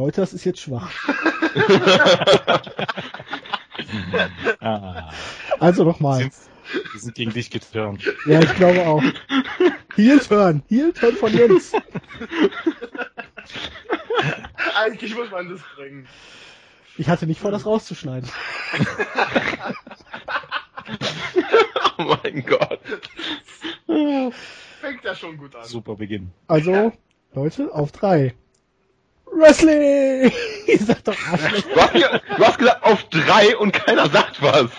Leute, 0.00 0.22
das 0.22 0.32
ist 0.32 0.44
jetzt 0.44 0.60
schwach. 0.60 0.90
Ah, 4.60 5.10
Also 5.58 5.84
nochmal. 5.84 6.20
sind, 6.20 6.32
die 6.94 6.98
sind 6.98 7.14
gegen 7.14 7.32
dich 7.32 7.50
geturnt. 7.50 8.04
Ja, 8.26 8.40
ich 8.40 8.54
glaube 8.54 8.86
auch. 8.86 9.02
Heel 9.96 10.20
Turn. 10.20 10.62
Heel 10.68 10.92
Turn 10.92 11.16
von 11.16 11.32
Jens. 11.32 11.72
Eigentlich 14.76 15.14
muss 15.14 15.30
man 15.30 15.48
das 15.50 15.60
bringen. 15.76 16.06
Ich 16.98 17.08
hatte 17.08 17.26
nicht 17.26 17.40
vor, 17.40 17.50
das 17.50 17.66
rauszuschneiden. 17.66 18.28
Oh 21.98 22.16
mein 22.22 22.44
Gott. 22.46 22.80
Fängt 24.80 25.04
ja 25.04 25.14
schon 25.14 25.36
gut 25.36 25.54
an. 25.54 25.64
Super 25.64 25.96
Beginn. 25.96 26.30
Also, 26.48 26.92
Leute, 27.34 27.74
auf 27.74 27.92
drei. 27.92 28.34
Wrestling! 29.32 30.32
Ich 30.66 30.80
sag 30.86 31.02
doch 31.02 31.16
Arschloch. 31.32 31.62
Du 31.74 31.80
hast, 31.80 31.92
ge- 31.94 32.20
du 32.36 32.44
hast 32.46 32.58
gesagt 32.58 32.84
auf 32.84 33.02
drei 33.08 33.56
und 33.56 33.72
keiner 33.72 34.08
sagt 34.08 34.40
was. 34.40 34.70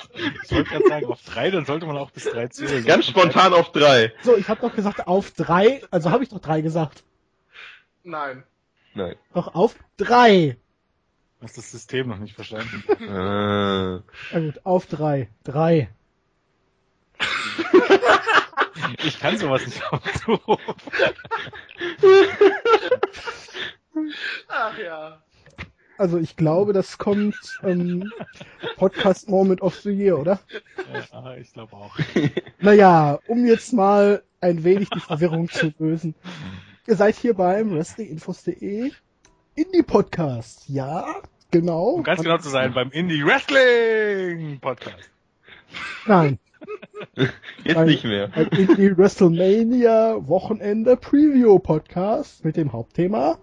Ich 0.46 0.52
wollte 0.52 0.70
gerade 0.70 0.88
sagen, 0.88 1.05
auf 1.08 1.20
drei, 1.23 1.52
dann 1.52 1.66
sollte 1.66 1.86
man 1.86 1.98
auch 1.98 2.12
bis 2.12 2.23
drei 2.26 2.48
zählen. 2.48 2.86
Ganz 2.86 3.08
spontan 3.08 3.52
auf 3.54 3.73
drei. 3.73 4.14
So, 4.22 4.38
ich 4.38 4.48
habe 4.48 4.62
doch 4.62 4.73
gesagt 4.73 5.06
auf 5.08 5.32
drei, 5.32 5.82
also 5.92 6.12
habe 6.12 6.23
ich 6.23 6.30
doch 6.30 6.40
drei 6.40 6.62
gesagt. 6.62 7.04
Nein. 8.04 8.44
Nein. 8.94 9.16
Doch 9.34 9.54
auf 9.54 9.76
drei. 9.98 10.56
Du 11.40 11.44
hast 11.45 11.58
das 11.58 11.72
System 11.72 12.08
noch 12.08 12.20
nicht 12.20 12.36
verstanden. 12.36 12.84
Äh. 12.88 13.06
Na 13.08 14.02
gut, 14.40 14.62
auf 14.64 14.86
drei. 14.86 15.30
Drei. 15.44 15.90
Ich 19.03 19.20
kann 19.20 19.38
sowas 19.38 19.66
nicht 19.66 19.81
aufrufen. 19.92 20.58
Ach 24.47 24.78
ja. 24.78 25.22
Also 25.97 26.17
ich 26.17 26.36
glaube, 26.36 26.73
das 26.73 26.97
kommt 26.97 27.36
ähm, 27.64 28.11
Podcast 28.78 29.30
Moment 29.30 29.61
of 29.61 29.75
the 29.81 29.92
Year, 29.92 30.17
oder? 30.17 30.39
Ja, 31.14 31.36
ich 31.36 31.53
glaube 31.53 31.73
auch. 31.73 31.95
Naja, 32.59 33.19
um 33.28 33.45
jetzt 33.45 33.73
mal 33.73 34.23
ein 34.39 34.64
wenig 34.64 34.89
die 34.89 35.00
Verwirrung 35.00 35.50
zu 35.50 35.73
lösen. 35.78 36.16
Ihr 36.88 36.95
seid 36.95 37.16
hier 37.16 37.34
beim 37.36 37.72
WrestlingInfos.de 37.75 38.92
Indie-Podcast. 39.56 40.67
Ja, 40.69 41.06
genau. 41.52 41.89
Um 41.89 42.03
ganz 42.03 42.22
genau 42.22 42.38
zu 42.39 42.50
sein, 42.50 42.73
beim 42.73 42.89
Indie 42.92 43.23
Wrestling 43.25 44.59
Podcast. 44.59 45.09
Nein, 46.08 46.39
Jetzt 47.64 47.78
Ein- 47.78 47.88
nicht 47.88 48.03
mehr. 48.03 48.30
ein 48.34 48.47
Indie 48.47 48.95
WrestleMania 48.97 50.17
Wochenende 50.28 50.95
Preview 50.97 51.59
Podcast 51.59 52.44
mit 52.45 52.56
dem 52.58 52.72
Hauptthema 52.73 53.38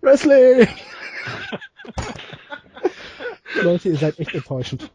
Wrestling. 0.00 0.68
Leute, 3.62 3.88
ihr 3.88 3.96
seid 3.96 4.18
echt 4.18 4.34
enttäuschend. 4.34 4.90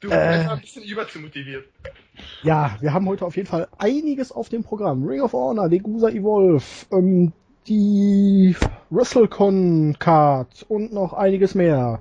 Du 0.00 0.10
Äh. 0.10 0.38
bist 0.38 0.50
ein 0.50 0.60
bisschen 0.60 0.82
überzumotiviert. 0.84 1.64
Ja, 2.42 2.76
wir 2.80 2.92
haben 2.92 3.08
heute 3.08 3.24
auf 3.24 3.36
jeden 3.36 3.48
Fall 3.48 3.68
einiges 3.78 4.32
auf 4.32 4.48
dem 4.48 4.64
Programm. 4.64 5.04
Ring 5.06 5.20
of 5.22 5.32
Honor, 5.32 5.68
Legusa 5.68 6.08
Evolve, 6.10 6.64
ähm, 6.90 7.32
die 7.68 8.56
WrestleCon 8.90 9.96
Card 9.98 10.66
und 10.68 10.92
noch 10.92 11.12
einiges 11.12 11.54
mehr. 11.54 12.00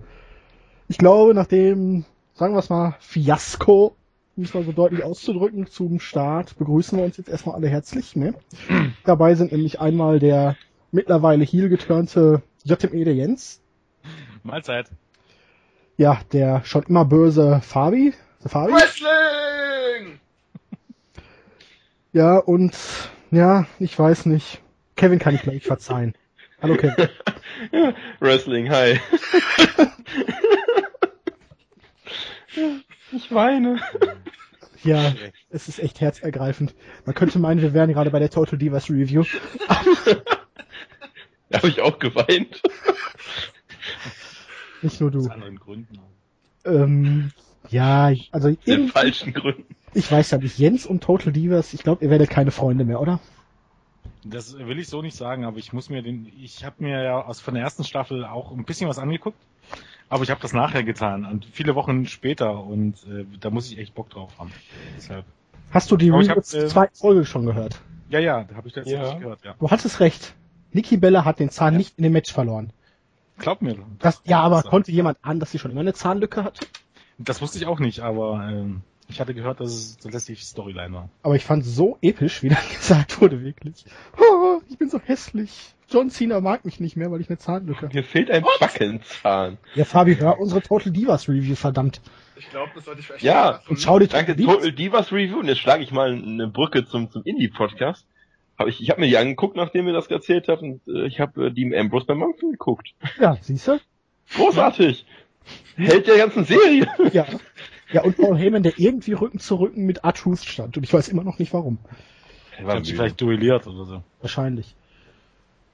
Ich 0.87 0.97
glaube, 0.97 1.33
nach 1.33 1.47
dem, 1.47 2.05
sagen 2.33 2.53
wir 2.55 2.59
es 2.59 2.69
mal, 2.69 2.95
Fiasko, 2.99 3.95
um 4.35 4.43
es 4.43 4.53
mal 4.53 4.63
so 4.63 4.71
deutlich 4.71 5.03
auszudrücken, 5.03 5.67
zum 5.67 5.99
Start 5.99 6.57
begrüßen 6.57 6.97
wir 6.97 7.05
uns 7.05 7.17
jetzt 7.17 7.29
erstmal 7.29 7.55
alle 7.55 7.69
herzlich. 7.69 8.15
Ne? 8.15 8.33
Dabei 9.05 9.35
sind 9.35 9.51
nämlich 9.51 9.79
einmal 9.79 10.19
der 10.19 10.57
mittlerweile 10.91 11.43
heel 11.43 11.69
geturnte 11.69 12.41
JME 12.63 13.05
der 13.05 13.15
Jens, 13.15 13.61
Mahlzeit. 14.43 14.89
ja, 15.97 16.19
der 16.31 16.63
schon 16.63 16.83
immer 16.83 17.05
böse 17.05 17.61
Fabi, 17.61 18.13
Fabi. 18.45 18.73
Wrestling! 18.73 20.19
Ja, 22.13 22.37
und 22.37 22.75
ja, 23.31 23.65
ich 23.79 23.97
weiß 23.97 24.25
nicht. 24.25 24.61
Kevin 24.95 25.19
kann 25.19 25.35
ich 25.35 25.41
gleich 25.41 25.63
verzeihen. 25.63 26.13
Hallo 26.61 26.75
Kevin. 26.75 27.07
Wrestling, 28.19 28.69
hi. 28.69 28.99
ich 33.11 33.33
weine. 33.33 33.79
Ja, 34.83 35.13
es 35.49 35.67
ist 35.67 35.79
echt 35.79 36.01
herzergreifend. 36.01 36.75
Man 37.05 37.15
könnte 37.15 37.39
meinen, 37.39 37.61
wir 37.61 37.73
wären 37.73 37.93
gerade 37.93 38.11
bei 38.11 38.19
der 38.19 38.29
Total 38.29 38.59
Divas 38.59 38.89
Review. 38.89 39.23
Da 41.49 41.57
habe 41.57 41.67
ich 41.69 41.81
auch 41.81 41.99
geweint. 41.99 42.61
Nicht 44.81 45.01
nur 45.01 45.15
Aus 45.15 45.25
du. 45.25 45.29
anderen 45.31 45.59
Gründen. 45.59 45.99
Ähm, 46.65 47.31
ja, 47.69 48.11
also 48.31 48.49
Den 48.49 48.57
irgendwie, 48.65 48.91
falschen 48.91 49.33
Gründen. 49.33 49.75
ich 49.93 50.11
weiß 50.11 50.31
ja 50.31 50.37
nicht, 50.37 50.57
Jens 50.57 50.85
und 50.85 51.03
Total 51.03 51.31
Divas, 51.33 51.73
ich 51.73 51.83
glaube, 51.83 52.03
ihr 52.03 52.09
werdet 52.11 52.29
keine 52.29 52.51
Freunde 52.51 52.83
mehr, 52.85 52.99
oder? 53.01 53.19
Das 54.23 54.57
will 54.57 54.77
ich 54.79 54.87
so 54.87 55.01
nicht 55.01 55.15
sagen, 55.15 55.45
aber 55.45 55.57
ich 55.57 55.73
muss 55.73 55.89
mir 55.89 56.01
den, 56.03 56.31
ich 56.39 56.63
habe 56.63 56.75
mir 56.83 57.03
ja 57.03 57.21
aus 57.25 57.39
von 57.39 57.55
der 57.55 57.63
ersten 57.63 57.83
Staffel 57.83 58.23
auch 58.23 58.51
ein 58.51 58.65
bisschen 58.65 58.87
was 58.87 58.99
angeguckt, 58.99 59.37
aber 60.09 60.23
ich 60.23 60.29
habe 60.29 60.41
das 60.41 60.53
nachher 60.53 60.83
getan 60.83 61.25
und 61.25 61.45
viele 61.45 61.73
Wochen 61.75 62.05
später 62.05 62.63
und 62.63 62.95
äh, 63.07 63.25
da 63.39 63.49
muss 63.49 63.71
ich 63.71 63.77
echt 63.79 63.95
Bock 63.95 64.09
drauf 64.09 64.31
haben. 64.37 64.51
Deshalb. 64.95 65.25
Hast 65.71 65.89
du 65.89 65.97
die 65.97 66.09
zur 66.11 66.61
äh, 66.63 66.67
zweiten 66.67 66.95
Folge 66.95 67.25
schon 67.25 67.45
gehört? 67.45 67.81
Ja, 68.09 68.19
ja, 68.19 68.43
da 68.43 68.55
habe 68.55 68.67
ich 68.67 68.73
das 68.73 68.87
Ja. 68.87 69.03
ja. 69.05 69.13
gehört, 69.17 69.43
ja. 69.43 69.55
Du 69.59 69.69
hattest 69.71 69.99
recht. 69.99 70.35
Nikki 70.73 70.97
Bella 70.97 71.25
hat 71.25 71.39
den 71.39 71.49
Zahn 71.49 71.73
Ja. 71.73 71.77
nicht 71.77 71.97
in 71.97 72.03
dem 72.03 72.13
Match 72.13 72.31
verloren. 72.31 72.71
Glaub 73.37 73.61
mir. 73.61 73.75
Das, 73.99 74.21
ja, 74.25 74.39
aber 74.41 74.61
das, 74.61 74.65
konnte 74.69 74.91
jemand 74.91 75.17
an, 75.21 75.39
dass 75.39 75.51
sie 75.51 75.59
schon 75.59 75.71
immer 75.71 75.81
eine 75.81 75.93
Zahnlücke 75.93 76.43
hatte? 76.43 76.65
das 77.17 77.41
wusste 77.41 77.57
ich 77.59 77.65
auch 77.67 77.79
nicht, 77.79 77.99
aber 77.99 78.47
ähm, 78.51 78.81
ich 79.07 79.19
hatte 79.19 79.33
gehört, 79.35 79.59
dass 79.59 79.69
es 79.71 79.97
so 79.99 80.09
lässig 80.09 80.43
Storyline 80.43 80.93
war. 80.93 81.09
Aber 81.21 81.35
ich 81.35 81.43
fand 81.43 81.63
so 81.65 81.97
episch, 82.01 82.41
wie 82.43 82.49
dann 82.49 82.57
gesagt 82.75 83.21
wurde, 83.21 83.43
wirklich. 83.43 83.85
Oh, 84.17 84.59
ich 84.69 84.77
bin 84.77 84.89
so 84.89 84.99
hässlich. 84.99 85.73
John 85.89 86.09
Cena 86.09 86.39
mag 86.39 86.63
mich 86.65 86.79
nicht 86.79 86.95
mehr, 86.95 87.11
weil 87.11 87.19
ich 87.21 87.29
eine 87.29 87.37
Zahnlücke 87.37 87.81
habe. 87.83 87.93
Mir 87.93 88.03
fehlt 88.03 88.31
ein 88.31 88.43
Backenzahn. 88.59 89.57
Ja, 89.75 89.85
Fabi, 89.85 90.15
hör 90.15 90.39
unsere 90.39 90.61
Total 90.61 90.91
Divas 90.91 91.27
Review, 91.27 91.55
verdammt. 91.55 91.99
Ich 92.37 92.49
glaube, 92.49 92.71
das 92.73 92.85
sollte 92.85 93.01
ich 93.01 93.07
vielleicht 93.07 93.23
Ja. 93.23 93.61
Und 93.67 93.79
schau 93.79 93.99
dir 93.99 94.07
Danke, 94.07 94.33
Divas- 94.33 94.55
Total 94.55 94.71
Divas 94.71 95.11
Review. 95.11 95.39
Und 95.39 95.47
jetzt 95.47 95.59
schlage 95.59 95.83
ich 95.83 95.91
mal 95.91 96.13
eine 96.13 96.47
Brücke 96.47 96.85
zum, 96.87 97.11
zum 97.11 97.23
Indie-Podcast. 97.23 98.07
Hab 98.61 98.67
ich 98.67 98.81
ich 98.81 98.89
habe 98.89 99.01
mir 99.01 99.07
die 99.07 99.17
angeguckt, 99.17 99.55
nachdem 99.55 99.87
ihr 99.87 99.93
das 99.93 100.07
erzählt 100.07 100.47
habt. 100.47 100.61
Und 100.61 100.81
äh, 100.87 101.05
ich 101.05 101.19
habe 101.19 101.47
äh, 101.47 101.51
die 101.51 101.75
Ambrose 101.75 102.05
beim 102.05 102.19
Manfred 102.19 102.51
geguckt. 102.51 102.93
Ja, 103.19 103.37
siehst 103.41 103.67
du? 103.67 103.79
Großartig. 104.35 105.05
Held 105.75 106.07
der 106.07 106.17
ganzen 106.17 106.45
Serie. 106.45 106.87
Ja. 107.11 107.25
Ja, 107.91 108.03
und 108.03 108.15
Paul 108.15 108.37
Heyman, 108.37 108.63
der 108.63 108.73
irgendwie 108.77 109.13
Rücken 109.13 109.39
zu 109.39 109.55
Rücken 109.55 109.85
mit 109.85 110.05
R-Truth 110.05 110.45
stand. 110.45 110.77
Und 110.77 110.83
ich 110.83 110.93
weiß 110.93 111.09
immer 111.09 111.23
noch 111.23 111.39
nicht 111.39 111.53
warum. 111.53 111.77
Hab 112.63 112.85
sie 112.85 112.93
vielleicht 112.93 113.19
duelliert 113.19 113.67
oder 113.67 113.85
so. 113.85 114.03
Wahrscheinlich. 114.21 114.75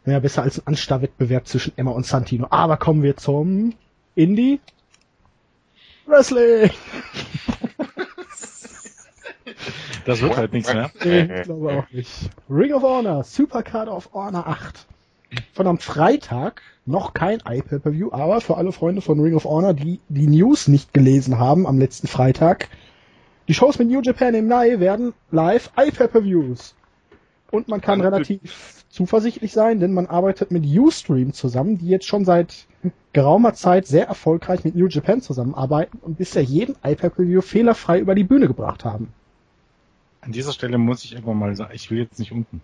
Ja, 0.06 0.20
besser 0.20 0.42
als 0.42 0.58
ein 0.58 0.68
Anstarrwettbewerb 0.68 1.48
zwischen 1.48 1.74
Emma 1.78 1.92
und 1.92 2.06
Santino. 2.06 2.48
Aber 2.50 2.78
kommen 2.78 3.04
wir 3.04 3.18
zum 3.18 3.74
Indie. 4.16 4.60
Wrestling! 6.06 6.72
Das 10.06 10.22
wird 10.22 10.38
halt 10.38 10.54
nichts 10.54 10.74
mehr. 10.74 10.92
Ich 11.04 11.44
glaube 11.44 11.72
auch 11.72 11.92
nicht. 11.92 12.30
Ring 12.50 12.74
of 12.74 12.84
Honor, 12.84 13.24
Supercard 13.24 13.90
of 13.90 14.10
Honor 14.14 14.48
8. 14.48 14.88
Von 15.54 15.68
am 15.68 15.78
Freitag 15.78 16.62
noch 16.86 17.14
kein 17.14 17.40
iPay-Per-View, 17.40 18.12
aber 18.12 18.40
für 18.40 18.56
alle 18.56 18.72
Freunde 18.72 19.02
von 19.02 19.20
Ring 19.20 19.36
of 19.36 19.44
Honor, 19.44 19.74
die 19.74 20.00
die 20.08 20.28
News 20.28 20.68
nicht 20.68 20.94
gelesen 20.94 21.38
haben 21.38 21.68
am 21.68 21.78
letzten 21.80 22.08
Freitag, 22.08 22.70
die 23.48 23.54
Shows 23.54 23.78
mit 23.80 23.90
New 23.90 24.02
Japan 24.02 24.36
im 24.36 24.48
Mai 24.48 24.80
werden 24.80 25.14
live 25.32 25.72
iPay-Per-Views. 25.78 26.76
Und 27.52 27.68
man 27.68 27.82
kann 27.82 28.02
relativ 28.02 28.84
zuversichtlich 28.90 29.54
sein, 29.54 29.80
denn 29.80 29.94
man 29.94 30.08
arbeitet 30.08 30.52
mit 30.52 30.66
Ustream 30.66 31.34
zusammen, 31.34 31.78
die 31.78 31.88
jetzt 31.88 32.06
schon 32.06 32.26
seit 32.26 32.68
geraumer 33.14 33.54
Zeit 33.54 33.88
sehr 33.88 34.08
erfolgreich 34.08 34.64
mit 34.64 34.76
New 34.76 34.88
Japan 34.88 35.22
zusammenarbeiten 35.22 35.98
und 36.02 36.18
bisher 36.18 36.44
jeden 36.44 36.76
iPay-Per-View 36.84 37.42
fehlerfrei 37.42 38.00
über 38.00 38.16
die 38.16 38.24
Bühne 38.24 38.48
gebracht 38.48 38.86
haben. 38.86 39.14
An 40.28 40.34
dieser 40.34 40.52
Stelle 40.52 40.78
muss 40.78 41.06
ich 41.06 41.14
irgendwann 41.14 41.38
mal 41.38 41.56
sagen, 41.56 41.72
ich 41.74 41.90
will 41.90 42.00
jetzt 42.00 42.20
nicht 42.20 42.34
unten. 42.34 42.62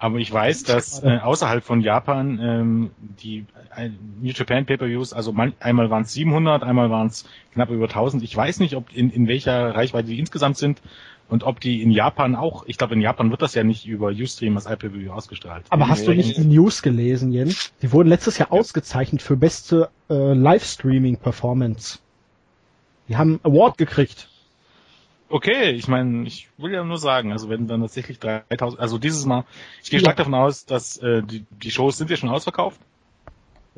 Aber 0.00 0.18
ich 0.18 0.32
weiß, 0.32 0.64
dass 0.64 1.00
äh, 1.04 1.18
außerhalb 1.18 1.62
von 1.62 1.80
Japan 1.80 2.40
ähm, 2.42 2.90
die 2.98 3.46
äh, 3.76 3.90
New 4.20 4.32
Japan 4.32 4.66
Pay-Per-Views, 4.66 5.12
also 5.12 5.32
man, 5.32 5.52
einmal 5.60 5.90
waren 5.90 6.02
es 6.02 6.12
700, 6.12 6.64
einmal 6.64 6.90
waren 6.90 7.06
es 7.06 7.24
knapp 7.52 7.70
über 7.70 7.84
1000. 7.84 8.24
Ich 8.24 8.36
weiß 8.36 8.58
nicht, 8.58 8.74
ob 8.74 8.92
in, 8.92 9.10
in 9.10 9.28
welcher 9.28 9.76
Reichweite 9.76 10.08
die 10.08 10.18
insgesamt 10.18 10.56
sind 10.56 10.82
und 11.28 11.44
ob 11.44 11.60
die 11.60 11.82
in 11.82 11.92
Japan 11.92 12.34
auch, 12.34 12.64
ich 12.66 12.78
glaube 12.78 12.94
in 12.94 13.00
Japan 13.00 13.30
wird 13.30 13.42
das 13.42 13.54
ja 13.54 13.62
nicht 13.62 13.86
über 13.86 14.08
Ustream 14.08 14.56
als 14.56 14.66
iPay-Per-View 14.66 15.12
ausgestrahlt. 15.12 15.66
Aber 15.70 15.88
hast 15.88 16.04
du 16.04 16.12
nicht 16.12 16.36
die 16.36 16.46
News 16.46 16.82
gelesen, 16.82 17.30
Jens? 17.30 17.72
Die 17.80 17.92
wurden 17.92 18.08
letztes 18.08 18.38
Jahr 18.38 18.50
ausgezeichnet 18.52 19.22
für 19.22 19.36
beste 19.36 19.88
äh, 20.10 20.32
Livestreaming-Performance. 20.32 22.00
Die 23.08 23.16
haben 23.16 23.40
einen 23.44 23.54
Award 23.54 23.78
gekriegt. 23.78 24.28
Okay. 25.28 25.70
Ich 25.72 25.88
meine, 25.88 26.26
ich 26.26 26.48
will 26.58 26.72
ja 26.72 26.84
nur 26.84 26.98
sagen, 26.98 27.32
also 27.32 27.48
wenn 27.48 27.66
dann 27.66 27.80
tatsächlich 27.80 28.18
3000, 28.18 28.80
also 28.80 28.98
dieses 28.98 29.24
Mal, 29.26 29.44
ich 29.82 29.90
gehe 29.90 29.98
Ja. 29.98 30.00
stark 30.00 30.16
davon 30.16 30.34
aus, 30.34 30.64
dass 30.66 30.96
äh, 30.98 31.22
die, 31.22 31.46
die 31.50 31.70
Shows 31.70 31.96
sind 31.98 32.10
ja 32.10 32.16
schon 32.16 32.28
ausverkauft 32.30 32.80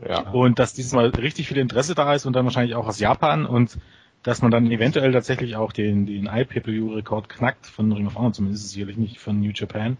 Ja. 0.06 0.30
und 0.32 0.58
dass 0.58 0.72
dieses 0.74 0.92
Mal 0.92 1.08
richtig 1.10 1.48
viel 1.48 1.58
Interesse 1.58 1.94
da 1.94 2.14
ist 2.14 2.26
und 2.26 2.34
dann 2.34 2.44
wahrscheinlich 2.44 2.74
auch 2.74 2.86
aus 2.86 3.00
Japan 3.00 3.46
und 3.46 3.78
dass 4.22 4.42
man 4.42 4.50
dann 4.50 4.70
eventuell 4.70 5.12
tatsächlich 5.12 5.56
auch 5.56 5.72
den, 5.72 6.06
den 6.06 6.26
iPay-Per-View-Rekord 6.26 7.28
knackt 7.28 7.66
von 7.66 7.90
Ring 7.92 8.06
of 8.06 8.16
Honor, 8.16 8.32
zumindest 8.32 8.70
sicherlich 8.70 8.96
nicht 8.98 9.18
von 9.18 9.40
New 9.40 9.52
Japan. 9.54 9.96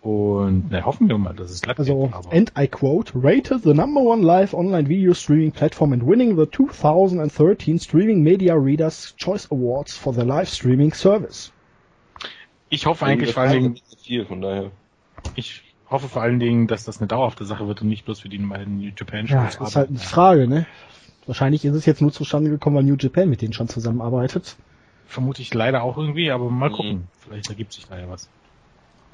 Und 0.00 0.68
na, 0.70 0.84
hoffen 0.84 1.08
wir 1.08 1.18
mal, 1.18 1.34
dass 1.34 1.50
es 1.50 1.60
glatt 1.60 1.78
Also, 1.80 2.04
geht. 2.04 2.14
Aber 2.14 2.32
and 2.32 2.52
I 2.56 2.68
quote, 2.68 3.12
rated 3.14 3.62
the 3.64 3.74
number 3.74 4.00
one 4.00 4.22
live 4.22 4.54
online 4.54 4.88
video 4.88 5.12
streaming 5.12 5.50
platform 5.50 5.92
and 5.92 6.06
winning 6.06 6.36
the 6.36 6.46
2013 6.46 7.78
Streaming 7.80 8.22
Media 8.22 8.54
Readers 8.54 9.14
Choice 9.16 9.50
Awards 9.50 9.96
for 9.96 10.14
the 10.14 10.22
live 10.22 10.48
streaming 10.48 10.92
service. 10.94 11.52
ich 12.70 12.86
hoffe 12.86 13.06
eigentlich 13.06 13.32
vor 13.32 13.42
allen 13.42 13.52
Dingen, 13.52 13.72
nicht 13.72 13.88
so 13.90 13.96
viel, 13.96 14.24
von 14.24 14.40
daher. 14.40 14.70
ich 15.34 15.62
hoffe 15.90 16.08
vor 16.08 16.22
allen 16.22 16.38
Dingen, 16.38 16.68
dass 16.68 16.84
das 16.84 16.98
eine 16.98 17.08
dauerhafte 17.08 17.44
Sache 17.44 17.66
wird 17.66 17.82
und 17.82 17.88
nicht 17.88 18.04
bloß 18.04 18.20
für 18.20 18.28
die 18.28 18.38
beiden 18.38 18.78
New 18.78 18.90
Japan 18.96 19.26
Shows. 19.26 19.54
Ja, 19.54 19.58
das 19.58 19.68
ist 19.70 19.76
halt 19.76 19.90
die 19.90 19.96
Frage, 19.96 20.46
ne? 20.46 20.66
Wahrscheinlich 21.26 21.64
ist 21.64 21.74
es 21.74 21.86
jetzt 21.86 22.00
nur 22.02 22.12
zustande 22.12 22.50
gekommen, 22.50 22.76
weil 22.76 22.84
New 22.84 22.96
Japan 22.96 23.28
mit 23.28 23.42
denen 23.42 23.52
schon 23.52 23.68
zusammenarbeitet. 23.68 24.56
Vermute 25.06 25.42
ich 25.42 25.52
leider 25.54 25.82
auch 25.82 25.96
irgendwie, 25.98 26.30
aber 26.30 26.48
mal 26.50 26.68
Mhm. 26.68 26.72
gucken. 26.74 27.08
Vielleicht 27.18 27.48
ergibt 27.48 27.72
sich 27.72 27.86
da 27.88 27.98
ja 27.98 28.08
was. 28.08 28.28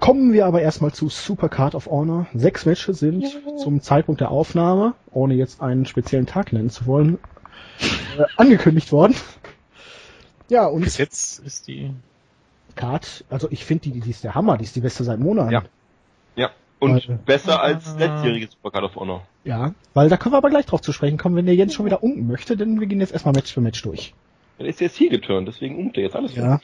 Kommen 0.01 0.33
wir 0.33 0.47
aber 0.47 0.61
erstmal 0.61 0.93
zu 0.93 1.09
Super 1.09 1.49
Card 1.49 1.75
of 1.75 1.87
Honor. 1.87 2.27
Sechs 2.35 2.67
Matches 2.67 2.99
sind 2.99 3.25
zum 3.59 3.81
Zeitpunkt 3.81 4.21
der 4.21 4.31
Aufnahme, 4.31 4.95
ohne 5.13 5.35
jetzt 5.35 5.63
einen 5.63 5.87
speziellen 5.87 6.27
Tag 6.27 6.53
nennen 6.53 6.69
zu 6.71 6.87
wollen, 6.87 7.19
äh, 8.19 8.25
angekündigt 8.37 8.93
worden. 8.93 9.15
Ja, 10.51 10.67
und 10.67 10.83
Bis 10.83 10.99
jetzt 10.99 11.39
ist 11.39 11.69
die 11.69 11.91
Card, 12.75 13.25
also 13.31 13.49
ich 13.51 13.65
finde 13.65 13.91
die, 13.91 14.01
die 14.01 14.11
ist 14.11 14.25
der 14.25 14.35
Hammer, 14.35 14.59
die 14.59 14.65
ist 14.65 14.77
die 14.77 14.81
beste 14.81 15.05
seit 15.05 15.21
Monaten. 15.21 15.53
Ja. 15.53 15.63
Ja. 16.37 16.51
Und 16.81 16.93
Also- 16.95 17.17
besser 17.25 17.63
als 17.63 17.97
letztjähriges 17.97 18.51
Supercard 18.53 18.85
of 18.85 18.97
Honor. 18.97 19.23
Ja, 19.45 19.75
weil 19.95 20.09
da 20.09 20.17
können 20.17 20.33
wir 20.35 20.39
aber 20.39 20.51
gleich 20.51 20.67
drauf 20.67 20.83
zu 20.83 20.93
sprechen 20.93 21.17
kommen, 21.19 21.37
wenn 21.37 21.47
der 21.47 21.55
Jens 21.55 21.73
schon 21.73 21.87
wieder 21.87 22.03
unken 22.03 22.27
möchte, 22.27 22.57
denn 22.57 22.79
wir 22.81 22.87
gehen 22.89 23.01
jetzt 23.01 23.13
erstmal 23.13 23.33
Match 23.33 23.53
für 23.55 23.61
Match 23.61 23.81
durch. 23.83 24.13
Er 24.59 24.67
ist 24.67 24.81
jetzt 24.81 24.97
hier 24.97 25.09
geturnt, 25.09 25.49
deswegen 25.49 25.79
umte 25.79 26.01
jetzt 26.01 26.15
alles. 26.17 26.35
Ja. 26.35 26.61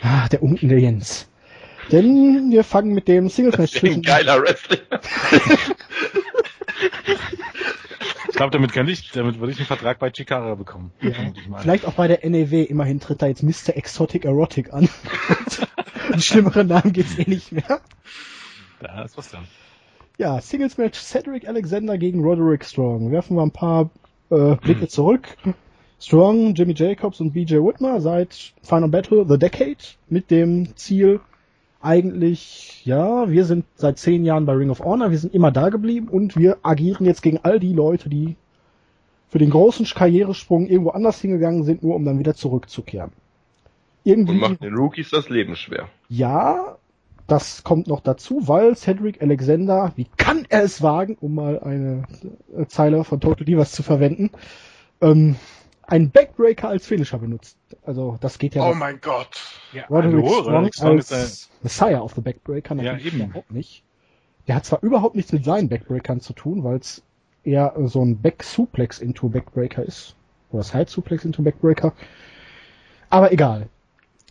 Ah, 0.00 0.28
der 0.28 0.42
unkende 0.42 0.78
Jens. 0.78 1.28
Denn 1.90 2.50
wir 2.50 2.64
fangen 2.64 2.92
mit 2.92 3.08
dem 3.08 3.28
Singles 3.28 3.58
Match 3.58 3.74
Ein 3.76 3.80
zwischen 3.80 4.02
geiler 4.02 4.40
Wrestling. 4.42 4.80
Ich 8.28 8.36
glaube, 8.36 8.50
damit 8.50 8.72
könnte 8.72 8.92
ich, 8.92 9.10
damit 9.12 9.40
würde 9.40 9.52
ich 9.52 9.58
einen 9.58 9.66
Vertrag 9.66 9.98
bei 9.98 10.10
Chikara 10.10 10.54
bekommen. 10.54 10.90
Ja. 11.00 11.12
Vielleicht 11.60 11.86
auch 11.86 11.94
bei 11.94 12.08
der 12.08 12.28
NEW, 12.28 12.64
immerhin 12.64 12.98
tritt 12.98 13.20
da 13.20 13.26
jetzt 13.26 13.42
Mr. 13.42 13.76
Exotic 13.76 14.24
Erotic 14.24 14.72
an. 14.72 14.88
Einen 16.10 16.22
schlimmeren 16.22 16.66
Namen 16.66 16.92
gibt's 16.92 17.18
eh 17.18 17.28
nicht 17.28 17.52
mehr. 17.52 17.80
Da 18.80 19.02
ist 19.02 19.16
was 19.16 19.30
dran. 19.30 19.46
Ja, 20.18 20.40
Singles 20.40 20.78
Match 20.78 20.98
Cedric 20.98 21.46
Alexander 21.46 21.98
gegen 21.98 22.22
Roderick 22.22 22.64
Strong. 22.64 23.10
Werfen 23.12 23.36
wir 23.36 23.42
ein 23.42 23.50
paar 23.50 23.90
äh, 24.30 24.56
Blicke 24.56 24.88
zurück. 24.88 25.36
Strong, 26.00 26.54
Jimmy 26.54 26.74
Jacobs 26.74 27.20
und 27.20 27.32
BJ 27.32 27.56
Whitmer 27.56 28.00
seit 28.00 28.54
Final 28.62 28.88
Battle 28.88 29.24
The 29.28 29.38
Decade 29.38 29.76
mit 30.08 30.30
dem 30.30 30.74
Ziel 30.76 31.20
eigentlich, 31.82 32.84
ja, 32.84 33.30
wir 33.30 33.44
sind 33.44 33.64
seit 33.74 33.98
zehn 33.98 34.24
Jahren 34.24 34.46
bei 34.46 34.54
Ring 34.54 34.70
of 34.70 34.80
Honor, 34.80 35.10
wir 35.10 35.18
sind 35.18 35.34
immer 35.34 35.50
da 35.50 35.68
geblieben 35.68 36.08
und 36.08 36.36
wir 36.36 36.58
agieren 36.62 37.06
jetzt 37.06 37.22
gegen 37.22 37.38
all 37.42 37.60
die 37.60 37.72
Leute, 37.72 38.08
die 38.08 38.36
für 39.28 39.38
den 39.38 39.50
großen 39.50 39.86
Karrieresprung 39.86 40.66
irgendwo 40.66 40.90
anders 40.90 41.20
hingegangen 41.20 41.64
sind, 41.64 41.82
nur 41.82 41.94
um 41.96 42.04
dann 42.04 42.18
wieder 42.18 42.34
zurückzukehren. 42.34 43.12
Irgendwie 44.04 44.32
Und 44.32 44.40
macht 44.40 44.62
den 44.62 44.74
Rookies 44.74 45.10
das 45.10 45.28
Leben 45.28 45.56
schwer. 45.56 45.88
ja, 46.08 46.76
das 47.28 47.62
kommt 47.64 47.86
noch 47.86 48.00
dazu, 48.00 48.48
weil 48.48 48.76
Cedric 48.76 49.22
Alexander, 49.22 49.92
wie 49.96 50.06
kann 50.16 50.44
er 50.48 50.64
es 50.64 50.82
wagen, 50.82 51.16
um 51.20 51.34
mal 51.36 51.60
eine 51.60 52.02
Zeile 52.66 53.04
von 53.04 53.20
Total 53.20 53.44
Divas 53.46 53.72
zu 53.72 53.82
verwenden, 53.82 54.30
ähm, 55.00 55.36
einen 55.92 56.10
Backbreaker 56.10 56.68
als 56.68 56.86
Finisher 56.86 57.18
benutzt. 57.18 57.56
Also 57.84 58.16
das 58.20 58.38
geht 58.38 58.54
ja 58.54 58.68
Oh 58.68 58.74
mein 58.74 59.00
Gott. 59.00 59.28
Ja, 59.72 59.84
Roderick 59.90 60.24
hallo, 60.24 60.28
Strong 60.40 60.54
Roderick 60.54 60.74
Strong 60.74 60.98
ist 60.98 61.12
als 61.12 61.50
Messiah 61.62 62.00
of 62.00 62.14
the 62.14 62.20
Backbreaker 62.22 62.74
Ja, 62.76 62.82
natürlich 62.92 63.14
eben. 63.14 63.24
überhaupt 63.26 63.52
nicht. 63.52 63.82
Der 64.48 64.56
hat 64.56 64.64
zwar 64.64 64.82
überhaupt 64.82 65.14
nichts 65.16 65.32
mit 65.32 65.44
seinen 65.44 65.68
Backbreakern 65.68 66.20
zu 66.20 66.32
tun, 66.32 66.64
weil 66.64 66.78
es 66.78 67.02
eher 67.44 67.74
äh, 67.76 67.86
so 67.88 68.02
ein 68.04 68.18
Back-Suplex 68.20 69.00
into 69.00 69.28
Backbreaker 69.28 69.84
ist. 69.84 70.14
Oder 70.50 70.62
Side-Suplex 70.62 71.24
into 71.24 71.42
Backbreaker. 71.42 71.92
Aber 73.10 73.30
egal. 73.32 73.68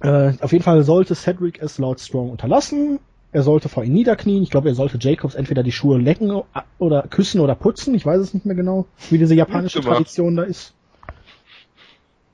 Äh, 0.02 0.34
auf 0.42 0.52
jeden 0.52 0.64
Fall 0.64 0.84
sollte 0.84 1.14
Cedric 1.16 1.62
es 1.62 1.78
laut 1.78 2.00
Strong 2.00 2.31
unterlassen. 2.31 3.00
Er 3.31 3.44
sollte 3.44 3.69
vor 3.69 3.84
ihm 3.84 3.94
niederknien. 3.94 4.42
Ich 4.44 4.50
glaube, 4.50 4.69
er 4.69 4.75
sollte 4.75 4.98
Jacobs 5.00 5.36
entweder 5.36 5.64
die 5.64 5.72
Schuhe 5.72 5.98
lecken 6.00 6.31
o- 6.31 6.46
oder 6.80 7.04
küssen 7.04 7.40
oder 7.40 7.56
putzen. 7.56 7.94
Ich 7.96 8.06
weiß 8.06 8.19
es 8.19 8.34
nicht 8.34 8.46
mehr 8.46 8.56
genau, 8.56 8.88
wie 9.10 9.18
diese 9.19 9.36
japanische. 9.36 9.80
Tradition 9.81 10.36
da 10.36 10.44
ist. 10.44 10.74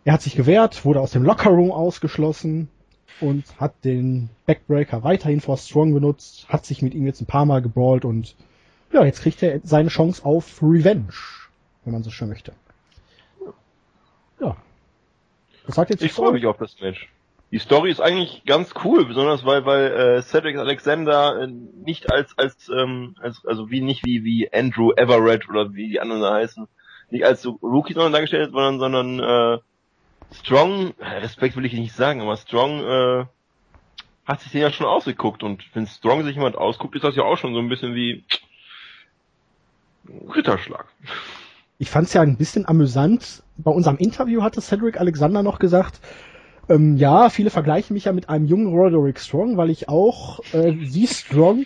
Er 0.08 0.14
hat 0.14 0.22
sich 0.22 0.38
gewehrt, 0.38 0.86
wurde 0.86 1.02
aus 1.02 1.12
dem 1.12 1.24
Lockerroom 1.24 1.70
ausgeschlossen 1.70 2.70
und 3.20 3.44
hat 3.60 3.74
den 3.84 4.30
Backbreaker 4.46 5.04
weiterhin 5.04 5.42
vor 5.42 5.58
Strong 5.58 5.94
benutzt, 5.94 6.48
hat 6.48 6.66
sich 6.66 6.82
mit 6.82 6.94
ihm 6.94 7.06
jetzt 7.06 7.20
ein 7.20 7.26
paar 7.26 7.46
Mal 7.46 7.62
gebrawlt 7.62 8.06
und 8.06 8.34
ja, 8.94 9.04
jetzt 9.04 9.22
kriegt 9.22 9.44
er 9.44 9.60
seine 9.66 9.90
Chance 9.90 10.24
auf 10.24 10.64
Revenge, 10.64 11.12
wenn 11.84 11.92
man 11.92 12.04
so 12.04 12.10
schön 12.10 12.30
möchte. 12.30 12.54
Ja. 14.40 14.56
Was 15.66 15.76
sagt 15.76 15.90
jetzt 15.90 16.02
Ich 16.02 16.14
freue 16.14 16.32
mich 16.32 16.46
auf 16.46 16.56
das 16.56 16.80
Match. 16.80 17.10
Die 17.52 17.60
Story 17.60 17.92
ist 17.92 18.00
eigentlich 18.00 18.44
ganz 18.46 18.76
cool, 18.86 19.04
besonders 19.04 19.44
weil 19.44 19.66
weil 19.66 19.92
äh, 19.92 20.22
Cedric 20.22 20.56
Alexander 20.56 21.42
äh, 21.42 21.48
nicht 21.48 22.14
als 22.14 22.38
als 22.38 22.70
ähm, 22.70 23.18
als 23.20 23.46
also 23.46 23.70
wie 23.72 23.82
nicht 23.82 24.06
wie 24.06 24.24
wie 24.24 24.54
Andrew 24.54 24.94
Everett 24.94 25.50
oder 25.50 25.74
wie 25.74 25.90
die 25.90 26.00
anderen 26.00 26.22
da 26.22 26.36
heißen, 26.36 26.66
nicht 27.10 27.26
als 27.26 27.42
so 27.42 27.60
Rookie 27.62 27.94
sondern 27.94 28.14
dargestellt, 28.14 28.52
sondern 28.54 28.80
sondern 28.80 29.20
äh, 29.20 29.60
Strong, 30.32 30.94
äh, 31.00 31.06
Respekt 31.20 31.56
will 31.56 31.66
ich 31.66 31.74
nicht 31.74 31.94
sagen, 31.94 32.22
aber 32.22 32.38
Strong 32.38 32.84
äh, 32.84 33.26
hat 34.26 34.42
sich 34.42 34.52
den 34.52 34.62
ja 34.62 34.72
schon 34.72 34.86
ausgeguckt 34.86 35.44
und 35.44 35.64
wenn 35.74 35.88
Strong 35.88 36.24
sich 36.24 36.36
jemand 36.36 36.58
ausguckt, 36.58 36.96
ist 36.96 37.04
das 37.04 37.16
ja 37.16 37.24
auch 37.24 37.38
schon 37.38 37.54
so 37.54 37.60
ein 37.60 37.70
bisschen 37.70 37.96
wie 37.96 38.24
Ritterschlag. 40.34 40.86
Ich 41.80 41.90
fand 41.90 42.08
es 42.08 42.14
ja 42.14 42.22
ein 42.22 42.38
bisschen 42.38 42.68
amüsant. 42.68 43.44
Bei 43.58 43.72
unserem 43.72 43.98
Interview 43.98 44.42
hatte 44.42 44.62
Cedric 44.62 45.00
Alexander 45.00 45.44
noch 45.44 45.60
gesagt, 45.60 46.00
ähm, 46.70 46.98
ja, 46.98 47.30
viele 47.30 47.50
vergleichen 47.50 47.94
mich 47.94 48.06
ja 48.06 48.14
mit 48.14 48.30
einem 48.30 48.46
jungen 48.46 48.68
Roderick 48.68 49.20
Strong, 49.20 49.58
weil 49.58 49.70
ich 49.70 49.88
auch 49.88 50.40
äh, 50.54 50.74
wie 50.76 51.08
Strong 51.08 51.66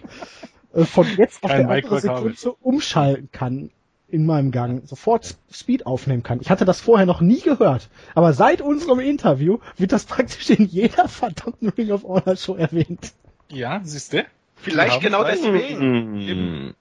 äh, 0.73 0.83
von 0.83 1.07
jetzt 1.17 1.43
auf 1.43 1.49
Kein 1.49 1.67
der 1.67 1.75
andere 1.75 1.95
Micro-Kabel. 1.95 2.35
Sekunde 2.35 2.57
umschalten 2.61 3.29
kann 3.31 3.71
in 4.11 4.25
meinem 4.25 4.51
Gang, 4.51 4.87
sofort 4.87 5.35
Speed 5.51 5.85
aufnehmen 5.85 6.23
kann. 6.23 6.39
Ich 6.41 6.49
hatte 6.49 6.65
das 6.65 6.81
vorher 6.81 7.05
noch 7.05 7.21
nie 7.21 7.41
gehört, 7.41 7.89
aber 8.15 8.33
seit 8.33 8.61
unserem 8.61 8.99
Interview 8.99 9.59
wird 9.77 9.91
das 9.91 10.05
praktisch 10.05 10.49
in 10.49 10.65
jeder 10.65 11.07
verdammten 11.09 11.69
Ring 11.69 11.91
of 11.91 12.03
Honor 12.03 12.35
Show 12.35 12.55
erwähnt. 12.55 13.13
Ja, 13.49 13.81
siehst 13.83 14.13
du? 14.13 14.25
Vielleicht 14.55 15.01
genau 15.01 15.23
vielleicht- 15.23 15.43
deswegen. 15.43 16.67
Mm. 16.67 16.73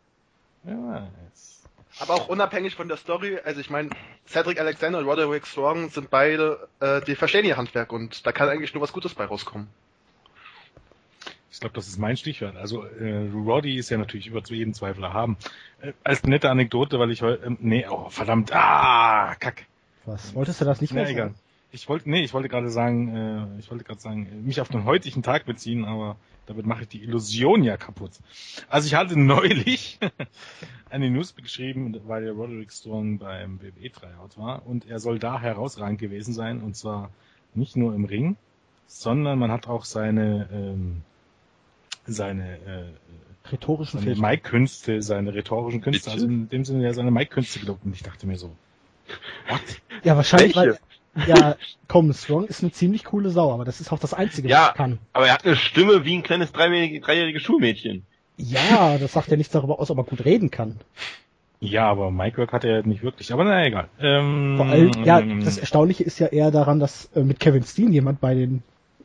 Ja, 0.65 1.09
jetzt. 1.27 1.63
Aber 1.99 2.15
auch 2.15 2.29
unabhängig 2.29 2.75
von 2.75 2.89
der 2.89 2.97
Story, 2.97 3.39
also 3.45 3.61
ich 3.61 3.71
meine, 3.71 3.91
Cedric 4.27 4.61
Alexander 4.61 4.99
und 4.99 5.07
Roderick 5.07 5.47
Strong 5.47 5.91
sind 5.91 6.11
beide, 6.11 6.69
äh, 6.81 7.01
die 7.03 7.15
verstehen 7.15 7.45
ihr 7.45 7.57
Handwerk 7.57 7.93
und 7.93 8.27
da 8.27 8.33
kann 8.33 8.49
eigentlich 8.49 8.75
nur 8.75 8.83
was 8.83 8.93
Gutes 8.93 9.15
bei 9.15 9.25
rauskommen. 9.25 9.69
Ich 11.53 11.61
glaube, 11.61 11.75
das 11.75 11.89
ist 11.89 11.99
mein 11.99 12.17
Stichwort. 12.17 12.57
Also 12.57 12.85
äh, 12.85 13.29
Roddy 13.35 13.77
ist 13.77 13.91
ja 13.91 13.99
natürlich 13.99 14.29
über 14.29 14.45
zu 14.45 14.55
jedem 14.55 14.73
Zweifel 14.73 15.03
erhaben. 15.03 15.37
Äh, 15.81 15.93
als 16.05 16.23
nette 16.23 16.51
Anekdote, 16.51 16.99
weil 16.99 17.11
ich 17.11 17.23
heute, 17.23 17.45
ähm, 17.45 17.59
nee, 17.61 17.87
oh 17.89 18.09
verdammt, 18.09 18.53
ah, 18.53 19.35
kack. 19.39 19.67
Was? 20.07 20.35
Wolltest 20.35 20.61
du 20.61 20.65
das 20.65 20.81
nicht 20.81 20.95
Na, 20.95 21.03
mehr 21.03 21.11
egal. 21.11 21.27
sagen? 21.29 21.39
Ich 21.73 21.89
wollte, 21.89 22.11
nee, 22.11 22.23
ich 22.23 22.35
wollte 22.35 22.49
gerade 22.49 22.71
sagen, 22.71 23.17
äh, 23.17 23.61
ich 23.61 23.71
wollte 23.71 23.85
gerade 23.85 24.01
sagen, 24.01 24.27
äh, 24.27 24.35
mich 24.35 24.61
auf 24.61 24.69
den 24.69 24.85
heutigen 24.85 25.23
Tag 25.23 25.45
beziehen, 25.45 25.85
aber 25.85 26.17
damit 26.47 26.67
mache 26.67 26.83
ich 26.83 26.89
die 26.89 27.03
Illusion 27.03 27.63
ja 27.63 27.77
kaputt. 27.77 28.13
Also 28.69 28.87
ich 28.87 28.95
hatte 28.95 29.19
neulich 29.19 29.99
eine 30.91 31.11
News 31.11 31.35
geschrieben, 31.37 31.97
weil 32.07 32.25
der 32.25 32.33
Roderick 32.33 32.73
Strong 32.73 33.19
beim 33.19 33.61
WWE 33.61 33.91
Tryout 33.91 34.37
war 34.37 34.67
und 34.67 34.89
er 34.89 34.99
soll 34.99 35.19
da 35.19 35.41
herausragend 35.41 36.01
gewesen 36.01 36.35
sein 36.35 36.61
und 36.61 36.75
zwar 36.75 37.11
nicht 37.55 37.77
nur 37.77 37.95
im 37.95 38.05
Ring, 38.05 38.37
sondern 38.87 39.39
man 39.39 39.53
hat 39.53 39.69
auch 39.69 39.85
seine 39.85 40.49
ähm, 40.53 41.03
seine 42.13 42.57
äh, 42.67 43.49
Rhetorischen 43.51 44.01
seine. 44.01 44.17
Mike-Künste, 44.17 45.03
seine 45.03 45.35
rhetorischen 45.35 45.81
Künste, 45.81 46.11
Bitte? 46.11 46.13
also 46.13 46.27
in 46.27 46.49
dem 46.49 46.65
Sinne 46.65 46.85
ja 46.85 46.93
seine 46.93 47.11
Mike-Künste 47.11 47.61
gelobt 47.61 47.85
und 47.85 47.95
ich 47.95 48.03
dachte 48.03 48.27
mir 48.27 48.37
so, 48.37 48.51
what? 49.49 49.61
Ja, 50.05 50.17
wahrscheinlich, 50.17 50.55
Welche? 50.57 50.79
weil, 51.15 51.27
ja, 51.27 51.57
komm, 51.89 52.13
Strong 52.13 52.47
ist 52.47 52.63
eine 52.63 52.71
ziemlich 52.73 53.05
coole 53.05 53.31
Sau, 53.31 53.53
aber 53.53 53.65
das 53.65 53.81
ist 53.81 53.93
auch 53.93 53.99
das 53.99 54.15
Einzige, 54.15 54.49
was 54.49 54.53
Ja. 54.53 54.67
er 54.69 54.75
kann. 54.75 54.99
Aber 55.13 55.27
er 55.27 55.35
hat 55.35 55.45
eine 55.45 55.57
Stimme 55.57 56.05
wie 56.05 56.17
ein 56.17 56.23
kleines 56.23 56.53
dreijähriges, 56.53 57.43
Schulmädchen. 57.43 58.05
Ja, 58.37 58.97
das 58.99 59.13
sagt 59.13 59.29
ja 59.29 59.37
nichts 59.37 59.53
darüber 59.53 59.81
aus, 59.81 59.91
ob 59.91 59.99
er 59.99 60.05
gut 60.05 60.25
reden 60.25 60.51
kann. 60.51 60.77
Ja, 61.61 61.91
aber 61.91 62.11
Mike-Work 62.11 62.53
hat 62.53 62.65
er 62.65 62.87
nicht 62.87 63.03
wirklich, 63.03 63.33
aber 63.35 63.45
na 63.45 63.67
egal. 63.67 63.89
Ähm, 64.01 64.55
Vor 64.57 64.67
allem, 64.67 65.05
ja, 65.05 65.21
ähm, 65.21 65.45
das 65.45 65.59
Erstaunliche 65.59 66.05
ist 66.05 66.19
ja 66.19 66.29
eher 66.29 66.51
daran, 66.51 66.81
dass 66.81 67.11
äh, 67.15 67.21
mit 67.23 67.39
Kevin 67.39 67.65
Steen 67.65 67.93
jemand 67.93 68.21
bei 68.21 68.35
den 68.35 68.63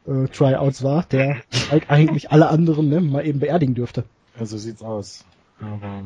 äh, 0.07 0.27
Tryouts 0.27 0.83
war, 0.83 1.03
der 1.03 1.41
halt 1.69 1.89
eigentlich 1.89 2.31
alle 2.31 2.49
anderen 2.49 2.89
ne, 2.89 3.01
mal 3.01 3.25
eben 3.25 3.39
beerdigen 3.39 3.75
dürfte. 3.75 4.03
Ja, 4.39 4.45
so 4.45 4.57
sieht's 4.57 4.81
aus. 4.81 5.25
Aber 5.59 6.03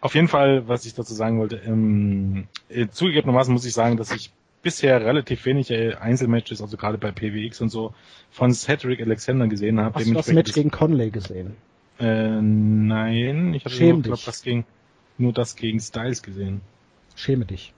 auf 0.00 0.14
jeden 0.14 0.28
Fall, 0.28 0.66
was 0.66 0.86
ich 0.86 0.94
dazu 0.94 1.14
sagen 1.14 1.38
wollte, 1.38 1.56
ähm, 1.56 2.48
äh, 2.68 2.88
zugegebenermaßen 2.88 3.52
muss 3.52 3.66
ich 3.66 3.74
sagen, 3.74 3.96
dass 3.96 4.12
ich 4.12 4.30
bisher 4.62 5.00
relativ 5.04 5.44
wenig 5.44 5.70
äh, 5.70 5.94
Einzelmatches, 5.94 6.60
also 6.62 6.76
gerade 6.76 6.98
bei 6.98 7.12
PWX 7.12 7.60
und 7.60 7.68
so, 7.70 7.94
von 8.30 8.52
Cedric 8.52 9.00
Alexander 9.00 9.46
gesehen 9.48 9.80
habe. 9.80 9.98
Hast 9.98 10.08
du 10.08 10.14
das 10.14 10.32
Match 10.32 10.52
gegen 10.52 10.70
Conley 10.70 11.10
gesehen? 11.10 11.56
Äh, 11.98 12.40
nein, 12.40 13.52
ich 13.54 13.64
habe 13.64 13.76
nur, 13.78 14.02
glaub, 14.02 14.24
das 14.24 14.42
gegen, 14.42 14.64
nur 15.18 15.32
das 15.32 15.56
gegen 15.56 15.80
Styles 15.80 16.22
gesehen. 16.22 16.62
Schäme 17.14 17.44
dich. 17.44 17.74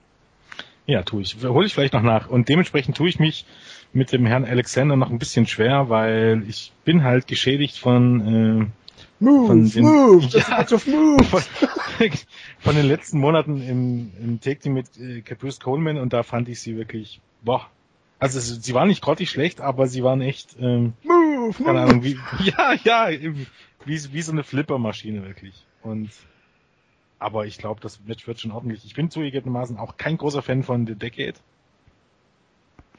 Ja, 0.85 1.03
tue 1.03 1.21
ich. 1.21 1.37
Hole 1.43 1.65
ich 1.65 1.73
vielleicht 1.73 1.93
noch 1.93 2.01
nach. 2.01 2.29
Und 2.29 2.49
dementsprechend 2.49 2.97
tue 2.97 3.09
ich 3.09 3.19
mich 3.19 3.45
mit 3.93 4.11
dem 4.11 4.25
Herrn 4.25 4.45
Alexander 4.45 4.95
noch 4.95 5.09
ein 5.11 5.19
bisschen 5.19 5.45
schwer, 5.47 5.89
weil 5.89 6.43
ich 6.47 6.71
bin 6.85 7.03
halt 7.03 7.27
geschädigt 7.27 7.77
von, 7.77 8.71
Move, 9.19 9.47
Von 9.47 9.69
den- 9.69 9.83
move, 9.83 10.25
Ja. 10.25 10.65
move. 10.87 11.23
äh, 11.23 11.23
von, 11.23 11.41
von 12.59 12.75
den 12.75 12.85
letzten 12.87 13.19
Monaten 13.19 13.61
im, 13.61 14.11
im 14.21 14.41
Take 14.41 14.59
Team 14.59 14.73
mit 14.73 14.97
äh, 14.99 15.21
Caprice 15.21 15.59
Coleman 15.61 15.97
und 15.97 16.11
da 16.11 16.23
fand 16.23 16.49
ich 16.49 16.59
sie 16.59 16.75
wirklich, 16.75 17.21
boah. 17.41 17.69
Also 18.19 18.39
sie 18.39 18.73
waren 18.73 18.87
nicht 18.87 19.01
grottig 19.01 19.29
schlecht, 19.29 19.61
aber 19.61 19.87
sie 19.87 20.03
waren 20.03 20.21
echt, 20.21 20.55
ähm, 20.59 20.93
Move, 21.03 21.53
keine 21.53 21.69
move. 21.73 21.79
Ahnung, 21.81 22.03
wie, 22.03 22.17
ja, 22.43 22.73
ja, 22.83 23.09
wie, 23.85 24.13
wie 24.13 24.21
so 24.21 24.31
eine 24.31 24.43
Flippermaschine 24.43 25.23
wirklich. 25.23 25.65
Und 25.83 26.09
aber 27.19 27.45
ich 27.45 27.57
glaube, 27.57 27.79
das 27.79 27.99
Match 28.05 28.27
wird 28.27 28.41
schon 28.41 28.51
ordentlich. 28.51 28.83
Ich 28.85 28.95
bin 28.95 29.09
zugegebenermaßen 29.09 29.77
auch 29.77 29.95
kein 29.95 30.17
großer 30.17 30.41
Fan 30.41 30.63
von 30.63 30.85
The 30.85 30.95
Decade. 30.95 31.35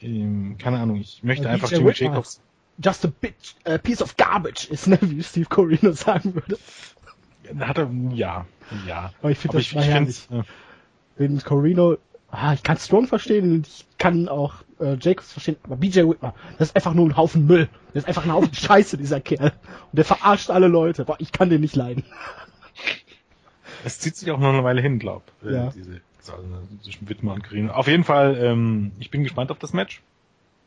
Ähm, 0.01 0.57
keine 0.57 0.79
Ahnung, 0.79 0.97
ich 0.97 1.23
möchte 1.23 1.45
Ja, 1.45 1.51
einfach 1.51 1.71
Jimmy. 1.71 1.91
Jacobs. 1.93 2.41
Just 2.83 3.05
a 3.05 3.11
bit, 3.21 3.35
a 3.63 3.77
piece 3.77 4.01
of 4.01 4.17
garbage 4.17 4.67
ist, 4.69 4.87
ne, 4.87 4.97
wie 5.01 5.23
Steve 5.23 5.45
Corino 5.47 5.91
sagen 5.93 6.35
würde. 6.35 6.57
Hat 7.59 7.77
er, 7.77 7.89
ja, 8.11 8.45
ja. 8.87 9.13
Aber 9.21 9.31
ich 9.31 9.37
finde 9.37 9.57
das 9.57 9.65
ich, 9.67 9.75
ich 9.75 9.85
herrlich. 9.85 10.17
finde, 10.27 10.45
Wenn 11.15 11.39
Corino, 11.41 11.97
ah, 12.31 12.53
ich 12.53 12.63
kann 12.63 12.77
Strong 12.77 13.07
verstehen 13.07 13.53
und 13.53 13.67
ich 13.67 13.85
kann 13.97 14.27
auch 14.27 14.55
äh, 14.81 14.97
Jacobs 14.99 15.31
verstehen, 15.31 15.55
aber 15.63 15.77
BJ 15.77 16.01
Whitmer, 16.01 16.33
das 16.57 16.69
ist 16.69 16.75
einfach 16.75 16.93
nur 16.93 17.05
ein 17.07 17.15
Haufen 17.15 17.45
Müll. 17.45 17.69
Das 17.93 18.03
ist 18.03 18.07
einfach 18.09 18.25
ein 18.25 18.33
Haufen 18.33 18.53
Scheiße, 18.53 18.97
dieser 18.97 19.21
Kerl. 19.21 19.53
Und 19.91 19.93
der 19.97 20.03
verarscht 20.05 20.49
alle 20.49 20.67
Leute. 20.67 21.05
Boah, 21.05 21.15
ich 21.19 21.31
kann 21.31 21.49
den 21.49 21.61
nicht 21.61 21.75
leiden. 21.77 22.03
Es 23.85 23.99
zieht 23.99 24.15
sich 24.17 24.31
auch 24.31 24.39
noch 24.39 24.49
eine 24.51 24.63
Weile 24.63 24.81
hin, 24.81 24.99
glaub. 24.99 25.23
äh, 25.45 25.53
Ja. 25.53 25.69
Diese, 25.69 26.01
also 26.29 26.43
zwischen 26.81 27.09
Wittmer 27.09 27.33
und 27.33 27.43
Green. 27.43 27.69
Auf 27.69 27.87
jeden 27.87 28.03
Fall, 28.03 28.37
ähm, 28.39 28.91
ich 28.99 29.11
bin 29.11 29.23
gespannt 29.23 29.51
auf 29.51 29.59
das 29.59 29.73
Match. 29.73 30.01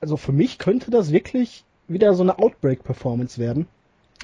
Also 0.01 0.17
für 0.17 0.33
mich 0.33 0.59
könnte 0.59 0.91
das 0.91 1.13
wirklich 1.13 1.65
wieder 1.89 2.15
so 2.15 2.23
eine 2.23 2.39
Outbreak-Performance 2.39 3.39
werden. 3.39 3.67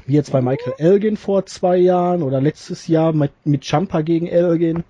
Wie 0.07 0.15
jetzt 0.15 0.33
bei 0.33 0.43
Michael 0.43 0.75
Elgin 0.79 1.17
vor 1.17 1.47
zwei 1.47 1.77
Jahren 1.77 2.23
oder 2.23 2.41
letztes 2.41 2.89
Jahr 2.89 3.13
mit, 3.13 3.33
mit 3.45 3.65
Jumper 3.65 4.03
gegen 4.03 4.27
Elgin. 4.27 4.85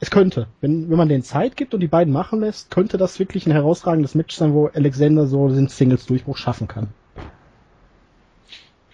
Es 0.00 0.10
könnte, 0.10 0.46
wenn, 0.62 0.88
wenn 0.88 0.96
man 0.96 1.10
den 1.10 1.22
Zeit 1.22 1.56
gibt 1.56 1.74
und 1.74 1.80
die 1.80 1.86
beiden 1.86 2.12
machen 2.12 2.40
lässt, 2.40 2.70
könnte 2.70 2.96
das 2.96 3.18
wirklich 3.18 3.46
ein 3.46 3.52
herausragendes 3.52 4.14
Match 4.14 4.34
sein, 4.34 4.54
wo 4.54 4.68
Alexander 4.68 5.26
so 5.26 5.48
den 5.48 5.68
Singles-Durchbruch 5.68 6.38
schaffen 6.38 6.68
kann. 6.68 6.88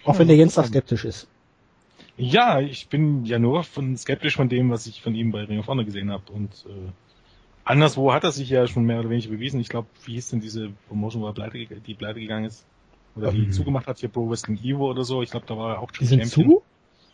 Auch 0.03 0.19
wenn 0.19 0.27
der 0.27 0.37
Jens 0.37 0.55
da 0.55 0.63
skeptisch 0.63 1.05
ist. 1.05 1.27
Ja, 2.17 2.59
ich 2.59 2.89
bin 2.89 3.25
ja 3.25 3.37
nur 3.39 3.63
von 3.63 3.95
skeptisch 3.95 4.35
von 4.35 4.49
dem, 4.49 4.71
was 4.71 4.87
ich 4.87 5.01
von 5.01 5.13
ihm 5.13 5.31
bei 5.31 5.43
Ring 5.43 5.59
of 5.59 5.67
Honor 5.67 5.85
gesehen 5.85 6.11
habe. 6.11 6.31
Und 6.31 6.65
äh, 6.67 6.91
anderswo 7.63 8.11
hat 8.13 8.23
er 8.23 8.31
sich 8.31 8.49
ja 8.49 8.65
schon 8.67 8.85
mehr 8.85 8.99
oder 8.99 9.09
weniger 9.09 9.29
bewiesen. 9.29 9.59
Ich 9.59 9.69
glaube, 9.69 9.87
wie 10.05 10.13
hieß 10.13 10.29
denn 10.29 10.39
diese 10.41 10.69
Promotion, 10.87 11.21
wo 11.21 11.27
er 11.27 11.33
pleite, 11.33 11.57
die 11.79 11.93
pleite 11.93 12.19
gegangen 12.19 12.45
ist? 12.45 12.65
Oder 13.15 13.31
die 13.31 13.43
Ähm. 13.45 13.51
zugemacht 13.51 13.87
hat, 13.87 13.99
hier 13.99 14.09
Pro 14.09 14.29
Wrestling 14.29 14.57
Evo 14.63 14.89
oder 14.89 15.03
so. 15.03 15.21
Ich 15.21 15.31
glaube, 15.31 15.45
da 15.47 15.57
war 15.57 15.75
er 15.75 15.81
auch 15.81 15.91
Die 15.91 15.97
schon 15.99 16.07
sind 16.07 16.25
zu? 16.27 16.63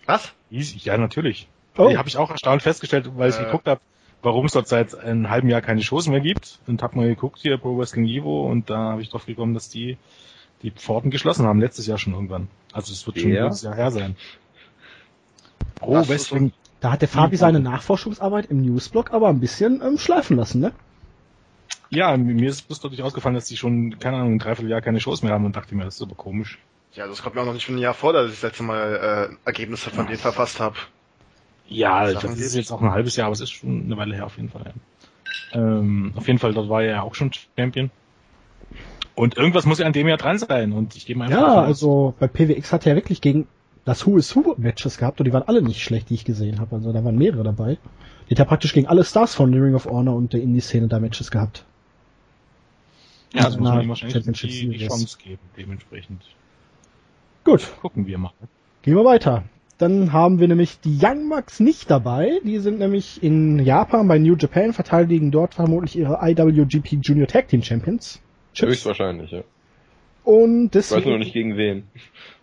Was? 0.05 0.33
Hieß, 0.49 0.83
ja, 0.85 0.97
natürlich. 0.97 1.47
Oh. 1.77 1.89
Die 1.89 1.97
habe 1.97 2.07
ich 2.07 2.17
auch 2.17 2.29
erstaunt 2.29 2.61
festgestellt, 2.61 3.09
weil 3.17 3.29
ich 3.29 3.37
Äh. 3.39 3.45
geguckt 3.45 3.67
habe, 3.67 3.81
warum 4.21 4.45
es 4.45 4.51
dort 4.53 4.67
seit 4.67 4.95
einem 4.95 5.29
halben 5.29 5.49
Jahr 5.49 5.61
keine 5.61 5.81
Shows 5.81 6.07
mehr 6.07 6.21
gibt. 6.21 6.59
Und 6.67 6.81
habe 6.81 6.95
mal 6.97 7.07
geguckt 7.07 7.39
hier 7.41 7.57
Pro 7.57 7.77
Wrestling 7.77 8.05
Evo 8.07 8.49
und 8.49 8.69
da 8.69 8.77
habe 8.91 9.01
ich 9.01 9.09
drauf 9.09 9.25
gekommen, 9.25 9.53
dass 9.53 9.69
die 9.69 9.97
die 10.61 10.71
Pforten 10.71 11.11
geschlossen 11.11 11.45
haben, 11.45 11.59
letztes 11.59 11.87
Jahr 11.87 11.97
schon 11.97 12.13
irgendwann. 12.13 12.47
Also 12.71 12.93
es 12.93 13.05
wird 13.05 13.19
schon 13.19 13.31
ein 13.31 13.35
Ja. 13.35 13.43
gutes 13.43 13.63
Jahr 13.63 13.75
her 13.75 13.91
sein. 13.91 14.15
Pro 15.83 15.93
Das 15.93 16.03
ist 16.03 16.31
Wrestling 16.31 16.53
Da 16.79 16.91
hat 16.91 17.01
der 17.01 17.09
Fabi 17.09 17.37
seine 17.37 17.59
Nachforschungsarbeit 17.59 18.47
im 18.47 18.61
Newsblog 18.61 19.13
aber 19.13 19.29
ein 19.29 19.39
bisschen 19.39 19.81
ähm, 19.81 19.97
schleifen 19.97 20.37
lassen, 20.37 20.61
ne? 20.61 20.71
Ja, 21.89 22.17
mir 22.17 22.49
ist 22.49 22.67
bloß 22.67 22.79
dadurch 22.81 23.03
ausgefallen, 23.03 23.35
dass 23.35 23.45
die 23.45 23.57
schon, 23.57 23.99
keine 23.99 24.17
Ahnung, 24.17 24.33
ein 24.33 24.39
Dreivierteljahr 24.39 24.81
keine 24.81 24.99
Shows 24.99 25.21
mehr 25.21 25.31
haben 25.31 25.45
und 25.45 25.55
dachte 25.55 25.75
mir, 25.75 25.83
das 25.85 25.95
ist 25.95 26.01
aber 26.01 26.15
komisch. 26.15 26.57
Ja, 26.93 27.07
das 27.07 27.21
kommt 27.21 27.35
mir 27.35 27.41
auch 27.41 27.45
noch 27.45 27.53
nicht 27.53 27.65
von 27.65 27.75
einem 27.75 27.83
Jahr 27.83 27.93
vor, 27.93 28.13
dass 28.13 28.27
ich 28.27 28.33
das 28.33 28.41
letzte 28.41 28.63
Mal 28.63 29.29
äh, 29.31 29.35
Ergebnisse 29.45 29.91
von 29.91 30.07
denen 30.07 30.17
verfasst 30.17 30.59
habe. 30.59 30.75
Ja, 31.67 32.07
Sachen 32.11 32.31
das 32.31 32.39
ist 32.39 32.55
jetzt 32.55 32.71
auch 32.71 32.81
ein 32.81 32.91
halbes 32.91 33.15
Jahr, 33.15 33.27
aber 33.27 33.33
es 33.33 33.41
ist 33.41 33.51
schon 33.51 33.83
eine 33.85 33.97
Weile 33.97 34.15
her 34.15 34.25
auf 34.25 34.37
jeden 34.37 34.49
Fall. 34.49 34.73
Ja. 35.53 35.59
Ähm, 35.59 36.13
auf 36.15 36.27
jeden 36.27 36.39
Fall, 36.39 36.53
dort 36.53 36.69
war 36.69 36.81
er 36.81 36.89
ja 36.89 37.01
auch 37.01 37.15
schon 37.15 37.31
Champion. 37.57 37.91
Und 39.15 39.37
irgendwas 39.37 39.65
muss 39.65 39.79
ja 39.79 39.85
an 39.85 39.93
dem 39.93 40.07
Jahr 40.07 40.17
dran 40.17 40.39
sein 40.39 40.73
und 40.73 40.95
ich 40.95 41.05
gehe 41.05 41.15
mal 41.15 41.25
einfach 41.25 41.39
Ja, 41.39 41.61
also 41.61 42.15
bei 42.19 42.27
PWX 42.27 42.73
hat 42.73 42.87
er 42.87 42.95
wirklich 42.95 43.21
gegen 43.21 43.47
das 43.85 44.05
Who 44.05 44.17
is 44.17 44.35
Who 44.35 44.55
Matches 44.57 44.97
gehabt 44.97 45.19
und 45.19 45.25
die 45.25 45.33
waren 45.33 45.43
alle 45.43 45.61
nicht 45.61 45.81
schlecht, 45.81 46.09
die 46.09 46.13
ich 46.15 46.25
gesehen 46.25 46.59
habe. 46.59 46.75
Also 46.75 46.93
da 46.93 47.03
waren 47.03 47.17
mehrere 47.17 47.43
dabei. 47.43 47.77
Die 48.29 48.31
hat 48.35 48.39
ja 48.39 48.45
praktisch 48.45 48.73
gegen 48.73 48.87
alle 48.87 49.03
Stars 49.03 49.35
von 49.35 49.51
The 49.51 49.59
Ring 49.59 49.75
of 49.75 49.85
Honor 49.85 50.15
und 50.15 50.33
der 50.33 50.41
Indie-Szene 50.41 50.87
da 50.87 50.99
Matches 50.99 51.31
gehabt. 51.31 51.65
Ja, 53.33 53.43
das 53.43 53.57
muss 53.57 53.67
man 53.69 53.81
ihm 53.81 53.89
wahrscheinlich 53.89 54.23
die, 54.41 54.69
die. 54.69 54.87
Chance 54.87 55.17
geben, 55.23 55.39
dementsprechend. 55.57 56.21
Gut, 57.43 57.67
Gucken 57.81 58.07
wir 58.07 58.17
mal. 58.17 58.31
gehen 58.83 58.95
wir 58.95 59.03
weiter. 59.05 59.43
Dann 59.79 60.13
haben 60.13 60.39
wir 60.39 60.47
nämlich 60.47 60.79
die 60.79 60.97
Young 61.01 61.29
Bucks 61.29 61.59
nicht 61.59 61.89
dabei. 61.89 62.39
Die 62.45 62.59
sind 62.59 62.79
nämlich 62.79 63.21
in 63.23 63.59
Japan 63.59 64.07
bei 64.07 64.19
New 64.19 64.35
Japan, 64.35 64.71
verteidigen 64.71 65.31
dort 65.31 65.55
vermutlich 65.55 65.97
ihre 65.97 66.19
IWGP 66.21 66.99
Junior 67.01 67.27
Tag 67.27 67.47
Team 67.49 67.63
Champions. 67.63 68.21
Höchstwahrscheinlich, 68.55 69.31
ja. 69.31 69.41
Und 70.23 70.73
Ich 70.75 70.75
weiß 70.75 70.91
nur 70.91 70.99
deswegen 70.99 71.09
noch 71.11 71.17
nicht 71.17 71.33
gegen 71.33 71.57
wen. 71.57 71.83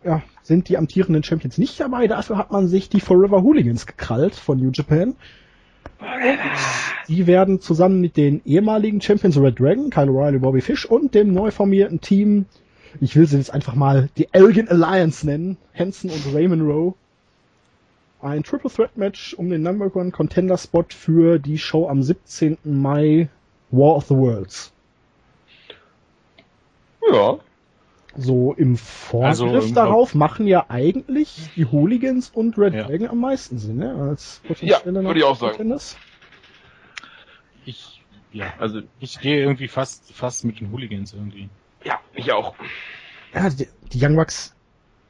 ja, 0.04 0.22
sind 0.50 0.68
die 0.68 0.76
amtierenden 0.76 1.22
Champions 1.22 1.58
nicht 1.58 1.78
dabei. 1.78 2.08
Dafür 2.08 2.36
hat 2.36 2.50
man 2.50 2.66
sich 2.66 2.88
die 2.88 2.98
Forever 2.98 3.42
Hooligans 3.42 3.86
gekrallt 3.86 4.34
von 4.34 4.58
New 4.58 4.72
Japan. 4.72 5.14
Die 7.06 7.28
werden 7.28 7.60
zusammen 7.60 8.00
mit 8.00 8.16
den 8.16 8.42
ehemaligen 8.44 9.00
Champions 9.00 9.38
Red 9.38 9.60
Dragon, 9.60 9.90
Kyle 9.90 10.10
O'Reilly, 10.10 10.40
Bobby 10.40 10.60
Fish 10.60 10.86
und 10.86 11.14
dem 11.14 11.32
neu 11.32 11.52
formierten 11.52 12.00
Team, 12.00 12.46
ich 13.00 13.14
will 13.14 13.28
sie 13.28 13.36
jetzt 13.36 13.54
einfach 13.54 13.76
mal 13.76 14.08
die 14.16 14.26
Elgin 14.32 14.68
Alliance 14.68 15.24
nennen, 15.24 15.56
Hanson 15.72 16.10
und 16.10 16.34
Raymond 16.34 16.62
Rowe, 16.62 16.94
ein 18.20 18.42
Triple 18.42 18.72
Threat 18.72 18.96
Match 18.96 19.34
um 19.34 19.50
den 19.50 19.62
Number 19.62 19.94
One 19.94 20.10
Contender 20.10 20.58
Spot 20.58 20.84
für 20.88 21.38
die 21.38 21.58
Show 21.58 21.88
am 21.88 22.02
17. 22.02 22.58
Mai 22.64 23.28
War 23.70 23.94
of 23.94 24.06
the 24.06 24.16
Worlds. 24.16 24.72
Ja. 27.08 27.38
So 28.16 28.54
im 28.54 28.76
Vorgriff 28.76 29.38
Also, 29.54 29.74
darauf 29.74 30.14
machen 30.14 30.46
ja 30.46 30.66
eigentlich 30.68 31.50
die 31.56 31.64
Hooligans 31.64 32.30
und 32.30 32.58
Red 32.58 32.74
Ja. 32.74 32.84
Dragon 32.84 33.08
am 33.08 33.18
meisten 33.18 33.58
Sinn, 33.58 33.76
ne? 33.76 33.94
Als 33.94 34.40
Ja, 34.60 34.80
würde 34.84 35.18
ich 35.18 35.24
auch 35.24 35.36
sagen. 35.36 35.78
Ich, 37.64 38.02
ja, 38.32 38.52
Also, 38.58 38.82
ich 38.98 39.20
gehe 39.20 39.40
irgendwie 39.40 39.68
fast, 39.68 40.12
fast 40.12 40.44
mit 40.44 40.60
den 40.60 40.72
Hooligans 40.72 41.12
irgendwie. 41.12 41.48
ja, 41.84 42.00
ich 42.14 42.32
auch. 42.32 42.54
Ja, 43.32 43.48
die, 43.48 43.68
die 43.92 44.04
Young 44.04 44.16
Bucks 44.16 44.54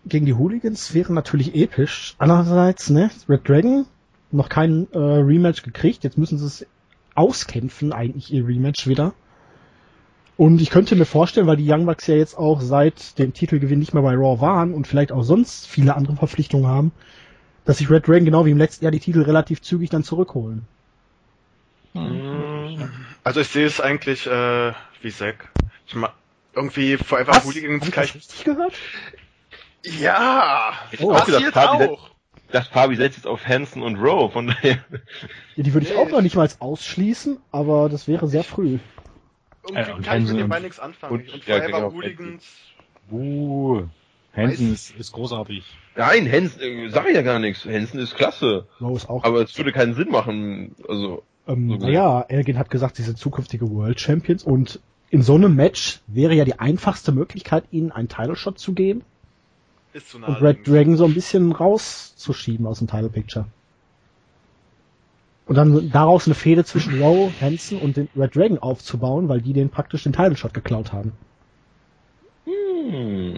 gegen 0.05 0.27
die 0.27 0.35
Hooligans 0.35 0.95
wären 0.95 1.15
natürlich 1.15 1.55
episch. 1.55 2.15
Andererseits, 2.19 2.91
ne, 2.91 3.11
Red 3.29 3.49
Dragon 3.49 3.87
noch 4.31 4.49
kein 4.49 4.89
äh, 4.93 4.99
Rematch 4.99 5.63
gekriegt. 5.63 6.05
Jetzt 6.05 6.19
müssen 6.19 6.39
sie 6.39 6.47
es 6.47 6.67
auskämpfen, 7.15 7.93
eigentlich 7.93 8.33
ihr 8.33 8.47
Rematch 8.47 8.87
wieder. 8.87 9.15
Und 10.41 10.63
ich 10.63 10.71
könnte 10.71 10.97
mir 10.97 11.05
vorstellen, 11.05 11.47
weil 11.47 11.59
die 11.59 11.71
Young 11.71 11.85
Bucks 11.85 12.07
ja 12.07 12.15
jetzt 12.15 12.39
auch 12.39 12.63
seit 12.63 13.19
dem 13.19 13.35
Titelgewinn 13.35 13.79
nicht 13.79 13.93
mehr 13.93 14.03
bei 14.03 14.15
Raw 14.15 14.41
waren 14.41 14.73
und 14.73 14.87
vielleicht 14.87 15.13
auch 15.13 15.23
sonst 15.23 15.69
viele 15.69 15.95
andere 15.97 16.17
Verpflichtungen 16.17 16.67
haben, 16.67 16.93
dass 17.67 17.77
sich 17.77 17.91
Red 17.91 18.09
Dragon 18.09 18.25
genau 18.25 18.47
wie 18.47 18.51
im 18.51 18.57
letzten 18.57 18.87
Jahr 18.87 18.91
die 18.91 19.01
Titel 19.01 19.21
relativ 19.21 19.61
zügig 19.61 19.91
dann 19.91 20.03
zurückholen. 20.03 20.67
Also 23.23 23.41
ich 23.43 23.49
sehe 23.49 23.67
es 23.67 23.83
eigentlich 23.83 24.27
äh, 24.27 24.73
wie 25.03 25.11
Zack. 25.11 25.51
Ich 25.87 25.95
ma 25.95 26.11
irgendwie 26.55 26.97
Forever 26.97 27.33
Was? 27.33 27.45
Hooligans 27.45 27.83
Hab 27.83 27.89
ich 27.89 27.95
kann 27.95 28.05
das 28.05 28.15
richtig 28.15 28.45
gehört? 28.45 28.73
ich... 29.83 30.01
Ja! 30.01 30.73
Oh. 31.01 31.13
auch 31.13 31.27
gedacht, 31.27 31.53
Fabi, 31.53 31.85
auch! 31.85 32.09
Das 32.51 32.67
Fabi 32.67 32.97
setzt 32.97 33.19
jetzt 33.19 33.27
auf 33.27 33.47
Hansen 33.47 33.83
und 33.83 33.97
Rowe, 33.97 34.31
von 34.33 34.47
daher. 34.47 34.79
Ja, 35.57 35.63
die 35.65 35.75
würde 35.75 35.87
ich 35.87 35.93
Nee. 35.93 35.99
auch 35.99 36.09
noch 36.09 36.23
nicht 36.23 36.37
mal 36.37 36.49
ausschließen, 36.61 37.37
aber 37.53 37.91
das 37.91 38.09
wäre 38.09 38.27
sehr 38.27 38.43
früh. 38.43 38.79
Irgendwie 39.65 39.91
Äh, 39.91 39.95
und 39.95 40.03
kann 40.05 40.25
ich 40.25 40.33
mit 40.33 40.43
und- 40.43 40.49
beiden 40.49 40.65
nichts 40.65 40.81
anfangen. 40.81 41.13
und- 41.13 41.33
Und, 41.35 41.47
ja, 41.47 41.57
Forever 41.57 41.67
genau, 41.79 41.93
Hooligans... 41.93 42.45
Uh, 43.11 43.83
Hansen 44.37 44.73
ist, 44.73 44.95
ist 44.97 45.11
großartig. 45.13 45.65
Nein, 45.97 46.31
Hansen, 46.31 46.61
äh, 46.63 46.89
sag 46.91 47.09
ich 47.09 47.15
ja 47.17 47.23
gar 47.23 47.41
nichts. 47.41 47.65
Hansen 47.65 47.99
ist 47.99 48.15
klasse. 48.15 48.67
Raw 48.81 48.95
ist 48.95 49.11
auch 49.11 49.25
Aber 49.25 49.43
es 49.43 49.57
würde 49.59 49.73
keinen 49.73 49.95
Sinn 49.95 50.11
machen. 50.11 50.75
Also, 50.89 51.25
Ähm, 51.49 51.69
So 51.71 51.77
naja, 51.87 52.25
Elgin 52.29 52.57
hat 52.59 52.71
gesagt, 52.71 52.97
sie 52.97 53.03
sind 53.03 53.19
zukünftige 53.19 53.69
World 53.71 53.99
Champions 54.01 54.45
und 54.45 54.79
in 55.11 55.23
so 55.23 55.35
einem 55.35 55.57
Match 55.57 56.01
wäre 56.07 56.35
ja 56.35 56.45
die 56.45 56.61
einfachste 56.61 57.11
Möglichkeit, 57.11 57.65
ihnen 57.73 57.91
einen 57.91 58.09
Title 58.09 58.37
Shot 58.37 58.61
zu 58.61 58.73
geben 58.75 59.03
Ist 59.93 60.11
zu 60.11 60.19
und 60.19 60.23
nah. 60.29 60.35
Red 60.39 60.69
Dragon 60.69 60.97
so 60.97 61.05
ein 61.07 61.15
bisschen 61.15 61.51
rauszuschieben 61.51 62.67
aus 62.67 62.79
dem 62.79 62.87
Title 62.87 63.09
Picture. 63.09 63.47
Und 65.51 65.57
dann 65.57 65.91
daraus 65.91 66.29
eine 66.29 66.37
Fehde 66.37 66.65
zwischen 66.65 67.03
Rowe, 67.03 67.33
Hansen 67.41 67.81
und 67.81 67.97
den 67.97 68.09
Red 68.17 68.37
Dragon 68.37 68.59
aufzubauen, 68.59 69.29
weil 69.29 69.41
die 69.41 69.53
den 69.53 69.69
praktisch 69.69 70.05
den 70.05 70.13
Title 70.13 70.37
Shot 70.37 70.55
geklaut 70.55 70.93
haben. 70.93 71.11
Hm. 72.45 73.35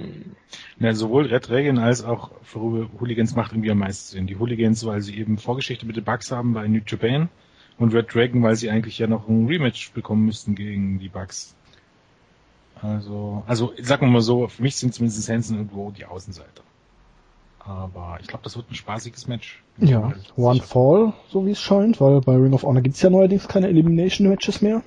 Ja, 0.78 0.92
sowohl 0.92 1.24
Red 1.24 1.48
Dragon 1.48 1.78
als 1.78 2.04
auch 2.04 2.30
Hooligans 2.52 3.34
macht 3.34 3.52
irgendwie 3.52 3.70
am 3.70 3.78
meisten 3.78 4.12
Sinn. 4.12 4.26
Die 4.26 4.38
Hooligans, 4.38 4.84
weil 4.84 5.00
sie 5.00 5.16
eben 5.16 5.38
Vorgeschichte 5.38 5.86
mit 5.86 5.96
den 5.96 6.04
Bugs 6.04 6.30
haben 6.30 6.52
bei 6.52 6.68
New 6.68 6.82
Japan 6.86 7.30
und 7.78 7.94
Red 7.94 8.14
Dragon, 8.14 8.42
weil 8.42 8.56
sie 8.56 8.68
eigentlich 8.68 8.98
ja 8.98 9.06
noch 9.06 9.26
ein 9.26 9.46
Rematch 9.46 9.92
bekommen 9.92 10.26
müssten 10.26 10.54
gegen 10.54 10.98
die 10.98 11.08
Bugs. 11.08 11.56
Also, 12.82 13.42
also 13.46 13.72
sagen 13.80 14.08
wir 14.08 14.12
mal 14.12 14.20
so, 14.20 14.48
für 14.48 14.60
mich 14.60 14.76
sind 14.76 14.92
zumindest 14.92 15.26
Hansen 15.30 15.56
irgendwo 15.56 15.90
die 15.92 16.04
Außenseiter. 16.04 16.62
Aber 17.64 18.18
ich 18.20 18.26
glaube, 18.26 18.42
das 18.44 18.56
wird 18.56 18.70
ein 18.70 18.74
spaßiges 18.74 19.28
Match. 19.28 19.62
Ja, 19.78 20.12
One 20.36 20.60
Fall, 20.60 21.12
so 21.30 21.46
wie 21.46 21.52
es 21.52 21.60
scheint, 21.60 22.00
weil 22.00 22.20
bei 22.20 22.34
Ring 22.34 22.52
of 22.52 22.64
Honor 22.64 22.82
gibt's 22.82 23.02
ja 23.02 23.10
neuerdings 23.10 23.46
keine 23.48 23.68
Elimination 23.68 24.28
Matches 24.28 24.60
mehr. 24.62 24.82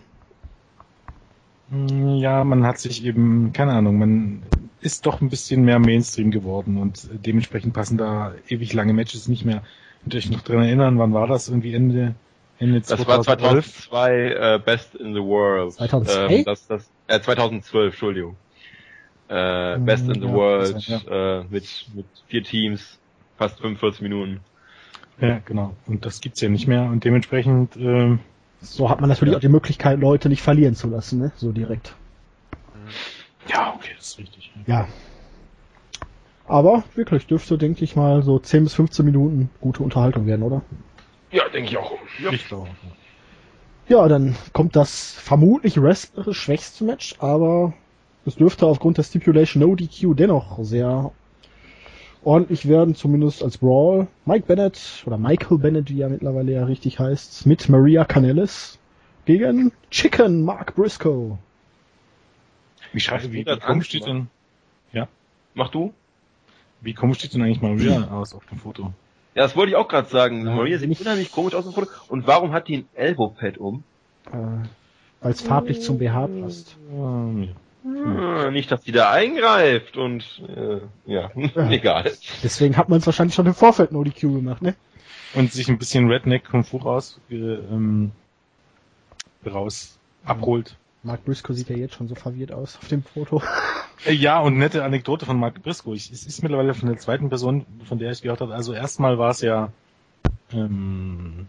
Mm, 1.70 2.16
Ja, 2.18 2.44
man 2.44 2.66
hat 2.66 2.80
sich 2.80 3.04
eben, 3.06 3.54
keine 3.54 3.74
Ahnung, 3.74 3.98
man 3.98 4.44
ist 4.82 5.06
doch 5.06 5.22
ein 5.22 5.30
bisschen 5.30 5.64
mehr 5.64 5.80
Mainstream 5.80 6.32
geworden 6.32 6.78
und 6.78 7.10
dementsprechend 7.26 7.74
passen 7.74 7.98
da 7.98 8.34
ewig 8.48 8.74
lange 8.74 8.94
Matches 8.94 9.28
nicht 9.28 9.46
mehr. 9.46 9.64
Könnt 10.04 10.14
ihr 10.14 10.18
euch 10.20 10.30
noch 10.30 10.42
dran 10.42 10.62
erinnern, 10.64 11.00
wann 11.00 11.14
war 11.14 11.28
das? 11.28 11.48
Irgendwie 11.50 11.74
Ende, 11.74 12.14
Ende 12.60 12.82
Das 12.82 12.92
war 13.08 13.22
2012? 13.24 13.88
2002 13.90 14.56
äh, 14.56 14.60
Best 14.64 14.96
in 14.96 15.14
the 15.14 15.22
World. 15.22 15.74
2002? 15.74 16.36
Ähm, 16.36 16.46
das, 16.46 16.68
das, 16.68 16.90
äh, 17.08 17.20
2012, 17.20 17.94
Entschuldigung. 17.94 18.36
Äh, 19.28 19.76
Hm, 19.76 19.86
Best 19.86 20.08
in 20.08 20.22
the 20.22 20.28
ja, 20.28 20.34
World 20.34 20.86
kann 20.86 21.08
äh, 21.08 21.44
mit, 21.50 21.86
mit 21.96 22.06
vier 22.28 22.44
Teams, 22.44 23.00
fast 23.38 23.60
45 23.60 24.02
Minuten. 24.02 24.40
Ja, 25.20 25.40
genau. 25.46 25.76
Und 25.88 26.06
das 26.06 26.22
gibt's 26.22 26.42
ja 26.42 26.50
nicht 26.50 26.68
mehr 26.68 26.84
und 26.84 27.04
dementsprechend, 27.04 27.76
ähm, 27.78 28.20
So 28.62 28.90
hat 28.90 29.00
man 29.00 29.10
natürlich 29.10 29.32
Ja. 29.32 29.38
auch 29.38 29.42
die 29.42 29.48
Möglichkeit, 29.50 30.00
Leute 30.00 30.30
nicht 30.30 30.42
verlieren 30.42 30.76
zu 30.76 30.90
lassen, 30.90 31.20
ne? 31.20 31.32
So 31.38 31.52
direkt. 31.52 31.96
ja, 33.48 33.74
okay, 33.76 33.92
das 33.96 34.08
ist 34.08 34.20
richtig. 34.20 34.52
Ja. 34.68 34.88
Aber 36.48 36.84
wirklich 36.94 37.26
dürfte, 37.28 37.58
denke 37.58 37.84
ich 37.84 37.96
mal, 37.96 38.22
so 38.22 38.38
10 38.40 38.64
bis 38.64 38.74
15 38.76 39.06
Minuten 39.06 39.50
gute 39.60 39.82
Unterhaltung 39.84 40.28
werden, 40.28 40.44
oder? 40.44 40.62
Ja, 41.32 41.48
denke 41.50 41.70
ich 41.70 41.78
auch. 41.78 41.98
Ich 42.32 42.48
glaube. 42.48 42.70
Ja, 43.88 44.08
dann 44.08 44.36
kommt 44.54 44.76
das 44.76 45.12
vermutlich 45.14 45.82
wrestlerisch 45.82 46.40
schwächste 46.40 46.84
Match, 46.84 47.16
aber 47.20 47.74
es 48.26 48.36
dürfte 48.36 48.66
aufgrund 48.66 48.98
der 48.98 49.04
Stipulation 49.04 49.62
No 49.62 49.76
DQ 49.76 50.16
dennoch 50.16 50.58
sehr 50.64 51.12
ordentlich 52.24 52.68
werden, 52.68 52.96
zumindest 52.96 53.44
als 53.44 53.58
Brawl. 53.60 54.08
Mike 54.26 54.46
Bennett, 54.48 55.04
oder 55.06 55.18
Michael 55.18 55.58
Bennett, 55.60 55.90
wie 55.90 56.02
er 56.02 56.10
mittlerweile 56.10 56.52
ja 56.54 56.66
richtig 56.66 57.00
heißt, 57.00 57.46
mit 57.46 57.70
Maria 57.70 58.04
Canellis 58.06 58.80
gegen 59.26 59.72
Chicken 59.92 60.44
Mark 60.44 60.76
Briscoe. 60.76 61.38
Wie 62.94 63.00
scheiße, 63.00 63.32
wie, 63.32 63.38
wie 63.40 63.44
das 63.44 63.60
komisch 63.60 63.88
steht 63.88 64.06
denn, 64.08 64.28
Mach 65.58 65.70
du? 65.70 65.94
wie 66.82 66.94
komisch 66.94 67.20
steht 67.20 67.34
denn 67.34 67.42
eigentlich 67.42 67.62
Maria 67.62 68.10
aus 68.12 68.34
auf 68.36 68.46
dem 68.48 68.58
Foto? 68.60 68.92
Ja, 69.36 69.44
das 69.44 69.56
wollte 69.56 69.70
ich 69.72 69.76
auch 69.76 69.88
gerade 69.88 70.08
sagen. 70.10 70.46
Ja, 70.46 70.54
Maria 70.54 70.78
sieht 70.78 70.90
nicht- 70.90 71.02
unheimlich 71.02 71.32
komisch 71.32 71.56
aus 71.56 71.64
dem 71.64 71.74
Foto. 71.74 71.88
Und 72.10 72.28
warum 72.28 72.52
hat 72.52 72.68
die 72.68 72.78
ein 72.80 72.88
Elbow-Pad 72.94 73.58
um? 73.58 73.84
Äh, 74.28 74.36
Weil 75.22 75.32
es 75.32 75.42
farblich 75.42 75.82
zum 75.82 75.98
BH 75.98 76.28
passt. 76.42 76.76
Ähm, 76.92 77.50
Hm, 77.86 78.52
nicht, 78.52 78.72
dass 78.72 78.82
die 78.82 78.92
da 78.92 79.12
eingreift 79.12 79.96
und 79.96 80.42
äh, 80.48 80.80
ja, 81.06 81.30
egal. 81.70 82.12
Deswegen 82.44 82.78
hat 82.78 82.90
man 82.90 82.98
es 82.98 83.06
wahrscheinlich 83.06 83.36
schon 83.36 83.46
im 83.46 83.54
Vorfeld 83.54 83.92
No 83.92 84.04
DQ 84.04 84.22
gemacht, 84.22 84.62
ne? 84.64 84.76
und 85.36 85.52
sich 85.52 85.70
ein 85.70 85.78
bisschen 85.78 86.10
Redneck 86.10 86.50
Kung 86.50 86.64
Fu 86.64 86.78
raus, 86.78 87.20
äh, 87.30 87.36
ähm, 87.36 88.12
raus 89.46 90.00
abholt. 90.24 90.78
Mark 91.04 91.24
Briscoe 91.26 91.54
sieht 91.54 91.70
ja 91.70 91.76
jetzt 91.76 91.94
schon 91.94 92.08
so 92.08 92.16
verwirrt 92.16 92.52
aus 92.52 92.80
auf 92.82 92.88
dem 92.88 93.04
Foto. 93.04 93.44
Äh, 94.06 94.14
Ja, 94.14 94.40
und 94.40 94.58
nette 94.58 94.84
Anekdote 94.84 95.26
von 95.28 95.38
Mark 95.38 95.62
Briscoe. 95.62 95.94
Ich, 95.94 96.12
es 96.12 96.26
ist 96.26 96.42
mittlerweile 96.42 96.74
von 96.74 96.90
der 96.90 96.98
zweiten 96.98 97.30
Person, 97.30 97.66
von 97.84 98.00
der 98.00 98.12
ich 98.12 98.24
gehört 98.24 98.42
habe. 98.42 98.56
Also 98.56 98.74
erstmal 98.74 99.20
war 99.20 99.30
es 99.30 99.42
ja, 99.42 99.72
ähm, 100.52 101.48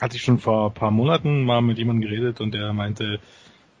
hatte 0.00 0.16
ich 0.16 0.22
schon 0.22 0.38
vor 0.38 0.70
ein 0.70 0.74
paar 0.74 0.90
Monaten 0.90 1.44
mal 1.44 1.62
mit 1.62 1.78
jemandem 1.78 2.08
geredet 2.08 2.40
und 2.40 2.52
der 2.52 2.72
meinte, 2.72 3.20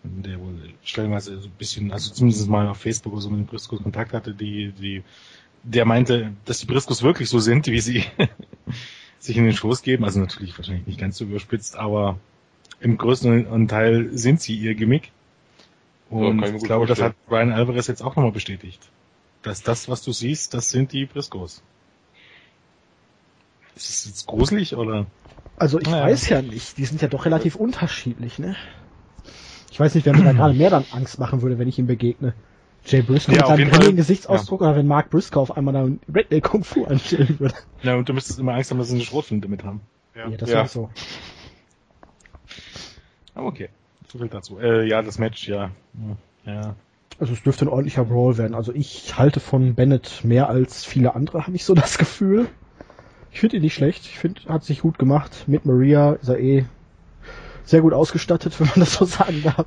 der 0.06 0.40
wohl 0.40 0.54
stellenweise 0.84 1.38
so 1.40 1.48
ein 1.48 1.52
bisschen, 1.58 1.92
also 1.92 2.12
zumindest 2.12 2.48
mal 2.48 2.68
auf 2.68 2.78
Facebook 2.78 3.12
oder 3.12 3.22
so 3.22 3.30
mit 3.30 3.40
den 3.40 3.46
Briscoes 3.46 3.82
Kontakt 3.82 4.12
hatte, 4.12 4.34
die, 4.34 4.72
die, 4.72 5.02
der 5.62 5.84
meinte, 5.84 6.32
dass 6.44 6.58
die 6.58 6.66
Briscoes 6.66 7.02
wirklich 7.02 7.28
so 7.28 7.38
sind, 7.38 7.66
wie 7.66 7.80
sie 7.80 8.04
sich 9.18 9.36
in 9.36 9.44
den 9.44 9.54
Schoß 9.54 9.82
geben. 9.82 10.04
Also 10.04 10.20
natürlich 10.20 10.56
wahrscheinlich 10.58 10.86
nicht 10.86 11.00
ganz 11.00 11.18
so 11.18 11.24
überspitzt, 11.24 11.76
aber 11.76 12.18
im 12.80 12.98
größten 12.98 13.68
Teil 13.68 14.10
sind 14.12 14.40
sie 14.40 14.56
ihr 14.56 14.74
Gimmick. 14.74 15.10
Ja, 16.10 16.18
Und 16.18 16.40
kann 16.40 16.54
ich 16.54 16.62
glaube, 16.64 16.86
das 16.86 17.00
hat 17.00 17.14
Brian 17.26 17.52
Alvarez 17.52 17.86
jetzt 17.88 18.02
auch 18.02 18.16
nochmal 18.16 18.32
bestätigt. 18.32 18.80
Dass 19.42 19.62
das, 19.62 19.88
was 19.88 20.02
du 20.02 20.12
siehst, 20.12 20.54
das 20.54 20.70
sind 20.70 20.92
die 20.92 21.06
Briscoes. 21.06 21.62
Ist 23.76 23.90
es 23.90 24.06
jetzt 24.06 24.26
gruselig 24.26 24.74
oder? 24.74 25.06
Also 25.58 25.80
ich 25.80 25.88
Ja. 25.88 26.04
weiß 26.04 26.28
ja 26.28 26.42
nicht, 26.42 26.78
die 26.78 26.84
sind 26.84 27.02
ja 27.02 27.08
doch 27.08 27.24
relativ 27.26 27.56
unterschiedlich, 27.56 28.38
ne? 28.38 28.56
Ich 29.76 29.80
weiß 29.80 29.94
nicht, 29.94 30.06
wer 30.06 30.16
mir 30.16 30.24
da 30.24 30.32
gerade 30.32 30.54
mehr 30.58 30.70
dann 30.70 30.86
Angst 30.90 31.18
machen 31.18 31.42
würde, 31.42 31.58
wenn 31.58 31.68
ich 31.68 31.78
ihm 31.78 31.86
begegne. 31.86 32.32
Jay 32.86 33.02
Briscoe 33.02 33.32
Ja, 33.34 33.40
mit 33.40 33.46
seinem 33.48 33.70
grimmigen 33.70 33.96
Gesichtsausdruck 33.96 34.62
oder 34.62 34.74
wenn 34.74 34.86
Mark 34.86 35.10
Briscoe 35.10 35.38
auf 35.40 35.54
einmal 35.54 35.74
da 35.74 35.82
ein 35.84 36.00
Redneck 36.14 36.44
Kung 36.44 36.64
Fu 36.64 36.86
anstellen 36.86 37.38
würde. 37.38 37.54
Ja, 37.82 37.94
und 37.94 38.08
du 38.08 38.14
müsstest 38.14 38.38
immer 38.38 38.54
Angst 38.54 38.70
haben, 38.70 38.78
dass 38.78 38.88
sie 38.88 38.94
eine 38.94 39.04
Schrotflinte 39.04 39.48
mit 39.48 39.64
haben. 39.64 39.82
Ja. 40.14 40.30
Ja, 40.30 40.36
das 40.38 40.48
Ja. 40.48 40.62
ist 40.62 40.72
so. 40.72 40.88
Aber 43.34 43.48
okay. 43.48 43.68
So 44.10 44.18
viel 44.18 44.28
dazu. 44.28 44.58
Äh, 44.58 44.88
ja, 44.88 45.02
das 45.02 45.18
Match, 45.18 45.46
ja. 45.46 45.72
Ja. 46.46 46.74
Also 47.20 47.34
es 47.34 47.42
dürfte 47.42 47.66
ein 47.66 47.68
ordentlicher 47.68 48.06
Brawl 48.06 48.38
werden. 48.38 48.54
Also 48.54 48.72
ich 48.72 49.18
halte 49.18 49.40
von 49.40 49.74
Bennett 49.74 50.24
mehr 50.24 50.48
als 50.48 50.86
viele 50.86 51.14
andere, 51.14 51.46
habe 51.46 51.54
ich 51.56 51.66
so 51.66 51.74
das 51.74 51.98
Gefühl. 51.98 52.46
Ich 53.30 53.40
finde 53.40 53.56
ihn 53.56 53.62
nicht 53.62 53.74
schlecht. 53.74 54.06
Ich 54.06 54.18
finde, 54.18 54.40
hat 54.48 54.64
sich 54.64 54.80
gut 54.80 54.98
gemacht. 54.98 55.44
Mit 55.48 55.66
Maria 55.66 56.12
ist 56.14 56.28
er 56.30 56.38
eh 56.38 56.64
sehr 57.66 57.82
gut 57.82 57.92
ausgestattet, 57.92 58.54
wenn 58.60 58.68
man 58.68 58.80
das 58.80 58.94
so 58.94 59.04
sagen 59.04 59.42
darf. 59.42 59.66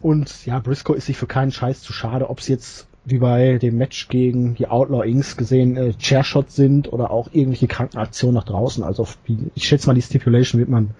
Und 0.00 0.46
ja, 0.46 0.58
Briscoe 0.58 0.94
ist 0.94 1.06
sich 1.06 1.16
für 1.16 1.26
keinen 1.26 1.52
Scheiß 1.52 1.82
zu 1.82 1.92
schade, 1.92 2.30
ob 2.30 2.40
es 2.40 2.48
jetzt 2.48 2.86
wie 3.04 3.18
bei 3.18 3.58
dem 3.58 3.78
Match 3.78 4.08
gegen 4.08 4.54
die 4.54 4.68
Outlaw 4.68 5.02
Inks 5.06 5.36
gesehen 5.36 5.76
äh, 5.76 5.94
Chairshots 5.98 6.54
sind 6.54 6.92
oder 6.92 7.10
auch 7.10 7.28
irgendwelche 7.32 7.66
Krankenaktionen 7.66 8.34
nach 8.34 8.44
draußen. 8.44 8.84
Also 8.84 9.08
die, 9.26 9.38
ich 9.54 9.66
schätze 9.66 9.86
mal, 9.86 9.94
die 9.94 10.02
Stipulation 10.02 10.58
wird 10.58 10.68
man 10.68 10.90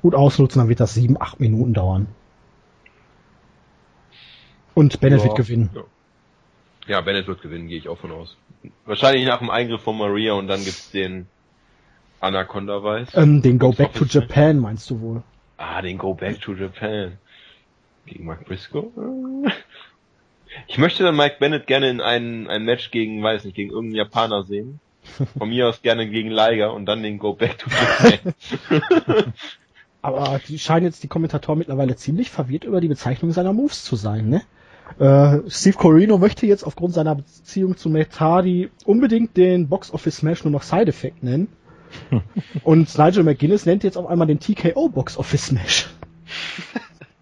gut 0.00 0.14
ausnutzen, 0.14 0.60
dann 0.60 0.68
wird 0.68 0.80
das 0.80 0.94
sieben, 0.94 1.20
acht 1.20 1.40
Minuten 1.40 1.74
dauern. 1.74 2.06
Und 4.74 5.00
Bennett 5.00 5.18
Ja. 5.18 5.24
wird 5.24 5.36
gewinnen. 5.36 5.70
Ja, 6.86 7.00
Bennett 7.00 7.26
wird 7.26 7.42
gewinnen, 7.42 7.68
gehe 7.68 7.78
ich 7.78 7.88
auch 7.88 7.98
von 7.98 8.12
aus. 8.12 8.36
Wahrscheinlich 8.86 9.26
nach 9.26 9.38
dem 9.40 9.50
Eingriff 9.50 9.82
von 9.82 9.98
Maria 9.98 10.34
und 10.34 10.46
dann 10.46 10.64
gibt's 10.64 10.90
den 10.92 11.26
Anaconda 12.20 12.82
Weiß. 12.82 13.08
Ähm, 13.14 13.42
den 13.42 13.58
Go 13.58 13.72
Back 13.72 13.92
to? 13.94 14.04
Japan 14.04 14.58
meinst 14.58 14.88
du 14.90 15.00
wohl? 15.00 15.22
Ah, 15.60 15.82
den 15.82 15.98
Go 15.98 16.14
Back 16.14 16.40
to 16.40 16.54
Japan. 16.54 17.18
Gegen 18.06 18.24
Mark 18.24 18.46
Briscoe? 18.46 18.90
Ich 20.66 20.78
möchte 20.78 21.02
dann 21.02 21.14
Mike 21.14 21.36
Bennett 21.38 21.66
gerne 21.66 21.90
in 21.90 22.00
ein, 22.00 22.48
ein 22.48 22.64
Match 22.64 22.90
gegen, 22.90 23.22
weiß 23.22 23.44
nicht, 23.44 23.56
gegen 23.56 23.70
irgendeinen 23.70 23.96
Japaner 23.96 24.42
sehen. 24.42 24.80
Von 25.36 25.50
mir 25.50 25.68
aus 25.68 25.82
gerne 25.82 26.08
gegen 26.08 26.30
Liger 26.30 26.72
und 26.72 26.86
dann 26.86 27.02
den 27.02 27.18
Go 27.18 27.34
Back 27.34 27.58
to 27.58 27.68
Japan. 27.70 28.34
Aber 30.02 30.40
die 30.48 30.58
scheinen 30.58 30.86
jetzt 30.86 31.02
die 31.02 31.08
Kommentatoren 31.08 31.58
mittlerweile 31.58 31.94
ziemlich 31.94 32.30
verwirrt 32.30 32.64
über 32.64 32.80
die 32.80 32.88
Bezeichnung 32.88 33.30
seiner 33.30 33.52
Moves 33.52 33.84
zu 33.84 33.96
sein, 33.96 34.30
ne? 34.30 34.42
Äh, 34.98 35.50
Steve 35.50 35.76
Corino 35.76 36.16
möchte 36.16 36.46
jetzt 36.46 36.64
aufgrund 36.64 36.94
seiner 36.94 37.16
Beziehung 37.16 37.76
zu 37.76 37.90
Matt 37.90 38.18
Hardy 38.18 38.70
unbedingt 38.86 39.36
den 39.36 39.68
Box 39.68 39.92
Office 39.92 40.16
Smash 40.16 40.42
nur 40.42 40.52
noch 40.52 40.62
Side 40.62 40.88
Effect 40.88 41.22
nennen. 41.22 41.48
Und 42.64 42.96
Nigel 42.98 43.24
McGuinness 43.24 43.66
nennt 43.66 43.84
jetzt 43.84 43.96
auf 43.96 44.06
einmal 44.06 44.26
den 44.26 44.40
TKO 44.40 44.88
Box 44.88 45.16
Office 45.16 45.46
Smash. 45.46 45.88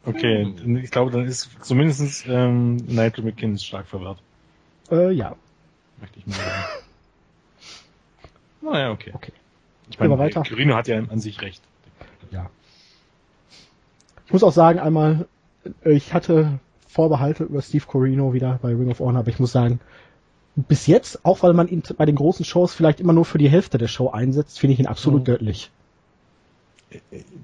Okay, 0.05 0.55
ich 0.83 0.91
glaube, 0.91 1.11
dann 1.11 1.27
ist 1.27 1.51
zumindest 1.63 2.27
ähm, 2.29 2.77
Nigel 2.77 3.25
McKinnon 3.25 3.59
stark 3.59 3.87
verwirrt. 3.87 4.23
Äh, 4.91 5.11
ja. 5.13 5.37
Möchte 6.01 6.19
ich 6.19 6.27
mal 6.27 6.35
sagen. 6.35 6.65
Naja, 8.61 8.91
okay. 8.91 9.13
Okay. 9.15 9.33
Ich 9.91 9.99
meine, 9.99 10.19
weiter. 10.19 10.43
Quirino 10.43 10.75
hat 10.75 10.89
ja 10.89 10.99
an 10.99 11.21
sich 11.21 11.41
recht. 11.43 11.63
Ja. 12.31 12.51
Ich 14.27 14.33
muss 14.33 14.43
auch 14.43 14.53
sagen, 14.53 14.79
einmal, 14.79 15.27
äh, 15.85 15.93
ich 15.93 16.13
hatte 16.13 16.59
Vorbehalte 16.87 17.45
über 17.45 17.63
Steve 17.63 17.85
Corino 17.87 18.33
wieder 18.33 18.59
bei 18.63 18.69
Ring 18.69 18.91
of 18.91 19.01
Honor, 19.01 19.21
aber 19.21 19.29
ich 19.29 19.39
muss 19.39 19.53
sagen, 19.53 19.81
bis 20.67 20.87
jetzt, 20.87 21.25
auch 21.25 21.43
weil 21.43 21.53
man 21.53 21.69
ihn 21.69 21.83
bei 21.97 22.05
den 22.07 22.17
großen 22.17 22.45
Shows 22.45 22.75
vielleicht 22.75 23.01
immer 23.01 23.13
nur 23.13 23.25
für 23.25 23.39
die 23.39 23.49
Hälfte 23.49 23.79
der 23.79 23.89
Show 23.89 24.11
einsetzt, 24.11 24.59
finde 24.59 24.75
ich 24.75 24.81
ihn 24.81 24.87
absolut 24.87 25.21
Mhm. 25.21 25.25
göttlich. 25.25 25.71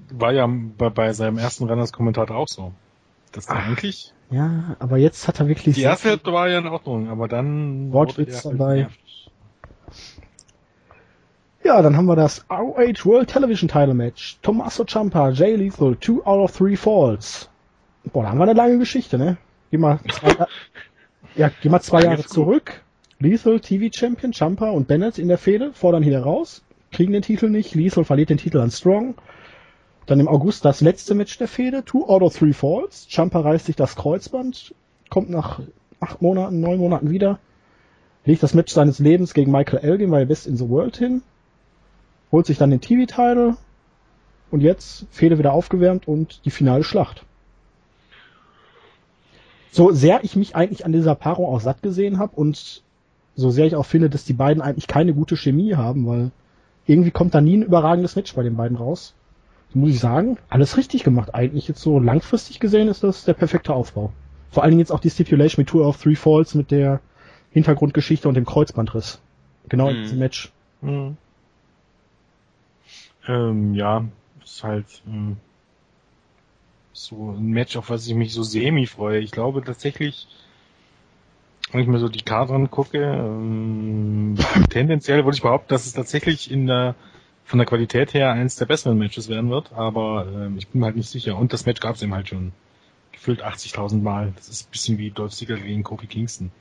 War 0.09 0.33
ja 0.33 0.47
bei, 0.47 0.89
bei 0.89 1.13
seinem 1.13 1.37
ersten 1.37 1.69
als 1.69 1.93
Kommentator 1.93 2.35
auch 2.35 2.47
so. 2.47 2.73
Der 3.33 3.43
Ach. 3.47 3.67
eigentlich 3.67 4.11
Ja, 4.31 4.75
aber 4.79 4.97
jetzt 4.97 5.27
hat 5.27 5.39
er 5.39 5.47
wirklich 5.47 5.75
Die 5.75 5.81
erste 5.81 6.09
Hälfte 6.09 6.33
war 6.33 6.49
ja 6.49 6.59
in 6.59 6.67
Ordnung, 6.67 7.09
aber 7.09 7.27
dann... 7.27 7.91
Wortwitz 7.93 8.43
dabei. 8.43 8.87
Ja, 11.63 11.81
dann 11.81 11.95
haben 11.97 12.05
wir 12.05 12.15
das 12.15 12.45
ROH 12.49 13.05
World 13.05 13.29
Television 13.29 13.67
Title 13.67 13.93
Match. 13.93 14.37
Tommaso 14.41 14.83
Ciampa, 14.85 15.29
Jay 15.29 15.55
Lethal, 15.55 15.95
two 15.95 16.21
out 16.23 16.39
of 16.49 16.55
three 16.55 16.75
falls. 16.75 17.49
Boah, 18.13 18.23
da 18.23 18.29
haben 18.29 18.37
wir 18.37 18.43
eine 18.43 18.53
lange 18.53 18.77
Geschichte, 18.77 19.17
ne? 19.17 19.37
Geh 19.71 19.77
mal 19.77 19.99
zwei, 20.11 20.45
ja, 21.35 21.51
geh 21.61 21.69
mal 21.69 21.81
zwei 21.81 22.03
Jahre 22.03 22.23
zurück. 22.23 22.83
Lethal 23.19 23.59
TV 23.61 23.89
Champion, 23.93 24.33
Ciampa 24.33 24.69
und 24.71 24.87
Bennett 24.87 25.17
in 25.17 25.29
der 25.29 25.37
Fehde, 25.37 25.71
fordern 25.73 26.03
hier 26.03 26.19
raus, 26.19 26.63
kriegen 26.91 27.13
den 27.13 27.21
Titel 27.21 27.49
nicht. 27.49 27.73
Lethal 27.73 28.03
verliert 28.03 28.29
den 28.29 28.37
Titel 28.37 28.59
an 28.59 28.71
Strong. 28.71 29.15
Dann 30.05 30.19
im 30.19 30.27
August 30.27 30.65
das 30.65 30.81
letzte 30.81 31.15
Match 31.15 31.37
der 31.37 31.47
Fehde, 31.47 31.83
two 31.83 32.05
out 32.07 32.21
of 32.21 32.35
three 32.35 32.53
falls. 32.53 33.07
Ciampa 33.07 33.39
reißt 33.39 33.65
sich 33.65 33.75
das 33.75 33.95
Kreuzband, 33.95 34.75
kommt 35.09 35.29
nach 35.29 35.61
acht 35.99 36.21
Monaten, 36.21 36.59
neun 36.59 36.77
Monaten 36.77 37.09
wieder, 37.09 37.39
legt 38.25 38.43
das 38.43 38.53
Match 38.53 38.73
seines 38.73 38.99
Lebens 38.99 39.33
gegen 39.33 39.51
Michael 39.51 39.79
Elgin 39.79 40.11
bei 40.11 40.25
Best 40.25 40.45
in 40.45 40.57
the 40.57 40.69
World 40.69 40.97
hin, 40.97 41.21
holt 42.31 42.45
sich 42.45 42.57
dann 42.57 42.69
den 42.69 42.81
TV-Title 42.81 43.55
und 44.51 44.61
jetzt 44.61 45.05
Fehde 45.09 45.39
wieder 45.39 45.53
aufgewärmt 45.53 46.07
und 46.07 46.45
die 46.45 46.51
finale 46.51 46.83
Schlacht. 46.83 47.25
So 49.71 49.91
sehr 49.91 50.23
ich 50.23 50.35
mich 50.35 50.55
eigentlich 50.55 50.85
an 50.85 50.91
dieser 50.91 51.15
Paarung 51.15 51.47
auch 51.47 51.59
satt 51.59 51.81
gesehen 51.81 52.19
habe 52.19 52.35
und 52.35 52.83
so 53.35 53.49
sehr 53.49 53.65
ich 53.65 53.75
auch 53.75 53.85
finde, 53.85 54.09
dass 54.09 54.23
die 54.25 54.33
beiden 54.33 54.61
eigentlich 54.61 54.87
keine 54.87 55.13
gute 55.13 55.35
Chemie 55.37 55.75
haben, 55.75 56.07
weil 56.07 56.31
irgendwie 56.85 57.11
kommt 57.11 57.33
da 57.35 57.41
nie 57.41 57.57
ein 57.57 57.63
überragendes 57.63 58.15
Match 58.15 58.33
bei 58.35 58.43
den 58.43 58.55
beiden 58.55 58.77
raus. 58.77 59.13
So 59.73 59.79
muss 59.79 59.89
ich 59.89 59.99
sagen, 59.99 60.37
alles 60.49 60.77
richtig 60.77 61.03
gemacht. 61.03 61.33
Eigentlich 61.33 61.67
jetzt 61.67 61.81
so 61.81 61.99
langfristig 61.99 62.59
gesehen 62.59 62.87
ist 62.87 63.03
das 63.03 63.25
der 63.25 63.33
perfekte 63.33 63.73
Aufbau. 63.73 64.11
Vor 64.51 64.63
allen 64.63 64.71
Dingen 64.71 64.79
jetzt 64.79 64.91
auch 64.91 64.99
die 64.99 65.09
Stipulation 65.09 65.61
mit 65.61 65.69
Two 65.69 65.83
of 65.83 66.01
Three 66.01 66.15
Falls 66.15 66.55
mit 66.55 66.71
der 66.71 67.01
Hintergrundgeschichte 67.51 68.27
und 68.29 68.35
dem 68.35 68.45
Kreuzbandriss. 68.45 69.19
Genau 69.67 69.89
in 69.89 69.97
Mhm. 69.97 70.01
diesem 70.03 70.19
Match. 70.19 70.51
Mhm. 70.81 71.17
Ähm, 73.27 73.73
ja, 73.73 74.05
ist 74.43 74.63
halt 74.63 74.85
ähm, 75.07 75.37
so 76.93 77.31
ein 77.31 77.47
Match, 77.47 77.75
auf 77.75 77.89
was 77.89 78.07
ich 78.07 78.13
mich 78.13 78.33
so 78.33 78.43
semi 78.43 78.85
freue. 78.85 79.19
Ich 79.19 79.31
glaube 79.31 79.63
tatsächlich, 79.63 80.27
wenn 81.71 81.81
ich 81.81 81.87
mir 81.87 81.99
so 81.99 82.09
die 82.09 82.23
Karte 82.23 82.53
angucke, 82.53 82.99
ähm, 82.99 84.35
tendenziell 84.69 85.25
würde 85.25 85.35
ich 85.35 85.41
behaupten, 85.41 85.69
dass 85.69 85.85
es 85.85 85.93
tatsächlich 85.93 86.51
in 86.51 86.67
der 86.67 86.95
von 87.45 87.59
der 87.59 87.67
Qualität 87.67 88.13
her 88.13 88.31
eins 88.31 88.55
der 88.55 88.65
besseren 88.65 88.97
Matches 88.97 89.29
werden 89.29 89.51
wird, 89.51 89.71
aber 89.73 90.27
ähm, 90.33 90.57
ich 90.57 90.67
bin 90.67 90.79
mir 90.79 90.87
halt 90.87 90.95
nicht 90.95 91.09
sicher. 91.09 91.37
Und 91.37 91.53
das 91.53 91.67
Match 91.67 91.79
gab 91.79 91.95
es 91.95 92.01
eben 92.01 92.13
halt 92.13 92.27
schon 92.27 92.53
gefühlt 93.11 93.43
80.000 93.43 94.01
Mal. 94.01 94.33
Das 94.35 94.49
ist 94.49 94.67
ein 94.67 94.71
bisschen 94.71 94.97
wie 94.97 95.11
Dolph 95.11 95.33
Ziggler 95.33 95.57
gegen 95.57 95.83
Kofi 95.83 96.07
Kingston. 96.07 96.51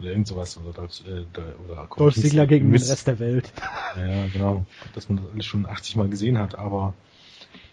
Oder 0.00 0.10
irgend 0.10 0.26
sowas. 0.26 0.58
Oder, 0.58 0.72
Dolph, 0.72 1.02
äh, 1.06 1.24
oder 1.64 1.86
Kofi 1.86 1.98
Dolph 1.98 2.14
Kingston 2.14 2.22
Ziggler 2.22 2.46
gegen 2.46 2.66
den 2.66 2.72
Miz. 2.72 2.90
Rest 2.90 3.06
der 3.06 3.18
Welt. 3.18 3.52
Ja, 3.96 4.26
genau. 4.28 4.66
Dass 4.94 5.08
man 5.08 5.18
das 5.18 5.26
alles 5.32 5.46
schon 5.46 5.66
80 5.66 5.96
Mal 5.96 6.08
gesehen 6.08 6.38
hat, 6.38 6.58
aber 6.58 6.94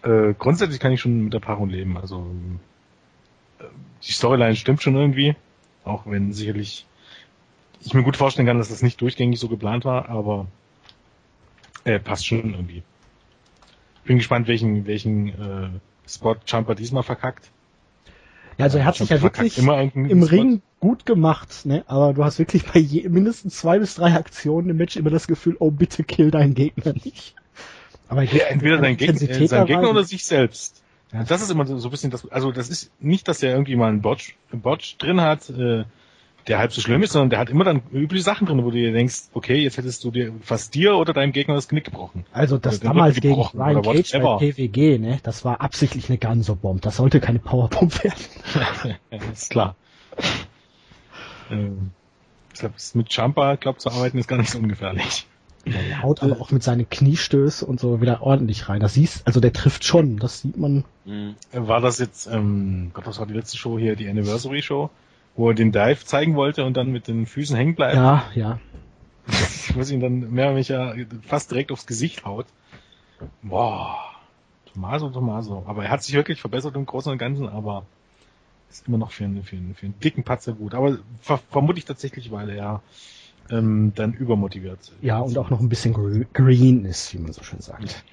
äh, 0.02 0.32
grundsätzlich 0.38 0.80
kann 0.80 0.92
ich 0.92 1.00
schon 1.00 1.24
mit 1.24 1.34
der 1.34 1.40
Paarung 1.40 1.68
leben. 1.68 1.98
Also 1.98 2.26
äh, 3.58 3.64
die 4.06 4.12
Storyline 4.12 4.56
stimmt 4.56 4.82
schon 4.82 4.96
irgendwie, 4.96 5.34
auch 5.84 6.06
wenn 6.06 6.32
sicherlich 6.32 6.86
ich 7.84 7.94
mir 7.94 8.02
gut 8.02 8.16
vorstellen 8.16 8.46
kann, 8.46 8.58
dass 8.58 8.70
das 8.70 8.82
nicht 8.82 9.00
durchgängig 9.00 9.38
so 9.38 9.48
geplant 9.48 9.84
war, 9.84 10.08
aber 10.08 10.46
äh, 11.84 11.98
passt 11.98 12.26
schon 12.26 12.52
irgendwie. 12.52 12.82
Bin 14.04 14.16
gespannt, 14.16 14.48
welchen 14.48 14.86
welchen 14.86 15.28
äh, 15.28 15.68
Spot 16.08 16.36
Jumper 16.46 16.74
diesmal 16.74 17.02
verkackt. 17.02 17.50
Ja, 18.56 18.66
also 18.66 18.78
er 18.78 18.84
hat 18.84 18.96
sich 18.96 19.08
ja 19.08 19.20
wirklich 19.20 19.58
im 19.58 19.66
Spot. 19.66 20.26
Ring 20.26 20.62
gut 20.80 21.06
gemacht, 21.06 21.66
ne? 21.66 21.84
Aber 21.86 22.12
du 22.12 22.24
hast 22.24 22.38
wirklich 22.38 22.64
bei 22.64 22.78
je, 22.78 23.08
mindestens 23.08 23.56
zwei 23.56 23.78
bis 23.78 23.96
drei 23.96 24.14
Aktionen 24.14 24.70
im 24.70 24.76
Match 24.76 24.96
immer 24.96 25.10
das 25.10 25.26
Gefühl, 25.26 25.56
oh 25.58 25.70
bitte 25.70 26.04
kill 26.04 26.30
deinen 26.30 26.54
Gegner 26.54 26.92
nicht. 26.92 27.34
Aber 28.08 28.22
er 28.22 28.32
Ja, 28.32 28.44
entweder 28.44 28.78
sein 28.78 28.96
Gegner, 28.96 29.14
Intensität 29.14 29.42
äh, 29.42 29.46
sein 29.48 29.60
da 29.60 29.64
Gegner 29.66 29.90
oder 29.90 30.04
sich 30.04 30.24
selbst. 30.24 30.83
Ja. 31.12 31.24
Das 31.24 31.42
ist 31.42 31.50
immer 31.50 31.66
so 31.66 31.88
ein 31.88 31.90
bisschen 31.90 32.10
das, 32.10 32.30
also 32.30 32.50
das 32.52 32.68
ist 32.68 32.90
nicht, 33.00 33.28
dass 33.28 33.42
er 33.42 33.52
irgendwie 33.52 33.76
mal 33.76 33.88
einen 33.88 34.02
Botch, 34.02 34.36
einen 34.50 34.62
Botch 34.62 34.96
drin 34.98 35.20
hat, 35.20 35.48
äh, 35.50 35.84
der 36.46 36.58
halb 36.58 36.72
so 36.72 36.80
schlimm 36.80 37.02
ist, 37.02 37.12
sondern 37.12 37.30
der 37.30 37.38
hat 37.38 37.50
immer 37.50 37.64
dann 37.64 37.82
übliche 37.92 38.24
Sachen 38.24 38.46
drin, 38.46 38.58
wo 38.64 38.70
du 38.70 38.76
dir 38.76 38.92
denkst, 38.92 39.28
okay, 39.32 39.56
jetzt 39.62 39.78
hättest 39.78 40.04
du 40.04 40.10
dir 40.10 40.32
fast 40.42 40.74
dir 40.74 40.96
oder 40.96 41.12
deinem 41.12 41.32
Gegner 41.32 41.54
das 41.54 41.68
Knick 41.68 41.84
gebrochen. 41.84 42.26
Also 42.32 42.58
das 42.58 42.80
damals 42.80 43.20
gegen 43.20 43.34
Ryan 43.34 43.82
Cage 43.82 44.12
bei. 44.12 44.36
PWG, 44.38 44.98
ne? 44.98 45.20
Das 45.22 45.44
war 45.44 45.60
absichtlich 45.60 46.08
eine 46.08 46.18
Ganso-Bomb. 46.18 46.82
Das 46.82 46.96
sollte 46.96 47.20
keine 47.20 47.38
Powerbomb 47.38 48.04
werden. 48.04 48.96
ja, 49.10 49.18
ist 49.32 49.50
klar. 49.50 49.76
ähm, 51.50 51.92
ich 52.52 52.60
glaube, 52.60 52.74
mit 52.94 53.12
Jumper, 53.12 53.56
glaub, 53.56 53.80
zu 53.80 53.90
arbeiten 53.90 54.18
ist 54.18 54.28
gar 54.28 54.38
nicht 54.38 54.50
so 54.50 54.58
ungefährlich. 54.58 55.26
Er 55.64 56.02
haut 56.02 56.22
aber 56.22 56.40
auch 56.40 56.50
mit 56.50 56.62
seinen 56.62 56.88
Kniestößen 56.88 57.66
und 57.66 57.80
so 57.80 58.00
wieder 58.00 58.22
ordentlich 58.22 58.68
rein. 58.68 58.80
Das 58.80 58.94
siehst, 58.94 59.26
also 59.26 59.40
der 59.40 59.52
trifft 59.52 59.84
schon. 59.84 60.18
Das 60.18 60.40
sieht 60.40 60.56
man. 60.56 60.84
Mhm. 61.04 61.34
War 61.52 61.80
das 61.80 61.98
jetzt, 61.98 62.26
ähm, 62.26 62.90
Gott, 62.92 63.06
was 63.06 63.18
war 63.18 63.26
die 63.26 63.34
letzte 63.34 63.56
Show 63.56 63.78
hier, 63.78 63.96
die 63.96 64.08
Anniversary 64.08 64.62
Show, 64.62 64.90
wo 65.36 65.48
er 65.48 65.54
den 65.54 65.72
Dive 65.72 66.04
zeigen 66.04 66.34
wollte 66.36 66.64
und 66.64 66.76
dann 66.76 66.92
mit 66.92 67.08
den 67.08 67.26
Füßen 67.26 67.56
hängen 67.56 67.74
bleibt? 67.74 67.96
Ja, 67.96 68.24
ja. 68.34 68.58
Ich 69.26 69.74
muss 69.74 69.90
ihn 69.90 70.00
dann 70.00 70.32
mehr 70.32 70.46
oder 70.46 70.54
weniger 70.56 70.94
fast 71.22 71.50
direkt 71.50 71.72
aufs 71.72 71.86
Gesicht 71.86 72.24
haut. 72.24 72.46
Boah. 73.42 73.98
Tomaso, 74.72 75.08
Tomaso. 75.08 75.62
Aber 75.66 75.84
er 75.84 75.90
hat 75.90 76.02
sich 76.02 76.14
wirklich 76.14 76.40
verbessert 76.40 76.74
im 76.74 76.84
Großen 76.84 77.10
und 77.10 77.18
Ganzen, 77.18 77.48
aber 77.48 77.86
ist 78.70 78.88
immer 78.88 78.98
noch 78.98 79.12
für 79.12 79.24
einen, 79.24 79.42
für 79.44 79.56
einen, 79.56 79.74
für 79.74 79.86
einen 79.86 79.98
dicken 80.00 80.24
Patzer 80.24 80.52
gut. 80.52 80.74
Aber 80.74 80.98
ver 81.20 81.38
vermutlich 81.50 81.84
tatsächlich, 81.84 82.30
weil 82.30 82.50
er 82.50 82.82
ähm, 83.50 83.92
dann 83.94 84.12
übermotiviert 84.14 84.80
ist. 84.80 84.92
Ja, 85.02 85.18
und 85.20 85.36
auch 85.38 85.50
noch 85.50 85.60
ein 85.60 85.68
bisschen 85.68 85.94
gre- 85.94 86.26
green 86.32 86.84
ist, 86.84 87.12
wie 87.14 87.18
man 87.18 87.32
so 87.32 87.42
schön 87.42 87.60
sagt. 87.60 88.04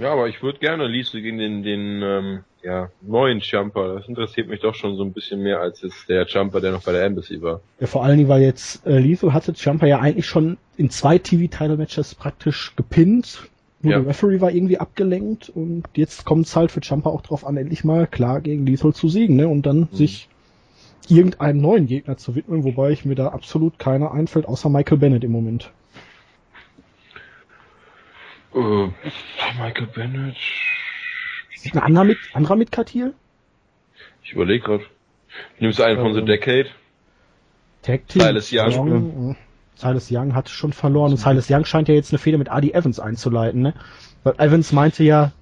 Ja, 0.00 0.12
aber 0.12 0.28
ich 0.28 0.42
würde 0.42 0.58
gerne 0.60 0.86
Liesel 0.86 1.22
gegen 1.22 1.38
den, 1.38 1.62
den 1.64 2.02
ähm, 2.02 2.40
ja, 2.62 2.88
neuen 3.02 3.40
Jumper. 3.40 3.94
Das 3.96 4.06
interessiert 4.08 4.48
mich 4.48 4.60
doch 4.60 4.74
schon 4.74 4.96
so 4.96 5.02
ein 5.04 5.12
bisschen 5.12 5.42
mehr 5.42 5.60
als 5.60 5.82
jetzt 5.82 6.08
der 6.08 6.24
Jumper, 6.26 6.60
der 6.60 6.70
noch 6.72 6.82
bei 6.84 6.92
der 6.92 7.04
Embassy 7.04 7.42
war. 7.42 7.60
Ja, 7.80 7.86
vor 7.88 8.04
allen 8.04 8.16
Dingen, 8.18 8.28
weil 8.28 8.42
jetzt 8.42 8.86
äh, 8.86 8.98
Lethal 8.98 9.32
hatte 9.32 9.52
Jumper 9.56 9.86
ja 9.88 9.98
eigentlich 9.98 10.26
schon 10.26 10.56
in 10.76 10.90
zwei 10.90 11.18
TV-Title-Matches 11.18 12.14
praktisch 12.14 12.74
gepinnt. 12.76 13.48
Nur 13.82 13.92
Ja. 13.92 13.98
der 14.00 14.08
Referee 14.08 14.40
war 14.40 14.50
irgendwie 14.52 14.78
abgelenkt 14.78 15.48
und 15.50 15.84
jetzt 15.94 16.24
kommt 16.24 16.46
es 16.46 16.54
halt 16.54 16.70
für 16.70 16.80
Jumper 16.80 17.10
auch 17.10 17.22
drauf 17.22 17.44
an, 17.46 17.56
endlich 17.56 17.82
mal 17.84 18.06
klar 18.06 18.40
gegen 18.40 18.66
Lethal 18.66 18.92
zu 18.92 19.08
siegen, 19.08 19.34
ne? 19.36 19.48
Und 19.48 19.66
dann 19.66 19.88
sich 19.92 20.28
irgendeinem 21.10 21.60
neuen 21.60 21.86
Gegner 21.86 22.16
zu 22.16 22.34
widmen, 22.34 22.64
wobei 22.64 22.90
ich 22.90 23.04
mir 23.04 23.14
da 23.14 23.28
absolut 23.28 23.78
keiner 23.78 24.12
einfällt, 24.12 24.46
außer 24.46 24.68
Michael 24.68 24.98
Bennett 24.98 25.24
im 25.24 25.32
Moment. 25.32 25.70
Äh, 28.54 28.88
Michael 29.58 29.86
Bennett. 29.94 30.36
Ist 31.52 31.74
ein 31.74 31.78
anderer 31.80 32.04
mit, 32.04 32.18
anderer 32.32 32.56
mit 32.56 32.72
Katil? 32.72 33.14
Ich 34.22 34.32
überlege 34.32 34.64
gerade. 34.64 34.84
Nimmst 35.58 35.78
du 35.78 35.82
einen 35.82 35.98
von 35.98 36.14
The 36.14 36.20
Ähm, 36.20 36.26
Decade? 36.26 36.68
Tag 37.82 38.08
Team. 38.08 38.22
Silas 38.22 38.52
Young. 38.52 38.72
Young, 38.72 39.30
äh, 39.30 39.34
Silas 39.74 40.08
Young 40.10 40.34
hat 40.34 40.48
schon 40.48 40.72
verloren 40.72 41.12
und 41.12 41.18
Silas 41.18 41.48
Young 41.50 41.64
scheint 41.64 41.88
ja 41.88 41.94
jetzt 41.94 42.12
eine 42.12 42.18
Fehde 42.18 42.38
mit 42.38 42.50
Adi 42.50 42.72
Evans 42.72 43.00
einzuleiten, 43.00 43.62
ne? 43.62 43.74
Weil 44.24 44.34
Evans 44.38 44.72
meinte 44.72 45.04
ja 45.04 45.32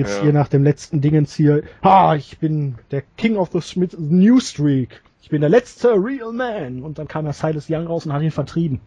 jetzt 0.00 0.16
Ja. 0.18 0.22
hier 0.24 0.32
nach 0.32 0.48
dem 0.48 0.64
letzten 0.64 1.00
Dingens 1.00 1.34
hier, 1.34 1.62
ah, 1.82 2.14
ich 2.16 2.38
bin 2.38 2.76
der 2.90 3.02
King 3.16 3.36
of 3.36 3.50
the 3.52 3.60
Smith 3.60 3.96
New 3.98 4.40
Streak. 4.40 5.02
Ich 5.22 5.28
bin 5.30 5.40
der 5.40 5.50
letzte 5.50 5.90
Real 5.94 6.32
Man. 6.32 6.82
Und 6.82 6.98
dann 6.98 7.06
kam 7.08 7.24
ja 7.26 7.32
Silas 7.32 7.66
Young 7.70 7.86
raus 7.86 8.06
und 8.06 8.12
hat 8.12 8.22
ihn 8.22 8.30
vertrieben. 8.30 8.80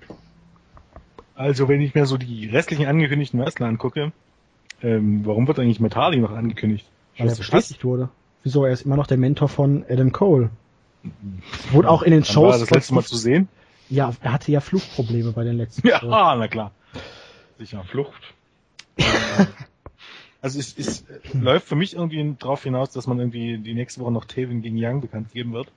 Also 1.35 1.67
wenn 1.67 1.81
ich 1.81 1.95
mir 1.95 2.05
so 2.05 2.17
die 2.17 2.47
restlichen 2.47 2.85
angekündigten 2.85 3.39
Wrestler 3.39 3.67
angucke, 3.67 4.11
ähm, 4.81 5.21
warum 5.25 5.47
wird 5.47 5.59
eigentlich 5.59 5.79
Hardy 5.95 6.17
noch 6.17 6.31
angekündigt? 6.31 6.85
Weil 7.17 7.29
er 7.29 7.35
bestätigt 7.35 7.83
wurde. 7.85 8.09
Wieso? 8.43 8.65
Er 8.65 8.73
ist 8.73 8.81
immer 8.83 8.97
noch 8.97 9.07
der 9.07 9.17
Mentor 9.17 9.47
von 9.47 9.85
Adam 9.89 10.11
Cole. 10.11 10.49
Wurde 11.71 11.89
auch 11.89 12.01
in 12.03 12.11
den 12.11 12.21
Wann 12.27 12.27
war 12.43 12.51
Shows. 12.53 12.59
das 12.59 12.69
letzte 12.71 12.93
Mal 12.93 13.03
zu 13.03 13.15
sehen? 13.17 13.47
ja, 13.89 14.13
er 14.21 14.33
hatte 14.33 14.51
ja 14.51 14.59
Fluchtprobleme 14.59 15.31
bei 15.33 15.43
den 15.43 15.57
letzten 15.57 15.87
Ja, 15.87 15.99
Shows. 15.99 16.09
na 16.11 16.47
klar. 16.47 16.71
Sicher. 17.59 17.83
Flucht. 17.83 18.21
Also 20.43 20.59
es, 20.59 20.77
es 20.77 21.01
äh, 21.09 21.37
läuft 21.41 21.67
für 21.67 21.75
mich 21.75 21.95
irgendwie 21.95 22.35
darauf 22.37 22.63
hinaus, 22.63 22.91
dass 22.91 23.07
man 23.07 23.17
irgendwie 23.17 23.57
die 23.57 23.73
nächste 23.73 24.01
Woche 24.01 24.11
noch 24.11 24.25
Taven 24.25 24.61
gegen 24.61 24.75
Young 24.77 25.01
bekannt 25.01 25.31
geben 25.33 25.53
wird. 25.53 25.71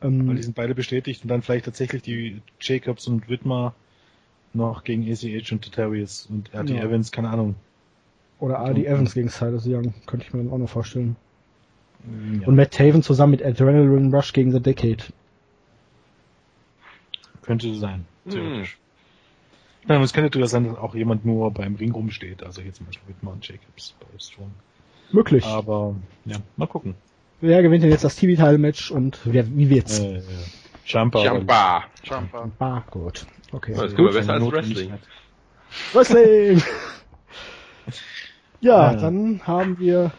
Weil 0.00 0.10
die 0.10 0.30
Ähm, 0.32 0.42
sind 0.42 0.56
beide 0.56 0.74
bestätigt 0.74 1.22
und 1.22 1.28
dann 1.28 1.42
vielleicht 1.42 1.66
tatsächlich 1.66 2.02
die 2.02 2.40
Jacobs 2.60 3.06
und 3.06 3.28
Whitmer 3.28 3.74
noch 4.54 4.84
gegen 4.84 5.02
ACH 5.10 5.52
und 5.52 5.62
Totarius 5.62 6.26
und 6.30 6.50
RT 6.54 6.70
Ja. 6.70 6.82
Evans, 6.82 7.12
keine 7.12 7.28
Ahnung. 7.28 7.54
oder 8.40 8.58
Adi 8.58 8.84
Evans 8.86 9.14
gegen 9.14 9.28
Silas 9.28 9.64
Young. 9.66 9.94
Könnte 10.06 10.26
ich 10.26 10.32
mir 10.34 10.42
dann 10.42 10.52
auch 10.52 10.58
noch 10.58 10.68
vorstellen. 10.68 11.16
Ja, 12.40 12.46
Und 12.48 12.56
Matt 12.56 12.72
Taven 12.72 13.02
zusammen 13.02 13.30
mit 13.32 13.42
Adrenaline 13.44 14.14
Rush 14.14 14.32
gegen 14.32 14.52
The 14.52 14.60
Decade. 14.60 15.02
könnte 17.42 17.74
sein, 17.74 18.04
Hm. 18.26 18.64
Ja, 19.88 20.00
es 20.02 20.12
könnte 20.12 20.30
durchaus 20.30 20.50
sein, 20.50 20.64
dass 20.64 20.76
auch 20.78 20.94
jemand 20.94 21.24
nur 21.26 21.50
beim 21.50 21.74
Ring 21.74 21.92
rumsteht, 21.92 22.42
also 22.42 22.62
hier 22.62 22.72
zum 22.72 22.86
Beispiel 22.86 23.08
Whitmer 23.08 23.32
und 23.32 23.46
Jacobs 23.46 23.94
bei 24.00 24.18
Strong. 24.18 24.50
Möglich. 25.12 25.44
Aber 25.44 25.94
ja, 26.24 26.38
mal 26.56 26.66
gucken. 26.66 26.94
Wer 27.40 27.62
gewinnt 27.62 27.82
denn 27.84 27.90
jetzt 27.90 28.04
das 28.04 28.16
TV-Title-Match 28.16 28.90
und 28.90 29.20
wer, 29.24 29.46
wie 29.56 29.68
wird's? 29.68 29.98
Äh, 30.00 30.22
Jumper. 30.86 31.24
Jumpa. 31.24 31.84
Jumper. 32.02 32.50
Ah, 32.58 32.82
gut. 32.90 33.26
Okay. 33.52 33.72
Das 33.74 33.84
ist 33.86 33.96
Gut, 33.96 34.10
immer 34.10 34.12
besser 34.12 34.32
als. 34.34 34.52
Wrestling. 34.52 34.92
Wrestling! 35.92 36.62
ja, 38.60 38.92
Ja. 38.92 38.96
dann 38.96 39.40
haben 39.46 39.78
wir, 39.78 40.12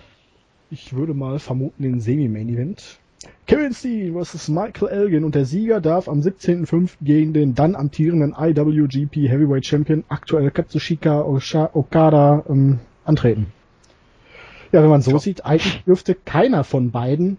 ich 0.69 0.93
würde 0.93 1.13
mal 1.13 1.39
vermuten, 1.39 1.83
den 1.83 1.99
Semi-Main-Event. 1.99 2.99
Kevin 3.47 3.73
Steen 3.73 4.13
vs. 4.13 4.49
Michael 4.49 4.87
Elgin 4.89 5.23
und 5.23 5.35
der 5.35 5.45
Sieger 5.45 5.81
darf 5.81 6.07
am 6.07 6.19
17.05. 6.19 6.91
gegen 7.01 7.33
den 7.33 7.53
dann 7.53 7.75
amtierenden 7.75 8.35
IWGP 8.37 9.29
Heavyweight 9.29 9.65
Champion, 9.65 10.03
aktuell 10.09 10.49
Katsushika 10.51 11.21
Okada, 11.21 12.43
ähm, 12.49 12.79
antreten. 13.03 13.47
Ja, 14.71 14.81
wenn 14.81 14.89
man 14.89 15.01
so 15.01 15.17
sieht, 15.19 15.45
eigentlich 15.45 15.83
dürfte 15.85 16.15
keiner 16.15 16.63
von 16.63 16.91
beiden 16.91 17.37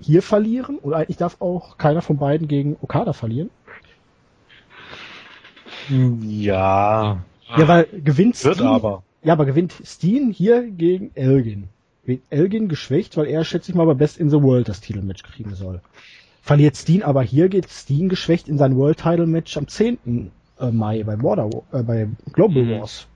hier 0.00 0.22
verlieren 0.22 0.78
und 0.78 0.94
eigentlich 0.94 1.16
darf 1.16 1.36
auch 1.40 1.78
keiner 1.78 2.02
von 2.02 2.18
beiden 2.18 2.48
gegen 2.48 2.76
Okada 2.80 3.12
verlieren. 3.12 3.50
Ja. 5.88 7.18
Ja, 7.56 7.68
weil 7.68 7.86
gewinnt 8.04 8.42
Wird 8.44 8.56
Steen, 8.56 8.66
aber. 8.66 9.02
Ja, 9.22 9.32
aber 9.32 9.46
gewinnt 9.46 9.74
Steen 9.84 10.30
hier 10.30 10.62
gegen 10.62 11.10
Elgin. 11.14 11.68
Wird 12.08 12.22
Elgin 12.30 12.68
geschwächt, 12.68 13.16
weil 13.16 13.26
er, 13.26 13.44
schätze 13.44 13.70
ich 13.70 13.76
mal, 13.76 13.86
bei 13.86 13.94
Best 13.94 14.18
in 14.18 14.30
the 14.30 14.42
World 14.42 14.68
das 14.68 14.80
Titelmatch 14.80 15.22
kriegen 15.22 15.54
soll. 15.54 15.80
Verliert 16.42 16.76
Steen 16.76 17.02
aber 17.02 17.22
hier, 17.22 17.48
geht 17.48 17.68
Steen 17.70 18.08
geschwächt 18.08 18.48
in 18.48 18.58
sein 18.58 18.74
World 18.76 18.98
Title 18.98 19.26
Match 19.26 19.56
am 19.56 19.68
10. 19.68 20.30
äh, 20.58 20.70
Mai 20.72 21.04
bei 21.04 21.14
Border, 21.16 21.50
äh, 21.72 21.82
bei 21.82 22.08
Global 22.32 22.64
Mhm. 22.64 22.80
Wars. 22.80 23.06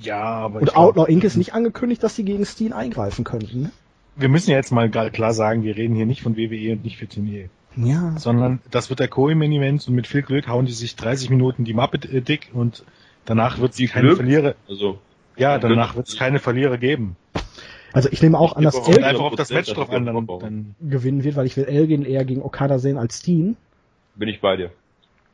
Ja, 0.00 0.22
aber 0.22 0.60
Und 0.60 0.68
ich 0.68 0.72
glaub, 0.74 0.88
Outlaw 0.96 1.10
Inc. 1.10 1.24
ist 1.24 1.36
nicht 1.36 1.52
angekündigt, 1.54 2.02
dass 2.02 2.14
sie 2.14 2.24
gegen 2.24 2.44
Steen 2.46 2.72
eingreifen 2.72 3.24
könnten. 3.24 3.62
Ne? 3.62 3.70
wir 4.16 4.28
müssen 4.28 4.50
ja 4.50 4.56
jetzt 4.56 4.70
mal 4.70 4.90
klar 4.90 5.32
sagen, 5.32 5.62
wir 5.64 5.76
reden 5.76 5.94
hier 5.96 6.04
nicht 6.04 6.20
von 6.22 6.36
WWE 6.36 6.72
und 6.72 6.84
nicht 6.84 6.98
für 6.98 7.06
E. 7.22 7.48
Ja. 7.76 8.14
sondern 8.18 8.60
das 8.70 8.90
wird 8.90 9.00
der 9.00 9.08
Co-Main-Event 9.08 9.88
und 9.88 9.94
mit 9.94 10.06
viel 10.06 10.22
Glück 10.22 10.46
hauen 10.48 10.66
die 10.66 10.72
sich 10.72 10.94
30 10.96 11.30
Minuten 11.30 11.64
die 11.64 11.72
Mappe 11.72 11.98
äh, 12.08 12.20
dick 12.20 12.50
und 12.52 12.84
danach 13.24 13.58
wird 13.58 13.72
es 13.78 13.90
keine 13.90 14.08
Glück? 14.08 14.16
Verlierer, 14.18 14.54
Also, 14.68 14.98
ja, 15.36 15.58
danach 15.58 15.96
wird 15.96 16.08
es 16.08 16.18
keine 16.18 16.38
Verlierer 16.38 16.76
geben. 16.76 17.16
Also 17.92 18.08
ich 18.10 18.22
nehme 18.22 18.38
auch 18.38 18.54
an, 18.56 18.64
dass 18.64 18.76
Elgin 18.76 19.04
einfach 19.04 19.24
auf 19.24 19.34
das 19.36 19.50
100%, 19.50 19.54
Match 19.54 19.72
drauf 19.74 19.90
an, 19.90 20.06
dann, 20.06 20.26
dann 20.26 20.74
gewinnen 20.80 21.24
wird, 21.24 21.36
weil 21.36 21.46
ich 21.46 21.56
will 21.56 21.64
Elgin 21.64 22.04
eher 22.04 22.24
gegen 22.24 22.42
Okada 22.42 22.78
sehen 22.78 22.98
als 22.98 23.18
Steen. 23.18 23.56
bin 24.14 24.28
ich 24.28 24.40
bei 24.40 24.56
dir. 24.56 24.70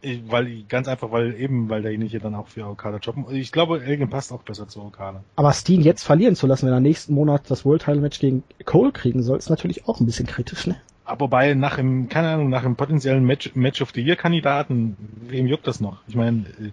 ich- 0.02 0.20
weil 0.30 0.62
ganz 0.68 0.86
einfach, 0.88 1.10
weil 1.10 1.34
eben, 1.40 1.68
weil 1.68 1.82
derjenige 1.82 2.18
dann 2.20 2.34
auch 2.34 2.46
für 2.48 2.64
Okada 2.66 2.98
jobben. 2.98 3.24
Ich 3.30 3.50
glaube, 3.50 3.82
Elgin 3.82 4.08
passt 4.08 4.32
auch 4.32 4.42
besser 4.42 4.68
zu 4.68 4.80
Okada. 4.82 5.24
Aber 5.34 5.52
Steen 5.52 5.80
jetzt 5.80 6.04
verlieren 6.04 6.36
zu 6.36 6.46
lassen, 6.46 6.66
wenn 6.66 6.72
er 6.74 6.80
nächsten 6.80 7.12
Monat 7.14 7.50
das 7.50 7.64
World 7.64 7.82
Title 7.82 8.00
Match 8.02 8.20
gegen 8.20 8.44
Cole 8.64 8.92
kriegen 8.92 9.22
soll, 9.22 9.38
ist 9.38 9.50
natürlich 9.50 9.88
auch 9.88 9.98
ein 10.00 10.06
bisschen 10.06 10.26
kritisch, 10.26 10.66
ne? 10.66 10.76
Aber 11.04 11.28
bei 11.28 11.54
nach 11.54 11.76
dem, 11.76 12.08
keine 12.08 12.28
Ahnung, 12.28 12.50
nach 12.50 12.62
dem 12.62 12.76
potenziellen 12.76 13.24
Match, 13.24 13.52
Match 13.54 13.80
of 13.80 13.90
the 13.94 14.02
Year 14.02 14.16
Kandidaten, 14.16 14.96
wem 15.28 15.46
juckt 15.46 15.66
das 15.66 15.80
noch? 15.80 15.98
Ich 16.08 16.14
meine, 16.16 16.38
äh, 16.60 16.70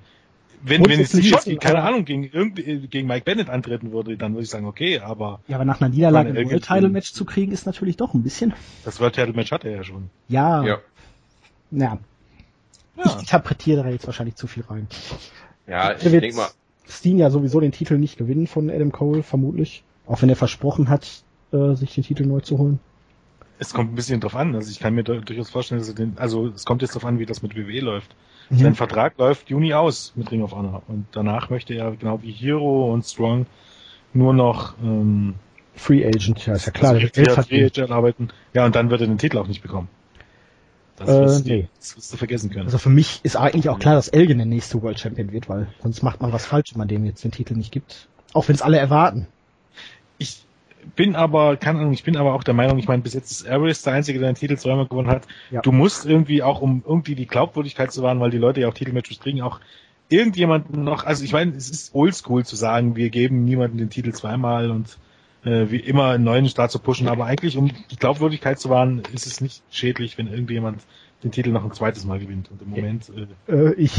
wenn, 0.66 0.86
wenn 0.88 1.06
schon, 1.06 1.60
keine 1.60 1.80
aber- 1.80 1.88
Ahnung, 1.90 2.06
gegen 2.06 2.24
irgendwie, 2.24 2.88
gegen 2.88 3.08
Mike 3.08 3.26
Bennett 3.26 3.50
antreten 3.50 3.92
würde, 3.92 4.18
dann 4.18 4.34
würde 4.34 4.44
ich 4.44 4.50
sagen, 4.50 4.66
okay, 4.66 5.00
aber 5.00 5.42
Ja, 5.48 5.58
aber 5.58 5.66
nach 5.66 5.82
einer 5.82 5.90
Niederlage 5.90 6.30
ein 6.30 6.50
World 6.50 6.66
Title 6.66 6.90
Match 6.90 7.14
zu 7.14 7.26
kriegen, 7.26 7.52
ist 7.52 7.66
natürlich 7.66 7.98
doch 7.98 8.14
ein 8.14 8.24
bisschen. 8.24 8.54
das 8.86 9.00
World 9.00 9.16
Title 9.16 9.34
Match 9.34 9.52
hat 9.52 9.66
er 9.66 9.72
ja 9.72 9.84
schon. 9.84 10.10
Ja. 10.30 10.64
Ja. 10.64 10.78
Ja. 11.72 11.98
Ich 13.06 13.20
interpretiere 13.20 13.84
da 13.84 13.90
jetzt 13.90 14.06
wahrscheinlich 14.06 14.36
zu 14.36 14.48
viel 14.48 14.64
rein. 14.64 14.88
Ja, 15.68 15.94
ich 15.96 16.04
wird 16.12 16.24
denke 16.24 16.38
mal, 16.38 16.50
Steen 16.88 17.18
ja 17.18 17.30
sowieso 17.30 17.60
den 17.60 17.72
Titel 17.72 17.98
nicht 17.98 18.18
gewinnen 18.18 18.48
von 18.48 18.70
Adam 18.70 18.92
Cole, 18.92 19.24
vermutlich. 19.24 19.84
Auch 20.06 20.22
wenn 20.22 20.30
er 20.30 20.36
versprochen 20.36 20.90
hat, 20.90 21.24
äh, 21.52 21.76
sich 21.76 21.96
den 21.96 22.04
Titel 22.04 22.26
neu 22.26 22.42
zu 22.42 22.58
holen. 22.58 22.80
Es 23.60 23.74
kommt 23.74 23.92
ein 23.92 23.96
bisschen 23.96 24.20
drauf 24.20 24.36
an. 24.36 24.54
Also 24.56 24.70
ich 24.70 24.80
kann 24.80 24.94
mir 24.94 25.04
durchaus 25.04 25.50
vorstellen, 25.50 25.80
dass 25.80 25.88
er 25.88 25.96
den, 25.96 26.18
also 26.18 26.48
es 26.48 26.66
kommt 26.66 26.82
jetzt 26.82 26.96
drauf 26.96 27.06
an, 27.06 27.20
wie 27.20 27.26
das 27.26 27.42
mit 27.42 27.56
WWE 27.56 27.80
läuft. 27.80 28.16
Mhm. 28.50 28.58
Sein 28.58 28.76
Vertrag 28.76 29.18
läuft 29.18 29.50
Juni 29.50 29.74
aus 29.74 30.14
mit 30.16 30.32
Ring 30.32 30.44
of 30.44 30.54
Honor 30.54 30.84
und 30.88 31.08
danach 31.12 31.50
möchte 31.50 31.74
er 31.74 31.92
genau 31.96 32.22
wie 32.22 32.32
Hero 32.32 32.92
und 32.94 33.04
Strong 33.04 33.46
nur 34.14 34.34
noch 34.34 34.76
ähm, 34.84 35.36
Free 35.76 36.06
Agent, 36.06 36.46
ja, 36.46 36.54
ist 36.54 36.66
ja 36.68 36.72
klar, 36.72 36.94
also. 36.94 37.08
Free 37.08 37.66
Agent 37.66 37.92
arbeiten. 37.92 38.30
Ja, 38.54 38.66
und 38.66 38.76
dann 38.76 38.90
wird 38.90 39.02
er 39.02 39.08
den 39.08 39.18
Titel 39.18 39.38
auch 39.40 39.48
nicht 39.48 39.62
bekommen. 39.64 39.90
Das 40.98 41.10
Äh, 41.10 41.22
wirst, 41.22 41.46
nee. 41.48 41.68
das 41.80 41.98
wirst 41.98 42.14
du 42.14 42.18
vergessen 42.18 42.52
können. 42.52 42.66
Also 42.66 42.78
für 42.78 42.90
mich 42.90 43.22
ist 43.24 43.36
eigentlich 43.36 43.70
auch 43.70 43.80
klar, 43.80 43.96
dass 43.96 44.08
Elgin 44.08 44.38
der 44.38 44.46
nächste 44.46 44.82
World 44.84 45.00
Champion 45.00 45.32
wird, 45.32 45.50
weil 45.50 45.68
sonst 45.82 46.04
macht 46.04 46.22
man 46.22 46.32
was 46.32 46.46
falsch, 46.46 46.74
wenn 46.74 46.80
man 46.80 46.88
dem 46.88 47.06
jetzt 47.06 47.24
den 47.24 47.32
Titel 47.32 47.56
nicht 47.56 47.72
gibt. 47.72 48.08
Auch 48.34 48.48
wenn 48.48 48.56
es 48.56 48.62
alle 48.62 48.78
erwarten. 48.78 49.28
Ich 50.20 50.46
bin 50.96 51.16
aber, 51.16 51.58
keine 51.58 51.80
Ahnung, 51.80 51.94
ich 51.94 52.04
bin 52.04 52.18
aber 52.18 52.34
auch 52.34 52.44
der 52.44 52.54
Meinung, 52.54 52.78
ich 52.78 52.88
meine, 52.88 53.02
bis 53.02 53.14
jetzt 53.14 53.32
ist 53.32 53.48
Aries 53.48 53.82
der 53.82 53.94
Einzige, 53.94 54.20
der 54.20 54.32
den 54.32 54.36
Titel 54.36 54.58
zweimal 54.58 54.88
gewonnen 54.88 55.10
hat. 55.10 55.28
Ja. 55.52 55.62
Du 55.62 55.72
musst 55.72 56.06
irgendwie 56.06 56.44
auch, 56.44 56.62
um 56.62 56.84
irgendwie 56.86 57.16
die 57.16 57.28
Glaubwürdigkeit 57.28 57.92
zu 57.92 58.04
wahren, 58.04 58.20
weil 58.20 58.32
die 58.32 58.38
Leute 58.38 58.62
ja 58.62 58.70
auch 58.70 58.74
Titelmatches 58.74 59.20
kriegen, 59.20 59.42
auch 59.42 59.60
irgendjemanden 60.10 60.84
noch, 60.84 61.06
also 61.06 61.24
ich 61.24 61.34
meine, 61.34 61.56
es 61.56 61.70
ist 61.70 61.96
oldschool 61.96 62.46
zu 62.46 62.56
sagen, 62.56 62.96
wir 62.96 63.10
geben 63.10 63.46
niemanden 63.46 63.78
den 63.78 63.90
Titel 63.90 64.12
zweimal 64.12 64.70
und 64.70 64.98
äh, 65.44 65.70
wie 65.70 65.80
immer 65.80 66.10
einen 66.10 66.24
neuen 66.24 66.48
Start 66.48 66.72
zu 66.72 66.80
pushen, 66.80 67.08
aber 67.08 67.26
eigentlich, 67.26 67.58
um 67.58 67.72
die 67.90 67.96
Glaubwürdigkeit 67.96 68.60
zu 68.60 68.70
wahren, 68.70 69.02
ist 69.14 69.28
es 69.28 69.42
nicht 69.42 69.64
schädlich, 69.72 70.18
wenn 70.18 70.28
irgendjemand 70.28 70.84
den 71.24 71.32
Titel 71.32 71.50
noch 71.50 71.64
ein 71.64 71.72
zweites 71.72 72.06
Mal 72.06 72.20
gewinnt. 72.20 72.52
Und 72.52 72.62
im 72.62 72.70
Moment, 72.70 73.12
äh, 73.48 73.52
Äh, 73.52 73.74
ich, 73.76 73.94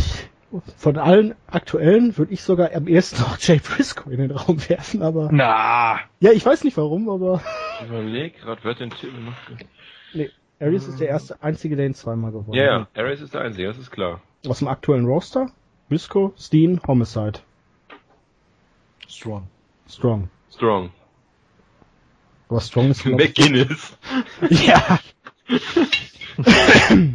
von 0.77 0.99
allen 0.99 1.35
aktuellen 1.47 2.17
würde 2.17 2.33
ich 2.33 2.43
sogar 2.43 2.73
am 2.75 2.87
ersten 2.87 3.21
noch 3.21 3.39
Jay 3.41 3.59
Briscoe 3.59 4.11
in 4.11 4.19
den 4.21 4.31
Raum 4.31 4.59
werfen, 4.69 5.03
aber, 5.03 5.31
na, 5.33 6.01
ja, 6.21 6.33
ich 6.33 6.45
weiß 6.45 6.65
nicht 6.65 6.77
warum, 6.77 7.09
aber, 7.09 7.41
ich 7.81 7.87
überleg 7.89 8.39
gerade, 8.41 8.61
wer 8.65 8.71
hat 8.73 8.81
den 8.81 8.91
Titel 8.91 9.19
noch? 9.21 9.59
ge- 9.59 9.67
nee, 10.13 10.31
Aries 10.61 10.87
ist 10.89 11.01
der 11.01 11.09
erste, 11.09 11.43
einzige, 11.43 11.77
der 11.77 11.87
ihn 11.87 11.95
zweimal 11.95 12.31
gewonnen 12.33 12.55
Ja, 12.55 12.81
hat. 12.81 12.89
ja, 12.95 13.03
Ares 13.03 13.21
ist 13.21 13.35
der 13.35 13.41
Einzige, 13.43 13.67
das 13.69 13.79
ist 13.79 13.91
klar. 13.91 14.21
Aus 14.47 14.59
dem 14.61 14.69
aktuellen 14.69 15.07
Roster? 15.07 15.51
Briscoe, 15.89 16.33
Steen, 16.39 16.81
Homicide, 16.87 17.41
strong. 19.09 19.49
Strong. 19.89 20.29
Strong. 20.51 20.91
Aber 22.49 22.61
Strong 22.61 22.91
ist 22.91 23.05
McGuinness. 23.05 23.97
Ja. 24.51 24.99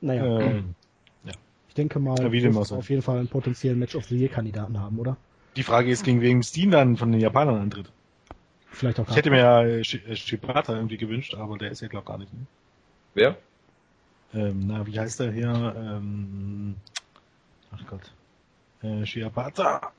naja, 0.00 0.24
Ähm, 0.24 0.74
denke 1.78 1.98
mal, 1.98 2.18
Ja, 2.20 2.30
wie 2.32 2.42
wir 2.42 2.52
sei. 2.64 2.76
auf 2.76 2.90
jeden 2.90 3.02
Fall 3.02 3.18
einen 3.18 3.28
potenziellen 3.28 3.78
Match 3.78 3.94
of 3.94 4.04
the 4.06 4.18
Year 4.18 4.28
Kandidaten 4.28 4.78
haben, 4.80 4.98
oder? 4.98 5.16
die 5.56 5.62
Frage 5.64 5.90
ist, 5.90 6.04
gegen 6.04 6.20
wen 6.20 6.42
Steen 6.44 6.70
dann 6.70 6.96
von 6.96 7.10
den 7.10 7.20
Japanern 7.20 7.60
antritt. 7.60 7.90
Vielleicht 8.70 9.00
auch 9.00 9.08
Ich 9.08 9.16
hätte 9.16 9.30
mir 9.30 9.38
ja 9.38 9.62
äh, 9.62 9.80
äh, 9.80 10.14
Shibata 10.16 10.76
irgendwie 10.76 10.96
gewünscht, 10.98 11.34
aber 11.34 11.58
der 11.58 11.72
ist 11.72 11.80
ja 11.80 11.88
glaub 11.88 12.04
gar 12.06 12.18
nicht. 12.18 12.32
Ne? 12.32 12.40
Wer? 13.14 13.36
Ähm, 14.34 14.66
na, 14.68 14.86
wie 14.86 15.00
heißt 15.00 15.18
der 15.18 15.32
hier? 15.32 15.48
Ähm, 15.76 16.76
ach 17.72 17.80
Gott. 17.88 18.02
Äh, 18.82 19.04
Shibata. 19.04 19.90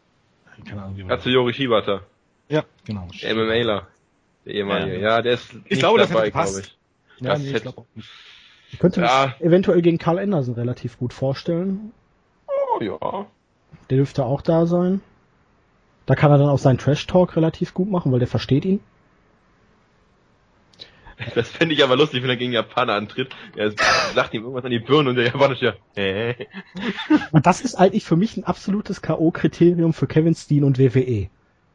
Keine 0.66 0.82
Ahnung, 0.84 0.96
wie 0.98 1.02
war 1.04 1.10
Katsuyori 1.18 1.54
Shibata. 1.54 2.04
Ja, 2.48 2.64
genau. 2.86 3.08
Der 3.22 3.36
MMAler. 3.36 3.88
Der 4.46 4.54
ehemalige. 4.54 4.96
Ja. 5.02 5.02
Ja, 5.18 5.22
der 5.22 5.34
ist 5.34 5.54
nicht 5.54 5.80
glaube, 5.80 6.00
das 6.00 6.08
dabei, 6.10 6.22
hätte 6.28 6.32
gepasst. 6.32 6.54
glaube 6.54 6.68
ich. 6.68 7.22
Ja, 7.22 7.30
das 7.32 7.40
nee, 7.40 7.48
ich 7.48 7.54
hätte- 7.54 7.64
glaube 7.64 7.78
auch 7.82 7.86
nicht. 7.96 8.10
Ich 8.72 8.80
könnte 8.80 9.02
Ja. 9.02 9.34
mich 9.38 9.48
eventuell 9.48 9.82
gegen 9.82 9.98
Carl 9.98 10.20
Anderson 10.20 10.54
relativ 10.56 10.98
gut 11.00 11.14
vorstellen. 11.14 11.92
Oh 12.48 12.82
ja. 12.84 13.26
Der 13.90 13.98
dürfte 13.98 14.26
auch 14.26 14.42
da 14.42 14.66
sein. 14.66 15.02
Da 16.06 16.16
kann 16.16 16.32
er 16.32 16.38
dann 16.38 16.50
auch 16.50 16.60
seinen 16.60 16.78
Trash-Talk 16.78 17.36
relativ 17.36 17.74
gut 17.74 17.90
machen, 17.90 18.12
weil 18.12 18.20
der 18.20 18.28
versteht 18.28 18.66
ihn. 18.66 18.80
Das 21.36 21.50
fände 21.50 21.76
ich 21.76 21.84
aber 21.84 21.98
lustig, 21.98 22.24
wenn 22.24 22.30
er 22.30 22.38
gegen 22.38 22.54
Japaner 22.54 22.94
antritt. 22.94 23.36
Er 23.56 23.74
sagt 24.16 24.34
ihm 24.34 24.42
irgendwas 24.44 24.64
an 24.64 24.72
die 24.72 24.80
Birne 24.80 25.10
und 25.10 25.16
der 25.18 25.26
Japaner 25.26 25.54
ist 25.54 25.62
ja, 25.62 25.74
äh. 25.96 26.34
Und 27.32 27.46
das 27.46 27.60
ist 27.60 27.76
eigentlich 27.76 28.06
für 28.06 28.16
mich 28.16 28.38
ein 28.38 28.46
absolutes 28.46 29.02
K.O.-Kriterium 29.02 29.92
für 29.92 30.08
Kevin 30.08 30.34
Steen 30.34 30.64
und 30.64 30.80
WWE. 30.80 31.28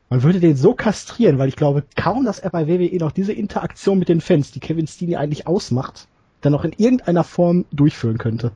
Man 0.09 0.22
würde 0.22 0.40
den 0.40 0.57
so 0.57 0.74
kastrieren, 0.74 1.38
weil 1.38 1.48
ich 1.48 1.57
glaube 1.57 1.85
kaum, 1.94 2.24
dass 2.24 2.38
er 2.38 2.50
bei 2.50 2.66
WWE 2.68 2.96
noch 2.98 3.12
diese 3.12 3.35
Interaktion 3.35 3.98
mit 3.98 4.09
den 4.09 4.22
Fans, 4.22 4.50
die 4.50 4.61
Kevin 4.61 4.87
Steen 4.87 5.11
ja 5.11 5.18
eigentlich 5.18 5.46
ausmacht, 5.46 6.09
dann 6.44 6.52
noch 6.52 6.64
in 6.64 6.72
irgendeiner 6.72 7.24
Form 7.24 7.66
durchführen 7.72 8.18
könnte. 8.18 8.52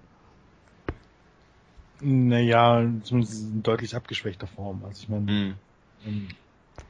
Naja, 2.01 2.87
zumindest 3.03 3.42
in 3.42 3.62
deutlich 3.62 3.96
abgeschwächter 3.96 4.46
Form. 4.46 4.85
Also 4.85 5.03
ich 5.03 5.09
meine, 5.09 5.27
Hm. 5.27 5.53
ähm, 6.05 6.29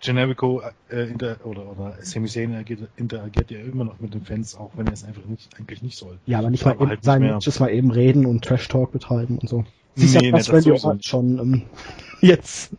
Generico 0.00 0.62
äh, 0.90 1.08
inter, 1.10 1.44
oder, 1.46 1.66
oder 1.70 1.96
Sami 2.02 2.28
Zayn 2.28 2.50
interagiert, 2.50 2.90
interagiert 2.96 3.50
ja 3.50 3.60
immer 3.60 3.84
noch 3.84 4.00
mit 4.00 4.14
den 4.14 4.22
Fans, 4.22 4.54
auch 4.54 4.76
wenn 4.76 4.86
er 4.86 4.92
es 4.92 5.04
einfach 5.04 5.24
nicht, 5.24 5.58
eigentlich 5.58 5.82
nicht 5.82 5.96
soll. 5.98 6.20
Ja, 6.26 6.38
aber 6.40 6.50
nicht 6.50 6.64
mal 6.64 6.72
Aber 6.72 6.82
eben 6.82 6.90
halt 6.90 7.04
sein. 7.04 7.22
Matches 7.22 7.58
mal 7.58 7.70
eben 7.70 7.90
reden 7.90 8.26
und 8.26 8.44
Trash-Talk 8.44 8.92
betreiben 8.92 9.38
und 9.38 9.48
so. 9.48 9.64
Siehst 9.94 10.14
Nee, 10.14 10.26
ja, 10.26 10.32
nee, 10.32 10.38
das 10.38 10.52
Randy 10.52 10.70
Orton 10.72 11.02
schon 11.02 11.38
ähm, 11.38 11.62
jetzt, 12.20 12.76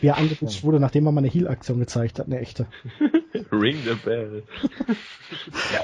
wie 0.00 0.08
er 0.08 0.18
angerutscht 0.18 0.62
wurde, 0.62 0.78
nachdem 0.80 1.06
er 1.06 1.12
mal 1.12 1.20
eine 1.20 1.28
Heal-Aktion 1.28 1.78
gezeigt 1.78 2.18
hat, 2.18 2.26
eine 2.26 2.38
echte. 2.40 2.66
Ring 3.52 3.76
the 3.84 3.94
bell. 4.04 4.42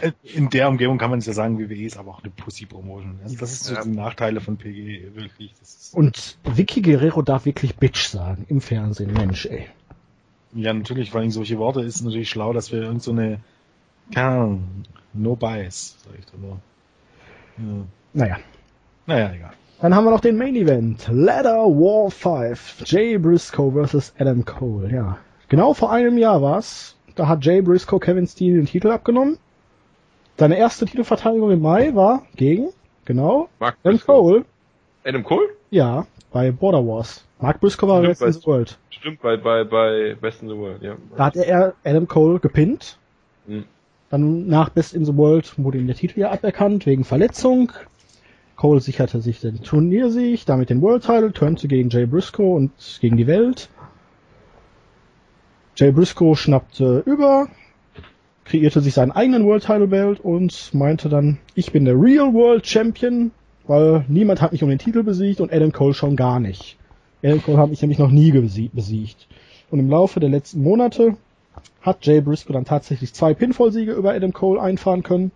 Ja, 0.03 0.11
in 0.23 0.49
der 0.51 0.69
Umgebung 0.69 0.99
kann 0.99 1.11
man 1.11 1.19
es 1.19 1.27
ja 1.27 1.33
sagen, 1.33 1.59
WWE 1.59 1.85
ist 1.85 1.97
aber 1.97 2.11
auch 2.13 2.23
eine 2.23 2.31
Pussy-Promotion. 2.31 3.21
Also 3.23 3.37
das 3.39 3.53
ist 3.53 3.65
so 3.65 3.75
Ja. 3.75 3.83
die 3.83 3.91
Nachteile 3.91 4.41
von 4.41 4.57
PG, 4.57 5.15
wirklich. 5.15 5.53
Das 5.61 5.75
ist, 5.75 5.95
Und 5.95 6.39
Vicky 6.45 6.81
Guerrero 6.83 7.23
darf 7.23 7.45
wirklich 7.45 7.77
Bitch 7.77 8.07
sagen 8.09 8.47
im 8.49 8.61
Fernsehen. 8.61 9.13
Mensch, 9.13 9.47
ey. 9.47 9.67
ja, 10.55 10.73
natürlich, 10.73 11.11
vor 11.11 11.21
allem 11.21 11.31
solche 11.31 11.59
Worte 11.59 11.81
ist 11.83 12.03
natürlich 12.03 12.31
schlau, 12.31 12.53
dass 12.53 12.73
wir 12.73 12.83
irgend 12.83 13.03
so 13.03 13.13
eine 13.13 13.41
Keine 14.15 14.29
Ahnung. 14.29 14.85
No 15.15 15.37
bias, 15.37 15.97
sag 16.05 16.19
ich 16.19 16.27
da 16.27 16.39
nur. 16.39 16.59
Ja. 17.59 17.85
Naja. 18.15 18.39
Naja, 19.07 19.33
egal. 19.35 19.53
Dann 19.83 19.97
haben 19.97 20.05
wir 20.05 20.13
noch 20.13 20.21
den 20.21 20.37
Main 20.37 20.55
Event. 20.55 21.09
Ladder 21.11 21.65
War 21.67 22.09
5. 22.09 22.85
Jay 22.87 23.19
Briscoe 23.19 23.73
vs. 23.73 24.15
Adam 24.17 24.45
Cole. 24.45 24.89
Ja. 24.89 25.19
Genau 25.49 25.75
vor 25.75 25.91
einem 25.91 26.19
Jahr 26.19 26.41
war's. 26.41 26.97
Da 27.17 27.27
hat 27.27 27.45
Jay 27.45 27.61
Briscoe 27.61 27.99
Kevin 27.99 28.29
Steen 28.29 28.55
den 28.55 28.67
Titel 28.67 28.93
abgenommen. 28.93 29.39
Seine 30.39 30.57
erste 30.57 30.87
Titelverteidigung 30.87 31.51
im 31.51 31.61
Mai 31.61 31.97
war 31.97 32.23
gegen, 32.37 32.69
genau, 33.07 33.49
Mark 33.59 33.77
Adam 33.83 33.97
Briscoe. 33.97 34.13
Cole. 34.13 34.45
Adam 35.03 35.25
Cole? 35.25 35.49
Ja, 35.71 36.07
bei 36.31 36.53
Border 36.53 36.87
Wars. 36.87 37.25
Mark 37.41 37.61
Briscoe 37.61 37.89
war 37.89 38.03
Best 38.03 38.23
in 38.23 38.33
the 38.35 38.47
World. 38.47 38.79
Stimmt, 38.91 39.21
bei, 39.21 39.37
bei, 39.37 39.65
bei 39.65 40.15
Best 40.15 40.43
in 40.43 40.49
the 40.49 40.57
World, 40.57 40.81
ja. 40.83 40.95
Da 41.17 41.25
hat 41.25 41.35
er 41.35 41.75
Adam 41.83 42.07
Cole 42.07 42.39
gepinnt. 42.39 42.99
Hm. 43.49 43.65
Dann 44.11 44.47
nach 44.47 44.69
Best 44.69 44.95
in 44.95 45.05
the 45.05 45.17
World 45.17 45.55
wurde 45.57 45.79
ihm 45.79 45.89
der 45.89 45.97
Titel 45.97 46.21
ja 46.21 46.31
aberkannt 46.31 46.87
wegen 46.87 47.03
Verletzung. 47.03 47.73
Cole 48.57 48.81
sicherte 48.81 49.21
sich 49.21 49.41
den 49.41 49.63
Turniersieg, 49.63 50.45
damit 50.47 50.71
den 50.71 50.83
World 50.83 51.05
Title, 51.05 51.33
turnte 51.33 51.69
gegen 51.69 51.91
Jay 51.91 52.07
Briscoe 52.07 52.55
und 52.55 52.71
gegen 53.01 53.17
die 53.17 53.27
Welt. 53.27 53.69
Jay 55.77 55.91
Briscoe 55.91 56.35
schnappte 56.37 57.03
über, 57.07 57.49
kreierte 58.45 58.81
sich 58.81 58.95
seinen 58.95 59.13
eigenen 59.13 59.45
World 59.47 59.65
Title 59.65 59.89
Belt 59.89 60.21
und 60.21 60.75
meinte 60.75 61.09
dann, 61.09 61.39
ich 61.55 61.73
bin 61.73 61.85
der 61.85 62.01
Real 62.01 62.33
World 62.35 62.67
Champion, 62.67 63.31
weil 63.67 64.05
niemand 64.09 64.43
hat 64.43 64.53
mich 64.53 64.63
um 64.63 64.69
den 64.69 64.79
Titel 64.79 65.03
besiegt 65.03 65.41
und 65.41 65.53
Adam 65.53 65.73
Cole 65.73 65.95
schon 65.95 66.17
gar 66.17 66.41
nicht. 66.41 66.77
Adam 67.23 67.43
Cole 67.43 67.59
hat 67.59 67.71
mich 67.71 67.81
nämlich 67.81 67.99
noch 67.99 68.11
nie 68.11 68.33
besie- 68.33 68.71
besiegt. 68.73 69.29
Und 69.71 69.79
im 69.79 69.89
Laufe 69.89 70.21
der 70.21 70.29
letzten 70.29 70.63
Monate 70.63 71.17
hat 71.81 72.05
Jay 72.05 72.21
Briscoe 72.21 72.53
dann 72.53 72.65
tatsächlich 72.65 73.15
zwei 73.15 73.33
Pinfall-Siege 73.33 73.93
über 73.93 74.13
Adam 74.13 74.33
Cole 74.33 74.61
einfahren 74.61 75.03
können, 75.03 75.31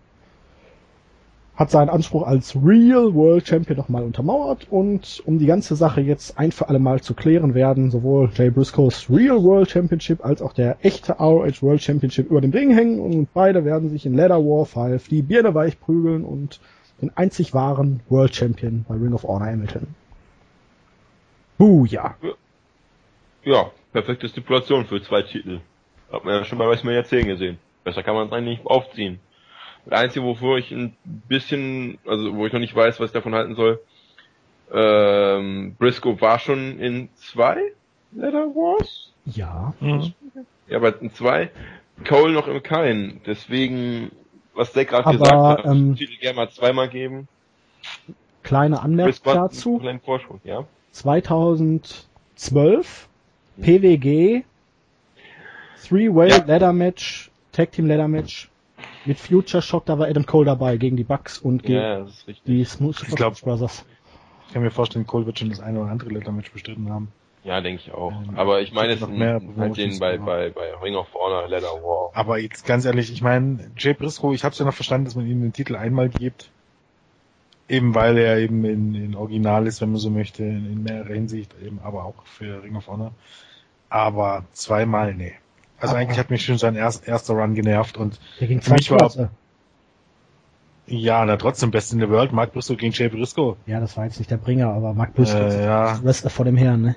hat 1.57 1.71
seinen 1.71 1.89
Anspruch 1.89 2.25
als 2.25 2.55
Real 2.55 3.15
World 3.15 3.47
Champion 3.47 3.77
nochmal 3.77 4.03
untermauert 4.03 4.67
und 4.69 5.23
um 5.25 5.39
die 5.39 5.47
ganze 5.47 5.75
Sache 5.75 6.01
jetzt 6.01 6.37
ein 6.37 6.51
für 6.51 6.69
alle 6.69 6.77
Mal 6.77 7.01
zu 7.01 7.15
klären 7.15 7.55
werden 7.55 7.89
sowohl 7.89 8.29
Jay 8.35 8.51
Briscoes 8.51 9.09
Real 9.09 9.43
World 9.43 9.71
Championship 9.71 10.23
als 10.23 10.43
auch 10.43 10.53
der 10.53 10.77
echte 10.83 11.13
ROH 11.13 11.63
World 11.63 11.81
Championship 11.81 12.29
über 12.29 12.41
dem 12.41 12.51
Ring 12.51 12.71
hängen 12.71 12.99
und 12.99 13.33
beide 13.33 13.65
werden 13.65 13.89
sich 13.89 14.05
in 14.05 14.15
Ladder 14.15 14.37
War 14.37 14.65
5 14.65 15.09
die 15.09 15.23
Birne 15.23 15.55
weich 15.55 15.79
prügeln 15.79 16.23
und 16.23 16.59
den 17.01 17.11
einzig 17.17 17.55
wahren 17.55 18.01
World 18.07 18.35
Champion 18.35 18.85
bei 18.87 18.95
Ring 18.95 19.13
of 19.13 19.23
Honor 19.23 19.47
ermitteln. 19.47 19.95
Booyah! 21.57 22.15
Ja, 23.43 23.71
perfekte 23.91 24.29
Stipulation 24.29 24.85
für 24.85 25.01
zwei 25.01 25.23
Titel. 25.23 25.61
Hat 26.11 26.23
man 26.23 26.35
ja 26.35 26.45
schon 26.45 26.59
bei 26.59 26.67
WrestleMania 26.67 27.03
10 27.03 27.25
gesehen. 27.25 27.57
Besser 27.83 28.03
kann 28.03 28.13
man 28.13 28.27
es 28.27 28.33
eigentlich 28.33 28.63
aufziehen. 28.65 29.19
Das 29.89 30.01
Einzige, 30.01 30.25
wovor 30.25 30.57
ich 30.57 30.71
ein 30.71 30.95
bisschen, 31.29 31.97
also 32.05 32.35
wo 32.35 32.45
ich 32.45 32.51
noch 32.53 32.59
nicht 32.59 32.75
weiß, 32.75 32.99
was 32.99 33.07
ich 33.07 33.13
davon 33.13 33.33
halten 33.33 33.55
soll, 33.55 33.79
ähm, 34.73 35.75
Briscoe 35.79 36.19
war 36.19 36.39
schon 36.39 36.77
in 36.79 37.07
zwei 37.15 37.57
Letter 38.11 38.47
Wars? 38.47 39.13
Ja, 39.25 39.73
Mhm. 39.79 40.13
Ja, 40.67 40.77
aber 40.77 41.01
in 41.01 41.13
zwei. 41.13 41.49
Cole 42.05 42.33
noch 42.33 42.47
im 42.47 42.61
Kein. 42.61 43.21
Deswegen, 43.25 44.11
was 44.53 44.73
Zack 44.73 44.89
gerade 44.89 45.09
gesagt 45.17 45.31
hat, 45.33 45.65
ähm, 45.65 45.91
den 45.91 45.95
Titel 45.95 46.17
gerne 46.19 46.35
mal 46.35 46.49
zweimal 46.49 46.89
geben. 46.89 47.27
kleine 48.43 48.81
Anmerkung 48.81 49.13
dazu. 49.23 49.69
einen 49.71 49.79
kleinen 49.81 49.99
Vorsprung, 50.01 50.41
ja. 50.43 50.65
2012 50.91 53.07
PWG 53.61 54.43
Three-Way 55.87 56.29
Ja. 56.29 56.43
Ladder 56.45 56.73
Match, 56.73 57.31
Tag 57.53 57.71
Team 57.71 57.87
Ladder 57.87 58.09
Match 58.09 58.49
mit 59.07 59.19
Future 59.19 59.61
Shock, 59.61 59.85
da 59.85 59.97
war 59.97 60.07
Adam 60.07 60.25
Cole 60.25 60.45
dabei 60.45 60.77
gegen 60.77 60.97
die 60.97 61.03
Bucks 61.03 61.39
und 61.39 61.63
gegen 61.63 61.79
Ja, 61.79 61.99
das 61.99 62.09
ist 62.11 62.27
richtig. 62.27 62.45
die 62.45 62.63
Smooth 62.65 63.01
Ich 63.07 63.15
glaub- 63.15 63.39
Brothers. 63.41 63.85
Ich 64.47 64.53
kann 64.53 64.61
mir 64.63 64.71
vorstellen, 64.71 65.05
Cole 65.05 65.25
wird 65.25 65.39
schon 65.39 65.49
das 65.49 65.59
eine 65.59 65.79
oder 65.81 65.91
andere 65.91 66.09
Lettermatch 66.09 66.51
bestritten 66.51 66.89
haben. 66.89 67.09
Ja, 67.43 67.61
denke 67.61 67.81
ich 67.85 67.93
auch. 67.93 68.11
Ähm, 68.11 68.37
Aber 68.37 68.61
ich 68.61 68.73
meine 68.73 68.93
es 68.93 68.99
noch 69.01 69.09
mehr 69.09 69.41
halt 69.57 69.77
den 69.77 69.97
bei, 69.99 70.15
aber- 70.15 70.25
bei, 70.25 70.49
bei 70.49 70.73
Ring 70.83 70.95
of 70.95 71.07
Honor 71.13 71.47
Leather 71.47 71.67
War. 71.83 72.11
Aber 72.13 72.37
jetzt 72.39 72.65
ganz 72.65 72.83
ehrlich, 72.85 73.11
ich 73.11 73.21
meine, 73.21 73.71
Jay 73.77 73.93
Briscoe, 73.93 74.33
ich 74.33 74.43
habe 74.43 74.53
es 74.53 74.59
ja 74.59 74.65
noch 74.65 74.73
verstanden, 74.73 75.05
dass 75.05 75.15
man 75.15 75.27
ihm 75.27 75.41
den 75.41 75.53
Titel 75.53 75.75
einmal 75.75 76.09
gibt. 76.09 76.49
Eben 77.69 77.93
weil 77.95 78.17
er 78.17 78.37
eben 78.39 78.63
in, 78.63 78.95
in 78.95 79.15
Original 79.15 79.67
ist, 79.67 79.81
wenn 79.81 79.91
man 79.91 79.99
so 79.99 80.09
möchte, 80.09 80.43
in, 80.43 80.71
in 80.71 80.83
mehrerer 80.83 81.13
Hinsicht, 81.13 81.53
eben 81.61 81.79
aber 81.83 82.05
auch 82.05 82.15
für 82.25 82.63
Ring 82.63 82.77
of 82.77 82.87
Honor. 82.87 83.11
Aber 83.89 84.45
zweimal, 84.53 85.13
nee. 85.13 85.33
Also 85.79 85.91
Aber- 85.93 86.01
eigentlich 86.01 86.17
hat 86.19 86.29
mich 86.29 86.43
schon 86.45 86.57
sein 86.57 86.75
erst, 86.75 87.07
erster 87.07 87.33
Run 87.35 87.53
genervt 87.53 87.97
und 87.97 88.19
Der 88.39 88.47
ging 88.47 88.61
Für 88.61 88.73
mich 88.73 88.89
war- 88.89 88.97
Monate. 88.97 89.29
ja, 90.87 91.25
na 91.25 91.35
trotzdem 91.37 91.71
Best 91.71 91.93
in 91.93 91.99
the 91.99 92.09
World, 92.09 92.31
Mark 92.31 92.53
Briscoe 92.53 92.75
gegen 92.77 92.93
Jay 92.93 93.09
Briscoe. 93.09 93.57
Ja, 93.65 93.79
das 93.79 93.97
war 93.97 94.05
jetzt 94.05 94.19
nicht 94.19 94.31
der 94.31 94.37
Bringer, 94.37 94.69
aber 94.73 94.93
Mark 94.93 95.13
Briscoe 95.13 95.37
Äh, 95.39 95.47
ist 95.49 95.59
ja. 95.59 95.99
Wrestler 96.03 96.29
vor 96.29 96.45
dem 96.45 96.55
Herrn, 96.57 96.81
ne? 96.81 96.95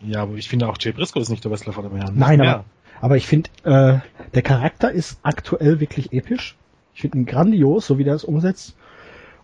Ja, 0.00 0.22
aber 0.22 0.34
ich 0.34 0.48
finde 0.48 0.68
auch 0.68 0.76
Jay 0.78 0.92
Briscoe 0.92 1.20
ist 1.20 1.28
nicht 1.30 1.44
der 1.44 1.50
Wrestler 1.50 1.72
von 1.72 1.84
dem 1.84 1.96
Herrn. 1.96 2.12
Nein, 2.16 2.40
aber, 2.40 2.64
aber 3.00 3.16
ich 3.16 3.26
finde, 3.26 3.50
äh, 3.64 3.98
der 4.34 4.42
Charakter 4.42 4.90
ist 4.92 5.18
aktuell 5.22 5.80
wirklich 5.80 6.12
episch. 6.12 6.56
Ich 6.94 7.00
finde 7.02 7.18
ihn 7.18 7.26
grandios, 7.26 7.86
so 7.86 7.98
wie 7.98 8.04
der 8.04 8.14
es 8.14 8.24
umsetzt. 8.24 8.76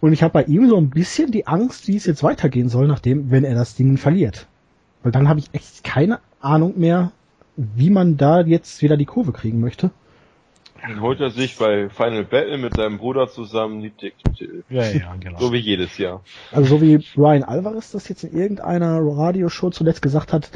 Und 0.01 0.13
ich 0.13 0.23
habe 0.23 0.33
bei 0.33 0.45
ihm 0.45 0.69
so 0.69 0.77
ein 0.77 0.91
bisschen 0.91 1.31
die 1.33 1.47
Angst, 1.47 1.89
wie 1.89 1.97
es 1.97 2.05
jetzt 2.05 2.23
weitergehen 2.23 2.69
soll, 2.69 2.87
nachdem, 2.87 3.31
wenn 3.31 3.45
er 3.45 3.55
das 3.55 3.75
Ding 3.75 3.97
verliert. 3.97 4.47
Weil 5.03 5.13
dann 5.13 5.29
habe 5.29 5.41
ich 5.41 5.49
echt 5.53 5.83
keine 5.85 6.21
Ahnung 6.41 6.75
mehr, 6.79 7.13
wie 7.57 7.91
man 7.91 8.17
da 8.17 8.41
jetzt 8.41 8.83
wieder 8.83 8.97
die 8.97 9.05
Kurve 9.05 9.33
kriegen 9.33 9.61
möchte. 9.61 9.91
Dann 10.83 11.01
holt 11.01 11.21
er 11.21 11.31
sich 11.31 11.57
bei 11.57 11.89
Final 11.89 12.25
Battle 12.25 12.59
mit 12.59 12.75
seinem 12.75 12.99
Bruder 12.99 13.29
zusammen 13.29 13.83
die 13.83 13.91
Titel. 13.91 14.63
Ja, 14.69 14.85
ja, 14.85 15.15
genau. 15.19 15.39
So 15.39 15.53
wie 15.53 15.59
jedes 15.59 15.99
Jahr. 15.99 16.23
Also 16.53 16.77
so 16.77 16.83
wie 16.83 16.99
Brian 17.15 17.43
Alvarez 17.43 17.91
das 17.93 18.09
jetzt 18.09 18.25
in 18.25 18.39
irgendeiner 18.39 19.01
Radioshow 19.01 19.71
zuletzt 19.71 20.03
gesagt 20.03 20.33
hat, 20.33 20.51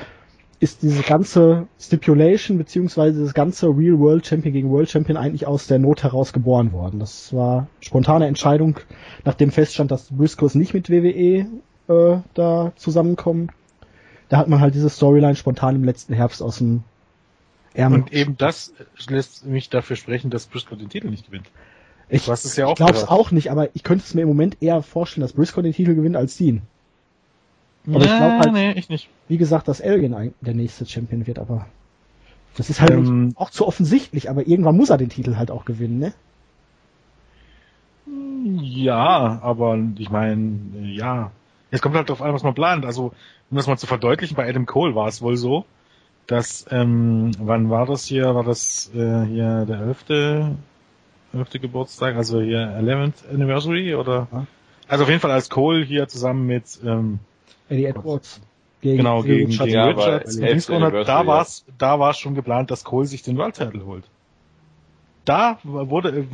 ist 0.61 0.83
diese 0.83 1.03
ganze 1.03 1.69
Stipulation 1.81 2.59
beziehungsweise 2.59 3.25
das 3.25 3.33
ganze 3.33 3.69
Real 3.69 3.99
World 3.99 4.27
Champion 4.27 4.53
gegen 4.53 4.71
World 4.71 4.91
Champion 4.91 5.17
eigentlich 5.17 5.47
aus 5.47 5.67
der 5.67 5.79
Not 5.79 6.03
heraus 6.03 6.35
geboren 6.35 6.73
worden. 6.73 7.01
Das 7.01 7.33
war 7.33 7.67
spontane 7.81 8.27
Entscheidung, 8.27 8.79
nachdem 9.25 9.51
feststand, 9.51 9.91
dass 9.91 10.11
Briscoes 10.11 10.55
nicht 10.55 10.75
mit 10.75 10.91
WWE 10.91 11.47
äh, 11.89 12.19
da 12.35 12.73
zusammenkommen. 12.77 13.51
Da 14.31 14.39
hat 14.39 14.49
man 14.49 14.61
halt 14.61 14.75
diese 14.75 14.89
Storyline 14.89 15.37
spontan 15.37 15.77
im 15.77 15.85
letzten 15.85 16.15
Herbst 16.15 16.41
aus 16.43 16.59
dem 16.59 16.83
Ärmel. 17.75 18.01
Und 18.03 18.13
eben 18.13 18.37
das 18.39 18.73
lässt 19.09 19.45
mich 19.45 19.69
dafür 19.69 19.97
sprechen, 19.97 20.31
dass 20.31 20.47
Briscoe 20.47 20.77
den 20.77 20.89
Titel 20.89 21.09
nicht 21.11 21.27
gewinnt. 21.27 21.49
ich 22.09 22.25
du 22.25 22.33
hast 22.33 22.45
es 22.45 22.57
ja 22.57 22.67
auch 22.67 22.71
ich 22.73 22.77
glaub's 22.77 22.93
gehört. 23.03 23.11
auch 23.11 23.31
nicht, 23.33 23.51
aber 23.51 23.69
ich 23.75 23.83
könnte 23.83 24.05
es 24.07 24.15
mir 24.15 24.23
im 24.23 24.29
Moment 24.29 24.57
eher 24.63 24.83
vorstellen, 24.83 25.23
dass 25.23 25.33
Briscoe 25.35 25.63
den 25.63 25.73
Titel 25.73 25.95
gewinnt 25.95 26.17
als 26.17 26.37
Dean. 26.37 26.63
Aber 27.89 28.05
ich 28.05 28.17
glaub 28.17 28.39
halt- 28.39 28.53
nee, 28.53 28.73
ich 28.73 28.89
nicht. 28.89 29.09
wie 29.29 29.37
gesagt, 29.37 29.67
dass 29.69 29.81
Elgin 29.81 30.15
ein- 30.15 30.35
der 30.41 30.55
nächste 30.55 30.87
Champion 30.87 31.27
wird, 31.27 31.39
aber 31.39 31.67
das 32.57 32.71
ist 32.71 32.81
halt 32.81 32.93
Ähm, 32.93 33.33
auch 33.37 33.51
zu 33.51 33.67
offensichtlich, 33.67 34.31
aber 34.31 34.47
irgendwann 34.47 34.77
muss 34.77 34.91
er 34.91 34.99
den 34.99 35.09
Titel 35.09 35.37
halt 35.37 35.51
auch 35.51 35.65
gewinnen, 35.65 35.99
ne? 35.99 36.13
Ja, 38.63 39.41
aber 39.43 39.79
ich 39.99 40.11
meine, 40.11 40.59
ja. 40.83 41.31
Es 41.71 41.83
kommt 41.83 41.95
halt 41.95 42.09
darauf 42.09 42.23
an, 42.23 42.35
was 42.35 42.43
man 42.43 42.55
plant. 42.55 42.85
Also, 42.85 43.13
um 43.51 43.57
das 43.57 43.67
mal 43.67 43.77
zu 43.77 43.87
verdeutlichen, 43.87 44.37
bei 44.37 44.49
Adam 44.49 44.67
Cole 44.67 44.95
war 44.95 45.09
es 45.09 45.23
wohl 45.23 45.37
so, 45.37 45.65
dass, 46.27 46.67
ähm, 46.71 47.33
wann 47.39 47.71
war 47.71 47.87
das 47.87 48.05
hier? 48.05 48.35
War 48.35 48.45
das 48.45 48.91
äh, 48.95 49.25
hier 49.25 49.67
der 49.67 49.81
11. 49.81 50.05
11. 51.33 51.51
Geburtstag, 51.61 52.17
also 52.17 52.41
hier 52.41 52.59
11th 52.59 53.33
Anniversary 53.33 53.95
oder? 53.95 54.27
Ja. 54.33 54.47
Also 54.89 55.05
auf 55.05 55.11
jeden 55.11 55.21
Fall 55.21 55.31
als 55.31 55.49
Cole 55.49 55.85
hier 55.85 56.09
zusammen 56.09 56.47
mit 56.47 56.81
ähm, 56.85 57.21
Eddie 57.69 57.85
Edwards. 57.85 58.41
Gegen 58.81 58.97
genau 58.97 59.23
Phil 59.23 59.37
gegen, 59.37 59.51
Richards. 59.51 59.67
gegen 59.67 59.79
Ja, 59.79 59.87
Richards 59.87 60.09
weil 60.09 60.43
und 60.43 60.51
Dings 60.51 60.69
11. 60.69 60.81
gewonnen 60.81 60.99
hat, 60.99 61.09
da 61.09 61.27
war 61.27 61.43
es 61.43 61.65
da 61.79 61.99
war's 62.01 62.19
schon 62.19 62.35
geplant, 62.35 62.71
dass 62.71 62.83
Cole 62.83 63.07
sich 63.07 63.23
den 63.23 63.37
World 63.37 63.55
Title 63.55 63.85
holt. 63.85 64.05
Da 65.25 65.59
wurde 65.63 66.11
äh, 66.21 66.25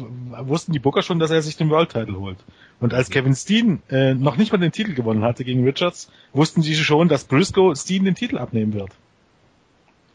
wussten 0.49 0.73
die 0.73 0.79
Booker 0.79 1.03
schon, 1.03 1.19
dass 1.19 1.31
er 1.31 1.43
sich 1.43 1.57
den 1.57 1.71
World 1.71 1.91
Title 1.91 2.19
holt. 2.19 2.39
Und 2.81 2.95
als 2.95 3.11
Kevin 3.11 3.35
Steen 3.35 3.83
äh, 3.91 4.15
noch 4.15 4.37
nicht 4.37 4.53
mal 4.53 4.59
den 4.59 4.73
Titel 4.73 4.95
gewonnen 4.95 5.23
hatte 5.23 5.45
gegen 5.45 5.65
Richards, 5.65 6.11
wussten 6.33 6.63
sie 6.63 6.75
schon, 6.75 7.09
dass 7.09 7.25
Briscoe 7.25 7.75
Steen 7.75 8.05
den 8.05 8.15
Titel 8.15 8.39
abnehmen 8.39 8.75
wird. 8.75 8.91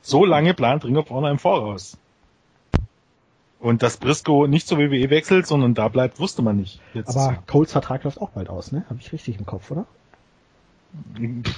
So 0.01 0.25
lange 0.25 0.53
plant 0.53 0.85
Ring 0.85 0.97
of 0.97 1.09
Honor 1.09 1.31
im 1.31 1.39
Voraus. 1.39 1.97
Und 3.59 3.83
dass 3.83 3.97
Briscoe 3.97 4.47
nicht 4.47 4.67
zur 4.67 4.79
WWE 4.79 5.09
wechselt, 5.11 5.45
sondern 5.45 5.75
da 5.75 5.87
bleibt, 5.87 6.19
wusste 6.19 6.41
man 6.41 6.57
nicht. 6.57 6.79
Jetzt, 6.93 7.15
Aber 7.15 7.43
Coles 7.45 7.71
Vertrag 7.71 8.03
läuft 8.03 8.19
auch 8.19 8.31
bald 8.31 8.49
aus, 8.49 8.71
ne? 8.71 8.83
Habe 8.89 8.99
ich 8.99 9.11
richtig 9.11 9.37
im 9.37 9.45
Kopf, 9.45 9.69
oder? 9.69 9.85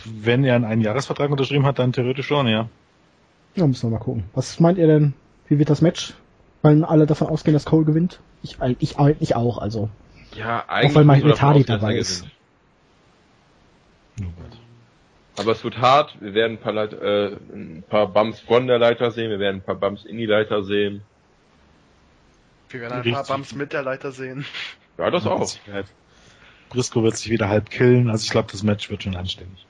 wenn 0.05 0.43
er 0.43 0.55
einen 0.55 0.65
Einjahresvertrag 0.65 1.31
unterschrieben 1.31 1.65
hat, 1.65 1.79
dann 1.79 1.93
theoretisch 1.93 2.27
schon, 2.27 2.47
ja. 2.47 2.69
Ja, 3.55 3.67
müssen 3.67 3.89
wir 3.89 3.97
mal 3.97 4.03
gucken. 4.03 4.23
Was 4.33 4.59
meint 4.59 4.77
ihr 4.77 4.87
denn? 4.87 5.13
Wie 5.47 5.59
wird 5.59 5.69
das 5.69 5.81
Match? 5.81 6.13
Weil 6.63 6.83
alle 6.85 7.05
davon 7.05 7.27
ausgehen, 7.27 7.53
dass 7.53 7.65
Cole 7.65 7.85
gewinnt? 7.85 8.19
Ich, 8.41 8.57
ich, 8.79 8.95
ich 9.19 9.35
auch, 9.35 9.57
also. 9.59 9.89
Ja, 10.33 10.63
Auch 10.67 10.95
weil 10.95 11.03
Mike 11.03 11.31
ausgehen, 11.31 11.65
dass 11.65 11.65
dabei 11.67 11.95
ist. 11.95 12.25
Aber 15.37 15.51
es 15.51 15.63
wird 15.63 15.77
hart. 15.79 16.15
Wir 16.21 16.33
werden 16.33 16.53
ein 16.53 16.59
paar, 16.59 16.73
Leit 16.73 16.93
äh, 16.93 17.35
ein 17.53 17.83
paar 17.87 18.07
Bumps 18.07 18.39
von 18.39 18.67
der 18.67 18.79
Leiter 18.79 19.11
sehen. 19.11 19.29
Wir 19.29 19.39
werden 19.39 19.57
ein 19.57 19.63
paar 19.63 19.75
Bumps 19.75 20.05
in 20.05 20.17
die 20.17 20.25
Leiter 20.25 20.63
sehen. 20.63 21.01
Wir 22.69 22.81
werden 22.81 22.93
ein 22.93 23.03
paar 23.03 23.19
Richtig. 23.19 23.35
Bumps 23.35 23.55
mit 23.55 23.73
der 23.73 23.83
Leiter 23.83 24.11
sehen. 24.11 24.45
Ja, 24.97 25.11
das 25.11 25.27
auch. 25.27 25.51
Briscoe 26.69 27.03
wird 27.03 27.17
sich 27.17 27.29
wieder 27.29 27.49
halb 27.49 27.69
killen, 27.69 28.09
also 28.09 28.23
ich 28.23 28.31
glaube, 28.31 28.47
das 28.51 28.63
Match 28.63 28.89
wird 28.89 29.03
schon 29.03 29.15
anständig. 29.15 29.65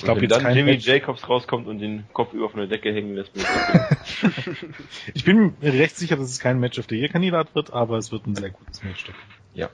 Ich 0.00 0.04
glaube 0.06 0.22
Wenn 0.22 0.30
jetzt 0.30 0.36
dann 0.38 0.44
kein 0.44 0.56
Jimmy 0.56 0.72
Match. 0.72 0.86
Jacobs 0.86 1.28
rauskommt 1.28 1.68
und 1.68 1.78
den 1.78 2.04
Kopf 2.14 2.32
über 2.32 2.48
von 2.48 2.60
der 2.60 2.68
Decke 2.68 2.90
hängen 2.90 3.14
lässt. 3.14 3.34
bin 3.34 3.42
ich 3.42 3.48
Ich 5.14 5.24
bin 5.26 5.52
mir 5.60 5.72
recht 5.74 5.94
sicher, 5.94 6.16
dass 6.16 6.30
es 6.30 6.38
kein 6.40 6.58
Match 6.58 6.78
of 6.78 6.86
the 6.88 6.96
Year 6.96 7.10
Kandidat 7.10 7.54
wird, 7.54 7.74
aber 7.74 7.98
es 7.98 8.10
wird 8.10 8.26
ein 8.26 8.34
sehr 8.34 8.48
gutes 8.48 8.82
Match. 8.82 9.04
denke 9.04 9.18
ich. 9.54 9.66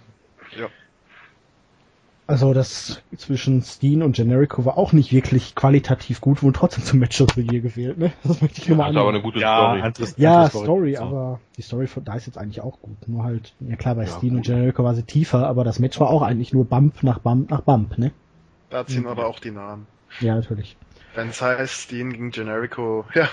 Also 2.26 2.52
das 2.52 3.00
zwischen 3.16 3.62
Steen 3.62 4.02
und 4.02 4.16
Generico 4.16 4.64
war 4.64 4.76
auch 4.78 4.92
nicht 4.92 5.12
wirklich 5.12 5.54
qualitativ 5.54 6.20
gut, 6.20 6.42
wurde 6.42 6.58
trotzdem 6.58 6.82
zum 6.82 6.98
Match 6.98 7.20
of 7.20 7.28
the 7.36 7.40
Year 7.42 7.60
gewählt, 7.60 7.98
ne? 7.98 8.10
Das 8.24 8.42
möchte 8.42 8.60
ich 8.62 8.68
nur 8.68 8.78
mal 8.78 8.88
Hat 8.88 8.96
aber 8.96 9.10
eine 9.10 9.22
gute 9.22 9.38
Ja, 9.38 9.68
Story. 9.68 9.80
anderes, 9.80 10.14
Ja, 10.18 10.34
anderes 10.42 10.50
Story, 10.60 10.96
So. 10.96 11.04
aber 11.04 11.40
die 11.56 11.62
Story 11.62 11.86
von 11.86 12.04
da 12.04 12.16
ist 12.16 12.26
jetzt 12.26 12.36
eigentlich 12.36 12.60
auch 12.62 12.80
gut. 12.80 12.96
Nur 13.06 13.22
halt, 13.22 13.54
ja 13.60 13.76
klar, 13.76 13.94
bei 13.94 14.06
Ja, 14.06 14.08
Steen 14.08 14.30
und 14.30 14.36
gut. 14.38 14.46
Generico 14.46 14.82
war 14.82 14.96
sie 14.96 15.04
tiefer, 15.04 15.46
aber 15.46 15.62
das 15.62 15.78
Match 15.78 16.00
war 16.00 16.10
auch 16.10 16.22
eigentlich 16.22 16.52
nur 16.52 16.64
Bump 16.64 17.04
nach 17.04 17.20
Bump 17.20 17.48
nach 17.48 17.60
Bump, 17.60 17.96
ne? 17.96 18.10
Da 18.70 18.84
ziehen 18.84 19.02
Mhm. 19.02 19.06
aber 19.06 19.26
auch 19.28 19.38
die 19.38 19.52
Namen. 19.52 19.86
Ja, 20.20 20.34
natürlich. 20.34 20.76
Wenn 21.14 21.30
es 21.30 21.40
heißt, 21.40 21.72
Steen 21.84 22.12
gegen 22.12 22.30
Generico, 22.30 23.06
ja, 23.14 23.28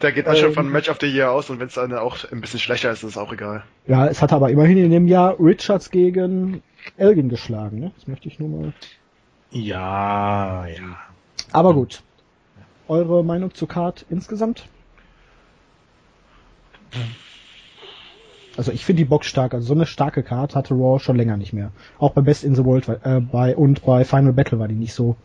da 0.00 0.10
geht 0.10 0.26
man 0.26 0.36
schon 0.36 0.48
Ähm. 0.48 0.54
von 0.54 0.68
Match 0.70 0.88
of 0.90 0.98
the 1.00 1.06
Year 1.06 1.30
aus 1.32 1.48
und 1.50 1.58
wenn 1.58 1.68
es 1.68 1.74
dann 1.74 1.92
auch 1.94 2.18
ein 2.30 2.40
bisschen 2.40 2.60
schlechter 2.60 2.90
ist, 2.90 3.02
ist 3.02 3.10
es 3.10 3.16
auch 3.18 3.32
egal. 3.32 3.64
Ja, 3.86 4.06
es 4.06 4.20
hatte 4.20 4.34
aber 4.34 4.50
immerhin 4.50 4.76
in 4.76 4.90
dem 4.90 5.06
Jahr 5.08 5.38
Richards 5.40 5.90
gegen 5.90 6.62
Elgin 6.96 7.28
geschlagen, 7.30 7.80
ne? 7.80 7.92
Das 7.96 8.06
möchte 8.06 8.28
ich 8.28 8.38
nur 8.38 8.48
mal. 8.48 8.72
Ja, 9.50 10.66
ja. 10.66 10.98
Aber 11.52 11.72
gut. 11.72 12.02
Eure 12.88 13.24
Meinung 13.24 13.54
zu 13.54 13.66
Card 13.66 14.04
insgesamt? 14.10 14.68
Also 18.56 18.70
ich 18.70 18.84
finde 18.84 18.98
die 18.98 19.08
Box 19.08 19.26
stark. 19.26 19.54
Also 19.54 19.68
so 19.68 19.74
eine 19.74 19.86
starke 19.86 20.22
Card 20.22 20.54
hatte 20.54 20.74
Raw 20.74 20.98
schon 21.00 21.16
länger 21.16 21.36
nicht 21.36 21.52
mehr. 21.52 21.70
Auch 21.98 22.12
bei 22.12 22.20
Best 22.20 22.44
in 22.44 22.54
the 22.54 22.64
World 22.64 22.88
äh, 22.88 23.20
bei 23.20 23.56
und 23.56 23.84
bei 23.84 24.04
Final 24.04 24.32
Battle 24.32 24.58
war 24.58 24.68
die 24.68 24.74
nicht 24.74 24.94
so 24.94 25.16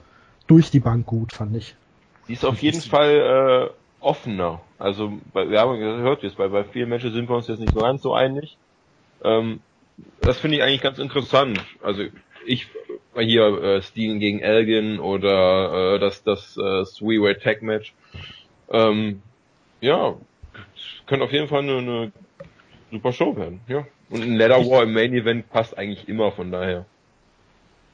durch 0.49 0.71
die 0.71 0.79
Bank 0.79 1.05
gut, 1.05 1.31
fand 1.31 1.55
ich. 1.55 1.75
Die 2.27 2.33
ist 2.33 2.43
auf 2.43 2.61
jeden 2.61 2.81
Fall 2.81 3.71
äh, 3.71 4.03
offener. 4.03 4.61
Also 4.77 5.19
bei, 5.31 5.49
wir 5.49 5.59
haben 5.59 5.79
gehört 5.79 6.23
jetzt, 6.23 6.37
bei, 6.37 6.47
bei 6.47 6.63
vielen 6.63 6.89
Menschen 6.89 7.13
sind 7.13 7.29
wir 7.29 7.35
uns 7.35 7.47
jetzt 7.47 7.59
nicht 7.59 7.73
so 7.73 7.81
ganz 7.81 8.01
so 8.01 8.13
einig. 8.13 8.57
Ähm, 9.23 9.61
das 10.21 10.39
finde 10.39 10.57
ich 10.57 10.63
eigentlich 10.63 10.81
ganz 10.81 10.99
interessant. 10.99 11.63
Also 11.83 12.03
ich 12.45 12.67
war 13.13 13.23
hier 13.23 13.61
äh, 13.61 13.81
Steen 13.81 14.19
gegen 14.19 14.39
Elgin 14.39 14.99
oder 14.99 15.95
äh, 15.95 15.99
das 15.99 16.23
das 16.23 16.57
äh, 16.57 16.83
Three-Way 16.97 17.35
Tag 17.39 17.61
Match. 17.61 17.93
Ähm, 18.71 19.21
ja, 19.81 20.15
könnte 21.05 21.25
auf 21.25 21.31
jeden 21.31 21.47
Fall 21.47 21.63
eine, 21.63 21.77
eine 21.77 22.11
super 22.91 23.11
Show 23.13 23.35
werden. 23.35 23.61
Ja. 23.67 23.85
Und 24.09 24.23
ein 24.23 24.35
Leather 24.35 24.65
War 24.69 24.83
im 24.83 24.93
Main 24.93 25.13
Event 25.13 25.49
passt 25.49 25.77
eigentlich 25.77 26.07
immer 26.09 26.31
von 26.31 26.51
daher. 26.51 26.85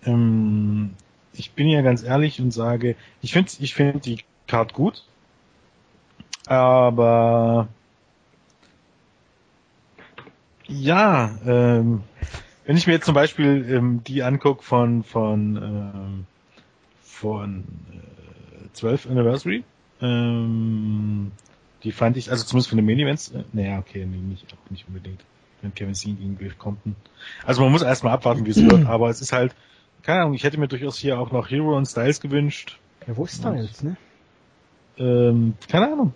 Ähm, 0.06 0.55
ich 1.38 1.52
bin 1.52 1.68
ja 1.68 1.82
ganz 1.82 2.04
ehrlich 2.04 2.40
und 2.40 2.52
sage, 2.52 2.96
ich 3.22 3.34
finde 3.34 3.52
ich 3.60 3.74
find 3.74 4.06
die 4.06 4.20
Card 4.48 4.74
gut, 4.74 5.04
aber 6.48 7.68
ja, 10.68 11.38
ähm, 11.46 12.04
wenn 12.66 12.78
ich 12.78 12.88
mir 12.88 12.94
jetzt 12.94 13.06
zum 13.06 13.14
Beispiel 13.14 13.66
ähm, 13.70 14.04
die 14.06 14.24
angucke 14.24 14.64
von 14.64 15.04
von 15.04 15.56
ähm, 15.58 16.26
von 17.02 17.64
äh, 17.94 18.74
12 18.74 19.10
Anniversary, 19.10 19.64
ähm, 20.02 21.32
die 21.84 21.92
fand 21.92 22.18
ich, 22.18 22.32
also 22.32 22.44
zumindest 22.44 22.70
von 22.70 22.78
den 22.78 22.86
Main 22.86 23.00
Events, 23.00 23.30
äh, 23.30 23.44
naja, 23.54 23.80
okay, 23.80 24.06
nee, 24.06 24.18
nicht, 24.18 24.46
auch 24.52 24.72
nicht 24.72 24.88
unbedingt, 24.88 25.22
wenn 25.62 25.74
Kevin 25.74 25.96
Steen 25.96 26.18
gegen 26.18 26.36
Bill 26.36 26.52
Compton. 26.58 26.96
Also 27.46 27.62
man 27.62 27.72
muss 27.72 27.84
erstmal 27.84 28.14
abwarten, 28.14 28.46
wie 28.46 28.52
es 28.52 28.58
wird, 28.58 28.86
aber 28.88 29.10
es 29.10 29.22
ist 29.22 29.32
halt, 29.32 29.56
keine 30.06 30.22
Ahnung, 30.22 30.34
ich 30.36 30.44
hätte 30.44 30.60
mir 30.60 30.68
durchaus 30.68 30.98
hier 30.98 31.20
auch 31.20 31.32
noch 31.32 31.50
Hero 31.50 31.76
und 31.76 31.86
Styles 31.86 32.22
gewünscht. 32.22 32.80
Ja, 33.08 33.18
wo 33.18 33.26
ist 33.26 33.38
Styles, 33.40 33.84
ne? 33.84 33.98
Ähm, 34.98 35.56
keine 35.70 35.92
Ahnung. 35.92 36.14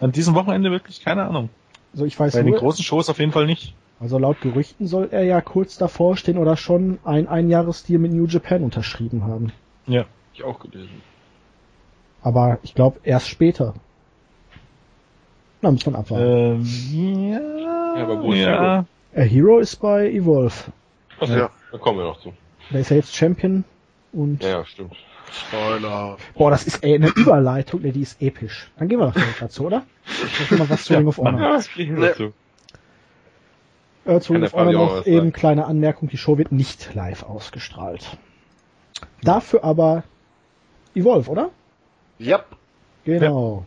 An 0.00 0.12
diesem 0.12 0.34
Wochenende 0.34 0.70
wirklich 0.70 1.04
keine 1.04 1.24
Ahnung. 1.24 1.50
Also 1.92 2.04
ich 2.04 2.18
weiß 2.18 2.32
Bei 2.34 2.42
den 2.42 2.50
nur, 2.50 2.58
großen 2.60 2.84
Shows 2.84 3.08
auf 3.10 3.18
jeden 3.18 3.32
Fall 3.32 3.46
nicht. 3.46 3.74
also 4.00 4.18
laut 4.18 4.40
Gerüchten 4.40 4.86
soll 4.86 5.08
er 5.10 5.24
ja 5.24 5.40
kurz 5.40 5.76
davor 5.76 6.16
stehen 6.16 6.38
oder 6.38 6.56
schon 6.56 6.98
ein 7.04 7.26
Einjahresdeal 7.28 7.98
mit 7.98 8.12
New 8.12 8.26
Japan 8.26 8.62
unterschrieben 8.62 9.24
haben. 9.24 9.52
Ja. 9.86 10.04
Ich 10.34 10.44
auch 10.44 10.60
gelesen. 10.60 11.02
Aber 12.22 12.58
ich 12.62 12.74
glaube 12.74 13.00
erst 13.02 13.28
später. 13.28 13.74
Na, 15.62 15.70
muss 15.72 15.84
man 15.86 15.96
abwarten. 15.96 16.62
Ähm, 16.62 17.30
ja. 17.32 17.96
Ja, 17.96 18.04
aber 18.04 18.22
wo 18.22 18.32
ist 18.32 18.38
ja. 18.40 18.84
A 19.16 19.20
Hero 19.20 19.58
ist 19.58 19.76
bei 19.76 20.08
Evolve. 20.10 20.54
Achso, 21.18 21.34
Ja. 21.34 21.50
da 21.72 21.78
kommen 21.78 21.98
wir 21.98 22.04
noch 22.04 22.20
zu. 22.20 22.32
Der 22.70 22.80
ist 22.80 22.90
ja 22.90 22.96
jetzt 22.96 23.14
Champion 23.16 23.64
und 24.12 24.42
Ja, 24.42 24.64
stimmt. 24.64 24.94
Spoiler. 25.30 26.16
boah, 26.34 26.50
das 26.50 26.66
ist 26.66 26.82
ey, 26.82 26.94
eine 26.94 27.08
Überleitung, 27.08 27.82
ne, 27.82 27.92
die 27.92 28.00
ist 28.02 28.20
episch. 28.22 28.70
Dann 28.78 28.88
gehen 28.88 28.98
wir 28.98 29.06
doch 29.06 29.14
direkt 29.14 29.42
dazu, 29.42 29.66
oder? 29.66 29.82
Ich 30.06 30.50
mal 30.52 30.68
was 30.70 30.84
zu 30.84 30.94
Ring 30.96 31.06
of 31.06 31.18
Honor. 31.18 31.40
Ja, 31.40 31.50
was 31.54 31.68
kriegen 31.68 31.96
wir 31.96 32.00
Ne. 32.00 32.08
dazu? 32.08 32.32
Äh, 34.06 34.20
zu 34.20 34.32
Ring 34.32 34.44
of 34.44 34.52
Honor 34.54 34.72
noch 34.72 35.06
eben 35.06 35.16
sagen? 35.18 35.32
kleine 35.32 35.66
Anmerkung, 35.66 36.08
die 36.08 36.16
Show 36.16 36.38
wird 36.38 36.50
nicht 36.52 36.94
live 36.94 37.24
ausgestrahlt. 37.24 38.16
Dafür 39.22 39.64
aber 39.64 40.04
Evolve, 40.94 41.30
oder? 41.30 41.50
Yep. 42.20 42.46
Genau. 43.04 43.64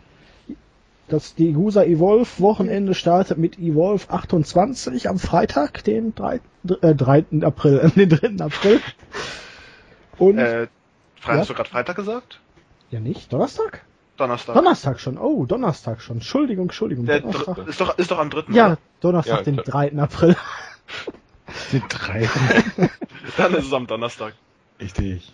Das 1.11 1.35
die 1.35 1.51
Gusa 1.53 1.83
Evolve 1.83 2.27
Wochenende 2.39 2.93
startet 2.93 3.37
mit 3.37 3.59
Evolve 3.59 4.09
28 4.09 5.09
am 5.09 5.19
Freitag, 5.19 5.83
den 5.83 6.15
3. 6.15 6.39
Äh, 6.81 6.95
3. 6.95 7.25
April, 7.43 7.79
äh, 7.79 7.89
den 8.05 8.09
3. 8.37 8.43
April. 8.45 8.79
Und 10.17 10.37
Äh, 10.39 10.63
Ja? 10.63 10.67
Hast 11.23 11.49
du 11.49 11.53
gerade 11.53 11.69
Freitag 11.69 11.95
gesagt? 11.97 12.39
ja 12.89 12.99
nicht 12.99 13.31
Donnerstag? 13.31 13.83
Donnerstag. 14.17 14.55
Donnerstag 14.55 14.99
schon. 14.99 15.17
Oh, 15.17 15.45
Donnerstag 15.45 16.01
schon. 16.01 16.17
Entschuldigung, 16.17 16.65
Entschuldigung. 16.65 17.05
Der 17.05 17.21
Donnerstag. 17.21 17.57
ist 17.67 17.79
doch, 17.81 17.97
ist 17.97 18.11
doch 18.11 18.19
am 18.19 18.29
3. 18.29 18.43
Ja, 18.53 18.65
oder? 18.67 18.77
Donnerstag, 19.01 19.37
Ja, 19.37 19.43
den 19.43 19.57
klar. 19.57 19.87
3. 19.89 19.97
April. 19.99 20.35
Die 21.71 21.81
drei. 21.89 22.29
Dann 23.37 23.53
ist 23.55 23.65
es 23.65 23.73
am 23.73 23.85
Donnerstag. 23.87 24.33
Richtig. 24.79 25.33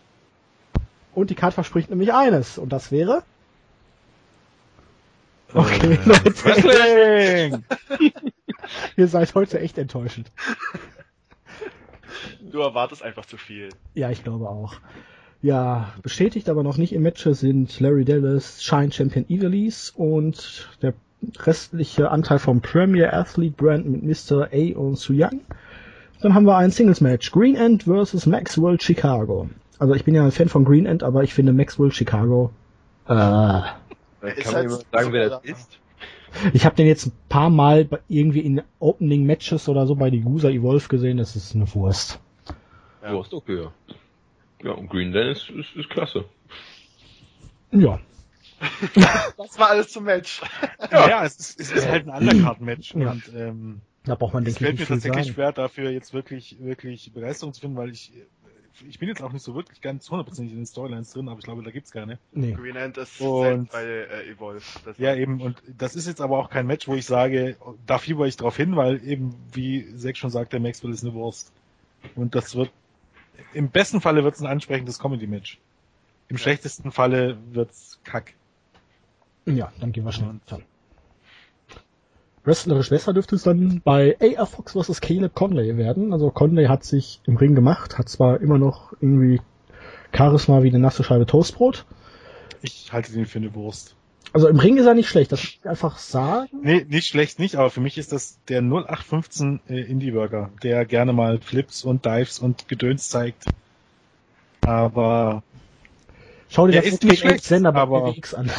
Und 1.13 1.30
die 1.30 1.36
Karte 1.36 1.53
verspricht 1.55 1.89
nämlich 1.89 2.13
eines. 2.13 2.57
Und 2.57 2.69
das 2.73 2.91
wäre? 2.91 3.23
Okay, 5.53 5.93
Äh, 5.93 6.09
Leute. 6.09 6.45
Wrestling! 6.45 7.63
Ihr 8.97 9.07
seid 9.07 9.33
heute 9.35 9.59
echt 9.59 9.77
enttäuschend. 9.77 10.31
Du 12.41 12.59
erwartest 12.59 13.03
einfach 13.03 13.25
zu 13.25 13.37
viel. 13.37 13.69
Ja, 13.93 14.09
ich 14.09 14.23
glaube 14.23 14.49
auch. 14.49 14.75
Ja, 15.41 15.93
bestätigt 16.01 16.49
aber 16.49 16.63
noch 16.63 16.77
nicht 16.77 16.93
im 16.93 17.03
Match 17.03 17.23
sind 17.23 17.79
Larry 17.79 18.03
Dallas, 18.05 18.63
Shine 18.63 18.91
Champion 18.91 19.25
Evilise 19.29 19.93
und 19.95 20.67
der 20.81 20.93
restliche 21.39 22.09
Anteil 22.11 22.39
vom 22.39 22.61
Premier 22.61 23.13
Athlete 23.13 23.55
Brand 23.55 23.85
mit 23.87 24.03
Mr. 24.03 24.49
A 24.51 24.77
und 24.77 24.97
Su 24.97 25.13
Young. 25.13 25.41
Dann 26.21 26.33
haben 26.33 26.45
wir 26.45 26.57
ein 26.57 26.71
Singles 26.71 27.01
Match. 27.01 27.31
Green 27.31 27.55
End 27.55 27.83
versus 27.83 28.25
Maxwell 28.25 28.79
Chicago. 28.81 29.49
Also 29.79 29.93
ich 29.93 30.03
bin 30.03 30.15
ja 30.15 30.23
ein 30.25 30.31
Fan 30.31 30.49
von 30.49 30.65
Green 30.65 30.87
End, 30.87 31.03
aber 31.03 31.23
ich 31.23 31.33
finde 31.33 31.53
Maxwell 31.53 31.91
Chicago. 31.91 32.51
Äh, 33.07 33.61
Ist 34.22 34.43
Kann 34.43 34.55
halt 34.55 34.72
sagen, 34.91 35.13
wer 35.13 35.30
das 35.30 35.43
ist? 35.43 35.80
ich 36.53 36.65
habe 36.65 36.76
den 36.76 36.88
jetzt 36.88 37.07
ein 37.07 37.11
paar 37.30 37.49
Mal 37.49 37.88
irgendwie 38.07 38.41
in 38.41 38.61
Opening 38.80 39.26
Matches 39.26 39.70
oder 39.70 39.88
so 39.88 39.95
bei 39.95 40.09
die 40.09 40.22
Gusa 40.22 40.49
Evolve 40.49 40.88
gesehen. 40.88 41.18
Das 41.18 41.36
ist 41.36 41.55
eine 41.55 41.74
Wurst. 41.74 42.20
Ja. 43.01 43.11
Du 43.11 43.20
hast 43.20 43.34
okay, 43.34 43.63
ja. 43.63 43.72
Ja, 44.63 44.72
und 44.72 44.89
Green 44.89 45.11
Dan 45.11 45.28
ist, 45.28 45.49
ist, 45.49 45.76
ist 45.76 45.89
klasse. 45.89 46.26
Ja, 47.72 47.99
Das 49.38 49.59
war 49.59 49.70
alles 49.70 49.89
zum 49.89 50.05
Match. 50.05 50.41
Ja, 50.91 51.24
es, 51.24 51.38
ist, 51.38 51.59
es 51.59 51.72
ist 51.72 51.88
halt 51.88 52.07
ein 52.07 52.28
Undercard-Match. 52.28 52.95
Ja. 52.95 53.11
Und 53.11 53.32
ähm, 53.36 53.82
da 54.05 54.15
braucht 54.15 54.34
man 54.34 54.45
es 54.45 54.55
denke 54.55 54.70
ich 54.70 54.78
fällt 54.78 54.89
mir 54.89 54.95
tatsächlich 54.95 55.26
sagen. 55.26 55.36
schwer, 55.36 55.51
dafür 55.51 55.89
jetzt 55.91 56.13
wirklich, 56.13 56.57
wirklich 56.59 57.11
Begeisterung 57.13 57.53
zu 57.53 57.61
finden, 57.61 57.78
weil 57.78 57.91
ich 57.91 58.13
ich 58.88 58.99
bin 58.99 59.09
jetzt 59.09 59.21
auch 59.21 59.32
nicht 59.32 59.43
so 59.43 59.55
wirklich 59.55 59.82
ganz 59.82 60.09
hundertprozentig 60.09 60.53
in 60.53 60.59
den 60.59 60.65
Storylines 60.65 61.11
drin, 61.11 61.30
aber 61.30 61.39
ich 61.39 61.45
glaube, 61.45 61.63
da 61.63 61.71
gibt's 61.71 61.91
keine. 61.91 62.19
Nee. 62.32 62.53
Green 62.53 62.75
End 62.75 62.97
ist 62.97 63.19
Und- 63.21 63.41
selten 63.43 63.69
bei 63.71 63.84
äh, 63.84 64.30
Evolve. 64.32 64.63
Das 64.86 64.97
Ja, 64.97 65.15
eben, 65.15 65.41
und 65.41 65.61
das 65.78 65.95
ist 65.95 66.07
jetzt 66.07 66.21
aber 66.21 66.38
auch 66.39 66.49
kein 66.49 66.67
Match, 66.67 66.88
wo 66.88 66.95
ich 66.95 67.05
sage, 67.05 67.57
da 67.86 67.97
fieber 67.97 68.28
ich 68.28 68.38
drauf 68.38 68.55
hin, 68.57 68.75
weil 68.75 69.03
eben, 69.07 69.36
wie 69.53 69.95
Zack 69.97 70.17
schon 70.17 70.30
sagte, 70.30 70.59
Maxwell 70.59 70.91
ist 70.91 71.03
eine 71.03 71.13
Wurst. 71.13 71.51
Und 72.15 72.36
das 72.36 72.55
wird, 72.55 72.71
im 73.53 73.69
besten 73.69 74.01
Falle 74.01 74.23
wird's 74.23 74.41
ein 74.41 74.47
ansprechendes 74.47 74.99
Comedy-Match. 74.99 75.59
Im 76.30 76.38
schlechtesten 76.38 76.91
Falle 76.91 77.38
wird's 77.51 77.99
kack. 78.03 78.34
Ja, 79.45 79.71
dann 79.80 79.91
gehen 79.93 80.03
wir 80.03 80.11
schnell 80.11 80.30
weiter. 80.45 80.61
Wrestlerisch 82.47 82.89
besser 82.89 83.13
dürfte 83.13 83.35
es 83.35 83.43
dann 83.43 83.81
bei 83.83 84.15
AR 84.21 84.45
Fox 84.45 84.71
vs. 84.71 85.01
Caleb 85.01 85.35
Conley 85.35 85.75
werden. 85.77 86.13
Also 86.13 86.31
Conley 86.31 86.65
hat 86.67 86.85
sich 86.85 87.19
im 87.25 87.35
Ring 87.35 87.55
gemacht, 87.55 87.97
hat 87.97 88.07
zwar 88.07 88.39
immer 88.39 88.57
noch 88.57 88.93
irgendwie 89.01 89.41
Charisma 90.15 90.63
wie 90.63 90.69
eine 90.69 90.79
nasse 90.79 91.03
Scheibe 91.03 91.25
Toastbrot. 91.25 91.85
Ich 92.61 92.93
halte 92.93 93.11
den 93.11 93.25
für 93.25 93.39
eine 93.39 93.53
Wurst. 93.53 93.95
Also 94.31 94.47
im 94.47 94.59
Ring 94.59 94.77
ist 94.77 94.85
er 94.85 94.93
nicht 94.93 95.09
schlecht, 95.09 95.31
das 95.31 95.41
muss 95.41 95.57
ich 95.61 95.69
einfach 95.69 95.97
sagen. 95.97 96.49
Nee, 96.63 96.85
nicht 96.87 97.07
schlecht 97.07 97.37
nicht, 97.39 97.55
aber 97.57 97.69
für 97.69 97.81
mich 97.81 97.97
ist 97.97 98.13
das 98.13 98.39
der 98.47 98.61
0815 98.61 99.59
äh, 99.67 99.81
Indie-Worker, 99.81 100.49
der 100.63 100.85
gerne 100.85 101.11
mal 101.11 101.39
Flips 101.39 101.83
und 101.83 102.05
Dives 102.05 102.39
und 102.39 102.67
Gedöns 102.69 103.09
zeigt. 103.09 103.45
Aber 104.61 105.43
Schau 106.49 106.67
dir 106.67 106.77
das 106.81 106.85
ist 106.85 107.03
nicht 107.03 107.19
schlecht, 107.19 107.33
Alexander 107.33 107.71
bei 107.73 107.81
aber- 107.81 108.13
an. 108.35 108.49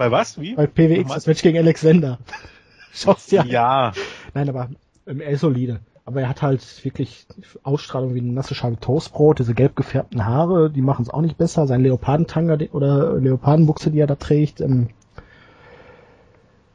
Bei 0.00 0.10
was? 0.10 0.40
Wie? 0.40 0.54
Bei 0.54 0.66
PWX 0.66 1.12
das 1.12 1.26
Match 1.26 1.42
gegen 1.42 1.58
Alexander. 1.58 2.18
Schaust 2.94 3.36
an. 3.36 3.46
Ja, 3.48 3.92
Nein, 4.32 4.48
aber 4.48 4.70
ähm, 5.06 5.20
er 5.20 5.28
ist 5.28 5.40
solide. 5.40 5.80
Aber 6.06 6.22
er 6.22 6.28
hat 6.30 6.40
halt 6.40 6.62
wirklich 6.86 7.26
Ausstrahlung 7.64 8.14
wie 8.14 8.20
eine 8.20 8.32
nasse 8.32 8.54
Scheibe 8.54 8.80
Toastbrot, 8.80 9.40
diese 9.40 9.52
gelb 9.52 9.76
gefärbten 9.76 10.24
Haare, 10.24 10.70
die 10.70 10.80
machen 10.80 11.02
es 11.02 11.10
auch 11.10 11.20
nicht 11.20 11.36
besser. 11.36 11.66
Sein 11.66 11.82
Leopardentanga 11.82 12.56
den- 12.56 12.70
oder 12.70 13.20
Leopardenbuchse, 13.20 13.90
die 13.90 13.98
er 14.00 14.06
da 14.06 14.14
trägt. 14.14 14.62
Ähm, 14.62 14.88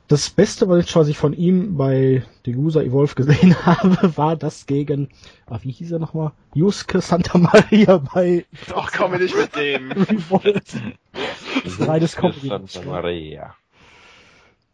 das 0.08 0.30
Beste, 0.30 0.70
was 0.70 0.86
ich- 0.86 0.96
was 0.96 1.08
ich 1.08 1.18
von 1.18 1.34
ihm 1.34 1.78
bei 1.78 2.24
Degusa 2.46 2.82
Evolve 2.82 3.16
gesehen 3.16 3.56
habe, 3.66 4.16
war 4.18 4.36
das 4.36 4.66
gegen, 4.66 5.10
ah, 5.48 5.60
wie 5.64 5.72
hieß 5.72 5.92
er 5.94 6.00
nochmal? 6.00 6.32
Yusuke 6.54 7.02
Santa 7.02 7.38
Maria 7.38 7.98
bei 8.14 8.46
Ach, 8.76 8.92
komm 8.96 9.12
mir 9.12 9.20
nicht 9.20 9.36
mit 9.36 9.56
dem. 9.56 9.92
Revolt. 9.92 10.64
Das 11.64 11.74
ist 11.74 11.88
reines 11.88 12.16
Comedy. 12.16 12.48
Santa 12.50 12.82
Maria. 12.84 13.56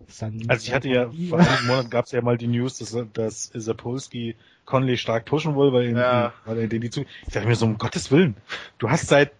San- 0.08 0.44
also 0.50 0.68
ich 0.68 0.74
hatte 0.74 0.90
ja, 0.90 1.10
vor 1.30 1.40
einigen 1.40 1.68
Monaten 1.68 1.90
gab 1.90 2.06
es 2.06 2.12
ja 2.12 2.22
mal 2.22 2.38
die 2.38 2.48
News, 2.48 2.80
dass, 2.80 2.98
dass 3.14 3.52
Sapolsky 3.54 4.36
Conley 4.66 4.98
stark 4.98 5.26
pushen 5.26 5.56
will, 5.56 5.72
weil, 5.72 5.90
ihn, 5.90 5.98
Ja. 5.98 6.34
weil 6.46 6.60
er 6.60 6.68
den 6.68 6.82
die 6.82 6.90
zu... 6.90 7.06
Ich 7.28 7.34
dachte 7.34 7.48
mir 7.48 7.56
so, 7.56 7.66
um 7.66 7.78
Gottes 7.78 8.12
Willen, 8.12 8.36
du 8.78 8.90
hast 8.90 9.08
seit 9.08 9.32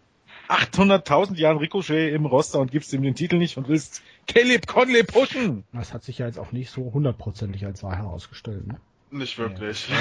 800.000 0.48 1.36
Jahren 1.36 1.58
Ricochet 1.58 2.14
im 2.14 2.26
Roster 2.26 2.60
und 2.60 2.72
gibst 2.72 2.92
ihm 2.94 3.02
den 3.04 3.16
Titel 3.16 3.38
nicht 3.38 3.58
und 3.58 3.68
willst 3.70 4.02
Caleb 4.34 4.68
Conley 4.68 5.04
pushen. 5.04 5.64
Das 5.74 5.94
hat 5.94 6.04
sich 6.04 6.18
ja 6.20 6.26
jetzt 6.28 6.40
auch 6.40 6.52
nicht 6.52 6.70
so 6.72 6.92
hundertprozentig 6.94 7.66
als 7.66 7.84
wahr 7.84 7.96
herausgestellt. 7.98 8.68
Ne? 8.68 8.78
Nicht 9.12 9.38
wirklich. 9.38 9.88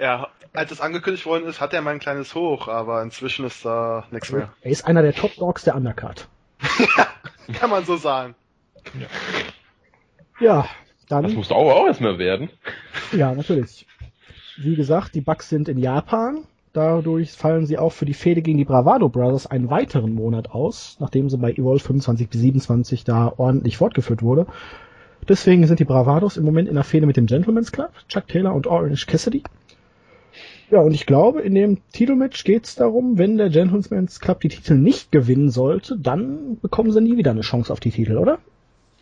Ja, 0.00 0.28
als 0.52 0.70
es 0.70 0.80
angekündigt 0.80 1.26
worden 1.26 1.48
ist, 1.48 1.60
hat 1.60 1.72
er 1.74 1.82
mal 1.82 1.90
ein 1.90 1.98
kleines 1.98 2.32
Hoch, 2.36 2.68
aber 2.68 3.02
inzwischen 3.02 3.44
ist 3.44 3.64
da 3.64 4.06
nichts 4.12 4.30
mehr. 4.30 4.52
Er 4.62 4.70
ist 4.70 4.86
einer 4.86 5.02
der 5.02 5.12
Top 5.12 5.34
Dogs 5.34 5.64
der 5.64 5.74
Undercard. 5.74 6.28
Kann 7.54 7.68
man 7.68 7.84
so 7.84 7.96
sagen. 7.96 8.36
Ja, 10.38 10.68
Das 11.00 11.06
dann, 11.08 11.34
musste 11.34 11.56
auch, 11.56 11.68
auch 11.72 11.86
erstmal 11.86 12.16
werden. 12.18 12.48
ja, 13.10 13.34
natürlich. 13.34 13.88
Wie 14.56 14.76
gesagt, 14.76 15.16
die 15.16 15.20
Bugs 15.20 15.48
sind 15.48 15.68
in 15.68 15.78
Japan. 15.78 16.44
Dadurch 16.72 17.32
fallen 17.32 17.66
sie 17.66 17.78
auch 17.78 17.92
für 17.92 18.04
die 18.04 18.14
Fehde 18.14 18.42
gegen 18.42 18.58
die 18.58 18.64
Bravado 18.64 19.08
Brothers 19.08 19.46
einen 19.46 19.70
weiteren 19.70 20.14
Monat 20.14 20.50
aus, 20.50 20.96
nachdem 21.00 21.30
sie 21.30 21.38
bei 21.38 21.52
Evolve 21.52 21.80
25 21.82 22.28
bis 22.28 22.40
27 22.40 23.04
da 23.04 23.32
ordentlich 23.36 23.76
fortgeführt 23.78 24.22
wurde. 24.22 24.46
Deswegen 25.28 25.66
sind 25.66 25.80
die 25.80 25.84
Bravados 25.84 26.36
im 26.36 26.44
Moment 26.44 26.68
in 26.68 26.74
der 26.74 26.84
Fehde 26.84 27.06
mit 27.06 27.16
dem 27.16 27.26
Gentleman's 27.26 27.72
Club, 27.72 27.92
Chuck 28.08 28.28
Taylor 28.28 28.54
und 28.54 28.66
Orange 28.66 29.06
Cassidy. 29.06 29.42
Ja, 30.70 30.80
und 30.80 30.92
ich 30.92 31.06
glaube, 31.06 31.40
in 31.40 31.54
dem 31.54 31.78
Titelmatch 31.92 32.44
geht 32.44 32.64
es 32.66 32.74
darum, 32.74 33.16
wenn 33.16 33.38
der 33.38 33.48
Gentleman's 33.48 34.20
Club 34.20 34.40
die 34.40 34.48
Titel 34.48 34.74
nicht 34.74 35.10
gewinnen 35.10 35.50
sollte, 35.50 35.98
dann 35.98 36.58
bekommen 36.60 36.92
sie 36.92 37.00
nie 37.00 37.16
wieder 37.16 37.30
eine 37.30 37.40
Chance 37.40 37.72
auf 37.72 37.80
die 37.80 37.90
Titel, 37.90 38.18
oder? 38.18 38.38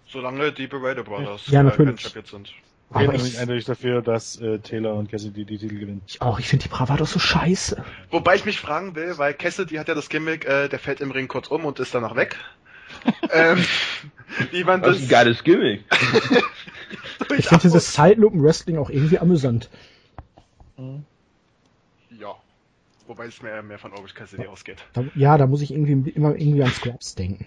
Solange 0.07 0.53
die 0.53 0.69
Beretta 0.69 1.03
Brothers 1.03 1.49
Ja, 1.49 1.61
äh, 1.61 1.65
natürlich. 1.65 2.01
Champion 2.01 2.25
sind. 2.25 2.53
Ich 2.91 3.11
bin 3.11 3.15
ich, 3.15 3.39
eindeutig 3.39 3.65
dafür, 3.65 4.01
dass 4.01 4.41
äh, 4.41 4.61
Taylor 4.61 4.95
und 4.95 5.11
Cassidy 5.11 5.45
die 5.45 5.59
Titel 5.59 5.75
gewinnen. 5.79 6.03
ich 6.07 6.23
auch, 6.23 6.39
ich 6.39 6.49
finde 6.49 6.63
die 6.65 6.69
Bravados 6.69 7.13
so 7.13 7.19
scheiße. 7.19 7.85
Wobei 8.11 8.37
ich 8.37 8.45
mich 8.45 8.61
fragen 8.61 8.95
will, 8.95 9.19
weil 9.19 9.35
Cassidy 9.35 9.75
hat 9.77 9.89
ja 9.89 9.95
das 9.95 10.09
Gimmick, 10.09 10.45
äh, 10.45 10.69
der 10.69 10.79
fällt 10.79 11.01
im 11.01 11.11
Ring 11.11 11.27
kurz 11.27 11.49
um 11.49 11.65
und 11.65 11.81
ist 11.81 11.95
danach 11.95 12.15
weg. 12.15 12.37
ähm, 13.33 13.65
wie 14.53 14.63
man 14.65 14.81
Das 14.81 14.91
das 14.91 14.99
ist 14.99 15.05
ein 15.05 15.09
geiles 15.09 15.45
Gimmick. 15.45 15.85
Ich 17.39 17.49
finde 17.49 17.63
dieses 17.63 17.95
Sidelupen-Wrestling 17.95 18.79
auch 18.79 18.91
irgendwie 18.91 19.19
amüsant. 19.19 19.69
Ja. 22.11 22.35
Wobei 23.07 23.27
es 23.27 23.43
mehr, 23.43 23.63
mehr 23.63 23.79
von 23.79 23.93
Orange 23.93 24.15
Cassidy 24.15 24.47
ausgeht. 24.47 24.85
Da, 24.93 25.05
ja, 25.15 25.39
da 25.39 25.47
muss 25.47 25.63
ich 25.63 25.73
irgendwie 25.73 26.11
immer 26.11 26.35
irgendwie 26.35 26.63
an 26.63 26.71
Scraps 26.71 27.15
denken. 27.15 27.47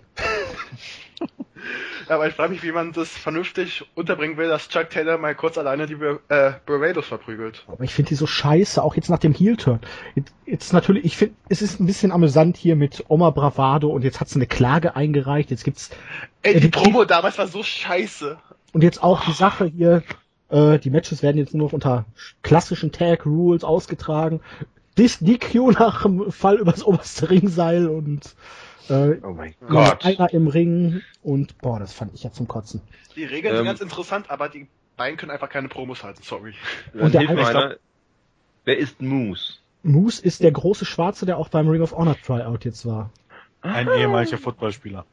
Ja, 2.07 2.15
aber 2.15 2.27
ich 2.27 2.33
frage 2.33 2.53
mich, 2.53 2.63
wie 2.63 2.71
man 2.71 2.93
das 2.93 3.09
vernünftig 3.09 3.85
unterbringen 3.93 4.37
will, 4.37 4.47
dass 4.47 4.69
Chuck 4.69 4.89
Taylor 4.89 5.17
mal 5.17 5.35
kurz 5.35 5.57
alleine 5.57 5.85
die 5.87 5.95
äh, 6.29 6.53
Barbados 6.65 7.05
verprügelt. 7.05 7.65
Aber 7.67 7.83
ich 7.83 7.93
finde 7.93 8.09
die 8.09 8.15
so 8.15 8.25
scheiße, 8.25 8.81
auch 8.81 8.95
jetzt 8.95 9.09
nach 9.09 9.19
dem 9.19 9.33
Heel-Turn. 9.33 9.79
Jetzt, 10.15 10.33
jetzt 10.45 10.73
natürlich, 10.73 11.03
ich 11.03 11.17
finde, 11.17 11.35
es 11.49 11.61
ist 11.61 11.79
ein 11.79 11.85
bisschen 11.85 12.11
amüsant 12.11 12.57
hier 12.57 12.75
mit 12.75 13.03
Oma 13.09 13.29
Bravado 13.29 13.89
und 13.89 14.03
jetzt 14.03 14.19
hat 14.21 14.29
sie 14.29 14.35
eine 14.35 14.47
Klage 14.47 14.95
eingereicht. 14.95 15.51
Jetzt 15.51 15.65
gibt's 15.65 15.89
Ey, 16.41 16.55
die 16.55 16.61
die 16.61 16.69
Promo 16.69 17.03
damals 17.05 17.37
war 17.37 17.47
so 17.47 17.61
scheiße. 17.61 18.37
und 18.71 18.81
jetzt 18.83 19.03
auch 19.03 19.25
die 19.25 19.33
Sache 19.33 19.65
hier. 19.65 20.01
Äh, 20.49 20.79
die 20.79 20.89
Matches 20.89 21.21
werden 21.21 21.37
jetzt 21.37 21.53
nur 21.53 21.67
noch 21.67 21.73
unter 21.73 22.05
klassischen 22.41 22.91
Tag 22.91 23.25
Rules 23.25 23.63
ausgetragen. 23.63 24.39
Dis 24.97 25.19
DQ 25.19 25.73
nach 25.77 26.03
dem 26.03 26.31
Fall 26.31 26.57
übers 26.57 26.83
oberste 26.83 27.29
Ringseil 27.29 27.87
und 27.87 28.35
äh, 28.89 29.19
Oh 29.23 29.31
mein 29.31 29.53
Gott. 29.67 30.05
einer 30.05 30.31
im 30.33 30.47
Ring 30.47 31.01
und 31.23 31.57
boah, 31.59 31.79
das 31.79 31.93
fand 31.93 32.13
ich 32.13 32.23
ja 32.23 32.31
zum 32.31 32.47
Kotzen. 32.47 32.81
Die 33.15 33.23
Regeln 33.25 33.53
sind 33.53 33.61
Ähm. 33.61 33.65
ganz 33.67 33.81
interessant, 33.81 34.29
aber 34.29 34.49
die 34.49 34.67
beiden 34.97 35.17
können 35.17 35.31
einfach 35.31 35.49
keine 35.49 35.67
Promos 35.69 36.03
halten, 36.03 36.21
sorry. 36.23 36.53
Und 36.93 37.13
der 37.13 37.21
eine- 37.29 37.47
einer. 37.47 37.75
Wer 38.65 38.77
ist 38.77 39.01
Moose? 39.01 39.53
Moose 39.83 40.21
ist 40.23 40.43
der 40.43 40.51
große 40.51 40.85
Schwarze, 40.85 41.25
der 41.25 41.37
auch 41.37 41.49
beim 41.49 41.67
Ring 41.69 41.81
of 41.81 41.93
Honor 41.93 42.17
Tryout 42.21 42.65
jetzt 42.65 42.85
war. 42.85 43.11
Ein 43.61 43.87
ehemaliger 43.89 44.37
Footballspieler. 44.37 45.05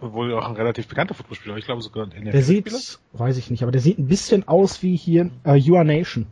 Wohl 0.00 0.34
auch 0.34 0.46
ein 0.48 0.56
relativ 0.56 0.86
bekannter 0.88 1.14
Footballspieler. 1.14 1.56
Ich 1.56 1.64
glaube 1.64 1.80
sogar 1.80 2.04
ein 2.04 2.10
Der 2.10 2.20
NFL-Spieler. 2.20 2.76
sieht, 2.78 2.98
weiß 3.12 3.36
ich 3.38 3.50
nicht, 3.50 3.62
aber 3.62 3.72
der 3.72 3.80
sieht 3.80 3.98
ein 3.98 4.08
bisschen 4.08 4.46
aus 4.46 4.82
wie 4.82 4.96
hier 4.96 5.30
äh, 5.46 5.54
You 5.54 5.76
Are 5.76 5.84
Nation. 5.84 6.26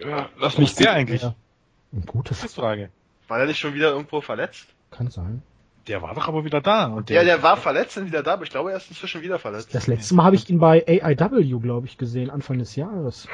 Ja, 0.00 0.28
lass 0.38 0.58
Nicht 0.58 0.78
der 0.78 0.92
eigentlich. 0.92 1.22
Ja. 1.22 1.34
Ein 1.92 2.04
gutes, 2.06 2.52
Frage. 2.54 2.90
War 3.28 3.40
er 3.40 3.46
nicht 3.46 3.58
schon 3.58 3.74
wieder 3.74 3.90
irgendwo 3.92 4.20
verletzt? 4.20 4.66
Kann 4.94 5.10
sein. 5.10 5.42
Der 5.88 6.00
war 6.00 6.14
doch 6.14 6.28
aber 6.28 6.44
wieder 6.46 6.60
da. 6.62 6.86
Und 6.86 7.10
der, 7.10 7.16
Ja, 7.16 7.24
der 7.24 7.42
war 7.42 7.56
verletzt 7.58 7.98
und 7.98 8.06
wieder 8.06 8.22
da, 8.22 8.34
aber 8.34 8.44
ich 8.44 8.50
glaube, 8.50 8.70
er 8.70 8.78
ist 8.78 8.88
inzwischen 8.88 9.20
wieder 9.20 9.38
verletzt. 9.38 9.74
Das 9.74 9.86
letzte 9.86 10.14
Mal 10.14 10.24
habe 10.24 10.36
ich 10.36 10.48
ihn 10.48 10.58
bei 10.58 10.82
AIW, 10.86 11.58
glaube 11.60 11.86
ich, 11.86 11.98
gesehen, 11.98 12.30
Anfang 12.30 12.58
des 12.58 12.74
Jahres. 12.76 13.28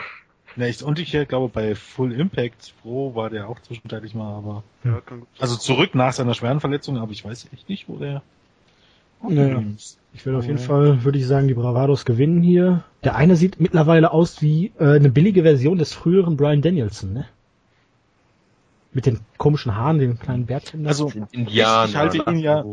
Ne, 0.57 0.69
ich, 0.69 0.83
und 0.83 0.99
ich 0.99 1.15
äh, 1.15 1.27
glaube 1.27 1.49
bei 1.49 1.77
Full 1.77 2.13
Impact 2.13 2.75
Pro 2.83 3.15
war 3.15 3.31
der 3.31 3.49
auch 3.49 3.61
zwischenzeitlich 3.61 4.17
mal, 4.17 4.37
aber 4.37 4.65
Ja, 4.83 5.01
also 5.39 5.57
zurück 5.57 5.95
nach 5.95 6.13
seiner 6.13 6.35
schweren 6.35 6.59
Verletzung, 6.59 6.99
aber 6.99 7.13
ich 7.13 7.25
weiß 7.25 7.49
echt 7.53 7.69
nicht, 7.69 7.89
wo 7.89 7.99
der. 7.99 8.23
Naja. 9.23 9.63
Ich 10.13 10.27
will 10.27 10.35
auf 10.35 10.45
jeden 10.47 10.59
Ja. 10.59 10.65
Fall, 10.65 11.05
würde 11.05 11.19
ich 11.19 11.27
sagen, 11.27 11.47
die 11.47 11.55
Bravados 11.55 12.05
gewinnen 12.05 12.43
hier. 12.43 12.83
Der 13.05 13.15
eine 13.15 13.37
sieht 13.37 13.61
mittlerweile 13.61 14.11
aus 14.11 14.43
wie 14.43 14.73
äh, 14.81 14.97
eine 14.97 15.11
billige 15.11 15.43
Version 15.43 15.79
des 15.79 15.93
früheren 15.93 16.37
Brian 16.37 16.63
Danielson, 16.63 17.13
ne? 17.13 17.27
Mit 18.93 19.07
den 19.07 19.20
komischen 19.38 19.76
Haaren, 19.76 19.99
den 19.99 20.18
kleinen 20.18 20.47
Bärtchen. 20.47 20.82
da. 20.84 20.88
Also 20.91 21.12
Indianer. 21.30 21.84
Ich- 21.84 21.91
ich 21.91 21.97
halte 21.97 22.18
ihn 22.30 22.38
ja- 22.38 22.64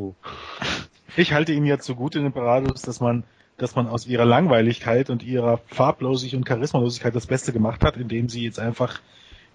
ich 1.16 1.34
halte 1.34 1.54
ihn 1.54 1.66
ja 1.66 1.78
zugute 1.80 2.18
in 2.20 2.26
den 2.26 2.34
Parados, 2.34 2.82
dass 2.82 3.00
man, 3.00 3.24
dass 3.58 3.76
man 3.76 3.88
aus 3.88 4.08
ihrer 4.08 4.26
Langweiligkeit 4.26 5.10
und 5.10 5.24
ihrer 5.24 5.60
Farblosigkeit 5.68 6.38
und 6.38 6.44
Charismalosigkeit 6.46 7.16
das 7.16 7.28
Beste 7.28 7.54
gemacht 7.54 7.84
hat, 7.84 7.98
indem 7.98 8.30
sie 8.30 8.44
jetzt 8.44 8.60
einfach 8.60 9.00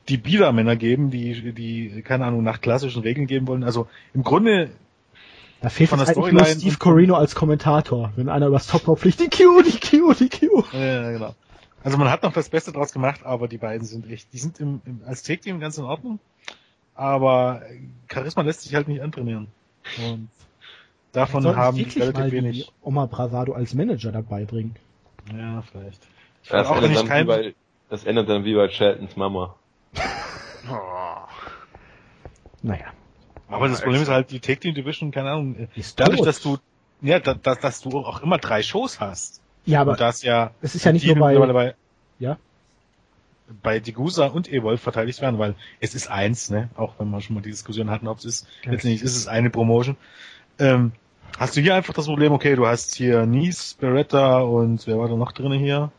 die 0.09 0.17
Biedermänner 0.17 0.75
geben, 0.77 1.11
die, 1.11 1.53
die, 1.53 2.03
keine 2.03 2.25
Ahnung, 2.27 2.43
nach 2.43 2.61
klassischen 2.61 3.03
Regeln 3.03 3.27
geben 3.27 3.47
wollen. 3.49 3.63
Also 3.65 3.89
im 4.15 4.23
Grunde 4.25 4.71
da 5.61 5.69
fehlt 5.69 5.91
von 5.91 5.99
der 6.01 6.07
Storyline 6.15 6.41
Steve 6.61 6.77
Corino 6.79 7.15
als 7.15 7.37
Kommentator, 7.37 8.13
wenn 8.17 8.29
einer 8.29 8.49
übers 8.49 8.67
Top 8.67 8.87
Rope 8.89 9.01
fliegt, 9.03 9.21
die 9.21 9.29
Q, 9.31 9.63
die 9.63 9.79
Q, 9.79 10.13
die 10.15 10.29
Q. 10.29 10.65
Ja, 10.73 11.11
genau. 11.13 11.35
Also 11.85 11.99
man 11.99 12.11
hat 12.11 12.23
noch 12.23 12.33
das 12.33 12.49
Beste 12.49 12.73
draus 12.73 12.93
gemacht, 12.93 13.23
aber 13.25 13.49
die 13.49 13.59
beiden 13.59 13.87
sind 13.87 14.11
echt, 14.11 14.33
die 14.33 14.39
sind 14.39 14.61
im, 14.61 14.81
im 14.85 15.03
als 15.07 15.23
Take-Team 15.23 15.59
ganz 15.61 15.79
in 15.79 15.85
Ordnung, 15.85 16.21
aber 16.95 17.63
Charisma 18.13 18.43
lässt 18.43 18.63
sich 18.63 18.75
halt 18.75 18.89
nicht 18.89 19.03
antrainieren. 19.03 19.49
Und 19.99 20.29
davon 21.13 21.43
Sollten 21.43 21.59
haben 21.59 21.77
die 21.77 21.85
wirklich 21.87 22.05
mal 22.05 22.11
relativ 22.13 22.31
die 22.31 22.37
wenig. 22.37 22.73
Oma 22.83 23.07
Bravado 23.07 23.53
als 23.53 23.75
Manager 23.75 24.13
dabei 24.13 24.45
bringen. 24.45 24.77
Ja, 25.37 25.63
vielleicht. 25.63 26.01
Ich 26.45 26.51
Das 26.51 26.67
auch 26.69 26.77
ändert, 26.77 26.91
nicht 26.91 26.99
dann 27.01 27.07
wie 27.07 27.11
kein, 27.11 27.27
bei, 27.27 27.55
das 27.89 28.05
ändert 28.05 28.29
dann 28.29 28.45
wie 28.45 28.55
bei 28.55 28.69
Chaltons 28.69 29.17
Mama. 29.17 29.57
Oh. 30.71 31.27
Naja. 32.63 32.93
aber 33.49 33.67
das 33.67 33.81
Problem 33.81 34.01
ist 34.01 34.09
halt, 34.09 34.31
die 34.31 34.39
Take-Team 34.39 34.77
Division, 34.77 35.11
keine 35.11 35.33
Ahnung, 35.33 35.69
Ist 35.75 35.99
dadurch, 35.99 36.19
tot. 36.19 36.27
dass 36.29 36.41
du, 36.41 36.59
ja, 37.01 37.19
da, 37.19 37.35
da, 37.35 37.57
dass 37.57 37.81
du 37.81 37.99
auch 37.99 38.23
immer 38.23 38.39
drei 38.39 38.63
Shows 38.63 39.01
hast. 39.01 39.42
Ja, 39.65 39.81
aber 39.83 39.93
und 39.93 40.01
das 40.01 40.23
ja, 40.23 40.51
es 40.61 40.75
ist 40.75 40.85
ja 40.85 40.93
nicht 40.93 41.07
nur 41.07 41.17
bei, 41.17 41.37
bei, 41.39 41.75
ja, 42.19 42.37
bei 43.63 43.81
Degusa 43.81 44.27
und 44.27 44.51
Evolve 44.51 44.79
verteidigt 44.79 45.21
werden, 45.21 45.39
weil 45.39 45.55
es 45.81 45.95
ist 45.95 46.11
eins, 46.11 46.51
ne, 46.51 46.71
auch 46.77 46.95
wenn 46.99 47.11
wir 47.11 47.21
schon 47.21 47.35
mal 47.35 47.43
die 47.43 47.51
Diskussion 47.51 47.91
hatten, 47.91 48.09
ob 48.09 48.19
es 48.19 48.25
ist, 48.25 48.47
Ja. 48.65 48.73
letztendlich 48.73 49.03
ist 49.03 49.17
es 49.17 49.29
eine 49.29 49.51
Promotion. 49.51 49.97
Ähm, 50.59 50.93
hast 51.39 51.57
du 51.57 51.61
hier 51.61 51.75
einfach 51.75 51.95
das 51.95 52.07
Problem, 52.07 52.33
okay, 52.33 52.57
du 52.57 52.67
hast 52.67 52.95
hier 52.95 53.27
Nice, 53.27 53.77
Beretta 53.79 54.41
und 54.41 54.87
wer 54.87 54.99
war 54.99 55.09
da 55.09 55.17
noch 55.17 55.33
drin 55.33 55.53
hier? 55.53 55.91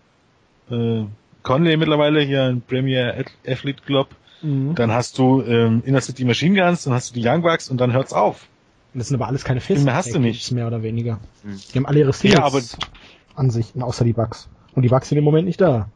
Äh, 0.72 1.06
Conley 1.44 1.78
mittlerweile 1.78 2.22
hier 2.22 2.48
in 2.48 2.62
Premier 2.62 3.16
Ath- 3.20 3.32
Athlete 3.52 3.84
Club. 3.84 4.10
mhm. 4.42 4.76
Dann 4.76 4.92
hast 4.92 5.18
du 5.18 5.42
ähm, 5.44 5.84
Inner 5.86 6.02
City 6.02 6.26
Machine 6.26 6.60
Guns, 6.60 6.84
dann 6.84 6.94
hast 6.94 7.12
du 7.12 7.14
die 7.20 7.28
Young 7.28 7.42
Bucks 7.44 7.70
und 7.70 7.78
dann 7.80 7.94
hört's 7.94 8.14
auf. 8.14 8.48
Und 8.94 9.00
das 9.00 9.08
sind 9.10 9.16
aber 9.16 9.28
alles 9.28 9.44
keine 9.44 9.60
festen 9.60 9.82
Stimme 9.84 9.96
hast 9.96 10.14
du 10.14 10.20
nicht. 10.20 10.52
mehr 10.52 10.68
oder 10.68 10.84
weniger. 10.84 11.20
Hm. 11.44 11.60
Die 11.74 11.78
haben 11.78 11.86
alle 11.86 12.00
ihre 12.00 12.14
Ja, 12.24 12.44
aber- 12.44 12.62
Singles-Ansichten, 13.34 13.82
außer 13.82 14.06
die 14.06 14.14
Bugs. 14.14 14.48
Und 14.76 14.84
die 14.84 14.90
Bugs 14.90 15.10
sind 15.10 15.18
im 15.18 15.24
Moment 15.24 15.46
nicht 15.48 15.62
da. 15.62 15.90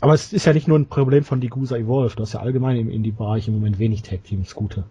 Aber 0.00 0.14
es 0.14 0.32
ist 0.32 0.46
ja 0.46 0.52
nicht 0.52 0.68
nur 0.68 0.78
ein 0.78 0.86
Problem 0.86 1.24
von 1.24 1.40
Digusa 1.40 1.76
Evolve, 1.76 2.16
du 2.16 2.22
hast 2.22 2.32
ja 2.32 2.40
allgemein 2.40 2.76
im 2.76 2.90
Indie-Bereich 2.90 3.48
im 3.48 3.54
Moment 3.54 3.78
wenig 3.78 4.02
Tag-Teams 4.02 4.54
gute. 4.54 4.84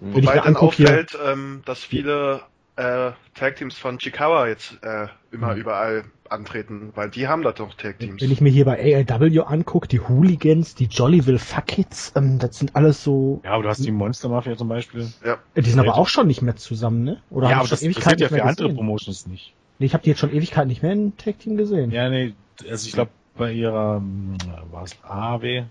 Wenn 0.00 0.10
ich 0.10 0.26
Wobei 0.26 0.34
mir 0.34 0.42
dann 0.42 0.54
anguck 0.54 0.74
hier, 0.74 0.86
auffällt, 0.88 1.18
ähm, 1.24 1.62
dass 1.64 1.80
viele 1.84 2.42
äh, 2.76 3.12
Tag-Teams 3.34 3.76
von 3.76 3.98
Chikawa 3.98 4.46
jetzt 4.46 4.78
äh, 4.82 5.08
immer 5.32 5.54
Mhm. 5.54 5.60
überall 5.60 6.04
antreten, 6.28 6.92
weil 6.94 7.10
die 7.10 7.26
haben 7.28 7.42
da 7.42 7.52
doch 7.52 7.74
Tag-Teams. 7.74 8.22
wenn 8.22 8.30
ich 8.30 8.40
mir 8.40 8.50
hier 8.50 8.64
bei 8.66 8.78
ALW 8.78 9.40
anguck, 9.40 9.88
die 9.88 10.00
Hooligans, 10.00 10.74
die 10.74 10.84
Jollyville 10.84 11.38
Fuckits, 11.38 12.12
ähm, 12.14 12.38
das 12.38 12.58
sind 12.58 12.76
alles 12.76 13.02
so, 13.02 13.40
Ja, 13.42 13.52
aber 13.52 13.62
du 13.62 13.68
hast 13.70 13.84
die 13.84 13.90
Monster 13.90 14.28
Mafia 14.28 14.56
zum 14.56 14.68
Beispiel. 14.68 15.08
Ja. 15.24 15.38
äh, 15.54 15.62
die 15.62 15.70
sind 15.70 15.80
aber 15.80 15.96
auch 15.96 16.08
schon 16.08 16.26
nicht 16.26 16.42
mehr 16.42 16.56
zusammen, 16.56 17.04
ne? 17.04 17.22
Oder 17.30 17.48
ja, 17.50 17.56
aber 17.56 17.64
ich 17.64 17.70
das 17.70 17.82
schon 17.82 17.92
passiert 17.94 18.20
ja 18.20 18.28
für 18.28 18.44
andere? 18.44 18.68
Promotions 18.74 19.26
nicht. 19.26 19.54
Nee, 19.78 19.86
ich 19.86 19.94
habe 19.94 20.02
die 20.02 20.10
jetzt 20.10 20.18
schon 20.18 20.32
Ewigkeiten 20.32 20.68
nicht 20.68 20.82
mehr 20.82 20.92
in 20.92 21.16
Tag-Team 21.16 21.56
gesehen. 21.56 21.90
Ja, 21.90 22.08
nee, 22.08 22.34
also 22.68 22.86
ich 22.86 22.92
glaube 22.92 23.12
bei 23.36 23.52
ihrer, 23.52 23.96
hm, 23.96 24.36
war 24.70 24.82
es 24.82 24.96
AW? 25.02 25.64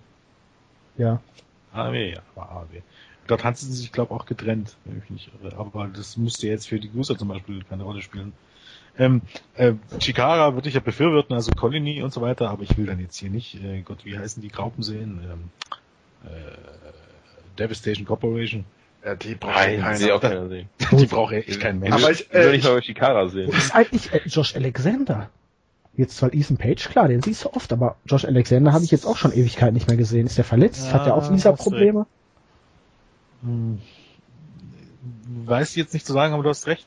ja. 0.97 1.22
AW, 1.74 2.12
ja, 2.12 2.22
war 2.36 2.51
AW. 2.51 2.82
Dort 3.28 3.43
hat 3.43 3.58
sie 3.58 3.72
sich, 3.72 3.91
glaube 3.91 4.14
auch 4.14 4.26
getrennt, 4.26 4.78
wenn 4.86 4.97
ich 4.97 5.10
mich 5.10 5.10
nicht 5.10 5.32
irre. 5.43 5.58
Aber 5.58 5.88
das 5.88 6.16
müsste 6.16 6.47
jetzt 6.47 6.70
für 6.70 6.80
die 6.80 6.89
User 6.89 7.18
zum 7.18 7.28
Beispiel 7.28 7.64
keine 7.66 7.84
Rolle 7.84 8.01
spielen. 8.01 8.32
Ähm, 8.97 9.22
äh, 9.55 9.74
Chikara 9.99 10.53
würde 10.55 10.70
ich 10.70 10.76
ja 10.76 10.80
befürworten, 10.80 11.34
also 11.34 11.51
Colony 11.51 12.01
und 12.01 12.14
so 12.14 12.22
weiter, 12.22 12.49
aber 12.49 12.64
ich 12.64 12.78
will 12.78 12.88
dann 12.88 12.99
jetzt 12.99 13.18
hier 13.18 13.30
nicht, 13.30 13.62
äh, 13.62 13.82
Gott, 13.82 14.05
wie 14.05 14.18
heißen 14.18 14.41
die 14.41 14.47
Graupen 14.47 14.82
sehen? 14.82 15.20
Ähm, 15.24 15.49
äh, 16.24 17.58
Devastation 17.60 18.05
Corporation. 18.05 18.66
Ja, 19.08 19.16
die 19.16 19.36
braucht 19.36 19.55
Nein, 19.55 19.80
keiner. 19.80 19.99
will 20.01 20.12
auch 20.12 20.20
keiner 20.20 20.49
sehen. 20.49 20.68
Die 20.99 21.05
braucht 21.05 21.32
echt 21.32 21.62
kein 21.62 21.80
Mensch. 21.80 21.93
Aber 21.95 22.12
Ich 22.12 22.20
ich, 22.28 22.34
will 22.34 22.41
äh, 22.41 22.51
nicht 22.51 22.66
ich, 22.66 22.70
mal 22.70 22.84
Shikara 22.84 23.30
sehen. 23.30 23.49
Ist 23.49 23.74
eigentlich 23.74 24.12
äh, 24.12 24.20
Josh 24.26 24.53
Alexander? 24.53 25.30
Jetzt 25.95 26.18
zwar 26.18 26.34
Ethan 26.34 26.58
Page, 26.58 26.89
klar, 26.89 27.08
den 27.08 27.22
siehst 27.24 27.45
du 27.45 27.53
oft, 27.53 27.72
aber 27.72 27.95
Josh 28.05 28.26
Alexander 28.26 28.74
habe 28.74 28.84
ich 28.84 28.91
jetzt 28.91 29.05
auch 29.05 29.16
schon 29.16 29.32
Ewigkeiten 29.32 29.76
nicht 29.76 29.88
mehr 29.88 29.95
gesehen. 29.95 30.26
Ist 30.28 30.38
der 30.38 30.43
verletzt? 30.43 30.88
Ja, 30.88 30.91
Hat 30.93 31.05
der 31.05 31.16
auch 31.16 31.32
Visa-Probleme? 31.32 32.05
Hm, 33.43 33.80
weiß 35.45 35.70
ich 35.70 35.78
jetzt 35.78 35.93
nicht 35.93 36.05
zu 36.05 36.12
sagen, 36.12 36.34
aber 36.34 36.43
du 36.43 36.49
hast 36.49 36.68
recht. 36.68 36.86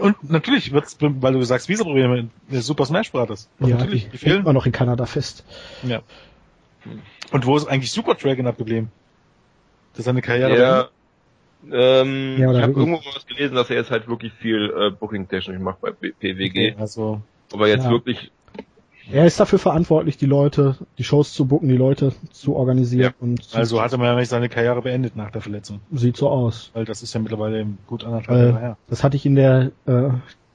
Und 0.00 0.30
natürlich 0.30 0.70
wird's, 0.70 0.96
weil 1.00 1.32
du 1.32 1.42
sagst, 1.42 1.68
Visa-Probleme, 1.68 2.28
äh, 2.52 2.58
Super 2.60 2.86
Smash 2.86 3.10
Brothers. 3.10 3.48
Ja, 3.58 3.66
natürlich, 3.66 4.04
die, 4.04 4.10
die 4.10 4.18
fehlen. 4.18 4.42
immer 4.42 4.52
noch 4.52 4.64
in 4.66 4.70
Kanada 4.72 5.06
fest. 5.06 5.44
Ja. 5.82 6.02
Und 7.32 7.46
wo 7.46 7.56
ist 7.56 7.66
eigentlich 7.66 7.90
Super 7.90 8.14
Dragon 8.14 8.46
abgeblieben? 8.46 8.92
Das 9.94 10.00
ist 10.00 10.04
seine 10.06 10.22
Karriere. 10.22 10.58
Ja, 10.58 10.88
ähm, 11.72 12.36
Ja, 12.38 12.52
ich 12.52 12.60
habe 12.62 12.72
irgendwo 12.72 12.98
mal 13.00 13.14
was 13.14 13.26
gelesen, 13.26 13.54
dass 13.54 13.70
er 13.70 13.76
jetzt 13.76 13.90
halt 13.90 14.06
wirklich 14.08 14.32
viel 14.34 14.72
äh, 14.76 14.90
Booking-technisch 14.90 15.58
macht 15.58 15.80
bei 15.80 15.92
PWG. 15.92 16.50
Okay, 16.50 16.74
also, 16.78 17.22
Aber 17.52 17.68
jetzt 17.68 17.84
Ja. 17.84 17.90
wirklich, 17.90 18.30
Er 19.12 19.26
ist 19.26 19.38
dafür 19.38 19.58
verantwortlich, 19.58 20.16
die 20.16 20.26
Leute, 20.26 20.76
die 20.98 21.04
Shows 21.04 21.32
zu 21.34 21.46
booken, 21.46 21.68
die 21.68 21.76
Leute 21.76 22.12
zu 22.32 22.56
organisieren 22.56 23.12
und 23.20 23.44
zu- 23.44 23.56
also 23.56 23.82
hatte 23.82 23.98
man 23.98 24.18
ja 24.18 24.24
seine 24.24 24.48
Karriere 24.48 24.80
beendet 24.82 25.14
nach 25.14 25.30
der 25.30 25.42
Verletzung. 25.42 25.80
sieht 25.92 26.16
so 26.16 26.28
aus. 26.30 26.70
Weil 26.74 26.84
das 26.86 27.02
ist 27.02 27.12
ja 27.14 27.20
mittlerweile 27.20 27.66
gut 27.86 28.04
anderthalb 28.04 28.38
Äh, 28.38 28.46
Jahre 28.48 28.60
her. 28.60 28.78
das 28.88 29.04
hatte 29.04 29.16
ich 29.16 29.26
in 29.26 29.34
der 29.36 29.72
äh, 29.86 30.08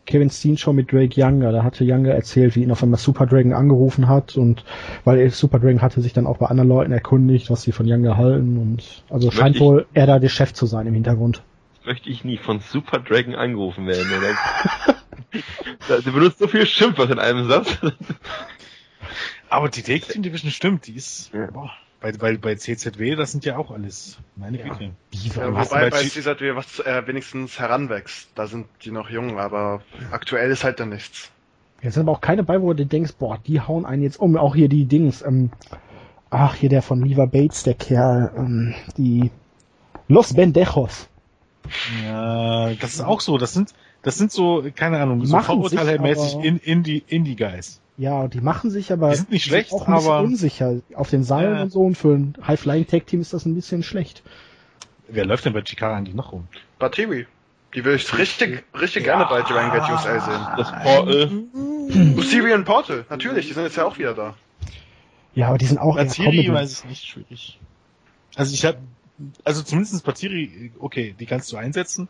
Kevin 0.10 0.30
Steen 0.32 0.58
Show 0.58 0.74
mit 0.74 0.92
Drake 0.92 1.20
Younger. 1.22 1.52
Da 1.52 1.64
hatte 1.64 1.84
Younger 1.84 2.14
erzählt, 2.14 2.56
wie 2.56 2.64
ihn 2.64 2.72
auf 2.72 2.82
einmal 2.84 3.00
Super 3.00 3.28
Dragon 3.28 3.54
angerufen 3.54 4.08
hat 4.08 4.36
und 4.38 4.66
weil 5.06 5.20
er- 5.20 5.30
Super 5.30 5.60
Dragon 5.60 5.82
hatte 5.82 6.02
sich 6.02 6.14
dann 6.14 6.26
auch 6.28 6.38
bei 6.38 6.48
anderen 6.48 6.68
Leuten 6.68 6.92
erkundigt, 6.92 7.50
was 7.52 7.62
sie 7.62 7.72
von 7.72 7.88
Younger 7.88 8.18
halten 8.18 8.58
und 8.58 9.04
also 9.10 9.28
Möchte 9.28 9.42
scheint 9.42 9.56
ich- 9.58 9.62
wohl 9.62 9.86
er 9.94 10.08
da 10.08 10.18
der 10.20 10.30
Chef 10.30 10.52
zu 10.54 10.66
sein 10.66 10.88
im 10.88 10.94
Hintergrund. 10.96 11.44
möchte 11.86 12.10
ich 12.10 12.24
nie 12.24 12.38
von 12.38 12.60
Super 12.60 13.00
Dragon 13.00 13.36
angerufen 13.36 13.86
werden, 13.88 14.08
oder? 14.18 16.02
Der 16.04 16.12
benutzt 16.12 16.40
so 16.40 16.48
viel 16.48 16.66
Schimpfwort 16.66 17.10
in 17.12 17.20
einem 17.20 17.48
Satz. 17.48 17.78
Aber 19.50 19.70
die 19.70 19.82
Take 19.82 20.02
Team 20.12 20.22
Division 20.24 20.52
stimmt, 20.52 20.88
die 20.88 20.94
ist, 20.96 21.32
Ja. 21.34 21.48
boah, 21.52 21.72
bei, 22.02 22.12
bei, 22.14 22.38
bei 22.38 22.56
CZW, 22.56 23.16
das 23.16 23.32
sind 23.32 23.46
ja 23.46 23.58
auch 23.58 23.72
alles, 23.72 24.18
meine 24.36 24.58
Ja. 24.60 24.64
Güte. 24.74 24.92
Du 25.12 25.36
wobei 25.36 25.90
bei 25.90 26.02
CZW 26.02 26.56
was 26.56 26.80
äh, 26.80 27.06
wenigstens 27.08 27.60
heranwächst. 27.60 28.30
Da 28.36 28.48
sind 28.48 28.68
die 28.84 28.92
noch 28.92 29.10
jung, 29.10 29.38
aber 29.40 29.82
aktuell 30.12 30.50
ist 30.52 30.64
halt 30.64 30.80
dann 30.80 30.90
nichts. 30.90 31.30
Jetzt 31.82 31.94
sind 31.96 32.04
aber 32.04 32.14
auch 32.14 32.22
keine 32.22 32.44
bei, 32.44 32.62
wo 32.62 32.74
du 32.74 32.86
denkst, 32.86 33.14
boah, 33.20 33.38
die 33.46 33.62
hauen 33.62 33.86
einen 33.86 34.04
jetzt 34.04 34.20
um. 34.20 34.36
Auch 34.38 34.56
hier 34.56 34.70
die 34.70 34.86
Dings, 34.86 35.22
ähm, 35.22 35.52
ach, 36.30 36.56
hier 36.56 36.70
der 36.70 36.82
von 36.82 37.04
Viva 37.04 37.26
Bates, 37.26 37.64
der 37.64 37.74
Kerl, 37.74 38.32
ähm, 38.36 38.76
die 38.98 39.32
Los 40.08 40.34
Bendejos. 40.34 41.08
Ja, 42.04 42.74
das 42.76 42.96
ist 42.96 43.02
auch 43.02 43.22
so, 43.22 43.38
das 43.38 43.54
sind, 43.54 43.74
das 44.02 44.18
sind 44.18 44.32
so, 44.32 44.64
keine 44.76 45.00
Ahnung, 45.00 45.26
so 45.26 45.36
Machen 45.36 45.62
sich 45.64 45.78
vorurteilmäßig 45.78 46.36
aber- 46.36 46.44
in, 46.46 46.58
Indie, 46.58 47.04
Indie-Guys. 47.08 47.80
Ja, 48.00 48.22
und 48.22 48.34
die 48.34 48.40
machen 48.40 48.72
sich 48.72 48.94
aber 48.94 49.10
Die 49.10 49.18
sind 49.18 49.30
nicht 49.30 49.44
schlecht, 49.44 49.74
auch 49.74 49.86
ein 49.88 49.94
bisschen 49.94 50.10
aber- 50.12 50.22
unsicher 50.24 50.76
auf 50.96 51.10
den 51.10 51.24
Seilen 51.26 51.56
Ja. 51.58 51.62
und 51.64 51.72
so 51.72 51.82
und 51.82 51.96
für 51.98 52.14
ein 52.16 52.34
High-Flying-Tag-Team 52.48 53.20
ist 53.20 53.34
das 53.34 53.46
ein 53.46 53.54
bisschen 53.56 53.84
schlecht. 53.84 54.24
Wer 55.10 55.26
läuft 55.26 55.44
denn 55.44 55.52
bei 55.54 55.62
Chikara 55.62 55.98
eigentlich 55.98 56.16
noch 56.16 56.32
rum? 56.32 56.48
Batiri. 56.80 57.28
Die 57.76 57.84
will 57.84 57.96
ich 57.96 58.18
richtig, 58.18 58.64
richtig 58.80 59.04
gerne 59.04 59.26
bei 59.30 59.42
Dragon 59.42 59.72
Gate 59.72 59.90
USA 59.92 60.20
sehen. 60.22 60.48
Das 60.58 60.72
Portal. 60.72 62.18
Osirian 62.18 62.64
Portal, 62.64 63.06
natürlich, 63.10 63.48
die 63.48 63.54
sind 63.54 63.64
jetzt 63.64 63.76
ja 63.76 63.86
auch 63.86 63.98
wieder 63.98 64.14
da. 64.14 64.36
Ja, 65.36 65.50
aber 65.50 65.58
die 65.58 65.66
sind 65.66 65.78
auch 65.78 65.98
eher 65.98 66.06
Batiri 66.06 66.26
Comedy. 66.32 66.54
weiß 66.54 66.80
ich 66.80 66.86
nicht, 66.90 67.06
schwierig. 67.06 67.60
Also 68.36 68.54
ich 68.54 68.66
habe, 68.66 68.78
also 69.44 69.62
zumindest 69.64 70.04
Batiri, 70.06 70.72
okay, 70.80 71.16
die 71.20 71.26
kannst 71.26 71.52
du 71.52 71.58
einsetzen, 71.58 72.10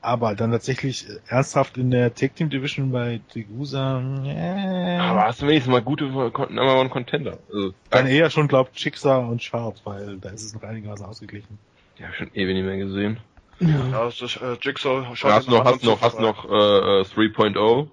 aber 0.00 0.34
dann 0.34 0.50
tatsächlich 0.52 1.08
äh, 1.08 1.18
ernsthaft 1.28 1.76
in 1.78 1.90
der 1.90 2.14
Tag 2.14 2.36
Team 2.36 2.50
Division 2.50 2.92
bei 2.92 3.20
Degusa, 3.34 4.00
äh, 4.24 4.98
Aber 4.98 5.24
hast 5.24 5.42
du 5.42 5.46
wenigstens 5.46 5.72
mal 5.72 5.82
gute 5.82 6.04
Number 6.04 6.80
One 6.80 6.90
Contender? 6.90 7.38
Also, 7.52 7.74
dann 7.90 8.06
eher 8.06 8.30
schon 8.30 8.48
glaubt 8.48 8.74
Chicksa 8.74 9.18
und 9.18 9.42
Sharp, 9.42 9.76
weil 9.84 10.18
da 10.18 10.30
ist 10.30 10.42
es 10.42 10.54
noch 10.54 10.62
einigermaßen 10.62 11.06
ausgeglichen. 11.06 11.58
die 11.98 12.04
hab 12.04 12.10
ich 12.12 12.16
schon 12.18 12.30
ewig 12.34 12.54
nicht 12.54 12.64
mehr 12.66 12.76
gesehen. 12.76 13.18
Ja. 13.60 13.68
Ja, 13.90 14.04
das 14.06 14.20
ist, 14.20 14.36
äh, 14.42 14.56
Jigsaw 14.60 15.14
schaut 15.14 15.30
Hast 15.30 15.46
jetzt 15.46 15.50
noch, 15.50 15.64
hast 15.64 15.84
noch, 15.84 16.02
hast 16.02 16.18
noch 16.18 16.44
äh, 16.44 17.00
äh, 17.00 17.04
3.0. 17.04 17.88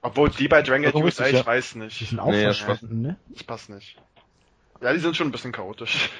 Obwohl 0.00 0.30
die 0.30 0.46
bei 0.46 0.62
Dragon 0.62 1.02
USA, 1.02 1.24
richtig, 1.24 1.40
ich 1.40 1.44
ja. 1.44 1.46
weiß 1.46 1.72
Die 1.72 1.78
nicht. 1.80 2.08
sind 2.08 2.20
auch 2.20 2.30
Nee, 2.30 2.44
das 2.44 2.58
verschwunden, 2.58 3.02
ne? 3.02 3.16
Das 3.30 3.42
passt 3.42 3.68
nicht. 3.70 3.96
Ja, 4.80 4.92
die 4.92 5.00
sind 5.00 5.16
schon 5.16 5.26
ein 5.28 5.32
bisschen 5.32 5.50
chaotisch. 5.52 6.10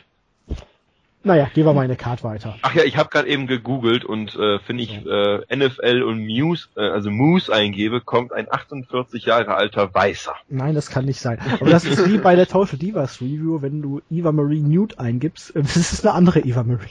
Naja, 1.25 1.51
gehen 1.53 1.66
wir 1.66 1.73
mal 1.75 1.83
in 1.83 1.89
der 1.89 1.97
Card 1.97 2.23
weiter. 2.23 2.57
Ach 2.62 2.75
ja, 2.75 2.85
ich 2.85 2.97
habe 2.97 3.09
gerade 3.11 3.29
eben 3.29 3.47
gegoogelt 3.49 4.05
und 4.05 4.37
äh, 4.37 4.61
finde 4.61 4.85
ich 4.85 5.05
äh, 5.05 5.57
NFL 5.57 6.03
und 6.03 6.21
Muse, 6.25 6.69
äh, 6.77 6.81
also 6.89 7.11
Moose 7.11 7.53
eingebe, 7.53 8.01
kommt 8.01 8.33
ein 8.33 8.47
48 8.51 9.25
Jahre 9.25 9.55
alter 9.57 9.93
Weißer. 9.93 10.35
Nein, 10.49 10.75
das 10.77 10.91
kann 10.91 11.05
nicht 11.07 11.21
sein. 11.21 11.39
Aber 11.61 11.71
das 11.71 11.85
ist 11.85 12.09
wie 12.09 12.19
bei 12.19 12.37
der 12.37 12.47
Total 12.47 12.79
Divas 12.79 13.21
Review, 13.21 13.61
wenn 13.62 13.83
du 13.83 14.01
Eva 14.11 14.31
Marie 14.33 14.61
Newt 14.61 14.99
eingibst. 15.01 15.57
äh, 15.57 15.62
Das 15.62 15.77
ist 15.77 16.07
eine 16.07 16.14
andere 16.14 16.41
Eva 16.41 16.62
Marie. 16.62 16.89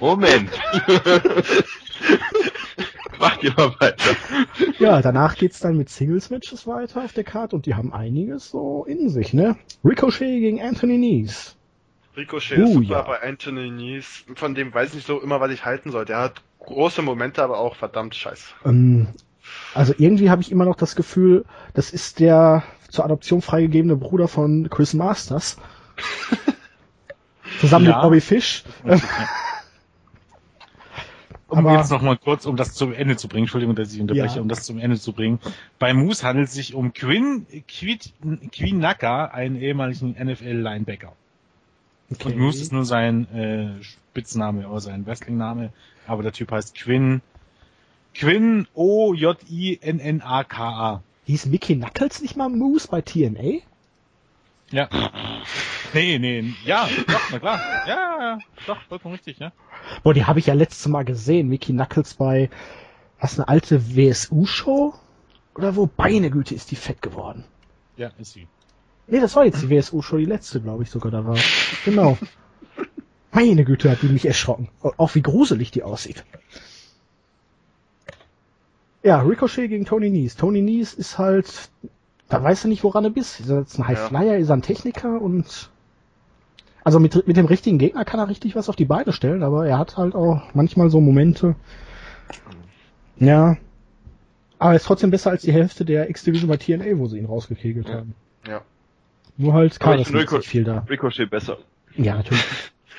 Moment. 0.00 0.50
Macht 3.18 3.42
ihr 3.42 3.52
mal 3.56 3.74
weiter. 3.80 4.16
Ja, 4.78 5.00
danach 5.00 5.36
geht's 5.36 5.60
dann 5.60 5.76
mit 5.76 5.88
Singles-Matches 5.88 6.66
weiter 6.66 7.04
auf 7.04 7.12
der 7.12 7.24
Card 7.24 7.54
und 7.54 7.66
die 7.66 7.74
haben 7.74 7.92
einiges 7.92 8.50
so 8.50 8.84
in 8.86 9.08
sich, 9.08 9.32
ne? 9.32 9.56
Ricochet 9.84 10.40
gegen 10.40 10.60
Anthony 10.60 10.98
Nies. 10.98 11.56
Ricochet 12.16 12.58
Uh, 12.58 12.64
ist 12.64 12.72
super 12.74 12.90
ja. 12.90 13.02
bei 13.02 13.22
Anthony 13.22 13.70
Nies. 13.70 14.24
Von 14.36 14.54
dem 14.54 14.72
weiß 14.72 14.90
ich 14.90 14.94
nicht 14.96 15.06
so 15.06 15.20
immer, 15.20 15.40
was 15.40 15.50
ich 15.50 15.64
halten 15.64 15.90
soll. 15.90 16.04
Der 16.04 16.18
hat 16.18 16.42
große 16.60 17.02
Momente, 17.02 17.42
aber 17.42 17.58
auch 17.58 17.76
verdammt 17.76 18.14
scheiße. 18.14 18.46
Ähm, 18.64 19.08
also 19.74 19.94
irgendwie 19.98 20.30
habe 20.30 20.40
ich 20.42 20.50
immer 20.52 20.64
noch 20.64 20.76
das 20.76 20.96
Gefühl, 20.96 21.44
das 21.74 21.90
ist 21.90 22.20
der 22.20 22.62
zur 22.88 23.04
Adoption 23.04 23.42
freigegebene 23.42 23.96
Bruder 23.96 24.28
von 24.28 24.68
Chris 24.70 24.94
Masters. 24.94 25.56
Zusammen 27.60 27.86
Ja. 27.86 27.92
mit 27.96 28.02
Bobby 28.02 28.20
Fish. 28.20 28.64
Um 31.48 31.58
Aber- 31.66 31.76
jetzt 31.78 31.90
noch 31.90 32.02
mal 32.02 32.16
kurz, 32.16 32.46
um 32.46 32.56
das 32.56 32.72
zum 32.72 32.92
Ende 32.92 33.16
zu 33.16 33.28
bringen, 33.28 33.44
Entschuldigung, 33.44 33.76
dass 33.76 33.92
ich 33.92 34.00
unterbreche, 34.00 34.36
Ja. 34.36 34.42
um 34.42 34.48
das 34.48 34.64
zum 34.64 34.78
Ende 34.78 34.98
zu 34.98 35.12
bringen. 35.12 35.38
Bei 35.78 35.94
Moose 35.94 36.26
handelt 36.26 36.48
es 36.48 36.54
sich 36.54 36.74
um 36.74 36.92
Quinn, 36.94 37.46
Quid, 37.68 38.12
Quinn 38.50 38.78
Naka, 38.78 39.26
einen 39.26 39.56
ehemaligen 39.60 40.16
NFL-Linebacker. 40.18 41.12
Und 42.22 42.36
Moose 42.36 42.62
ist 42.62 42.72
nur 42.72 42.84
sein 42.84 43.28
äh, 43.34 43.82
Spitzname 43.82 44.68
oder 44.68 44.80
sein 44.80 45.06
Wrestling-Name, 45.06 45.72
aber 46.06 46.22
der 46.22 46.32
Typ 46.32 46.52
heißt 46.52 46.74
Quinn, 46.74 47.22
Quinn 48.14 48.66
O-J-I-N-N-A-K-A. 48.74 49.42
Hieß 51.26 51.46
Mickey 51.46 51.76
Knuckles 51.76 52.20
nicht 52.22 52.36
mal 52.36 52.48
Moose 52.48 52.86
bei 52.88 53.00
TNA? 53.00 53.62
Ja. 54.70 54.88
Nee, 55.92 56.18
nee, 56.18 56.54
ja, 56.64 56.88
doch, 57.06 57.20
na 57.30 57.38
klar. 57.38 57.60
Ja, 57.86 58.38
doch, 58.66 58.80
vollkommen 58.88 59.14
richtig, 59.14 59.38
ja. 59.38 59.52
Boah, 60.02 60.14
die 60.14 60.24
habe 60.24 60.38
ich 60.38 60.46
ja 60.46 60.54
letztes 60.54 60.88
Mal 60.88 61.04
gesehen. 61.04 61.48
Mickey 61.48 61.72
Knuckles 61.72 62.14
bei, 62.14 62.50
was, 63.20 63.38
eine 63.38 63.48
alte 63.48 63.96
WSU-Show? 63.96 64.94
Oder 65.54 65.76
wo? 65.76 65.86
Beine 65.86 66.30
Güte, 66.30 66.54
ist 66.54 66.70
die 66.70 66.76
fett 66.76 67.00
geworden. 67.02 67.44
Ja, 67.96 68.10
ist 68.18 68.32
sie. 68.32 68.48
Nee, 69.06 69.20
das 69.20 69.36
war 69.36 69.44
jetzt 69.44 69.62
die 69.62 69.70
WSU-Show, 69.70 70.16
die 70.16 70.24
letzte, 70.24 70.60
glaube 70.60 70.82
ich 70.82 70.90
sogar 70.90 71.10
da 71.12 71.26
war. 71.26 71.36
Genau. 71.84 72.16
Meine 73.32 73.64
Güte, 73.64 73.90
hat 73.90 74.00
die 74.02 74.08
mich 74.08 74.24
erschrocken. 74.26 74.68
Auch 74.80 75.14
wie 75.14 75.22
gruselig 75.22 75.70
die 75.70 75.82
aussieht. 75.82 76.24
Ja, 79.02 79.20
Ricochet 79.20 79.68
gegen 79.68 79.84
Tony 79.84 80.08
Nies. 80.08 80.36
Tony 80.36 80.62
Nies 80.62 80.94
ist 80.94 81.18
halt, 81.18 81.68
da 82.28 82.42
weiß 82.42 82.64
er 82.64 82.68
nicht, 82.68 82.84
woran 82.84 83.04
er 83.04 83.10
bist. 83.10 83.40
Ist 83.40 83.50
er 83.50 83.60
jetzt 83.60 83.78
ein 83.78 83.86
High 83.86 83.98
Ja. 83.98 84.08
Flyer, 84.08 84.38
ist 84.38 84.48
er 84.48 84.56
ein 84.56 84.62
Techniker 84.62 85.20
und 85.20 85.70
also 86.84 87.00
mit, 87.00 87.26
mit 87.26 87.36
dem 87.36 87.46
richtigen 87.46 87.78
Gegner 87.78 88.04
kann 88.04 88.20
er 88.20 88.28
richtig 88.28 88.56
was 88.56 88.68
auf 88.68 88.76
die 88.76 88.84
Beine 88.84 89.12
stellen, 89.12 89.42
aber 89.42 89.66
er 89.66 89.78
hat 89.78 89.96
halt 89.96 90.14
auch 90.14 90.42
manchmal 90.54 90.90
so 90.90 91.00
Momente. 91.00 91.54
Ja. 93.18 93.56
Aber 94.58 94.70
er 94.72 94.76
ist 94.76 94.84
trotzdem 94.84 95.10
besser 95.10 95.30
als 95.30 95.42
die 95.42 95.52
Hälfte 95.52 95.84
der 95.84 96.08
X-Division 96.10 96.48
bei 96.48 96.56
TNA, 96.56 96.98
wo 96.98 97.06
sie 97.06 97.18
ihn 97.18 97.24
rausgekegelt 97.26 97.88
Ja. 97.88 97.94
haben. 97.96 98.14
Ja. 99.36 99.44
Nur 99.44 99.54
halt 99.54 99.74
finde 99.74 100.02
ist 100.02 100.10
nicht 100.12 100.46
viel 100.46 100.64
da. 100.64 100.86
Ricochet 100.88 101.28
besser. 101.30 101.58
Ja, 101.96 102.16
natürlich. 102.16 102.44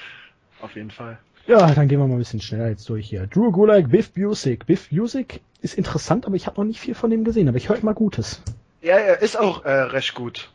Auf 0.62 0.76
jeden 0.76 0.92
Fall. 0.92 1.18
Ja, 1.48 1.72
dann 1.74 1.88
gehen 1.88 2.00
wir 2.00 2.08
mal 2.08 2.16
ein 2.16 2.20
bisschen 2.20 2.42
schneller 2.42 2.70
jetzt 2.70 2.90
durch 2.90 3.08
hier. 3.08 3.28
Drew 3.28 3.52
Gulak, 3.52 3.90
Biff 3.90 4.12
Busick. 4.12 4.66
Biff 4.66 4.90
Busick 4.90 5.42
ist 5.62 5.78
interessant, 5.78 6.26
aber 6.26 6.36
ich 6.36 6.48
habe 6.48 6.60
noch 6.60 6.66
nicht 6.66 6.80
viel 6.80 6.96
von 6.96 7.10
dem 7.12 7.24
gesehen, 7.24 7.48
aber 7.48 7.58
ich 7.58 7.70
höre 7.70 7.78
immer 7.78 7.94
Gutes. 7.94 8.42
Ja, 8.82 8.98
er 8.98 9.22
ist 9.22 9.38
auch 9.38 9.64
äh, 9.64 9.72
recht 9.72 10.16
gut. 10.16 10.50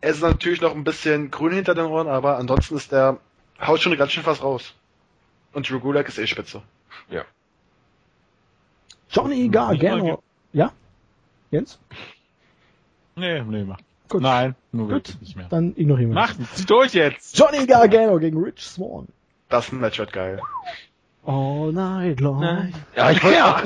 Er 0.00 0.10
ist 0.10 0.20
natürlich 0.20 0.60
noch 0.60 0.74
ein 0.74 0.84
bisschen 0.84 1.30
grün 1.30 1.52
hinter 1.52 1.74
den 1.74 1.86
Ohren, 1.86 2.08
aber 2.08 2.38
ansonsten 2.38 2.76
ist 2.76 2.90
der 2.90 3.18
haut 3.60 3.80
schon 3.80 3.96
ganz 3.96 4.12
schön 4.12 4.26
was 4.26 4.42
raus. 4.42 4.74
Und 5.52 5.70
Drew 5.70 5.78
Gulak 5.78 6.08
ist 6.08 6.18
eh 6.18 6.26
spitze. 6.26 6.62
Johnny 9.12 9.44
Hm, 9.44 9.52
Gargano. 9.52 10.22
Ja? 10.52 10.72
Jens? 11.50 11.78
Nee, 13.14 13.42
nee, 13.42 13.64
mach. 13.64 13.78
Gut. 14.12 14.20
Nein, 14.22 14.54
nur 14.72 14.88
Gut. 14.88 15.16
nicht 15.22 15.36
mehr. 15.36 15.46
Dann 15.48 15.74
ignorieren 15.74 16.10
wir 16.10 16.14
Mach, 16.14 16.34
zieh 16.54 16.66
durch 16.66 16.92
jetzt! 16.92 17.38
Johnny 17.38 17.64
Gargano 17.66 18.18
gegen 18.18 18.42
Rich 18.42 18.60
Swan. 18.60 19.08
Das 19.48 19.72
Match 19.72 19.98
wird 19.98 20.12
geil. 20.12 20.38
All 21.24 21.72
night 21.72 22.20
long. 22.20 22.42
Ja, 22.94 23.10
ich 23.10 23.22
wollte 23.24 23.44
auch. 23.44 23.62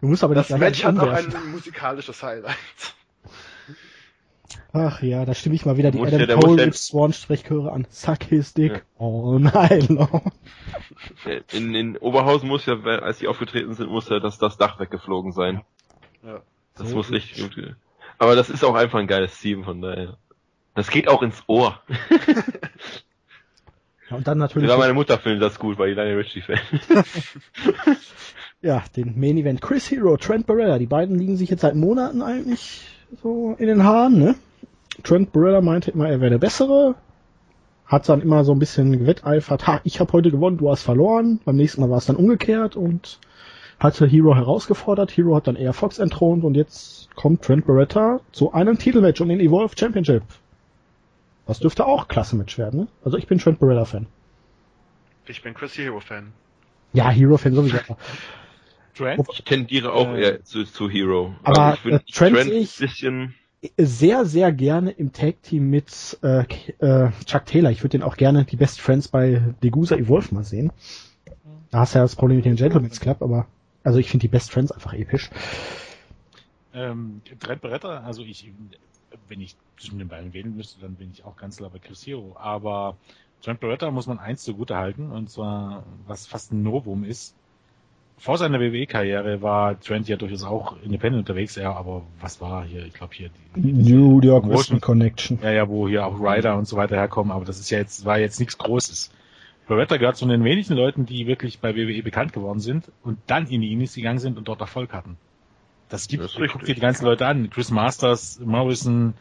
Du 0.00 0.06
musst 0.06 0.22
aber 0.22 0.36
Das 0.36 0.48
Match 0.50 0.84
hat 0.84 0.96
auch 0.98 1.08
ein 1.12 1.50
musikalisches 1.50 2.22
Highlight. 2.22 2.54
Ach 4.72 5.02
ja, 5.02 5.24
da 5.24 5.34
stimme 5.34 5.54
ich 5.56 5.64
mal 5.66 5.76
wieder 5.76 5.90
die 5.90 5.98
Adam 6.00 6.18
der- 6.26 6.36
Cole 6.36 6.56
der- 6.56 6.66
Rich 6.66 6.76
Swan 6.76 7.12
Sprechchöre 7.12 7.72
an. 7.72 7.86
Suck 7.90 8.22
his 8.24 8.54
dick 8.54 8.84
all 8.98 9.40
night 9.40 9.88
long. 9.88 10.30
In, 11.52 11.74
in 11.74 11.96
Oberhausen 11.96 12.48
muss 12.48 12.66
ja, 12.66 12.74
als 12.74 13.18
die 13.18 13.26
aufgetreten 13.26 13.74
sind, 13.74 13.90
muss 13.90 14.08
ja 14.08 14.20
das, 14.20 14.38
das 14.38 14.56
Dach 14.56 14.78
weggeflogen 14.78 15.32
sein. 15.32 15.62
Ja. 16.22 16.42
Das 16.76 16.90
So 16.90 16.96
muss 16.96 17.10
richtig 17.10 17.42
gut. 17.42 17.74
Aber 18.18 18.34
das 18.34 18.50
ist 18.50 18.64
auch 18.64 18.74
einfach 18.74 18.98
ein 18.98 19.06
geiles 19.06 19.38
Team, 19.40 19.64
von 19.64 19.80
daher. 19.80 20.16
Das 20.74 20.90
geht 20.90 21.08
auch 21.08 21.22
ins 21.22 21.42
Ohr. 21.46 21.80
Ja, 24.10 24.16
und 24.16 24.26
dann 24.26 24.38
natürlich 24.38 24.68
Sogar 24.68 24.78
meine 24.78 24.94
Mutter 24.94 25.18
findet 25.18 25.42
das 25.42 25.58
gut, 25.58 25.78
weil 25.78 25.90
die 25.90 25.94
Lionel 25.94 26.16
Richie 26.16 26.40
Fan. 26.40 26.58
ja, 28.62 28.82
den 28.96 29.18
Main 29.18 29.36
Event. 29.36 29.60
Chris 29.60 29.90
Hero, 29.90 30.16
Trent 30.16 30.46
Barrella. 30.46 30.78
Die 30.78 30.86
beiden 30.86 31.18
liegen 31.18 31.36
sich 31.36 31.50
jetzt 31.50 31.60
seit 31.60 31.74
Monaten 31.74 32.22
eigentlich 32.22 32.88
so 33.22 33.54
in 33.58 33.66
den 33.66 33.84
Haaren, 33.84 34.18
ne? 34.18 34.34
Trent 35.02 35.32
Barrella 35.32 35.60
meinte 35.60 35.90
immer, 35.90 36.08
er 36.08 36.20
wäre 36.20 36.30
der 36.30 36.38
Bessere. 36.38 36.94
Hat 37.84 38.08
dann 38.08 38.22
immer 38.22 38.44
so 38.44 38.52
ein 38.52 38.58
bisschen 38.58 38.98
gewetteifert. 38.98 39.66
Ha, 39.66 39.80
ich 39.84 40.00
habe 40.00 40.12
heute 40.12 40.30
gewonnen, 40.30 40.58
du 40.58 40.70
hast 40.70 40.82
verloren. 40.82 41.40
Beim 41.44 41.56
nächsten 41.56 41.80
Mal 41.80 41.90
war 41.90 41.98
es 41.98 42.06
dann 42.06 42.16
umgekehrt 42.16 42.76
und 42.76 43.18
hatte 43.78 44.06
Hero 44.06 44.34
herausgefordert. 44.34 45.16
Hero 45.16 45.36
hat 45.36 45.46
dann 45.46 45.56
eher 45.56 45.72
Fox 45.72 45.98
entthront 45.98 46.44
und 46.44 46.54
jetzt 46.56 47.14
kommt 47.16 47.42
Trent 47.42 47.66
Barretta 47.66 48.20
zu 48.32 48.52
einem 48.52 48.78
Titelmatch 48.78 49.20
um 49.20 49.28
den 49.28 49.40
Evolve 49.40 49.74
Championship. 49.78 50.22
Das 51.46 51.60
dürfte 51.60 51.86
auch 51.86 52.02
ein 52.02 52.08
Klasse-Match 52.08 52.58
werden, 52.58 52.80
ne? 52.80 52.88
Also 53.04 53.16
ich 53.16 53.26
bin 53.26 53.38
Trent 53.38 53.58
Barrella-Fan. 53.60 54.06
Ich 55.26 55.42
bin 55.42 55.54
Chris 55.54 55.76
Hero 55.78 56.00
Fan. 56.00 56.32
Ja, 56.92 57.10
Hero-Fan 57.10 57.54
sowieso. 57.54 57.76
Trent? 58.94 59.24
Ich 59.32 59.44
tendiere 59.44 59.92
auch 59.92 60.08
Äh. 60.14 60.20
eher 60.22 60.44
zu, 60.44 60.64
zu 60.64 60.90
Hero. 60.90 61.34
Aber, 61.44 61.62
Also 61.66 61.88
ich 61.88 61.94
äh, 61.94 61.98
Trent 62.12 62.36
Trent 62.36 62.50
ich- 62.50 62.76
bisschen, 62.78 63.34
sehr, 63.76 64.24
sehr 64.24 64.52
gerne 64.52 64.90
im 64.92 65.12
Tag-Team 65.12 65.68
mit 65.70 66.18
äh, 66.22 66.44
äh, 66.78 67.10
Chuck 67.24 67.46
Taylor. 67.46 67.70
Ich 67.70 67.80
würde 67.82 67.90
den 67.98 68.02
auch 68.02 68.16
gerne 68.16 68.44
die 68.44 68.56
Best 68.56 68.80
Friends 68.80 69.08
bei 69.08 69.42
Degusa 69.62 69.96
Evolve 69.96 70.34
mal 70.34 70.44
sehen. 70.44 70.72
Da 71.70 71.80
hast 71.80 71.94
du 71.94 71.98
ja 71.98 72.04
das 72.04 72.16
Problem 72.16 72.36
mit 72.36 72.46
dem 72.46 72.56
Gentleman's 72.56 73.00
Club, 73.00 73.20
aber 73.22 73.46
also 73.88 74.00
ich 74.00 74.10
finde 74.10 74.24
die 74.24 74.28
Best 74.28 74.52
Friends 74.52 74.70
einfach 74.70 74.92
episch. 74.92 75.30
Ähm, 76.74 77.22
Trent 77.40 77.62
Beretta, 77.62 78.00
also 78.00 78.22
ich, 78.22 78.52
wenn 79.28 79.40
ich 79.40 79.56
zwischen 79.78 79.98
den 79.98 80.08
beiden 80.08 80.34
wählen 80.34 80.54
müsste, 80.54 80.78
dann 80.82 80.94
bin 80.96 81.10
ich 81.10 81.24
auch 81.24 81.38
ganz 81.38 81.56
klar 81.56 81.70
bei 81.70 81.78
Chris 81.78 82.06
Hero. 82.06 82.36
Aber 82.38 82.98
Trent 83.40 83.60
Beretta 83.60 83.90
muss 83.90 84.06
man 84.06 84.18
eins 84.18 84.44
zugute 84.44 84.76
halten, 84.76 85.10
und 85.10 85.30
zwar, 85.30 85.84
was 86.06 86.26
fast 86.26 86.52
ein 86.52 86.62
Novum 86.62 87.02
ist. 87.02 87.34
Vor 88.18 88.36
seiner 88.36 88.60
WWE-Karriere 88.60 89.40
war 89.40 89.80
Trent 89.80 90.06
ja 90.06 90.16
durchaus 90.16 90.44
auch 90.44 90.76
independent 90.82 91.26
unterwegs, 91.26 91.56
ja, 91.56 91.72
aber 91.72 92.02
was 92.20 92.42
war 92.42 92.66
hier, 92.66 92.84
ich 92.84 92.92
glaube 92.92 93.14
hier 93.14 93.30
die, 93.56 93.72
New 93.72 94.20
York 94.20 94.46
Wrestling 94.46 94.82
Connection. 94.82 95.38
ja, 95.42 95.52
ja, 95.52 95.68
wo 95.70 95.88
hier 95.88 96.04
auch 96.04 96.20
Ryder 96.20 96.58
und 96.58 96.68
so 96.68 96.76
weiter 96.76 96.96
herkommen, 96.96 97.32
aber 97.32 97.46
das 97.46 97.58
ist 97.58 97.70
ja 97.70 97.78
jetzt, 97.78 98.04
war 98.04 98.18
jetzt 98.18 98.38
nichts 98.38 98.58
Großes. 98.58 99.12
Beretta 99.68 99.98
gehört 99.98 100.16
zu 100.16 100.26
den 100.26 100.44
wenigen 100.44 100.74
Leuten, 100.74 101.06
die 101.06 101.26
wirklich 101.26 101.60
bei 101.60 101.76
WWE 101.76 102.02
bekannt 102.02 102.32
geworden 102.32 102.60
sind 102.60 102.90
und 103.02 103.18
dann 103.26 103.46
in 103.46 103.60
die 103.60 103.72
Indies 103.72 103.94
gegangen 103.94 104.18
sind 104.18 104.38
und 104.38 104.48
dort 104.48 104.60
Erfolg 104.60 104.92
hatten. 104.92 105.16
Das 105.88 106.08
gibt, 106.08 106.24
Das 106.24 106.32
ist 106.32 106.36
guck 106.36 106.42
richtig. 106.42 106.66
dir 106.66 106.74
die 106.74 106.80
ganzen 106.80 107.04
Leute 107.04 107.26
an. 107.26 107.50
Chris 107.50 107.70
Masters, 107.70 108.40
Morrison, 108.44 109.14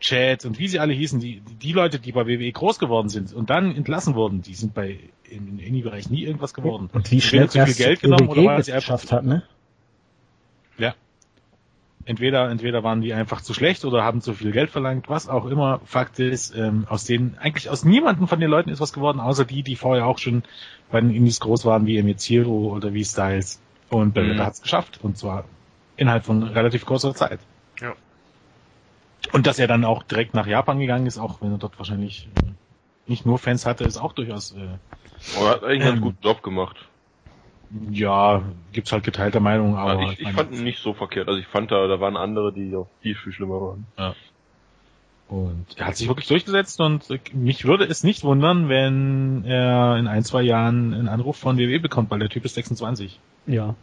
Chad 0.00 0.44
und 0.44 0.58
wie 0.58 0.68
sie 0.68 0.80
alle 0.80 0.92
hießen, 0.92 1.20
die, 1.20 1.40
die 1.40 1.72
Leute, 1.72 1.98
die 2.00 2.12
bei 2.12 2.26
WWE 2.26 2.50
groß 2.50 2.78
geworden 2.78 3.08
sind 3.08 3.32
und 3.32 3.50
dann 3.50 3.74
entlassen 3.74 4.14
wurden, 4.14 4.42
die 4.42 4.54
sind 4.54 4.74
bei, 4.74 4.98
im 5.30 5.58
Indie-Bereich 5.58 6.10
nie 6.10 6.24
irgendwas 6.24 6.54
geworden. 6.54 6.90
Und 6.92 7.10
wie 7.10 7.20
schnell 7.20 7.48
zu 7.48 7.64
viel 7.64 7.74
Geld 7.74 8.00
genommen 8.00 8.28
oder 8.28 8.44
weil 8.44 8.64
sie 8.64 8.72
einfach 8.72 8.94
geschafft 8.94 9.12
hat, 9.12 9.24
ne? 9.24 9.44
Entweder, 12.04 12.50
entweder 12.50 12.82
waren 12.82 13.00
die 13.00 13.14
einfach 13.14 13.42
zu 13.42 13.54
schlecht 13.54 13.84
oder 13.84 14.02
haben 14.02 14.20
zu 14.20 14.34
viel 14.34 14.50
Geld 14.50 14.70
verlangt, 14.70 15.08
was 15.08 15.28
auch 15.28 15.46
immer. 15.46 15.80
Fakt 15.84 16.18
ist, 16.18 16.54
ähm, 16.56 16.86
aus 16.88 17.04
denen, 17.04 17.36
eigentlich 17.38 17.70
aus 17.70 17.84
niemanden 17.84 18.26
von 18.26 18.40
den 18.40 18.50
Leuten 18.50 18.70
ist 18.70 18.80
was 18.80 18.92
geworden, 18.92 19.20
außer 19.20 19.44
die, 19.44 19.62
die 19.62 19.76
vorher 19.76 20.06
auch 20.06 20.18
schon 20.18 20.42
bei 20.90 21.00
den 21.00 21.10
Indies 21.10 21.38
groß 21.40 21.64
waren, 21.64 21.86
wie 21.86 22.02
Hero 22.02 22.72
oder 22.74 22.92
wie 22.92 23.04
Styles. 23.04 23.60
Und 23.88 24.14
Beretta 24.14 24.42
Mhm. 24.42 24.46
hat 24.46 24.54
es 24.54 24.62
geschafft. 24.62 24.98
Und 25.02 25.16
zwar 25.16 25.44
innerhalb 25.96 26.24
von 26.24 26.42
relativ 26.42 26.86
kurzer 26.86 27.14
Zeit. 27.14 27.40
Ja. 27.80 27.94
Und 29.32 29.46
dass 29.46 29.58
er 29.58 29.68
dann 29.68 29.84
auch 29.84 30.02
direkt 30.02 30.34
nach 30.34 30.46
Japan 30.46 30.80
gegangen 30.80 31.06
ist, 31.06 31.18
auch 31.18 31.40
wenn 31.40 31.52
er 31.52 31.58
dort 31.58 31.78
wahrscheinlich 31.78 32.28
äh, 32.36 32.50
nicht 33.06 33.26
nur 33.26 33.38
Fans 33.38 33.66
hatte, 33.66 33.84
ist 33.84 33.98
auch 33.98 34.12
durchaus, 34.12 34.52
äh, 34.52 35.36
aber 35.36 35.46
er 35.46 35.50
hat 35.52 35.64
eigentlich 35.64 35.70
einen 35.72 35.80
Ähm. 35.82 35.86
ganz 35.86 36.00
guten 36.00 36.22
Job 36.22 36.42
gemacht. 36.42 36.76
Ja, 37.90 38.42
gibt's 38.72 38.92
halt 38.92 39.04
geteilte 39.04 39.40
Meinungen, 39.40 39.76
aber 39.76 39.92
Also 39.92 40.12
ich, 40.12 40.20
ich 40.20 40.32
fand 40.32 40.52
ihn 40.52 40.64
nicht 40.64 40.80
so 40.80 40.92
verkehrt. 40.92 41.28
Also 41.28 41.40
ich 41.40 41.46
fand 41.46 41.70
da, 41.70 41.86
da 41.86 42.00
waren 42.00 42.16
andere, 42.16 42.52
die 42.52 42.74
auch 42.76 42.88
viel, 43.00 43.14
viel 43.14 43.32
schlimmer 43.32 43.60
waren. 43.60 43.86
Und 45.28 45.66
er 45.76 45.86
hat 45.86 45.96
sich 45.96 46.08
wirklich 46.08 46.28
durchgesetzt 46.28 46.78
und 46.80 47.08
mich 47.32 47.64
würde 47.64 47.84
es 47.84 48.04
nicht 48.04 48.22
wundern, 48.22 48.68
wenn 48.68 49.44
er 49.46 49.96
in 49.96 50.06
ein, 50.06 50.24
zwei 50.24 50.42
Jahren 50.42 50.92
einen 50.92 51.08
Anruf 51.08 51.38
von 51.38 51.56
WWE 51.56 51.80
bekommt, 51.80 52.10
weil 52.10 52.18
der 52.18 52.28
Typ 52.28 52.44
ist 52.44 52.54
26. 52.54 53.18
Ja. 53.46 53.74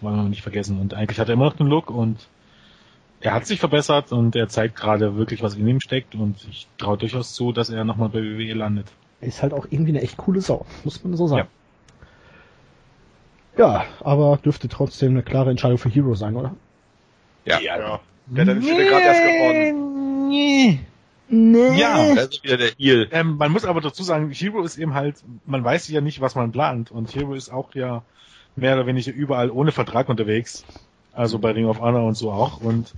Wollen 0.00 0.16
wir 0.16 0.22
nicht 0.24 0.42
vergessen. 0.42 0.78
Und 0.78 0.94
eigentlich 0.94 1.18
hat 1.18 1.28
er 1.28 1.34
immer 1.34 1.46
noch 1.46 1.56
den 1.56 1.66
Look 1.66 1.90
und 1.90 2.28
er 3.20 3.32
hat 3.32 3.46
sich 3.46 3.58
verbessert 3.58 4.12
und 4.12 4.36
er 4.36 4.48
zeigt 4.48 4.76
gerade 4.76 5.16
wirklich, 5.16 5.42
was 5.42 5.56
in 5.56 5.66
ihm 5.66 5.80
steckt 5.80 6.14
und 6.14 6.36
ich 6.48 6.68
traue 6.78 6.98
durchaus 6.98 7.34
zu, 7.34 7.50
dass 7.50 7.70
er 7.70 7.84
nochmal 7.84 8.10
bei 8.10 8.20
WWE 8.20 8.52
landet. 8.52 8.86
Er 9.20 9.28
ist 9.28 9.42
halt 9.42 9.54
auch 9.54 9.66
irgendwie 9.70 9.92
eine 9.92 10.02
echt 10.02 10.18
coole 10.18 10.40
Sau, 10.40 10.66
muss 10.84 11.02
man 11.02 11.16
so 11.16 11.26
sagen. 11.26 11.48
Ja, 11.48 11.63
aber 13.58 14.38
dürfte 14.44 14.68
trotzdem 14.68 15.12
eine 15.12 15.22
klare 15.22 15.50
Entscheidung 15.50 15.78
für 15.78 15.88
Hero 15.88 16.14
sein, 16.14 16.36
oder? 16.36 16.54
Ja. 17.44 17.60
Ja. 17.60 18.00
Der 18.26 18.46
hat 18.46 18.48
den 18.48 18.60
Titel 18.60 18.84
gerade 18.88 19.04
erst 19.04 19.22
gewonnen. 19.22 20.28
Nee. 20.28 20.80
Nee. 21.28 21.78
Ja. 21.78 22.14
Das 22.14 22.28
ist 22.28 22.44
wieder 22.44 22.56
der 22.56 22.70
Heel. 22.76 23.08
Ähm, 23.12 23.36
man 23.36 23.52
muss 23.52 23.64
aber 23.64 23.80
dazu 23.80 24.02
sagen, 24.02 24.30
Hero 24.30 24.62
ist 24.62 24.78
eben 24.78 24.94
halt, 24.94 25.16
man 25.46 25.64
weiß 25.64 25.88
ja 25.88 26.00
nicht, 26.00 26.20
was 26.20 26.34
man 26.34 26.52
plant. 26.52 26.90
Und 26.90 27.14
Hero 27.14 27.34
ist 27.34 27.50
auch 27.50 27.74
ja 27.74 28.02
mehr 28.56 28.74
oder 28.74 28.86
weniger 28.86 29.12
überall 29.12 29.50
ohne 29.50 29.72
Vertrag 29.72 30.08
unterwegs. 30.08 30.64
Also 31.12 31.38
bei 31.38 31.52
Ring 31.52 31.66
of 31.66 31.80
Honor 31.80 32.04
und 32.04 32.16
so 32.16 32.32
auch. 32.32 32.60
Und 32.60 32.92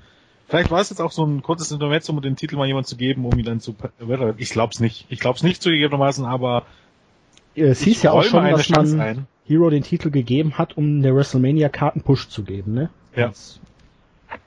vielleicht 0.49 0.71
war 0.71 0.81
es 0.81 0.91
jetzt 0.91 1.01
auch 1.01 1.13
so 1.13 1.25
ein 1.25 1.43
kurzes 1.43 1.71
Intermezzo, 1.71 2.13
um 2.13 2.23
den 2.23 2.37
Titel 2.37 2.57
mal 2.57 2.67
jemand 2.67 2.87
zu 2.87 2.97
geben, 2.97 3.25
um 3.27 3.39
ihn 3.39 3.45
dann 3.45 3.61
zu... 3.61 3.75
Ich 4.39 4.51
glaub's 4.51 4.81
nicht. 4.81 5.07
Ich 5.09 5.21
glaub's 5.21 5.43
nicht 5.43 5.63
zugegebenermaßen, 5.63 6.25
aber 6.25 6.65
Es 7.57 7.81
hieß 7.83 8.03
ja 8.03 8.13
auch 8.13 8.23
schon, 8.23 8.41
eine 8.45 8.57
dass 8.57 8.67
Chance 8.67 8.97
man 8.97 9.07
ein. 9.07 9.27
Hero 9.47 9.71
den 9.71 9.83
Titel 9.83 10.11
gegeben 10.11 10.59
hat, 10.59 10.77
um 10.77 11.03
der 11.03 11.15
WrestleMania-Karten 11.15 12.03
Push 12.03 12.29
zu 12.29 12.43
geben, 12.43 12.75
ne? 12.75 12.91
Ja. 13.15 13.29
Das- 13.29 13.61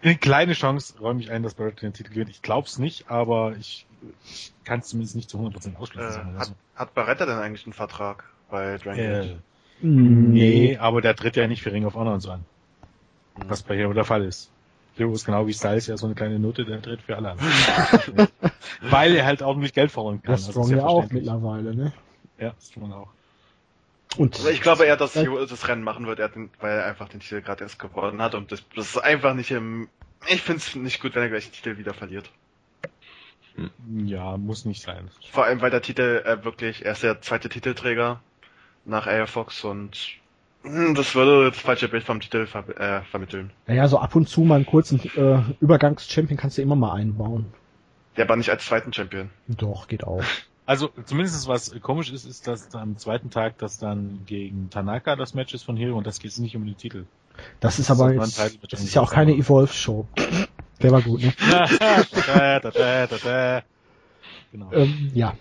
Eine 0.03 0.15
kleine 0.17 0.53
Chance 0.53 0.99
räume 0.99 1.21
ich 1.21 1.31
ein, 1.31 1.41
dass 1.41 1.53
Barrett 1.53 1.81
den 1.81 1.93
Titel 1.93 2.11
gewinnt. 2.11 2.29
Ich 2.29 2.41
glaub's 2.41 2.77
nicht, 2.79 3.09
aber 3.09 3.55
ich, 3.57 3.85
ich 4.25 4.51
kann 4.65 4.81
es 4.81 4.87
zumindest 4.87 5.15
nicht 5.15 5.29
zu 5.29 5.37
100% 5.37 5.77
ausschließen. 5.77 6.35
Äh, 6.35 6.39
hat, 6.39 6.51
hat 6.75 6.93
Barretta 6.93 7.25
denn 7.25 7.37
eigentlich 7.37 7.65
einen 7.65 7.73
Vertrag 7.73 8.25
bei 8.51 8.77
Dragon 8.77 8.99
Äh, 8.99 9.19
Gate? 9.21 9.37
nee, 9.81 10.77
aber 10.77 11.01
der 11.01 11.15
tritt 11.15 11.37
ja 11.37 11.47
nicht 11.47 11.61
für 11.63 11.71
Ring 11.71 11.85
of 11.85 11.95
Honor 11.95 12.13
und 12.15 12.19
so 12.21 12.31
an. 12.31 12.43
Was 13.47 13.63
bei 13.63 13.77
Hero 13.77 13.93
der 13.93 14.03
Fall 14.03 14.25
ist. 14.25 14.49
Hero 14.97 15.13
ist 15.13 15.23
genau 15.25 15.47
wie 15.47 15.53
Styles 15.53 15.87
ja 15.87 15.95
so 15.95 16.07
eine 16.07 16.15
kleine 16.15 16.39
Note, 16.39 16.65
der 16.65 16.81
tritt 16.81 17.01
für 17.01 17.15
alle 17.15 17.31
an. 17.31 17.37
Weil 18.81 19.15
er 19.15 19.25
halt 19.25 19.41
ordentlich 19.41 19.73
Geld 19.73 19.91
verlangen 19.91 20.21
kann. 20.21 20.33
Das 20.33 20.41
Das 20.45 20.51
Strong 20.51 20.65
ist 20.65 20.71
ja 20.71 20.85
auch 20.85 21.09
mittlerweile, 21.09 21.73
ne? 21.73 21.93
Ja, 22.39 22.53
Strong 22.61 22.93
auch. 22.93 23.09
Und 24.17 24.35
Also 24.35 24.49
ich 24.49 24.61
glaube 24.61 24.85
eher, 24.85 24.97
dass 24.97 25.15
Hero 25.15 25.45
das 25.45 25.67
Rennen 25.67 25.83
machen 25.83 26.07
wird, 26.07 26.19
er 26.19 26.31
weil 26.59 26.77
er 26.79 26.85
einfach 26.85 27.09
den 27.09 27.19
Titel 27.19 27.41
gerade 27.41 27.63
erst 27.63 27.77
gewonnen 27.77 28.21
hat 28.21 28.33
und 28.33 28.51
das, 28.51 28.63
das 28.75 28.87
ist 28.87 28.97
einfach 28.97 29.33
nicht 29.33 29.51
im. 29.51 29.87
Ich 30.27 30.41
finde 30.41 30.57
es 30.59 30.75
nicht 30.75 31.01
gut, 31.01 31.15
wenn 31.15 31.23
er 31.23 31.29
gleich 31.29 31.45
den 31.45 31.53
Titel 31.53 31.77
wieder 31.77 31.93
verliert. 31.93 32.29
Ja, 33.87 34.37
muss 34.37 34.65
nicht 34.65 34.81
sein. 34.81 35.09
Vor 35.31 35.45
allem, 35.45 35.61
weil 35.61 35.71
der 35.71 35.81
Titel 35.81 36.23
äh, 36.25 36.43
wirklich, 36.43 36.85
er 36.85 36.93
ist 36.93 37.03
der 37.03 37.21
zweite 37.21 37.49
Titelträger 37.49 38.21
nach 38.85 39.05
Air 39.07 39.27
Fox 39.27 39.63
und 39.63 39.97
hm, 40.63 40.95
das 40.95 41.15
würde 41.15 41.49
das 41.49 41.59
falsche 41.59 41.87
Bild 41.87 42.03
vom 42.03 42.19
Titel 42.19 42.45
ver 42.45 42.67
äh, 42.79 43.01
vermitteln. 43.03 43.51
naja, 43.67 43.87
so 43.87 43.99
ab 43.99 44.15
und 44.15 44.27
zu 44.27 44.41
mal 44.41 44.55
einen 44.55 44.65
kurzen 44.65 44.99
äh, 45.15 45.41
Übergangs-Champion 45.61 46.37
kannst 46.37 46.57
du 46.57 46.61
immer 46.61 46.75
mal 46.75 46.93
einbauen. 46.93 47.45
Der 48.17 48.27
war 48.27 48.35
nicht 48.35 48.49
als 48.49 48.65
zweiten 48.65 48.91
Champion. 48.91 49.29
Doch, 49.47 49.87
geht 49.87 50.03
auch. 50.03 50.23
Also 50.69 50.91
zumindest 51.05 51.47
was 51.47 51.73
komisch 51.81 52.11
ist, 52.11 52.25
ist, 52.25 52.45
dass 52.45 52.75
am 52.75 52.95
zweiten 52.95 53.31
Tag 53.31 53.57
das 53.57 53.79
dann 53.79 54.19
gegen 54.27 54.69
Tanaka 54.69 55.15
das 55.15 55.33
Match 55.33 55.55
ist 55.55 55.63
von 55.63 55.75
Hero 55.75 55.97
und 55.97 56.05
das 56.05 56.19
geht 56.19 56.37
nicht 56.37 56.55
um 56.55 56.63
den 56.63 56.77
Titel. 56.77 57.05
Das 57.59 57.79
ist 57.79 57.89
Das 57.89 57.99
aber 57.99 58.13
ist 58.13 58.39
ein 58.39 58.51
jetzt, 58.51 58.71
das 58.71 58.83
ist 58.83 58.93
ja 58.93 59.01
auch 59.01 59.11
keine. 59.11 59.33
Evolve-Show. 59.33 60.05
Der 60.83 60.91
war 60.91 61.01
gut, 61.01 61.23
ne? 61.23 61.33
da, 61.49 62.59
da, 62.59 62.69
da, 62.69 63.07
da, 63.07 63.17
da. 63.17 63.63
Genau. 64.51 64.71
Ähm, 64.71 65.09
ja. 65.15 65.33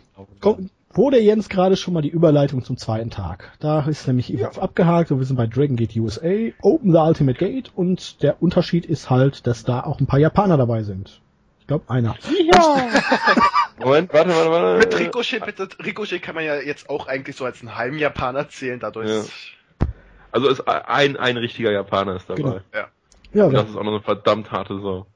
Wo 0.95 1.11
der 1.11 1.23
Jens 1.23 1.51
gerade 1.51 1.77
schon 1.77 1.93
mal 1.93 2.01
die 2.01 2.09
Überleitung 2.09 2.65
zum 2.65 2.79
zweiten 2.79 3.11
Tag. 3.11 3.53
Da 3.61 3.81
ist 3.83 4.07
nämlich 4.07 4.33
Evolve 4.33 4.63
abgehakt 4.63 5.13
und 5.13 5.19
wir 5.19 5.27
sind 5.27 5.37
bei 5.37 5.47
Dragon 5.47 5.77
Gate 5.77 5.95
USA, 5.97 6.55
Open 6.63 6.93
the 6.93 6.99
Ultimate 6.99 7.39
Gate 7.39 7.71
und 7.77 8.23
der 8.23 8.43
Unterschied 8.43 8.87
ist 8.87 9.11
halt, 9.11 9.47
dass 9.47 9.63
da 9.63 9.83
auch 9.83 10.01
ein 10.01 10.07
paar 10.07 10.21
Japaner 10.21 10.57
dabei 10.57 10.85
sind. 10.85 11.21
Ich 11.61 11.67
glaube 11.67 11.85
einer. 11.89 12.17
Moment, 13.81 14.13
warte, 14.13 14.31
warte, 14.31 14.51
warte. 14.51 14.79
Mit 14.79 14.99
Ricochet, 14.99 15.45
bitte, 15.45 15.69
Ricochet 15.85 16.21
kann 16.23 16.35
man 16.35 16.45
ja 16.45 16.57
jetzt 16.61 16.89
auch 16.91 17.07
eigentlich 17.09 17.37
so 17.37 17.45
als 17.45 17.61
einen 17.61 17.77
halben 17.77 17.99
Japaner 17.99 18.49
zählen, 18.49 18.81
dadurch. 18.81 19.09
Ja. 19.09 19.87
Also 20.33 20.49
ist 20.49 20.61
ein, 20.69 21.17
ein 21.17 21.37
richtiger 21.37 21.71
Japaner 21.73 22.17
ist 22.17 22.29
dabei. 22.29 22.37
Genau. 22.43 22.61
Ja. 22.75 22.89
Ja, 23.33 23.45
Und 23.47 23.53
wir 23.53 23.61
das 23.61 23.71
ist 23.71 23.77
auch 23.77 23.83
noch 23.85 23.93
eine 23.93 24.01
verdammt 24.03 24.51
harte 24.53 24.81
Sau. 24.81 25.07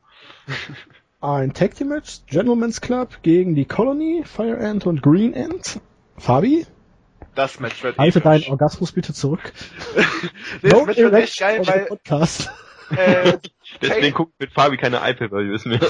Ein 1.20 1.54
Tag 1.54 1.76
Team 1.76 1.88
Match, 1.88 2.20
Gentleman's 2.26 2.80
Club 2.80 3.18
gegen 3.22 3.54
die 3.54 3.64
Colony, 3.64 4.24
Fire 4.24 4.58
Ant 4.58 4.86
und 4.86 5.02
Green 5.02 5.34
Ant. 5.36 5.80
Fabi, 6.18 6.66
Das 7.36 7.60
Match 7.60 7.82
wird 7.84 7.96
halte 7.96 8.18
episch. 8.18 8.42
deinen 8.42 8.50
Orgasmus 8.50 8.90
bitte 8.92 9.14
zurück. 9.14 9.52
Nee, 10.62 10.70
das 10.70 10.84
Match 10.86 10.98
wird 10.98 11.14
echt 11.14 11.38
geil, 11.38 11.62
weil 11.66 11.84
Podcast. 11.86 12.50
äh, 12.96 13.38
Deswegen 13.80 14.14
guckt 14.14 14.32
mit 14.40 14.52
Fabi 14.52 14.76
keine 14.76 14.96
iPad-Values 15.08 15.64
mehr. 15.64 15.80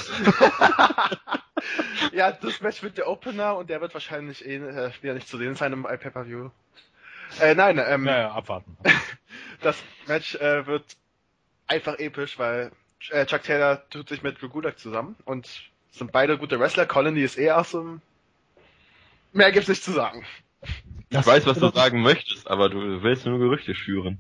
ja, 2.13 2.33
das 2.33 2.61
Match 2.61 2.83
wird 2.83 2.99
der 2.99 3.09
Opener 3.09 3.57
und 3.57 3.71
der 3.71 3.81
wird 3.81 3.95
wahrscheinlich 3.95 4.45
eh 4.45 4.57
äh, 4.57 4.91
wieder 5.01 5.15
nicht 5.15 5.29
zu 5.29 5.39
sehen 5.39 5.55
sein 5.55 5.73
im 5.73 5.85
iPay-Per-View. 5.87 6.51
Äh, 7.41 7.55
nein, 7.55 7.79
ähm, 7.85 8.07
Ja, 8.07 8.19
ja, 8.19 8.33
abwarten. 8.33 8.77
das 9.63 9.77
Match 10.07 10.35
äh, 10.37 10.67
wird 10.67 10.85
einfach 11.67 11.99
episch, 11.99 12.39
weil 12.39 12.73
äh, 13.11 13.25
Chuck 13.27 13.43
Taylor 13.43 13.89
tut 13.91 14.09
sich 14.09 14.23
mit 14.23 14.41
Drew 14.41 14.49
Gulak 14.49 14.79
zusammen 14.79 15.17
und 15.25 15.49
sind 15.91 16.13
beide 16.13 16.39
gute 16.39 16.59
Wrestler. 16.61 16.87
Colony 16.87 17.23
ist 17.23 17.39
eh 17.39 17.51
awesome. 17.51 18.01
Mehr 19.33 19.51
gibt's 19.53 19.69
nicht 19.69 19.83
zu 19.83 19.93
sagen. 19.93 20.25
Ich 20.63 20.69
Das- 21.11 21.27
weiß, 21.27 21.47
was 21.47 21.59
du 21.59 21.71
sagen 21.71 22.03
möchtest, 22.03 22.49
aber 22.51 22.69
du 22.69 23.03
willst 23.03 23.25
nur 23.27 23.39
Gerüchte 23.39 23.75
schüren. 23.75 24.19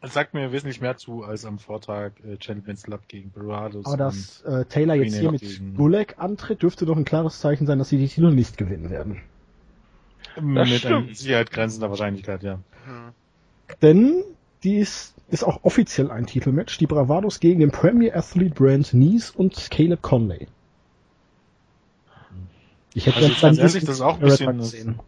Das 0.00 0.14
sagt 0.14 0.32
mir 0.32 0.52
wesentlich 0.52 0.80
mehr 0.80 0.96
zu 0.96 1.24
als 1.24 1.44
am 1.44 1.58
Vortag 1.58 2.12
äh, 2.24 2.36
Gentleman's 2.36 2.84
Club 2.84 3.00
gegen 3.08 3.30
Barados. 3.32 3.84
Aber 3.86 3.96
dass 3.96 4.42
äh, 4.42 4.64
Taylor 4.66 4.94
jetzt 4.94 5.16
hier 5.16 5.32
mit 5.32 5.40
gegen- 5.40 5.74
Gulak 5.76 6.16
antritt, 6.18 6.62
dürfte 6.62 6.86
doch 6.86 6.96
ein 6.96 7.04
klares 7.04 7.40
Zeichen 7.40 7.66
sein, 7.66 7.78
dass 7.78 7.88
sie 7.88 7.98
die 7.98 8.06
Titel 8.06 8.30
nicht 8.32 8.56
gewinnen 8.56 8.90
werden. 8.90 9.20
mit 10.40 10.68
stimmt. 10.68 11.06
einer 11.08 11.14
Sicherheit 11.14 11.50
grenzender 11.50 11.90
Wahrscheinlichkeit, 11.90 12.44
ja. 12.44 12.60
Hm. 12.84 13.12
Denn 13.82 14.22
dies 14.62 15.14
ist 15.30 15.42
auch 15.42 15.64
offiziell 15.64 16.10
ein 16.12 16.26
Titelmatch. 16.26 16.78
Die 16.78 16.86
Bravados 16.86 17.40
gegen 17.40 17.58
den 17.60 17.72
Premier 17.72 18.16
Athlete 18.16 18.54
Brand 18.54 18.94
Nies 18.94 19.30
und 19.30 19.68
Caleb 19.70 20.00
Conley. 20.00 20.46
Ich 22.94 23.06
hätte 23.06 23.16
Also 23.18 23.34
dann 23.40 23.56
ehrlich, 23.58 23.84
das 23.84 23.96
ist 23.96 24.00
auch 24.00 24.14
ein 24.14 24.20
bisschen- 24.20 24.58
gesehen. 24.58 25.00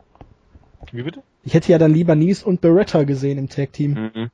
Wie 0.92 1.02
bitte? 1.02 1.22
Ich 1.44 1.54
hätte 1.54 1.70
ja 1.70 1.78
dann 1.78 1.92
lieber 1.94 2.14
Nies 2.16 2.42
und 2.42 2.60
Beretta 2.60 3.04
gesehen 3.04 3.38
im 3.38 3.48
Tag 3.48 3.72
Team. 3.72 4.10
Mhm. 4.14 4.30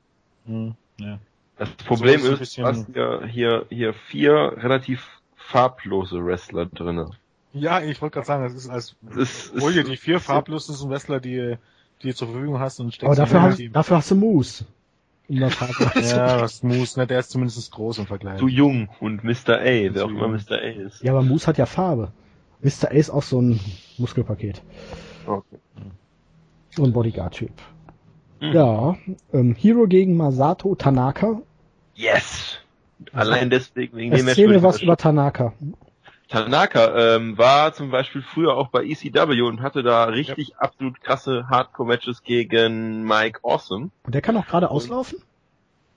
Hm, 0.47 0.73
ja. 0.99 1.19
Das 1.57 1.69
Problem 1.71 2.19
So 2.21 2.33
ist 2.33 2.41
ist, 2.41 2.57
du 2.57 2.63
hast 2.63 2.87
hier, 2.93 3.25
hier, 3.27 3.65
hier 3.69 3.93
vier 3.93 4.53
relativ 4.57 5.05
farblose 5.35 6.23
Wrestler 6.23 6.65
drinne. 6.67 7.11
Ja, 7.53 7.81
ich 7.81 8.01
wollte 8.01 8.15
gerade 8.15 8.27
sagen, 8.27 8.43
das 8.43 8.53
ist 8.53 8.69
als 8.69 8.95
Das 9.01 9.17
ist, 9.17 9.61
hol 9.61 9.73
dir 9.73 9.81
ist, 9.81 9.89
die 9.91 9.97
vier 9.97 10.19
farblosen 10.19 10.89
Wrestler, 10.89 11.19
die, 11.19 11.57
die 12.03 12.09
du 12.09 12.15
zur 12.15 12.27
Verfügung 12.29 12.59
hast 12.59 12.79
und 12.79 12.93
steckst 12.93 13.05
Aber 13.07 13.15
dafür, 13.15 13.39
in 13.39 13.45
hast, 13.45 13.57
Team. 13.57 13.73
dafür 13.73 13.97
hast 13.97 14.11
du 14.11 14.15
Moose. 14.15 14.65
Das 15.29 15.59
hart 15.59 15.73
zu 15.73 15.99
Ja, 15.99 16.41
was 16.41 16.63
Moose, 16.63 16.99
ne, 16.99 17.07
der 17.07 17.19
ist 17.19 17.31
zumindest 17.31 17.71
groß 17.71 17.97
im 17.97 18.05
Vergleich. 18.07 18.39
zu 18.39 18.47
jung 18.47 18.89
und 18.99 19.23
Mr. 19.23 19.57
A, 19.59 19.63
wer 19.63 19.93
Zu 19.95 20.05
auch 20.05 20.09
immer. 20.09 20.27
Mr. 20.27 20.51
A 20.53 20.57
ist. 20.57 21.01
Ja, 21.03 21.11
aber 21.13 21.23
Moose 21.23 21.47
hat 21.47 21.57
ja 21.57 21.65
Farbe. 21.65 22.11
Mr. 22.61 22.85
A 22.89 22.93
ist 22.93 23.09
auch 23.09 23.23
so 23.23 23.41
ein 23.41 23.59
Muskelpaket. 23.97 24.61
Okay. 25.25 25.57
So 26.69 26.83
ein 26.83 26.93
Bodyguard-Typ. 26.93 27.51
Mhm. 28.39 28.53
Ja, 28.53 28.97
ähm, 29.33 29.55
Hero 29.55 29.87
gegen 29.87 30.15
Masato 30.17 30.75
Tanaka. 30.75 31.41
Yes! 31.95 32.59
Allein 33.13 33.49
deswegen, 33.49 33.97
wegen 33.97 34.15
dem. 34.15 34.27
Erzähl 34.27 34.47
mir 34.47 34.63
was 34.63 34.81
über 34.81 34.97
Tanaka. 34.97 35.53
Tanaka 36.29 37.15
ähm, 37.15 37.37
war 37.37 37.73
zum 37.73 37.89
Beispiel 37.89 38.21
früher 38.21 38.55
auch 38.55 38.67
bei 38.67 38.83
ECW 38.83 39.41
und 39.41 39.61
hatte 39.61 39.81
da 39.81 40.05
richtig 40.05 40.57
absolut 40.57 40.99
krasse 41.01 41.47
Hardcore-Matches 41.49 42.23
gegen 42.23 43.03
Mike 43.03 43.39
Awesome. 43.43 43.91
Und 44.03 44.13
der 44.13 44.21
kann 44.21 44.35
auch 44.35 44.45
gerade 44.45 44.69
auslaufen? 44.69 45.19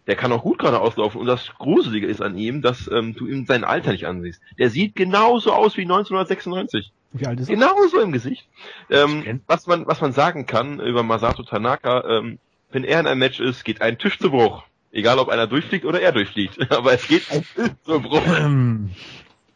Der 0.07 0.17
kann 0.17 0.33
auch 0.33 0.43
gut 0.43 0.59
gerade 0.59 0.81
auslaufen 0.81 1.21
und 1.21 1.27
das 1.27 1.53
Gruselige 1.59 2.07
ist 2.07 2.23
an 2.23 2.37
ihm, 2.39 2.63
dass 2.63 2.89
ähm, 2.91 3.15
du 3.15 3.27
ihm 3.27 3.45
sein 3.47 3.65
Alter 3.65 3.93
nicht 3.93 4.07
ansiehst. 4.07 4.41
Der 4.59 4.71
sieht 4.71 4.95
genauso 4.95 5.53
aus 5.53 5.77
wie 5.77 5.83
1996. 5.83 6.93
Wie 7.13 7.27
alt 7.27 7.41
ist 7.41 7.49
er? 7.49 7.57
Genauso 7.57 8.01
im 8.01 8.13
Gesicht. 8.13 8.47
Ähm, 8.89 9.41
was 9.47 9.67
man 9.67 9.87
was 9.87 10.01
man 10.01 10.13
sagen 10.13 10.47
kann 10.47 10.79
über 10.81 11.03
Masato 11.03 11.43
Tanaka, 11.43 12.05
ähm, 12.09 12.39
wenn 12.71 12.85
er 12.85 13.01
in 13.01 13.07
einem 13.07 13.19
Match 13.19 13.41
ist, 13.41 13.65
geht 13.65 13.83
ein 13.83 13.99
Tisch 13.99 14.19
zu 14.19 14.31
Bruch. 14.31 14.63
Egal 14.93 15.19
ob 15.19 15.29
einer 15.29 15.47
durchfliegt 15.47 15.85
oder 15.85 16.01
er 16.01 16.13
durchfliegt. 16.13 16.71
Aber 16.73 16.93
es 16.93 17.07
geht 17.09 17.31
ein 17.31 17.45
Tisch 17.55 17.71
zu 17.85 18.01
Bruch. 18.01 18.23
Ähm, 18.39 18.91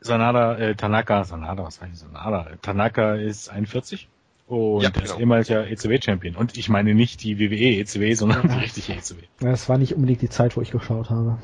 Sanada, 0.01 0.57
äh, 0.59 0.75
Tanaka, 0.75 1.25
Sanada, 1.25 1.65
was 1.65 1.81
ich, 1.91 1.99
Sanada? 1.99 2.51
Tanaka 2.61 3.15
ist 3.15 3.49
41 3.49 4.09
und 4.49 4.83
Ja, 4.83 4.91
er 4.91 4.97
ist 5.03 5.09
genau. 5.11 5.21
ehemaliger 5.21 5.67
ECW-Champion. 5.71 6.37
Und 6.37 6.57
ich 6.59 6.69
meine 6.69 6.95
nicht 6.95 7.23
die 7.23 7.39
WWE 7.39 7.81
ECW, 7.81 8.15
sondern 8.15 8.49
die 8.49 8.59
richtige 8.59 8.93
E 8.93 8.97
ECW. 8.99 9.23
Ja, 9.41 9.51
Das 9.53 9.69
war 9.69 9.79
nicht 9.79 9.95
unbedingt 9.95 10.21
die 10.23 10.29
Zeit, 10.29 10.57
wo 10.57 10.61
ich 10.61 10.73
geschaut 10.73 11.09
habe. 11.11 11.39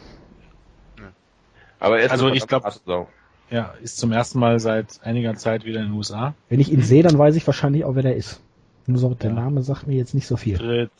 Aber 1.78 1.98
er 1.98 2.04
ist 2.06 2.10
Also 2.12 2.28
ich 2.28 2.46
glaub- 2.46 2.62
verdammte 2.62 2.84
Sau. 2.84 3.08
Ja, 3.50 3.74
ist 3.82 3.98
zum 3.98 4.12
ersten 4.12 4.38
Mal 4.38 4.60
seit 4.60 5.00
einiger 5.02 5.34
Zeit 5.34 5.64
wieder 5.64 5.80
in 5.80 5.86
den 5.86 5.94
USA. 5.94 6.34
Wenn 6.48 6.60
ich 6.60 6.70
ihn 6.70 6.82
sehe, 6.82 7.02
dann 7.02 7.18
weiß 7.18 7.34
ich 7.34 7.46
wahrscheinlich 7.46 7.84
auch, 7.84 7.94
wer 7.96 8.02
der 8.02 8.16
ist. 8.16 8.40
Nur 8.86 8.98
so, 8.98 9.14
der 9.14 9.30
Ja. 9.30 9.36
Name 9.36 9.62
sagt 9.62 9.86
mir 9.86 9.96
jetzt 9.96 10.14
nicht 10.14 10.26
so 10.26 10.36
viel. 10.36 10.56
Tritt, 10.56 10.90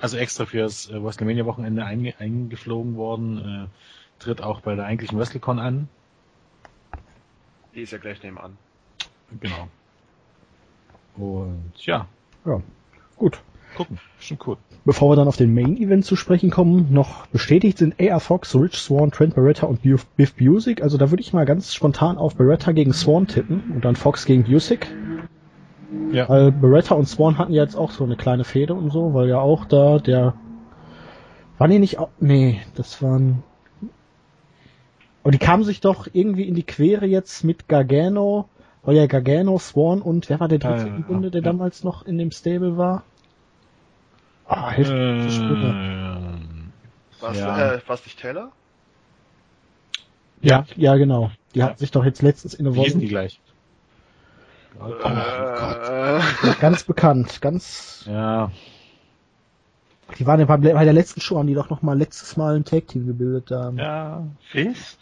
also 0.00 0.16
extra 0.16 0.44
fürs 0.46 0.90
äh, 0.90 1.02
WrestleMania-Wochenende 1.02 1.84
einge 1.84 2.14
eingeflogen 2.18 2.96
worden, 2.96 3.68
äh, 3.68 4.22
tritt 4.22 4.42
auch 4.42 4.60
bei 4.60 4.74
der 4.74 4.86
eigentlichen 4.86 5.18
WrestleCon 5.18 5.58
an. 5.58 5.88
Die 7.74 7.82
ist 7.82 7.92
ja 7.92 7.98
gleich 7.98 8.22
nebenan. 8.22 8.56
Genau. 9.40 9.68
Und 11.16 11.72
ja, 11.86 12.06
Ja, 12.44 12.60
gut. 13.16 13.40
Gucken. 13.76 13.98
Bestimmt 14.18 14.46
cool. 14.46 14.56
Bevor 14.84 15.10
wir 15.10 15.16
dann 15.16 15.28
auf 15.28 15.36
den 15.36 15.54
Main 15.54 15.76
Event 15.76 16.04
zu 16.04 16.16
sprechen 16.16 16.50
kommen, 16.50 16.88
noch 16.90 17.26
bestätigt 17.26 17.78
sind 17.78 17.94
AR 18.00 18.20
Fox, 18.20 18.54
Rich 18.54 18.78
Swan, 18.78 19.10
Trent 19.10 19.34
Beretta 19.34 19.66
und 19.66 19.82
Biff 19.82 20.34
Busick. 20.34 20.82
Also 20.82 20.98
da 20.98 21.10
würde 21.10 21.22
ich 21.22 21.32
mal 21.32 21.44
ganz 21.44 21.74
spontan 21.74 22.18
auf 22.18 22.36
Beretta 22.36 22.72
gegen 22.72 22.92
Swan 22.92 23.26
tippen 23.26 23.72
und 23.74 23.84
dann 23.84 23.96
Fox 23.96 24.24
gegen 24.24 24.44
Busick. 24.44 24.88
Ja. 26.12 26.28
Weil 26.28 26.52
Beretta 26.52 26.94
und 26.94 27.06
Swan 27.06 27.38
hatten 27.38 27.52
ja 27.52 27.62
jetzt 27.62 27.76
auch 27.76 27.90
so 27.90 28.04
eine 28.04 28.16
kleine 28.16 28.44
Fehde 28.44 28.74
und 28.74 28.90
so, 28.90 29.12
weil 29.14 29.28
ja 29.28 29.40
auch 29.40 29.64
da 29.64 29.98
der 29.98 30.34
waren 31.58 31.70
die 31.70 31.78
nicht 31.78 31.98
auch, 31.98 32.08
nee, 32.20 32.60
das 32.74 33.02
waren 33.02 33.42
aber 35.22 35.32
die 35.32 35.38
kamen 35.38 35.64
sich 35.64 35.80
doch 35.80 36.06
irgendwie 36.12 36.48
in 36.48 36.54
die 36.54 36.62
Quere 36.62 37.06
jetzt 37.06 37.44
mit 37.44 37.68
Gargano, 37.68 38.48
weil 38.82 38.96
ja 38.96 39.06
Gargano, 39.06 39.58
Swan 39.58 40.00
und 40.00 40.30
wer 40.30 40.40
war 40.40 40.48
der 40.48 40.58
dritte 40.58 40.88
Ja, 40.88 40.96
im 40.96 41.04
Bunde, 41.04 41.30
der 41.30 41.42
ja. 41.42 41.46
damals 41.46 41.84
noch 41.84 42.06
in 42.06 42.16
dem 42.16 42.30
Stable 42.30 42.76
war? 42.78 43.04
Ah, 44.50 44.70
hilft 44.72 44.92
Sprünge. 45.30 45.74
Ähm, 45.76 46.72
Was, 47.20 47.36
Ja. 47.36 47.72
äh, 47.74 47.80
was 47.86 48.04
nicht 48.04 48.18
Taylor? 48.18 48.52
Ja, 50.42 50.64
ja, 50.76 50.96
genau. 50.96 51.30
Die 51.54 51.60
Ja. 51.60 51.66
hatten 51.66 51.78
sich 51.78 51.90
doch 51.90 52.04
jetzt 52.04 52.22
letztens 52.22 52.54
in 52.54 52.64
der 52.64 52.74
hießen 52.74 53.00
die 53.00 53.06
Woche 53.06 53.10
gleich? 53.12 53.40
äh, 56.44 56.54
ganz 56.60 56.84
bekannt, 56.84 57.40
ganz 57.40 58.06
Ja. 58.06 58.50
Die 60.18 60.26
waren 60.26 60.40
ja 60.40 60.46
bei, 60.46 60.56
bei 60.56 60.84
der 60.84 60.92
letzten 60.92 61.20
Show, 61.20 61.38
haben 61.38 61.46
die 61.46 61.54
doch 61.54 61.70
noch 61.70 61.82
mal 61.82 61.96
letztes 61.96 62.36
Mal 62.36 62.56
ein 62.56 62.64
Tag-Team 62.64 63.06
gebildet. 63.06 63.50
Da. 63.50 63.72
Ja, 63.76 64.26
Fist? 64.50 64.98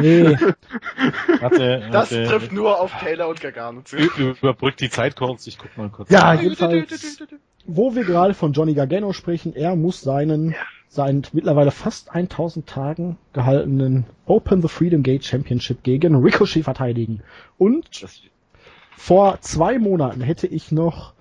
Nee, 0.00 0.24
warte, 1.40 1.88
Das 1.92 2.10
warte, 2.12 2.24
trifft 2.24 2.52
nur 2.52 2.80
auf 2.80 2.92
Taylor 3.00 3.28
und 3.28 3.40
Gargano 3.40 3.82
zu. 3.82 3.96
Überbrückt 3.96 4.80
die 4.80 4.90
Zeit 4.90 5.16
kurz, 5.16 5.46
ich 5.46 5.58
guck 5.58 5.76
mal 5.76 5.88
kurz. 5.88 6.10
ja, 6.10 6.34
jedenfalls, 6.34 7.22
wo 7.66 7.94
wir 7.94 8.04
gerade 8.04 8.34
von 8.34 8.52
Johnny 8.52 8.74
Gargano 8.74 9.12
sprechen, 9.12 9.54
er 9.54 9.76
muss 9.76 10.00
seinen, 10.00 10.54
seinen 10.88 11.22
mittlerweile 11.32 11.70
fast 11.70 12.14
1000 12.14 12.66
Tagen 12.66 13.16
gehaltenen 13.32 14.04
Open 14.26 14.62
the 14.62 14.68
Freedom 14.68 15.02
Gate 15.02 15.24
Championship 15.24 15.82
gegen 15.82 16.16
Ricochet 16.16 16.64
verteidigen. 16.64 17.22
Und 17.58 18.02
Das, 18.02 18.20
vor 18.96 19.40
zwei 19.40 19.78
Monaten 19.78 20.20
hätte 20.20 20.46
ich 20.46 20.72
noch 20.72 21.14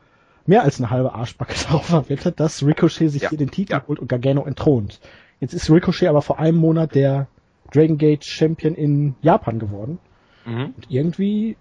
mehr 0.46 0.64
als 0.64 0.80
eine 0.80 0.90
halbe 0.90 1.14
Arschbacke 1.14 1.54
darauf 1.68 1.86
verwettet, 1.86 2.40
dass 2.40 2.64
Ricochet 2.64 3.10
sich 3.10 3.24
Ja. 3.24 3.30
hier 3.30 3.38
den 3.38 3.52
Titel 3.52 3.74
Ja. 3.74 3.84
holt 3.88 4.00
und 4.00 4.08
Gargano 4.10 4.46
entthront. 4.46 5.00
Jetzt 5.40 5.54
ist 5.54 5.70
Ricochet 5.70 6.08
aber 6.08 6.22
vor 6.22 6.40
einem 6.40 6.58
Monat 6.58 6.96
der 6.96 7.28
Dragon 7.72 7.98
Gate 7.98 8.24
Champion 8.26 8.76
in 8.76 9.16
Japan 9.22 9.60
geworden. 9.60 10.00
mhm. 10.46 10.74
Und 10.76 10.86
irgendwie 10.90 11.58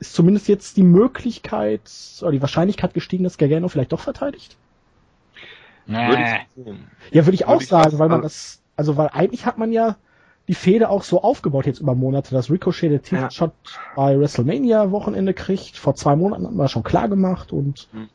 ist 0.00 0.14
zumindest 0.14 0.48
jetzt 0.48 0.76
die 0.76 0.82
Möglichkeit 0.82 1.82
oder 2.22 2.32
die 2.32 2.40
Wahrscheinlichkeit 2.40 2.94
gestiegen, 2.94 3.24
dass 3.24 3.38
Gargano 3.38 3.68
vielleicht 3.68 3.92
doch 3.92 4.00
verteidigt. 4.00 4.56
Würde 5.86 6.22
Nee. 6.56 6.74
Ja, 7.10 7.26
würde 7.26 7.34
ich 7.34 7.44
auch 7.46 7.52
Würde 7.52 7.62
ich 7.64 7.68
sagen, 7.68 7.98
weil 7.98 8.08
man 8.08 8.22
das, 8.22 8.62
also 8.76 8.96
weil 8.96 9.08
eigentlich 9.12 9.46
hat 9.46 9.58
man 9.58 9.72
ja 9.72 9.96
die 10.48 10.54
Fehde 10.54 10.88
auch 10.88 11.02
so 11.02 11.22
aufgebaut 11.22 11.66
jetzt 11.66 11.80
über 11.80 11.94
Monate, 11.94 12.34
dass 12.34 12.50
Ricochet 12.50 12.90
den 12.90 13.02
Titelshot 13.02 13.52
bei 13.94 14.18
WrestleMania 14.18 14.90
Wochenende 14.90 15.34
kriegt. 15.34 15.76
Vor 15.76 15.94
zwei 15.94 16.16
Monaten 16.16 16.44
hat 16.46 16.52
man 16.52 16.64
das 16.64 16.72
schon 16.72 16.82
klar 16.82 17.08
gemacht 17.08 17.52
und 17.52 17.88
Hm. 17.92 18.08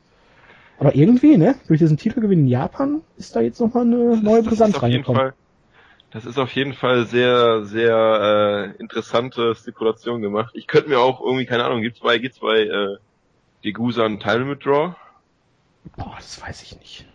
Aber 0.80 0.96
irgendwie, 0.96 1.38
ne, 1.38 1.56
durch 1.68 1.80
diesen 1.80 1.98
Titelgewinn 1.98 2.40
in 2.40 2.48
Japan 2.48 3.02
ist 3.18 3.36
da 3.36 3.42
jetzt 3.42 3.60
nochmal 3.60 3.84
eine 3.84 4.18
neue 4.18 4.42
das, 4.44 4.48
Brisanz 4.50 4.76
ist 4.76 4.84
auf 4.84 4.90
jeden 4.90 5.04
reingekommen. 5.04 5.22
Fall, 5.22 5.34
das 6.12 6.26
ist 6.26 6.38
auf 6.38 6.52
jeden 6.54 6.74
Fall 6.74 7.06
sehr, 7.06 7.66
sehr 7.66 8.74
äh, 8.78 8.82
interessante 8.82 9.56
Stipulation 9.56 10.22
gemacht. 10.22 10.52
Ich 10.54 10.68
könnte 10.68 10.90
mir 10.90 11.00
auch 11.00 11.20
irgendwie, 11.22 11.46
keine 11.46 11.66
Ahnung, 11.66 11.82
gibt's 11.82 12.00
bei, 12.00 12.18
gibt's 12.18 12.40
bei 12.40 12.60
äh, 12.62 12.98
Degusa 13.64 14.06
einen 14.06 14.20
Time 14.20 14.40
Limit 14.40 14.66
Draw? 14.66 14.96
Boah, 15.96 16.16
das 16.18 16.42
weiß 16.42 16.64
ich 16.64 16.78
nicht. 16.80 17.06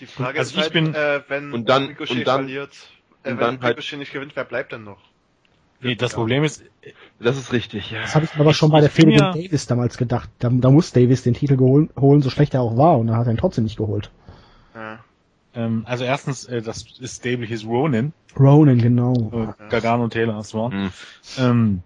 Die 0.00 0.06
Frage 0.06 0.38
Also 0.38 0.50
ist 0.52 0.56
ich 0.56 0.62
halt, 0.62 0.72
bin- 0.72 0.94
äh, 0.94 1.22
wenn 1.28 1.52
Und 1.52 1.68
dann- 1.68 1.86
Ricochet 1.88 2.18
und 2.18 2.26
dann- 2.26 2.40
verliert, 2.44 2.72
äh, 3.24 3.30
und 3.30 3.38
wenn 3.38 3.38
dann 3.38 3.62
halt- 3.62 3.76
Ricochet 3.78 3.98
nicht 3.98 4.12
gewinnt, 4.12 4.34
wer 4.36 4.44
bleibt 4.44 4.72
denn 4.72 4.84
noch? 4.84 5.00
Nee, 5.82 5.96
das 5.96 6.14
Problem 6.14 6.44
ist, 6.44 6.62
Das 7.18 7.36
ist 7.36 7.52
richtig, 7.52 7.90
ja. 7.90 8.00
Das 8.02 8.14
habe 8.14 8.24
ich 8.24 8.34
aber 8.38 8.54
schon 8.54 8.70
bei 8.70 8.80
der 8.80 8.90
Fehde 8.90 9.12
ja- 9.12 9.32
Davis 9.32 9.66
damals 9.66 9.96
gedacht. 9.96 10.28
Da, 10.38 10.48
da 10.50 10.70
muss 10.70 10.92
Davis 10.92 11.22
den 11.22 11.34
Titel 11.34 11.56
geholen, 11.56 11.90
holen, 11.98 12.22
so 12.22 12.30
schlecht 12.30 12.54
er 12.54 12.62
auch 12.62 12.76
war, 12.76 12.98
und 12.98 13.08
er 13.08 13.16
hat 13.16 13.26
ihn 13.26 13.36
trotzdem 13.36 13.64
nicht 13.64 13.76
geholt. 13.76 14.10
Ja. 14.74 14.98
ähm, 15.54 15.82
also 15.86 16.04
erstens, 16.04 16.44
äh, 16.46 16.62
das 16.62 16.84
ist 16.98 17.18
Stable 17.18 17.46
hieß 17.46 17.64
Ronin, 17.66 18.12
Ronan, 18.38 18.78
genau. 18.78 19.12
äh, 19.32 19.68
Gargano 19.68 20.04
und 20.04 20.12
Taylor 20.12 20.42
Swan. 20.42 20.72
Hm. 20.72 20.90
Ähm, 21.38 21.82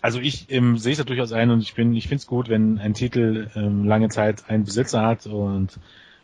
also 0.00 0.18
ich 0.20 0.50
ähm, 0.50 0.78
sehe 0.78 0.92
es 0.92 0.98
ja 0.98 1.04
durchaus 1.04 1.32
ein 1.32 1.50
und 1.50 1.60
ich 1.60 1.74
bin, 1.74 1.94
ich 1.94 2.04
finde 2.04 2.16
es 2.16 2.26
gut, 2.26 2.48
wenn 2.48 2.78
ein 2.78 2.94
Titel 2.94 3.48
ähm, 3.54 3.84
lange 3.84 4.08
Zeit 4.08 4.48
einen 4.48 4.64
Besitzer 4.64 5.02
hat 5.02 5.26
und 5.26 5.78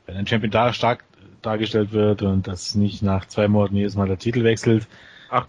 wenn 0.06 0.16
ein 0.16 0.26
Champion 0.26 0.50
da 0.50 0.72
stark 0.72 1.04
dargestellt 1.42 1.92
wird 1.92 2.22
und 2.22 2.48
das 2.48 2.74
nicht 2.74 3.02
nach 3.02 3.26
zwei 3.26 3.46
Monaten 3.46 3.76
jedes 3.76 3.94
Mal 3.94 4.08
der 4.08 4.18
Titel 4.18 4.42
wechselt. 4.42 4.88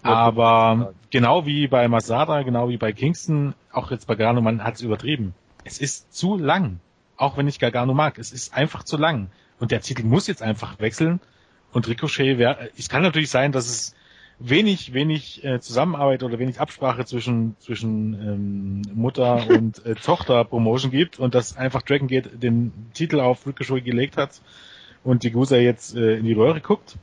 Aber 0.02 0.94
genau 1.10 1.46
wie 1.46 1.66
bei 1.66 1.88
Masada, 1.88 2.42
genau 2.42 2.68
wie 2.68 2.76
bei 2.76 2.92
Kingston, 2.92 3.54
auch 3.72 3.90
jetzt 3.90 4.06
bei 4.06 4.14
Gargano, 4.14 4.40
man 4.40 4.64
hat 4.64 4.74
es 4.74 4.80
übertrieben. 4.82 5.34
Es 5.64 5.78
ist 5.78 6.12
zu 6.12 6.36
lang. 6.36 6.80
Auch 7.16 7.36
wenn 7.36 7.48
ich 7.48 7.58
Gargano 7.58 7.94
mag, 7.94 8.18
es 8.18 8.32
ist 8.32 8.54
einfach 8.54 8.84
zu 8.84 8.96
lang. 8.96 9.30
Und 9.58 9.70
der 9.70 9.80
Titel 9.80 10.04
muss 10.04 10.26
jetzt 10.26 10.42
einfach 10.42 10.78
wechseln. 10.80 11.20
Und 11.72 11.86
Ricochet 11.86 12.38
wäre, 12.38 12.70
es 12.76 12.88
kann 12.88 13.02
natürlich 13.02 13.30
sein, 13.30 13.52
dass 13.52 13.66
es 13.66 13.94
wenig, 14.40 14.94
wenig 14.94 15.44
äh, 15.44 15.60
Zusammenarbeit 15.60 16.22
oder 16.22 16.38
wenig 16.38 16.60
Absprache 16.60 17.04
zwischen 17.04 17.56
zwischen 17.60 18.14
ähm, 18.14 18.82
Mutter 18.94 19.46
und 19.50 19.84
äh, 19.84 19.94
Tochter 19.94 20.44
Promotion 20.44 20.90
gibt 20.90 21.18
und 21.18 21.34
dass 21.34 21.56
einfach 21.56 21.82
Dragon 21.82 22.08
Gate 22.08 22.42
den 22.42 22.72
Titel 22.94 23.20
auf 23.20 23.46
Ricochet 23.46 23.84
gelegt 23.84 24.16
hat 24.16 24.40
und 25.04 25.22
die 25.22 25.30
Gusa 25.30 25.56
jetzt 25.56 25.94
äh, 25.94 26.16
in 26.16 26.24
die 26.24 26.32
Röhre 26.32 26.60
guckt. 26.60 26.96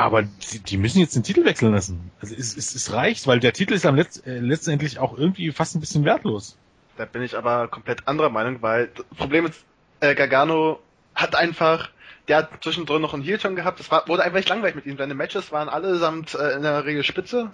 Aber 0.00 0.22
die, 0.22 0.58
die 0.60 0.76
müssen 0.78 0.98
jetzt 1.00 1.14
den 1.16 1.22
Titel 1.22 1.44
wechseln 1.44 1.72
lassen. 1.72 2.10
Also 2.20 2.34
es, 2.34 2.56
es, 2.56 2.74
es 2.74 2.92
reicht, 2.92 3.26
weil 3.26 3.40
der 3.40 3.52
Titel 3.52 3.74
ist 3.74 3.86
am 3.86 3.96
Letz, 3.96 4.22
äh, 4.26 4.38
letztendlich 4.38 4.98
auch 4.98 5.16
irgendwie 5.16 5.50
fast 5.52 5.74
ein 5.76 5.80
bisschen 5.80 6.04
wertlos. 6.04 6.56
Da 6.96 7.04
bin 7.04 7.22
ich 7.22 7.36
aber 7.36 7.68
komplett 7.68 8.06
anderer 8.08 8.30
Meinung, 8.30 8.62
weil 8.62 8.88
das 8.94 9.04
Problem 9.16 9.46
ist, 9.46 9.64
äh, 10.00 10.14
Gargano 10.14 10.80
hat 11.14 11.34
einfach, 11.34 11.90
der 12.28 12.38
hat 12.38 12.50
zwischendrin 12.62 13.00
noch 13.02 13.14
einen 13.14 13.22
Heel-Turn 13.22 13.56
gehabt, 13.56 13.80
das 13.80 13.90
war, 13.90 14.06
wurde 14.08 14.22
einfach 14.22 14.36
nicht 14.38 14.48
langweilig 14.48 14.76
mit 14.76 14.86
ihm. 14.86 14.96
Seine 14.98 15.14
Matches 15.14 15.50
waren 15.52 15.68
allesamt 15.68 16.34
äh, 16.34 16.56
in 16.56 16.62
der 16.62 16.84
Regel 16.84 17.02
spitze. 17.04 17.50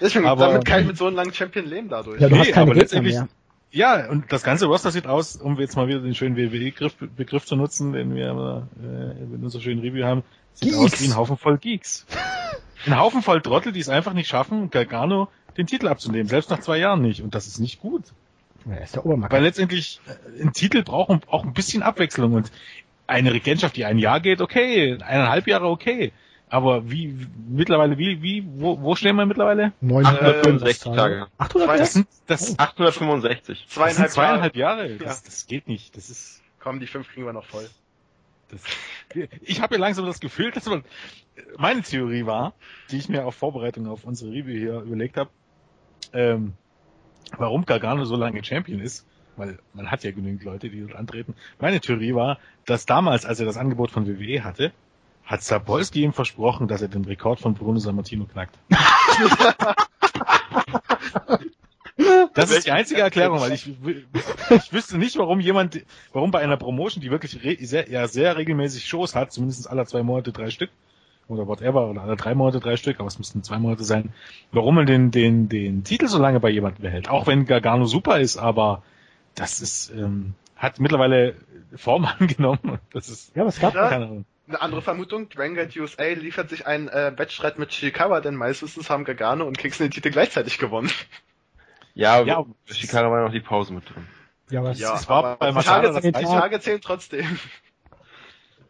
Deswegen, 0.00 0.26
Aber- 0.26 0.46
damit 0.46 0.64
kann 0.64 0.80
ich 0.82 0.86
mit 0.86 0.96
so 0.96 1.06
einem 1.06 1.16
langen 1.16 1.32
Champion 1.32 1.66
leben 1.66 1.88
dadurch. 1.88 2.20
Ja, 2.20 2.28
du 2.28 2.34
Nee, 2.34 2.40
hast 2.40 2.52
keine 2.52 2.70
aber 2.70 2.80
letztendlich- 2.80 3.14
mehr. 3.14 3.28
Ja, 3.70 4.08
und 4.08 4.32
das 4.32 4.42
ganze 4.44 4.64
Roster 4.64 4.90
sieht 4.90 5.06
aus, 5.06 5.36
um 5.36 5.58
jetzt 5.60 5.76
mal 5.76 5.88
wieder 5.88 6.00
den 6.00 6.14
schönen 6.14 6.36
WWE-Begriff 6.38 6.94
Begriff 7.16 7.44
zu 7.44 7.54
nutzen, 7.54 7.92
den 7.92 8.14
wir 8.14 8.66
äh, 8.82 9.22
in 9.22 9.40
unserer 9.44 9.60
schönen 9.60 9.82
Review 9.82 10.04
haben, 10.06 10.22
sieht 10.58 10.72
Geeks. 10.72 10.94
aus 10.94 11.00
wie 11.00 11.06
ein 11.06 11.16
Haufen 11.16 11.36
voll 11.36 11.58
Geeks. 11.58 12.06
Ein 12.86 12.98
Haufen 12.98 13.22
voll 13.22 13.40
Trottel, 13.42 13.72
die 13.72 13.80
es 13.80 13.88
einfach 13.88 14.12
nicht 14.12 14.28
schaffen, 14.28 14.70
Gargano 14.70 15.28
den 15.56 15.66
Titel 15.66 15.88
abzunehmen, 15.88 16.28
selbst 16.28 16.50
nach 16.50 16.60
zwei 16.60 16.78
Jahren 16.78 17.02
nicht. 17.02 17.20
Und 17.22 17.34
das 17.34 17.46
ist 17.46 17.58
nicht 17.58 17.80
gut. 17.80 18.04
Ja, 18.64 18.76
ist 18.76 18.94
der 18.94 19.04
Obermarkt. 19.04 19.32
Weil 19.32 19.42
letztendlich 19.42 20.00
äh, 20.06 20.42
ein 20.42 20.52
Titel 20.52 20.82
braucht 20.82 21.28
auch 21.28 21.44
ein 21.44 21.52
bisschen 21.52 21.82
Abwechslung 21.82 22.32
und 22.34 22.50
eine 23.06 23.32
Regentschaft, 23.32 23.76
die 23.76 23.84
ein 23.84 23.98
Jahr 23.98 24.20
geht, 24.20 24.40
okay, 24.40 24.98
eineinhalb 25.00 25.46
Jahre, 25.46 25.68
okay. 25.68 26.12
Aber 26.50 26.90
wie, 26.90 27.18
wie 27.18 27.26
mittlerweile, 27.48 27.98
wie, 27.98 28.22
wie, 28.22 28.46
wo, 28.56 28.80
wo 28.80 28.94
stehen 28.94 29.16
wir 29.16 29.26
mittlerweile? 29.26 29.72
865 29.82 30.92
Tage. 30.94 31.26
800 31.38 31.80
Das 31.80 31.92
sind, 31.92 32.06
das, 32.26 32.58
865. 32.58 33.64
das 33.64 33.74
Zweieinhalb, 33.74 33.96
sind 33.96 34.10
zweieinhalb 34.10 34.56
Jahre. 34.56 34.86
Jahre. 34.88 34.96
Das, 34.98 35.22
das 35.22 35.46
geht 35.46 35.68
nicht. 35.68 35.96
Das 35.96 36.08
ist, 36.08 36.42
Komm, 36.60 36.80
die 36.80 36.86
fünf 36.86 37.08
kriegen 37.08 37.26
wir 37.26 37.32
noch 37.32 37.44
voll. 37.44 37.68
Das, 38.48 38.62
ich 39.42 39.60
habe 39.60 39.74
ja 39.74 39.80
langsam 39.80 40.06
das 40.06 40.20
Gefühl, 40.20 40.50
dass 40.50 40.66
man, 40.66 40.84
meine 41.56 41.82
Theorie 41.82 42.26
war, 42.26 42.54
die 42.90 42.98
ich 42.98 43.08
mir 43.08 43.26
auf 43.26 43.34
Vorbereitung 43.34 43.86
auf 43.86 44.04
unsere 44.04 44.30
Review 44.30 44.58
hier 44.58 44.80
überlegt 44.80 45.16
habe, 45.16 45.30
ähm, 46.12 46.54
warum 47.36 47.64
Gargano 47.64 48.04
so 48.04 48.16
lange 48.16 48.42
Champion 48.44 48.80
ist, 48.80 49.06
weil 49.36 49.58
man 49.74 49.90
hat 49.90 50.04
ja 50.04 50.10
genügend 50.10 50.44
Leute, 50.44 50.70
die 50.70 50.80
dort 50.80 50.94
antreten. 50.94 51.34
Meine 51.60 51.80
Theorie 51.80 52.14
war, 52.14 52.38
dass 52.64 52.86
damals, 52.86 53.26
als 53.26 53.40
er 53.40 53.46
das 53.46 53.56
Angebot 53.56 53.90
von 53.90 54.06
WWE 54.06 54.44
hatte, 54.44 54.72
hat 55.24 55.42
Sapolsky 55.42 56.02
ihm 56.02 56.14
versprochen, 56.14 56.68
dass 56.68 56.80
er 56.80 56.88
den 56.88 57.04
Rekord 57.04 57.40
von 57.40 57.54
Bruno 57.54 57.78
Sammartino 57.78 58.24
knackt. 58.24 58.58
Das 62.38 62.50
ist 62.50 62.66
die 62.66 62.72
einzige 62.72 63.00
Erklärung, 63.00 63.40
weil 63.40 63.52
ich, 63.52 63.66
ich 64.50 64.72
wüsste 64.72 64.98
nicht, 64.98 65.16
warum 65.18 65.40
jemand, 65.40 65.80
warum 66.12 66.30
bei 66.30 66.40
einer 66.40 66.56
Promotion, 66.56 67.02
die 67.02 67.10
wirklich 67.10 67.42
re 67.44 67.56
sehr, 67.60 67.90
ja, 67.90 68.06
sehr 68.08 68.36
regelmäßig 68.36 68.86
Shows 68.86 69.14
hat, 69.14 69.32
zumindest 69.32 69.68
alle 69.68 69.84
zwei 69.86 70.02
Monate 70.02 70.32
drei 70.32 70.50
Stück, 70.50 70.70
oder 71.28 71.46
whatever, 71.46 71.88
oder 71.88 72.02
alle 72.02 72.16
drei 72.16 72.34
Monate 72.34 72.60
drei 72.60 72.76
Stück, 72.76 72.98
aber 73.00 73.08
es 73.08 73.18
müssten 73.18 73.42
zwei 73.42 73.58
Monate 73.58 73.84
sein, 73.84 74.12
warum 74.52 74.76
man 74.76 74.86
den, 74.86 75.10
den, 75.10 75.48
den 75.48 75.84
Titel 75.84 76.08
so 76.08 76.18
lange 76.18 76.40
bei 76.40 76.50
jemandem 76.50 76.82
behält. 76.82 77.08
Auch 77.08 77.26
wenn 77.26 77.44
Gargano 77.44 77.84
super 77.86 78.20
ist, 78.20 78.36
aber 78.36 78.82
das 79.34 79.60
ist, 79.60 79.90
ähm, 79.90 80.34
hat 80.56 80.80
mittlerweile 80.80 81.34
Form 81.76 82.04
angenommen. 82.18 82.78
Das 82.92 83.08
ist, 83.08 83.34
Ja, 83.36 83.42
aber 83.42 83.50
es 83.50 83.60
gab 83.60 83.74
Ja. 83.74 83.88
keine 83.88 84.06
Ahnung. 84.06 84.24
Eine 84.48 84.62
andere 84.62 84.80
Vermutung, 84.80 85.28
Dragon 85.28 85.54
Gate 85.56 85.76
USA 85.76 86.04
liefert 86.04 86.48
sich 86.48 86.66
einen 86.66 86.88
äh, 86.88 87.12
Wettstreit 87.14 87.58
mit 87.58 87.74
Shikawa, 87.74 88.22
denn 88.22 88.34
meistens 88.34 88.88
haben 88.88 89.04
Gargano 89.04 89.44
und 89.44 89.58
Kingston 89.58 89.88
den 89.88 89.90
Titel 89.90 90.10
gleichzeitig 90.10 90.56
gewonnen. 90.56 90.90
Ja, 91.98 92.20
Ja. 92.22 92.24
ja 92.24 92.46
Shikara 92.74 93.10
war 93.10 93.24
noch 93.24 93.32
die 93.32 93.40
Pause 93.40 93.72
mit 93.74 93.88
drin. 93.88 94.06
ja, 94.50 94.60
aber 94.60 94.70
es 94.70 94.78
Ja, 94.78 94.94
es 94.94 95.08
war 95.08 95.36
bei 95.36 95.48
die 95.48 95.52
Masada 95.54 95.80
Tage, 95.82 95.92
das 95.94 96.02
die 96.02 96.12
gleiche. 96.12 96.28
Tage 96.28 96.60
zählen 96.60 96.80
trotzdem. 96.80 97.38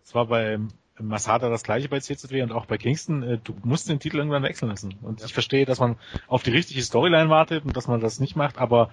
Es 0.05 0.15
war 0.15 0.27
bei 0.27 0.59
Masada 0.99 1.49
das 1.51 1.63
gleiche 1.63 1.89
bei 1.89 2.01
CZW 2.01 2.43
und 2.43 2.53
auch 2.53 2.67
bei 2.67 2.79
Kingston. 2.79 3.23
Äh, 3.23 3.39
Du 3.45 3.55
musst 3.63 3.89
den 3.89 4.01
Titel 4.01 4.17
irgendwann 4.19 4.43
wechseln 4.43 4.69
lassen. 4.71 4.95
Und 5.03 5.23
ich 5.23 5.33
verstehe, 5.33 5.65
dass 5.67 5.79
man 5.79 5.97
auf 6.27 6.43
die 6.43 6.51
richtige 6.51 6.83
Storyline 6.83 7.29
wartet 7.31 7.65
und 7.65 7.77
dass 7.77 7.87
man 7.87 8.01
das 8.01 8.19
nicht 8.19 8.35
macht, 8.35 8.59
aber 8.59 8.91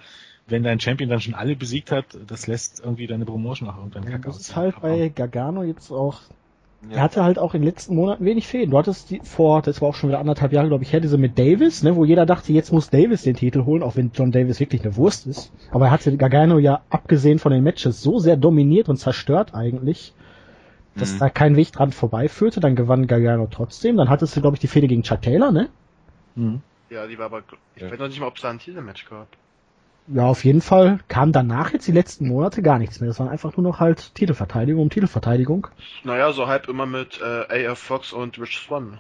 wenn 0.47 0.61
dein 0.61 0.79
Champion 0.79 1.09
dann 1.09 1.21
schon 1.21 1.33
alle 1.33 1.55
besiegt 1.55 1.91
hat, 1.91 2.05
das 2.27 2.45
lässt 2.45 2.79
irgendwie 2.81 3.07
deine 3.07 3.25
Promotion 3.25 3.69
auch 3.69 3.77
irgendwann 3.77 4.03
Ja, 4.03 4.09
kacke 4.11 4.25
das 4.27 4.35
aussehen. 4.35 4.41
ist 4.51 4.55
halt 4.55 4.75
Aber- 4.75 4.89
bei 4.89 5.09
Gargano 5.09 5.63
jetzt 5.63 5.89
auch. 5.91 6.19
Ja. 6.89 6.97
Er 6.97 7.01
hatte 7.03 7.23
halt 7.23 7.39
auch 7.39 7.53
in 7.53 7.61
den 7.61 7.67
letzten 7.67 7.95
Monaten 7.95 8.23
wenig 8.25 8.47
Fäden. 8.47 8.71
Du 8.71 8.77
hattest 8.77 9.09
die 9.09 9.19
vor, 9.23 9.61
das 9.61 9.81
war 9.81 9.89
auch 9.89 9.95
schon 9.95 10.09
wieder 10.09 10.19
anderthalb 10.19 10.51
Jahre, 10.53 10.67
glaube 10.67 10.83
ich, 10.83 10.93
her, 10.93 10.99
diese 10.99 11.17
mit 11.17 11.37
Davis, 11.39 11.81
ne, 11.83 11.95
wo 11.95 12.05
jeder 12.05 12.25
dachte, 12.25 12.53
jetzt 12.53 12.71
muss 12.71 12.89
Davis 12.89 13.23
den 13.23 13.35
Titel 13.35 13.65
holen, 13.65 13.81
auch 13.83 13.95
wenn 13.95 14.11
John 14.13 14.31
Davis 14.31 14.59
wirklich 14.59 14.83
eine 14.83 14.95
Wurst 14.95 15.25
ist. 15.27 15.51
Aber 15.71 15.85
er 15.85 15.91
hatte 15.91 16.15
Gargano 16.17 16.59
ja 16.59 16.81
abgesehen 16.89 17.39
von 17.39 17.51
den 17.51 17.63
Matches 17.63 18.01
so 18.01 18.19
sehr 18.19 18.37
dominiert 18.37 18.87
und 18.89 18.97
zerstört 18.97 19.53
eigentlich, 19.55 20.13
dass 20.95 21.15
Mhm. 21.15 21.19
da 21.19 21.29
kein 21.29 21.55
Weg 21.55 21.71
dran 21.71 21.91
vorbeiführte. 21.91 22.59
Dann 22.59 22.75
gewann 22.75 23.07
Gargano 23.07 23.47
trotzdem. 23.49 23.97
Dann 23.97 24.09
hattest 24.09 24.35
du, 24.37 24.41
glaube 24.41 24.55
ich, 24.55 24.59
die 24.61 24.67
Fehde 24.67 24.87
gegen 24.87 25.03
Chuck 25.03 25.21
Taylor, 25.21 25.51
ne? 25.51 25.69
Mhm. 26.35 26.61
Ja, 26.89 27.07
die 27.07 27.17
war 27.17 27.25
aber, 27.25 27.41
ich 27.75 27.81
Ja. 27.81 27.91
weiß 27.91 27.99
noch 27.99 28.07
nicht 28.07 28.19
mal, 28.19 28.27
ob 28.27 28.35
es 28.35 28.41
da 28.43 28.49
ein 28.51 28.59
Titelmatch 28.59 29.09
gab. 29.09 29.27
Ja, 30.07 30.25
auf 30.25 30.45
jeden 30.45 30.61
Fall 30.61 30.99
kam 31.07 31.31
danach 31.31 31.73
jetzt 31.73 31.87
die 31.87 31.91
letzten 31.91 32.27
Monate 32.27 32.61
gar 32.61 32.77
nichts 32.79 32.99
mehr. 32.99 33.07
Das 33.07 33.19
waren 33.19 33.29
einfach 33.29 33.57
nur 33.57 33.63
noch 33.63 33.79
halt 33.79 34.13
Titelverteidigung 34.15 34.81
um 34.83 34.89
Titelverteidigung. 34.89 35.67
Naja, 36.03 36.31
so 36.31 36.47
halb 36.47 36.67
immer 36.67 36.85
mit 36.85 37.19
äh, 37.21 37.67
AF 37.67 37.79
Fox 37.79 38.13
und 38.13 38.39
Rich 38.39 38.59
Swan. 38.65 38.99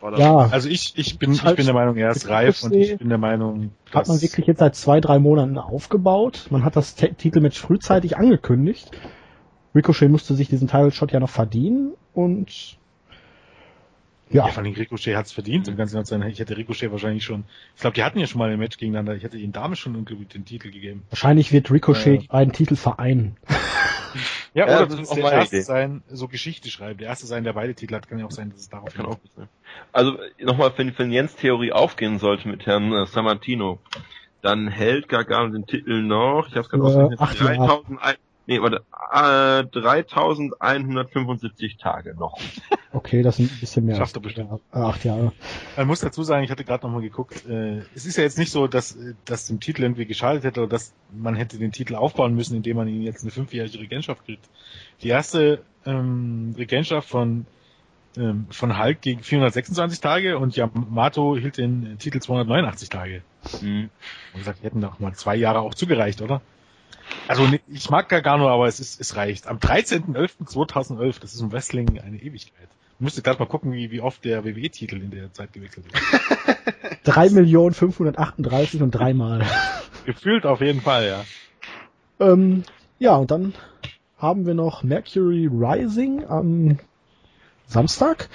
War 0.00 0.10
das. 0.10 0.20
Ja, 0.20 0.36
Also 0.50 0.68
ich, 0.68 0.92
ich 0.96 1.18
bin, 1.18 1.32
ich 1.32 1.42
Halt 1.42 1.56
bin 1.56 1.64
der 1.64 1.74
Meinung, 1.74 1.96
er 1.96 2.10
ist 2.10 2.28
reif 2.28 2.62
und 2.62 2.74
ich 2.74 2.98
bin 2.98 3.08
der 3.08 3.16
Meinung, 3.16 3.70
hat 3.94 4.06
man 4.08 4.20
wirklich 4.20 4.46
jetzt 4.46 4.58
seit 4.58 4.76
zwei, 4.76 5.00
drei 5.00 5.18
Monaten 5.18 5.56
aufgebaut. 5.56 6.48
Man 6.50 6.64
hat 6.64 6.76
das 6.76 6.94
Te- 6.94 7.14
Titelmatch 7.14 7.58
frühzeitig 7.58 8.18
angekündigt. 8.18 8.90
Ricochet 9.74 10.10
musste 10.10 10.34
sich 10.34 10.48
diesen 10.48 10.68
Title 10.68 10.90
Shot 10.90 11.12
ja 11.12 11.20
noch 11.20 11.30
verdienen 11.30 11.92
und 12.12 12.76
ja, 14.32 14.46
Ja, 14.46 14.52
vor 14.52 14.62
allem 14.62 14.72
Ricochet 14.72 15.16
hat's 15.16 15.32
verdient, 15.32 15.66
ganz 15.76 15.90
genau 15.92 16.02
zu 16.02 16.10
sein. 16.10 16.22
Ich 16.28 16.38
hätte 16.38 16.56
Ricochet 16.56 16.90
wahrscheinlich 16.90 17.24
schon, 17.24 17.44
ich 17.74 17.80
glaube, 17.80 17.94
die 17.94 18.02
hatten 18.04 18.18
ja 18.18 18.26
schon 18.26 18.38
mal 18.38 18.50
ein 18.50 18.58
Match 18.58 18.76
gegeneinander. 18.76 19.14
Ich 19.16 19.22
hätte 19.22 19.38
ihnen 19.38 19.52
damals 19.52 19.78
schon 19.78 19.94
den 20.04 20.44
Titel 20.44 20.70
gegeben. 20.70 21.02
wahrscheinlich 21.10 21.52
wird 21.52 21.70
Ricochet 21.70 22.22
Ja. 22.22 22.28
beiden 22.28 22.52
Titel 22.52 22.76
vereinen. 22.76 23.36
Ja, 24.54 24.66
Ja, 24.68 24.76
oder 24.76 24.86
das 24.86 25.00
ist 25.00 25.08
zumindest 25.08 25.10
auch 25.12 25.14
der 25.14 25.24
meine 25.24 25.36
erste 25.40 25.56
Idee. 25.56 25.64
sein, 25.64 26.02
so 26.08 26.28
Geschichte 26.28 26.68
schreibt. 26.68 27.00
Der 27.00 27.08
erste 27.08 27.26
sein, 27.26 27.44
der 27.44 27.54
beide 27.54 27.74
Titel 27.74 27.94
hat, 27.94 28.06
kann 28.08 28.18
ja 28.18 28.26
auch 28.26 28.30
sein, 28.30 28.50
dass 28.50 28.60
es 28.60 28.68
darauf 28.68 28.92
Kann 28.94 29.06
auch 29.06 29.18
sein. 29.34 29.48
Also 29.92 30.18
nochmal, 30.38 30.70
wenn, 30.76 30.98
wenn 30.98 31.10
Jens 31.10 31.34
Theorie 31.36 31.72
aufgehen 31.72 32.18
sollte 32.18 32.48
mit 32.48 32.66
Herrn 32.66 32.92
äh, 32.92 33.06
Sammartino, 33.06 33.80
dann 34.42 34.68
hält 34.68 35.08
Gargano 35.08 35.50
den 35.52 35.66
Titel 35.66 36.02
noch, 36.02 36.46
ich 36.48 36.52
habe 36.54 36.60
es 36.60 36.68
gerade 36.68 36.82
Äh, 36.82 36.86
ausgerechnet, 36.86 37.20
acht 37.20 37.40
Jahre. 37.40 37.56
3000, 37.56 38.00
nee, 38.46 38.60
warte, 38.60 38.84
äh, 39.12 39.64
3175 39.64 41.76
Tage 41.76 42.14
noch. 42.14 42.38
Okay, 42.94 43.22
das 43.22 43.36
sind 43.36 43.50
ein 43.50 43.58
bisschen 43.58 43.86
mehr. 43.86 43.96
Schafft 43.96 44.16
als 44.16 44.16
er 44.16 44.20
bestimmt. 44.20 44.50
Ja, 44.74 44.82
acht 44.82 45.02
Jahre. 45.02 45.32
Man 45.78 45.86
muss 45.86 46.00
dazu 46.00 46.24
sagen, 46.24 46.44
ich 46.44 46.50
hatte 46.50 46.62
gerade 46.62 46.84
nochmal 46.84 47.00
geguckt, 47.00 47.48
äh, 47.48 47.78
es 47.94 48.04
ist 48.04 48.18
ja 48.18 48.22
jetzt 48.22 48.36
nicht 48.36 48.52
so, 48.52 48.66
dass 48.66 48.96
äh, 48.96 49.14
das 49.24 49.46
dem 49.46 49.60
Titel 49.60 49.82
irgendwie 49.82 50.04
geschadet 50.04 50.44
hätte 50.44 50.60
oder 50.60 50.68
dass 50.68 50.92
man 51.10 51.34
hätte 51.34 51.56
den 51.56 51.72
Titel 51.72 51.94
aufbauen 51.94 52.34
müssen, 52.34 52.54
indem 52.54 52.76
man 52.76 52.88
ihn 52.88 53.00
jetzt 53.00 53.22
eine 53.22 53.30
fünfjährige 53.30 53.78
Regentschaft 53.78 54.26
kriegt. 54.26 54.44
Die 55.00 55.08
erste 55.08 55.62
ähm, 55.86 56.54
Regentschaft 56.58 57.08
von 57.08 57.46
ähm, 58.16 58.46
von 58.50 58.78
Hulk 58.78 59.00
gegen 59.00 59.22
426 59.22 60.00
Tage 60.00 60.38
und 60.38 60.54
Yamato 60.54 61.36
hielt 61.36 61.56
den 61.56 61.96
Titel 61.98 62.20
289 62.20 62.90
Tage. 62.90 63.22
Mhm. 63.62 63.88
Und 64.34 64.38
gesagt, 64.38 64.60
die 64.60 64.66
hätten 64.66 64.80
doch 64.80 65.00
mal 65.00 65.14
zwei 65.14 65.36
Jahre 65.36 65.60
auch 65.60 65.74
zugereicht, 65.74 66.20
oder? 66.20 66.42
Also 67.28 67.48
ich 67.68 67.90
mag 67.90 68.08
Gargano, 68.08 68.48
aber 68.48 68.66
es 68.66 68.80
ist 68.80 69.00
es 69.00 69.16
reicht. 69.16 69.46
Am 69.46 69.58
13.11.2011, 69.58 71.20
das 71.20 71.34
ist 71.34 71.40
im 71.40 71.52
Wrestling 71.52 72.00
eine 72.00 72.16
Ewigkeit. 72.16 72.68
Müsste 72.98 73.22
gerade 73.22 73.40
mal 73.40 73.46
gucken, 73.46 73.72
wie, 73.72 73.90
wie 73.90 74.00
oft 74.00 74.24
der 74.24 74.44
WWE-Titel 74.44 74.96
in 75.02 75.10
der 75.10 75.32
Zeit 75.32 75.52
gewechselt 75.52 75.86
ist. 75.92 76.02
Drei 77.04 77.30
Millionen 77.30 77.74
fünfhundertachtunddreißig 77.74 78.80
und 78.80 78.92
dreimal. 78.92 79.44
Gefühlt 80.06 80.46
auf 80.46 80.60
jeden 80.60 80.80
Fall, 80.80 81.06
ja. 81.06 81.24
ähm, 82.20 82.62
ja, 82.98 83.16
und 83.16 83.30
dann 83.32 83.54
haben 84.18 84.46
wir 84.46 84.54
noch 84.54 84.84
Mercury 84.84 85.48
Rising 85.52 86.24
am 86.26 86.78
Samstag. 87.66 88.28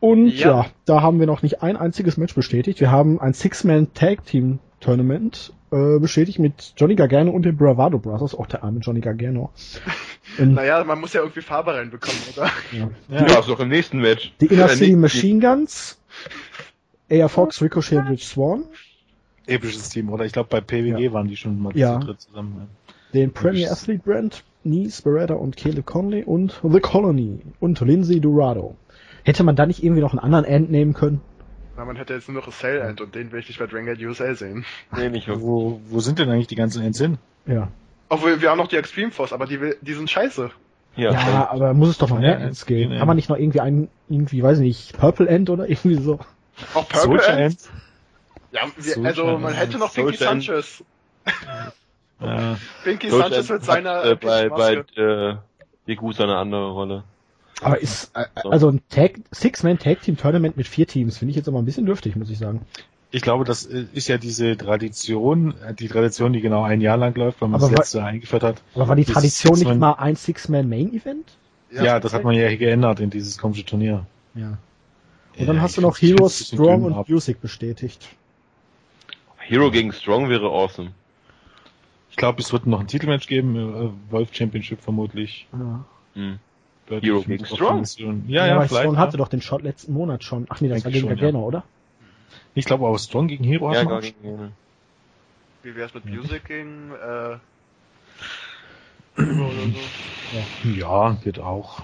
Und 0.00 0.28
ja. 0.28 0.62
Ja. 0.62 0.66
da 0.84 1.02
haben 1.02 1.18
wir 1.18 1.26
noch 1.26 1.42
nicht 1.42 1.62
ein 1.62 1.76
einziges 1.76 2.18
Match 2.18 2.34
bestätigt. 2.34 2.80
Wir 2.80 2.90
haben 2.90 3.20
ein 3.20 3.32
Six-Man 3.32 3.94
Tag 3.94 4.24
Team 4.26 4.58
Tournament 4.86 5.52
äh, 5.72 5.98
bestätigt 5.98 6.38
mit 6.38 6.72
Johnny 6.76 6.94
Gargano 6.94 7.30
und 7.32 7.42
den 7.44 7.56
Bravado 7.56 7.98
Brothers, 7.98 8.34
auch 8.34 8.46
der 8.46 8.62
arme 8.64 8.80
Johnny 8.80 9.00
Gargano. 9.00 9.50
Ähm, 10.40 10.54
Naja, 10.54 10.82
man 10.84 11.00
muss 11.00 11.12
ja 11.12 11.20
irgendwie 11.20 11.40
Farbe 11.40 11.72
reinbekommen, 11.74 12.20
oder? 12.36 12.50
ja. 12.72 12.90
Ja, 13.26 13.38
ist 13.38 13.48
doch 13.48 13.60
im 13.60 13.68
nächsten 13.68 14.00
Match. 14.00 14.32
Die 14.40 14.46
Inner 14.46 14.64
Äh, 14.66 14.68
City 14.70 14.90
nee, 14.90 14.96
Machine 14.96 15.40
Guns, 15.40 15.98
AR 17.10 17.28
Fox, 17.28 17.62
Ricochet 17.62 17.98
und 18.00 18.08
Rich 18.08 18.26
Swan, 18.26 18.64
Episches 19.46 19.88
Team, 19.90 20.10
oder? 20.10 20.24
Ich 20.24 20.32
glaube, 20.32 20.48
bei 20.50 20.60
PWG 20.60 20.98
Ja. 21.04 21.12
waren 21.12 21.28
die 21.28 21.36
schon 21.36 21.62
mal 21.62 21.74
Ja. 21.76 22.00
zu 22.00 22.06
dritt 22.08 22.20
zusammen. 22.20 22.66
den 23.14 23.32
Premier 23.32 23.70
Athlete 23.70 24.02
Brand, 24.04 24.42
Nice, 24.64 25.00
Beretta 25.02 25.34
und 25.34 25.56
Caleb 25.56 25.86
Conley 25.86 26.24
und 26.24 26.60
The 26.68 26.80
Colony 26.80 27.38
und 27.60 27.80
Lindsay 27.80 28.18
Dorado. 28.20 28.76
Hätte 29.22 29.44
man 29.44 29.54
da 29.56 29.64
nicht 29.64 29.82
irgendwie 29.84 30.02
noch 30.02 30.10
einen 30.12 30.18
anderen 30.18 30.44
End 30.44 30.70
nehmen 30.70 30.92
können? 30.92 31.20
Na, 31.76 31.84
man 31.84 31.96
hätte 31.96 32.14
jetzt 32.14 32.28
nur 32.28 32.40
noch 32.42 32.50
Sale 32.52 32.80
End 32.80 33.00
und 33.00 33.14
den 33.14 33.30
will 33.32 33.40
ich 33.40 33.48
nicht 33.48 33.58
bei 33.58 33.66
Dragon 33.66 33.86
Gate 33.86 34.00
USA 34.02 34.34
sehen. 34.34 34.64
Nee, 34.96 35.08
nicht 35.10 35.26
wirklich. 35.28 35.44
Wo, 35.44 35.80
wo 35.88 36.00
sind 36.00 36.18
denn 36.18 36.30
eigentlich 36.30 36.46
die 36.46 36.54
ganzen 36.56 36.82
Ends 36.82 36.98
hin? 36.98 37.18
Ja. 37.46 37.68
Obwohl, 38.08 38.40
wir 38.40 38.50
haben 38.50 38.58
noch 38.58 38.68
die 38.68 38.76
Extreme 38.76 39.10
Force, 39.10 39.32
aber 39.32 39.46
die, 39.46 39.60
will- 39.60 39.76
die 39.82 39.92
sind 39.94 40.08
scheiße. 40.08 40.50
Ja, 40.96 41.12
Ja, 41.12 41.50
aber 41.50 41.74
muss 41.74 41.90
es 41.90 41.98
doch 41.98 42.08
noch 42.08 42.16
Ja, 42.16 42.28
mehr 42.36 42.40
Ends 42.40 42.64
geben. 42.64 42.92
ja. 42.92 42.98
Kann 42.98 43.06
man 43.08 43.16
nicht 43.16 43.28
noch 43.28 43.36
irgendwie 43.36 43.60
einen, 43.60 43.88
irgendwie, 44.08 44.42
weiß 44.42 44.58
ich 44.58 44.64
nicht, 44.64 44.98
Purple 44.98 45.28
End 45.28 45.50
oder 45.50 45.68
irgendwie 45.68 45.96
so? 45.96 46.18
Auch 46.72 46.88
Purple 46.88 47.00
Soldier 47.20 47.28
End? 47.28 47.40
End? 47.40 47.58
Ja, 48.52 48.60
wir, 48.76 48.92
Soldier 48.94 49.08
also 49.08 49.38
man 49.38 49.52
hätte 49.52 49.76
noch 49.78 49.92
Pinky 49.92 50.16
Soldier 50.16 50.30
End. 50.32 50.44
Sanchez. 50.44 50.84
Ja. 52.20 52.56
Pinky 52.84 53.10
Soldier 53.10 53.42
Sanchez 53.42 53.48
mit 53.50 53.58
hat, 53.60 53.64
seiner 53.66 54.04
äh, 54.04 54.14
bei, 54.16 54.48
bei 54.48 54.84
äh, 54.96 55.36
Degusa 55.86 56.22
eine 56.24 56.36
andere 56.38 56.70
Rolle. 56.70 57.04
Aber 57.62 57.80
ist, 57.80 58.10
äh, 58.14 58.26
also 58.44 58.68
ein 58.70 58.80
Tag, 58.90 59.20
Six-Man 59.32 59.78
Tag 59.78 60.02
Team 60.02 60.16
Tournament 60.16 60.56
mit 60.56 60.68
vier 60.68 60.86
Teams 60.86 61.18
finde 61.18 61.30
ich 61.30 61.36
jetzt 61.36 61.48
aber 61.48 61.58
ein 61.58 61.64
bisschen 61.64 61.86
dürftig, 61.86 62.14
muss 62.16 62.30
ich 62.30 62.38
sagen. 62.38 62.60
Ich 63.12 63.22
glaube, 63.22 63.44
das 63.44 63.64
äh, 63.66 63.86
ist 63.94 64.08
ja 64.08 64.18
diese 64.18 64.56
Tradition, 64.56 65.54
äh, 65.62 65.72
die 65.74 65.88
Tradition, 65.88 66.32
die 66.32 66.40
genau 66.40 66.62
ein 66.64 66.80
Jahr 66.80 66.96
lang 66.98 67.14
läuft, 67.16 67.40
weil 67.40 67.48
man 67.48 67.60
Aber 67.60 67.66
es 67.66 67.72
wa- 67.72 67.78
letzte 67.78 67.98
Jahr 67.98 68.08
eingeführt 68.08 68.42
hat. 68.42 68.62
Aber 68.74 68.88
war 68.88 68.96
die 68.96 69.04
Tradition 69.04 69.58
nicht 69.58 69.74
mal 69.78 69.92
ein 69.94 70.16
Six-Man 70.16 70.68
Main 70.68 70.92
Event? 70.92 71.36
Ja, 71.70 71.98
das 71.98 72.12
hat 72.12 72.24
man 72.24 72.34
ja 72.34 72.54
geändert 72.54 73.00
in 73.00 73.10
dieses 73.10 73.38
komische 73.38 73.64
Turnier. 73.64 74.06
Ja. 74.34 74.58
Und 75.38 75.46
dann 75.46 75.56
Ja, 75.56 75.62
hast 75.62 75.76
du 75.76 75.80
noch 75.80 75.98
Heroes, 75.98 76.46
Strong 76.48 76.84
und 76.84 76.92
ab. 76.94 77.08
Music 77.08 77.40
bestätigt. 77.40 78.08
Hero 79.38 79.70
gegen 79.70 79.92
Strong 79.92 80.28
wäre 80.28 80.46
awesome. 80.46 80.90
Ich 82.10 82.16
glaube, 82.16 82.40
es 82.40 82.52
wird 82.52 82.66
noch 82.66 82.80
ein 82.80 82.86
Titelmatch 82.86 83.26
geben, 83.26 83.56
äh, 83.56 84.12
Wolf 84.12 84.30
Championship 84.32 84.80
vermutlich. 84.80 85.46
Ja. 85.52 85.84
Hm. 86.14 86.38
Hero 86.88 87.22
gegen 87.22 87.44
Strong? 87.44 87.84
Ja, 88.26 88.46
ja, 88.46 88.54
aber 88.56 88.68
vielleicht. 88.68 88.82
Strong 88.82 88.94
ja. 88.94 89.00
hatte 89.00 89.16
doch 89.16 89.28
den 89.28 89.40
Shot 89.40 89.62
letzten 89.62 89.92
Monat 89.92 90.24
schon. 90.24 90.46
Ach 90.48 90.60
nee, 90.60 90.68
das 90.68 90.82
Denke 90.82 90.86
war 90.86 90.92
gegen 90.92 91.08
schon, 91.08 91.18
Gargano, 91.18 91.44
oder? 91.44 91.64
Ich 92.54 92.64
glaube, 92.64 92.86
aber 92.86 92.98
Strong 92.98 93.28
gegen 93.28 93.44
Hero 93.44 93.72
Ja, 93.72 93.88
hat 93.88 94.02
gegen 94.02 94.24
ihn. 94.24 94.52
Wie 95.62 95.74
wär's 95.74 95.94
mit 95.94 96.04
Music 96.06 96.46
gegen, 96.46 96.92
äh, 96.92 97.38
Ja, 100.76 101.16
geht 101.24 101.38
auch. 101.38 101.82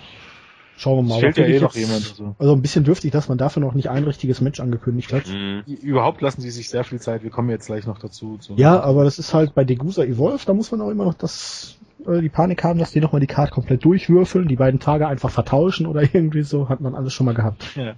Schauen 0.76 0.96
wir 0.98 1.02
Es 1.02 1.08
mal. 1.08 1.20
fehlt 1.20 1.38
Aber 1.38 1.48
ja 1.48 1.56
eh 1.56 1.60
noch 1.60 1.74
jemand. 1.74 2.08
Also. 2.10 2.34
Also 2.38 2.52
ein 2.54 2.62
bisschen 2.62 2.84
dürftig, 2.84 3.12
dass 3.12 3.28
man 3.28 3.38
dafür 3.38 3.60
noch 3.60 3.74
nicht 3.74 3.88
ein 3.88 4.04
richtiges 4.04 4.40
Match 4.40 4.60
angekündigt 4.60 5.12
hat. 5.12 5.28
Mhm. 5.28 5.62
Überhaupt 5.66 6.20
lassen 6.20 6.40
sie 6.40 6.50
sich 6.50 6.68
sehr 6.68 6.84
viel 6.84 7.00
Zeit. 7.00 7.22
Wir 7.22 7.30
kommen 7.30 7.50
jetzt 7.50 7.66
gleich 7.66 7.86
noch 7.86 7.98
dazu. 7.98 8.38
Zu 8.38 8.54
Ja, 8.54 8.80
aber 8.80 9.04
das 9.04 9.18
ist 9.18 9.32
halt 9.32 9.54
bei 9.54 9.64
Degusa 9.64 10.02
Evolve, 10.02 10.44
da 10.44 10.54
muss 10.54 10.70
man 10.72 10.80
auch 10.80 10.90
immer 10.90 11.04
noch 11.04 11.14
das, 11.14 11.76
äh, 12.06 12.20
die 12.20 12.28
Panik 12.28 12.62
haben, 12.64 12.78
dass 12.78 12.92
die 12.92 13.00
nochmal 13.00 13.20
die 13.20 13.26
Card 13.26 13.50
komplett 13.50 13.84
durchwürfeln, 13.84 14.48
die 14.48 14.56
beiden 14.56 14.80
Tage 14.80 15.06
einfach 15.08 15.30
vertauschen 15.30 15.86
oder 15.86 16.02
irgendwie 16.14 16.42
so, 16.42 16.68
hat 16.68 16.80
man 16.80 16.94
alles 16.94 17.12
schon 17.12 17.26
mal 17.26 17.34
gehabt. 17.34 17.76
Ja. 17.76 17.94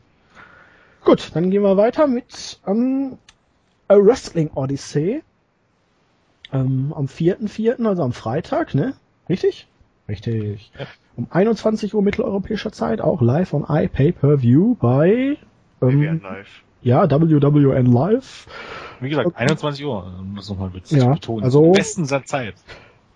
Gut, 1.04 1.30
dann 1.34 1.50
gehen 1.50 1.62
wir 1.62 1.76
weiter 1.76 2.06
mit 2.06 2.58
ähm, 2.66 3.18
A 3.88 3.96
Wrestling 3.96 4.50
Odyssey. 4.54 5.22
Ähm, 6.52 6.92
am 6.96 7.06
4.4., 7.06 7.84
also 7.84 8.02
am 8.02 8.12
Freitag, 8.12 8.74
ne? 8.74 8.94
Richtig? 9.28 9.66
Richtig. 10.08 10.70
Ja. 10.78 10.86
Um 11.16 11.26
21 11.30 11.94
Uhr 11.94 12.02
mitteleuropäischer 12.02 12.72
Zeit, 12.72 13.00
auch 13.00 13.20
live 13.22 13.54
on 13.54 13.64
iPay-Per-View 13.68 14.74
bei 14.76 15.36
WWN 15.80 16.02
ähm, 16.02 16.20
Live. 16.22 16.62
ja, 16.82 17.10
WWN 17.10 17.86
Live. 17.86 18.46
Wie 19.00 19.08
gesagt, 19.08 19.30
21 19.36 19.84
Uhr, 19.84 20.06
um 20.20 20.36
das 20.36 20.48
nochmal 20.48 20.70
Ja, 20.74 20.82
zu 20.84 21.10
betonen. 21.10 21.44
also- 21.44 21.72
besten 21.72 22.04
Zeit. 22.04 22.54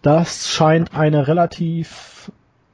Das 0.03 0.49
scheint 0.49 0.95
eine 0.95 1.27
relativ, 1.27 2.31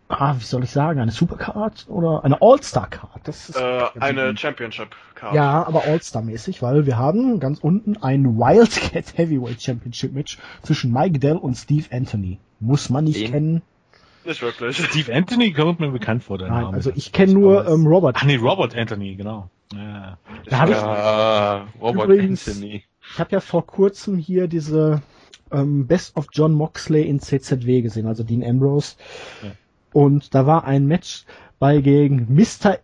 ah, 0.08 0.34
wie 0.38 0.44
soll 0.44 0.64
ich 0.64 0.70
sagen, 0.70 1.00
eine 1.00 1.10
Supercard 1.10 1.86
oder 1.88 2.22
eine 2.24 2.40
All-Star-Card. 2.42 3.20
Das 3.24 3.48
ist 3.48 3.56
Äh, 3.56 3.82
eine 3.98 4.36
Championship 4.36 4.88
Card. 5.14 5.34
ja, 5.34 5.64
aber 5.66 5.84
All-Star-mäßig, 5.84 6.60
weil 6.62 6.84
wir 6.86 6.98
haben 6.98 7.40
ganz 7.40 7.58
unten 7.60 7.96
ein 8.02 8.36
Wildcat 8.36 9.16
Heavyweight 9.16 9.62
Championship 9.62 10.12
Match 10.12 10.38
zwischen 10.62 10.92
Mike 10.92 11.18
Dell 11.18 11.36
und 11.36 11.54
Steve 11.54 11.86
Anthony. 11.90 12.38
Muss 12.60 12.90
man 12.90 13.04
nicht 13.04 13.20
Den? 13.20 13.32
kennen. 13.32 13.62
Nicht 14.26 14.40
wirklich. 14.42 14.76
Steve 14.78 15.14
Anthony 15.14 15.52
kommt 15.52 15.80
mir 15.80 15.90
bekannt 15.90 16.24
vor, 16.24 16.38
der 16.38 16.48
Nein, 16.48 16.62
Name. 16.64 16.76
also 16.76 16.90
ich 16.94 17.12
kenne 17.12 17.32
nur 17.34 17.66
ähm, 17.68 17.86
Robert. 17.86 18.16
Ach 18.18 18.24
nee, 18.24 18.36
Robert 18.36 18.74
Anthony, 18.76 19.16
genau. 19.16 19.50
Ja. 19.74 20.16
Da 20.48 20.58
hab 20.58 20.68
ich- 20.70 20.76
Ja, 20.76 21.66
Robert 21.80 22.04
Übrigens- 22.08 22.46
Anthony. 22.48 22.84
Ich 23.12 23.18
habe 23.18 23.32
ja 23.32 23.40
vor 23.40 23.66
kurzem 23.66 24.16
hier 24.16 24.46
diese 24.48 25.02
ähm, 25.54 25.86
Best 25.86 26.16
of 26.16 26.26
John 26.32 26.52
Moxley 26.52 27.02
in 27.02 27.20
CZW 27.20 27.82
gesehen, 27.82 28.06
also 28.06 28.22
Dean 28.24 28.42
Ambrose. 28.44 28.96
Ja. 29.42 29.50
Und 29.92 30.34
da 30.34 30.46
war 30.46 30.64
ein 30.64 30.86
Match 30.86 31.24
bei 31.58 31.80
gegen 31.80 32.26
Mr. 32.34 32.78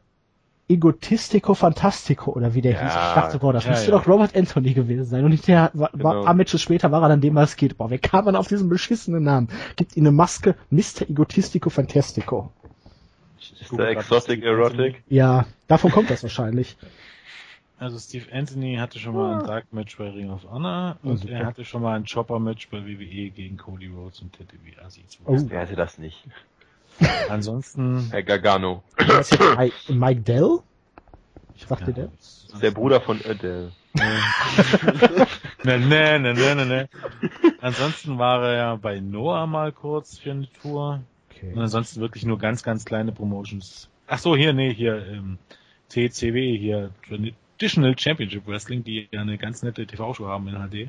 Egotistico 0.69 1.55
Fantastico 1.55 2.31
oder 2.31 2.55
wie 2.55 2.63
der 2.63 2.73
Ja, 2.73 2.83
hieß. 2.83 2.93
Ich 2.93 3.15
dachte, 3.15 3.39
boah, 3.41 3.53
das 3.53 3.65
ja, 3.65 3.71
müsste 3.71 3.91
ja. 3.91 3.99
doch 3.99 4.07
Robert 4.07 4.37
Anthony 4.37 4.73
gewesen 4.73 5.05
sein. 5.05 5.25
Und 5.25 5.33
hinterher, 5.33 5.71
war, 5.75 5.91
war, 5.93 6.13
Genau. 6.13 6.25
paar 6.25 6.35
Matches 6.35 6.63
später 6.63 6.93
war 6.93 7.03
er 7.03 7.09
dann 7.09 7.21
demaskiert. 7.21 7.77
Boah, 7.77 7.91
wer 7.91 7.99
kam 7.99 8.27
man 8.27 8.37
auf 8.37 8.47
diesen 8.47 8.69
beschissenen 8.69 9.25
Namen? 9.25 9.49
Gibt 9.75 9.97
ihm 9.97 10.05
eine 10.05 10.13
Maske, 10.13 10.55
Mr. 10.71 11.11
Egotistico 11.11 11.71
Fantastico. 11.71 12.53
Ist 13.61 13.73
der 13.77 13.89
Exotic 13.89 14.45
Erotic? 14.45 15.03
Ja, 15.09 15.47
davon 15.67 15.91
kommt 15.91 16.11
das 16.11 16.23
wahrscheinlich. 16.23 16.77
Also 17.81 17.99
Steve 17.99 18.27
Anthony 18.31 18.77
hatte 18.77 18.99
schon 18.99 19.15
mal 19.15 19.41
ein 19.41 19.47
Dark-Match 19.47 19.97
bei 19.97 20.11
Ring 20.11 20.29
of 20.29 20.45
Honor 20.45 20.99
und 21.03 21.17
super. 21.17 21.33
er 21.33 21.47
hatte 21.47 21.65
schon 21.65 21.81
mal 21.81 21.97
ein 21.97 22.05
Chopper-Match 22.05 22.69
bei 22.69 22.85
WWE 22.85 23.31
gegen 23.31 23.57
Cody 23.57 23.87
Rhodes 23.87 24.21
und 24.21 24.35
Ted 24.35 24.53
DiBiase. 24.53 25.01
Oh. 25.25 25.39
Wer 25.47 25.61
hatte 25.63 25.77
das 25.77 25.97
nicht? 25.97 26.23
Ansonsten, 27.31 28.09
Herr 28.11 28.23
Gargano. 28.23 28.83
Mike, 29.57 29.75
Mike 29.89 30.21
Dell? 30.21 30.59
Dir 31.57 31.79
ja, 31.79 31.87
der? 31.93 32.11
Der 32.61 32.71
Bruder 32.71 33.01
von 33.01 33.19
Adele. 33.25 33.73
ne, 35.65 35.79
ne, 35.79 36.19
ne, 36.21 36.35
ne, 36.35 36.55
ne, 36.55 36.67
ne. 36.67 36.89
Ansonsten 37.63 38.19
war 38.19 38.45
er 38.45 38.57
ja 38.57 38.77
bei 38.77 39.01
Noah 39.01 39.47
mal 39.47 39.73
kurz 39.73 40.19
für 40.19 40.33
eine 40.33 40.53
Tour. 40.53 41.01
Okay. 41.31 41.55
Und 41.55 41.63
ansonsten 41.63 42.03
wirklich 42.03 42.27
nur 42.27 42.39
ganz, 42.39 42.63
ganz 42.63 42.85
kleine 42.85 43.13
Promotions. 43.13 43.89
Ach 44.07 44.19
so, 44.19 44.37
hier, 44.37 44.53
nee, 44.53 44.75
hier, 44.75 45.07
ähm, 45.07 45.39
TCW, 45.89 46.59
hier, 46.59 46.91
Traditional 47.61 47.95
Championship 47.99 48.47
Wrestling, 48.47 48.83
die 48.85 49.07
ja 49.11 49.21
eine 49.21 49.37
ganz 49.37 49.63
nette 49.63 49.87
TV-Show 49.87 50.27
haben 50.27 50.49
in 50.49 50.55
HD 50.55 50.89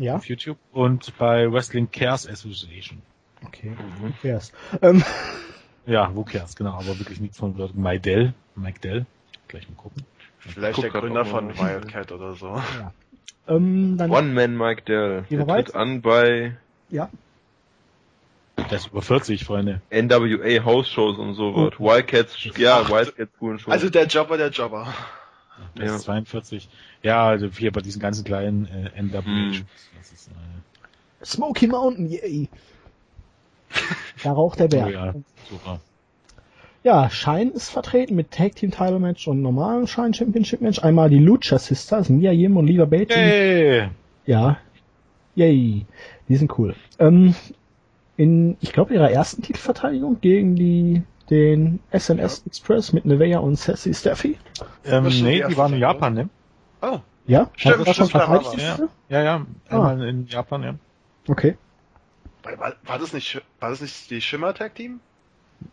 Ja? 0.00 0.16
auf 0.16 0.24
YouTube. 0.28 0.58
Und 0.72 1.16
bei 1.16 1.50
Wrestling 1.50 1.88
Cares 1.92 2.28
Association. 2.28 3.00
Okay. 3.46 3.76
Wer 4.22 4.38
ist? 4.38 4.52
Ähm, 4.82 5.04
Ja, 5.86 6.10
wo 6.14 6.24
Cares, 6.24 6.54
genau, 6.56 6.72
aber 6.72 6.98
wirklich 6.98 7.18
nichts 7.20 7.38
von 7.38 7.56
Wörtern. 7.56 7.80
Maidel, 7.80 8.34
Mike 8.56 8.80
Dell. 8.80 9.06
Gleich 9.46 9.66
mal 9.70 9.76
gucken. 9.76 10.04
Vielleicht 10.40 10.74
Guck 10.74 10.90
der 10.90 11.00
Gründer 11.00 11.24
von. 11.24 11.56
Wildcat 11.56 12.10
oder 12.12 12.34
so. 12.34 12.60
ähm, 13.46 13.96
dann, 13.96 14.10
One-Man 14.10 14.56
Mike 14.58 14.82
Dell. 14.82 15.24
Der 15.30 15.46
tritt 15.46 15.74
an 15.74 16.02
bei 16.02 16.56
ja, 16.90 17.08
Der 18.56 18.72
ist 18.72 18.88
über 18.88 19.00
40, 19.02 19.44
Freunde. 19.44 19.80
NWA 19.90 20.64
House-Shows 20.64 21.16
und 21.16 21.34
so 21.34 21.54
wird. 21.54 21.78
Wildcats, 21.80 22.36
ja, 22.58 22.86
Wildcats 22.90 23.32
coolen 23.38 23.58
Shows. 23.60 23.72
Also 23.72 23.88
der 23.88 24.06
Jobber, 24.06 24.36
der 24.36 24.50
Jobber. 24.50 24.92
Ja. 25.76 25.96
ist 25.96 26.02
42. 26.02 26.68
Ja, 27.02 27.26
also 27.26 27.48
hier 27.48 27.72
bei 27.72 27.80
diesen 27.80 28.00
ganzen 28.00 28.24
kleinen 28.24 28.66
äh, 28.66 29.02
NWA. 29.02 29.22
Hm. 29.22 29.50
Ist, 30.00 30.28
äh, 30.28 31.24
Smoky 31.24 31.66
Mountain, 31.66 32.10
yay. 32.10 32.48
Da 34.22 34.32
raucht 34.32 34.58
der 34.58 34.68
Bär. 34.68 34.86
oh 34.86 34.90
ja, 34.90 35.14
super. 35.48 35.80
Ja, 36.84 37.10
Shine 37.10 37.50
ist 37.50 37.68
vertreten 37.68 38.14
mit 38.14 38.30
Tag 38.30 38.54
Team 38.56 38.70
Title 38.70 38.98
Match 38.98 39.28
und 39.28 39.42
normalen 39.42 39.86
Shine 39.86 40.14
Championship 40.14 40.60
Match. 40.60 40.78
Einmal 40.78 41.10
die 41.10 41.18
Lucha 41.18 41.58
Sisters, 41.58 42.08
Mia 42.08 42.32
Yim 42.32 42.56
und 42.56 42.66
Leva 42.66 42.84
Bates. 42.84 43.16
Yay! 43.16 43.88
Ja. 44.26 44.58
Yay. 45.34 45.86
Die 46.28 46.36
sind 46.36 46.58
cool. 46.58 46.74
Ähm, 46.98 47.34
in, 48.16 48.56
ich 48.60 48.72
glaube, 48.72 48.94
ihrer 48.94 49.10
ersten 49.10 49.42
Titelverteidigung 49.42 50.20
gegen 50.20 50.56
die, 50.56 51.02
den 51.30 51.80
SNS 51.90 52.42
Express 52.46 52.92
mit 52.92 53.04
Nevea 53.04 53.38
und 53.38 53.56
Sassy 53.56 53.94
Steffi. 53.94 54.38
Ähm, 54.84 55.04
Das 55.04 55.14
ist 55.14 55.22
nee, 55.22 55.40
die 55.42 55.48
die 55.48 55.56
waren 55.56 55.72
in 55.72 55.80
Japan, 55.80 56.14
ne? 56.14 56.28
Oh, 56.82 57.00
Ja? 57.26 57.50
Stimmt, 57.56 57.86
er 57.86 57.94
schon 57.94 58.08
verteidigt? 58.08 58.50
Titel? 58.50 58.88
Ja, 59.08 59.22
ja, 59.22 59.46
einmal 59.68 60.08
in 60.08 60.26
Japan, 60.26 60.62
ja. 60.62 60.74
Okay. 61.28 61.56
war, 62.42 62.58
war, 62.58 62.76
war 62.82 62.98
das 62.98 63.12
nicht, 63.12 63.40
war 63.60 63.70
das 63.70 63.80
nicht 63.80 64.10
die 64.10 64.20
Schimmer 64.20 64.54
Tag 64.54 64.74
Team? 64.74 65.00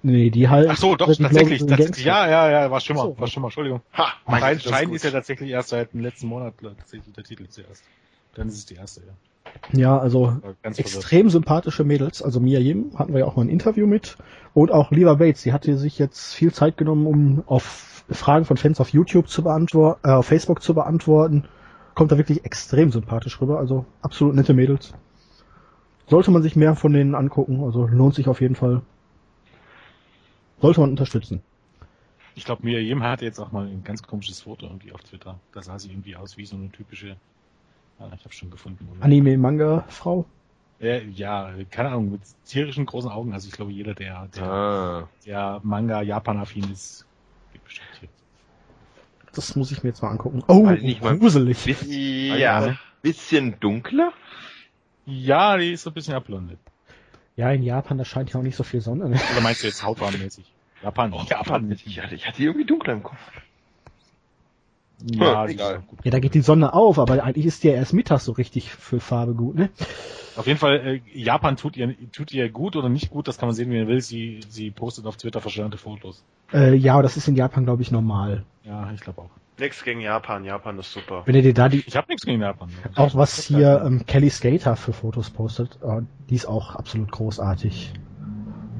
Nee, 0.01 0.29
die 0.31 0.49
halt. 0.49 0.69
Ach 0.69 0.77
so, 0.77 0.95
doch, 0.95 1.07
tatsächlich, 1.15 1.59
Global 1.59 1.77
tatsächlich. 1.77 2.05
Ja, 2.05 2.27
ja, 2.27 2.49
ja, 2.49 2.71
war 2.71 2.79
Schimmer, 2.79 3.01
So. 3.03 3.19
war 3.19 3.27
Schimmer, 3.27 3.47
Entschuldigung. 3.47 3.81
Ha, 3.97 4.13
Mein 4.25 4.41
das 4.41 4.65
ist 4.65 4.69
Schein 4.69 4.87
gut. 4.87 4.95
ist 4.95 5.03
ja 5.03 5.11
tatsächlich 5.11 5.49
erst 5.51 5.69
seit 5.69 5.93
dem 5.93 5.99
letzten 6.01 6.27
Monat 6.27 6.55
tatsächlich 6.59 7.13
der 7.13 7.23
Titel 7.23 7.47
zuerst. 7.47 7.83
Dann 8.33 8.47
ist 8.47 8.55
es 8.57 8.65
die 8.65 8.75
erste, 8.75 9.01
ja. 9.05 9.13
Ja, 9.71 9.97
also 9.97 10.37
extrem 10.63 11.29
sympathische 11.29 11.83
Mädels. 11.83 12.21
Also 12.21 12.39
Mia 12.39 12.59
Yim 12.59 12.91
hatten 12.97 13.13
wir 13.13 13.21
ja 13.21 13.25
auch 13.25 13.35
mal 13.35 13.43
ein 13.43 13.49
Interview 13.49 13.87
mit. 13.87 14.17
Und 14.53 14.71
auch 14.71 14.91
Leva 14.91 15.15
Bates, 15.15 15.43
die 15.43 15.53
hatte 15.53 15.77
sich 15.77 15.97
jetzt 15.99 16.33
viel 16.33 16.53
Zeit 16.53 16.77
genommen, 16.77 17.07
um 17.07 17.43
auf 17.47 18.03
Fragen 18.09 18.45
von 18.45 18.57
Fans 18.57 18.79
auf 18.79 18.89
YouTube 18.89 19.27
zu 19.27 19.43
beantworten, 19.43 20.07
äh, 20.07 20.11
auf 20.11 20.27
Facebook 20.27 20.61
zu 20.61 20.73
beantworten. 20.73 21.45
Kommt 21.95 22.11
da 22.11 22.17
wirklich 22.17 22.45
extrem 22.45 22.91
sympathisch 22.91 23.41
rüber. 23.41 23.59
Also 23.59 23.85
absolut 24.01 24.35
nette 24.35 24.53
Mädels. 24.53 24.93
Sollte 26.07 26.31
man 26.31 26.43
sich 26.43 26.55
mehr 26.55 26.75
von 26.75 26.93
denen 26.93 27.15
angucken. 27.15 27.63
Also 27.63 27.87
lohnt 27.87 28.15
sich 28.15 28.27
auf 28.27 28.41
jeden 28.41 28.55
Fall. 28.55 28.81
Sollte 30.61 30.79
man 30.79 30.91
unterstützen. 30.91 31.41
Ich 32.35 32.43
glaube, 32.43 32.63
Mia 32.65 32.79
Yim 32.79 33.01
hatte 33.01 33.23
jetzt 33.23 33.39
auch 33.39 33.53
mal 33.53 33.65
ein 33.65 33.83
ganz 33.83 34.03
komisches 34.03 34.41
Foto 34.41 34.65
irgendwie 34.65 34.91
auf 34.91 35.01
Twitter. 35.03 35.39
Da 35.53 35.61
sah 35.61 35.79
sie 35.79 35.89
irgendwie 35.89 36.17
aus 36.17 36.37
wie 36.37 36.45
so 36.45 36.57
eine 36.57 36.69
typische, 36.69 37.15
ich 37.99 38.23
habe 38.23 38.33
schon 38.33 38.51
gefunden. 38.51 38.87
Anime-Manga-Frau. 39.01 40.25
Äh, 40.81 41.05
ja, 41.07 41.51
keine 41.71 41.89
Ahnung, 41.89 42.11
mit 42.11 42.21
tierischen 42.45 42.85
großen 42.85 43.09
Augen. 43.09 43.33
Also 43.33 43.47
ich 43.47 43.53
glaube, 43.53 43.71
jeder, 43.71 43.93
der, 43.93 44.27
der, 44.35 44.43
ah. 44.43 45.09
der 45.25 45.61
Manga 45.63 46.01
Japan-affin 46.01 46.69
ist, 46.71 47.05
geht 47.53 47.63
bestimmt 47.63 47.87
hier. 47.99 48.09
Das 49.33 49.55
muss 49.55 49.71
ich 49.71 49.83
mir 49.83 49.89
jetzt 49.89 50.01
mal 50.01 50.09
angucken. 50.11 50.43
Oh, 50.47 50.69
ich 50.69 50.81
nicht, 50.81 51.03
man- 51.03 51.19
gruselig. 51.19 51.63
Biss, 51.63 51.85
Ja. 51.87 52.77
bisschen 53.01 53.59
dunkler? 53.59 54.11
Ja, 55.05 55.57
die 55.57 55.73
ist 55.73 55.83
so 55.83 55.91
ein 55.91 55.93
bisschen 55.93 56.15
abblondet. 56.15 56.59
Ja, 57.35 57.51
in 57.51 57.63
Japan, 57.63 57.97
da 57.97 58.05
scheint 58.05 58.33
ja 58.33 58.39
auch 58.39 58.43
nicht 58.43 58.55
so 58.55 58.63
viel 58.63 58.81
Sonne. 58.81 59.09
Ne? 59.09 59.19
Oder 59.31 59.41
meinst 59.41 59.61
du 59.63 59.67
jetzt 59.67 59.83
hautfarbenmäßig? 59.83 60.51
Japan, 60.81 61.13
Oh, 61.13 61.23
Japan. 61.27 61.69
Ich 61.85 62.01
hatte, 62.01 62.15
ich 62.15 62.25
hatte 62.27 62.37
die 62.37 62.45
irgendwie 62.45 62.65
dunkler 62.65 62.93
im 62.93 63.03
Kopf. 63.03 63.19
Ja, 65.11 65.41
Hm, 65.41 65.47
die 65.47 65.53
egal. 65.53 65.83
Ja, 66.03 66.11
da 66.11 66.19
geht 66.19 66.33
die 66.33 66.41
Sonne 66.41 66.73
auf, 66.73 66.99
aber 66.99 67.23
eigentlich 67.23 67.45
ist 67.45 67.63
die 67.63 67.67
ja 67.67 67.73
erst 67.73 67.93
mittags 67.93 68.25
so 68.25 68.31
richtig 68.31 68.71
für 68.71 68.99
Farbe 68.99 69.33
gut, 69.33 69.55
ne? 69.55 69.69
Auf 70.37 70.47
jeden 70.47 70.59
Fall, 70.59 70.75
äh, 70.85 71.01
Japan 71.13 71.55
tut 71.57 71.77
ihr, 71.77 71.95
tut 72.11 72.31
ihr 72.33 72.49
gut 72.49 72.75
oder 72.75 72.89
nicht 72.89 73.09
gut, 73.09 73.27
das 73.27 73.37
kann 73.37 73.47
man 73.47 73.55
sehen, 73.55 73.69
wie 73.71 73.77
man 73.79 73.87
will. 73.87 74.01
Sie, 74.01 74.41
sie 74.49 74.71
postet 74.71 75.05
auf 75.05 75.15
Twitter 75.17 75.39
verschönerte 75.41 75.77
Fotos. 75.77 76.23
Äh, 76.53 76.75
ja, 76.75 76.93
aber 76.93 77.03
das 77.03 77.15
ist 77.17 77.27
in 77.27 77.35
Japan, 77.35 77.63
glaube 77.65 77.81
ich, 77.81 77.91
normal. 77.91 78.43
Ja, 78.63 78.91
ich 78.93 79.01
glaube 79.01 79.21
auch. 79.21 79.29
Nix 79.57 79.83
gegen 79.85 80.01
Japan. 80.01 80.43
Japan 80.43 80.77
ist 80.79 80.91
super. 80.91 81.21
Wenn 81.25 81.35
ihr 81.35 81.41
dir 81.41 81.53
da 81.53 81.69
die, 81.69 81.83
Ich 81.87 81.95
habe 81.95 82.07
nichts 82.09 82.25
gegen 82.25 82.41
Japan. 82.41 82.69
auch 82.95 83.15
was 83.15 83.41
hier 83.45 83.81
ähm, 83.85 84.05
Kelly 84.05 84.29
Skater 84.29 84.75
für 84.75 84.91
Fotos 84.91 85.29
postet, 85.29 85.79
äh, 85.81 86.01
die 86.29 86.35
ist 86.35 86.45
auch 86.45 86.75
absolut 86.75 87.09
großartig. 87.11 87.93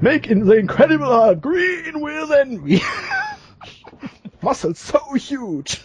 Make 0.00 0.28
in 0.30 0.44
the 0.44 0.52
incredible 0.56 1.06
heart 1.06 1.40
green 1.40 1.94
with 1.94 2.30
envy. 2.30 2.82
Muscles 4.42 4.86
so 4.86 4.98
huge. 5.16 5.78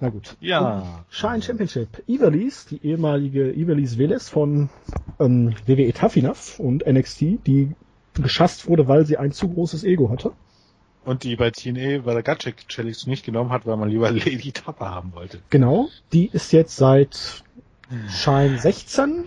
Na 0.00 0.10
gut. 0.10 0.36
Ja. 0.40 1.04
Shine 1.08 1.40
Championship. 1.40 2.02
Ivelis, 2.06 2.66
die 2.66 2.84
ehemalige 2.84 3.50
Ivelis 3.52 3.96
Veles 3.96 4.28
von 4.28 4.68
ähm, 5.18 5.54
WWE 5.66 5.92
Tough 5.92 6.16
Enough 6.16 6.58
und 6.60 6.86
NXT, 6.86 7.20
die 7.46 7.74
geschasst 8.14 8.68
wurde, 8.68 8.88
weil 8.88 9.06
sie 9.06 9.16
ein 9.16 9.32
zu 9.32 9.48
großes 9.48 9.84
Ego 9.84 10.10
hatte. 10.10 10.32
Und 11.04 11.22
die 11.22 11.36
bei 11.36 11.50
TNA 11.50 12.02
bei 12.02 12.12
der 12.14 12.22
Gatchek 12.22 12.68
Challenge 12.68 12.96
nicht 13.06 13.24
genommen 13.24 13.50
hat, 13.50 13.64
weil 13.64 13.76
man 13.76 13.88
lieber 13.88 14.10
Lady 14.12 14.52
Tapper 14.52 14.90
haben 14.90 15.14
wollte. 15.14 15.40
Genau, 15.50 15.88
die 16.12 16.26
ist 16.26 16.52
jetzt 16.52 16.76
seit 16.76 17.44
Shine 18.08 18.58
16 18.58 19.26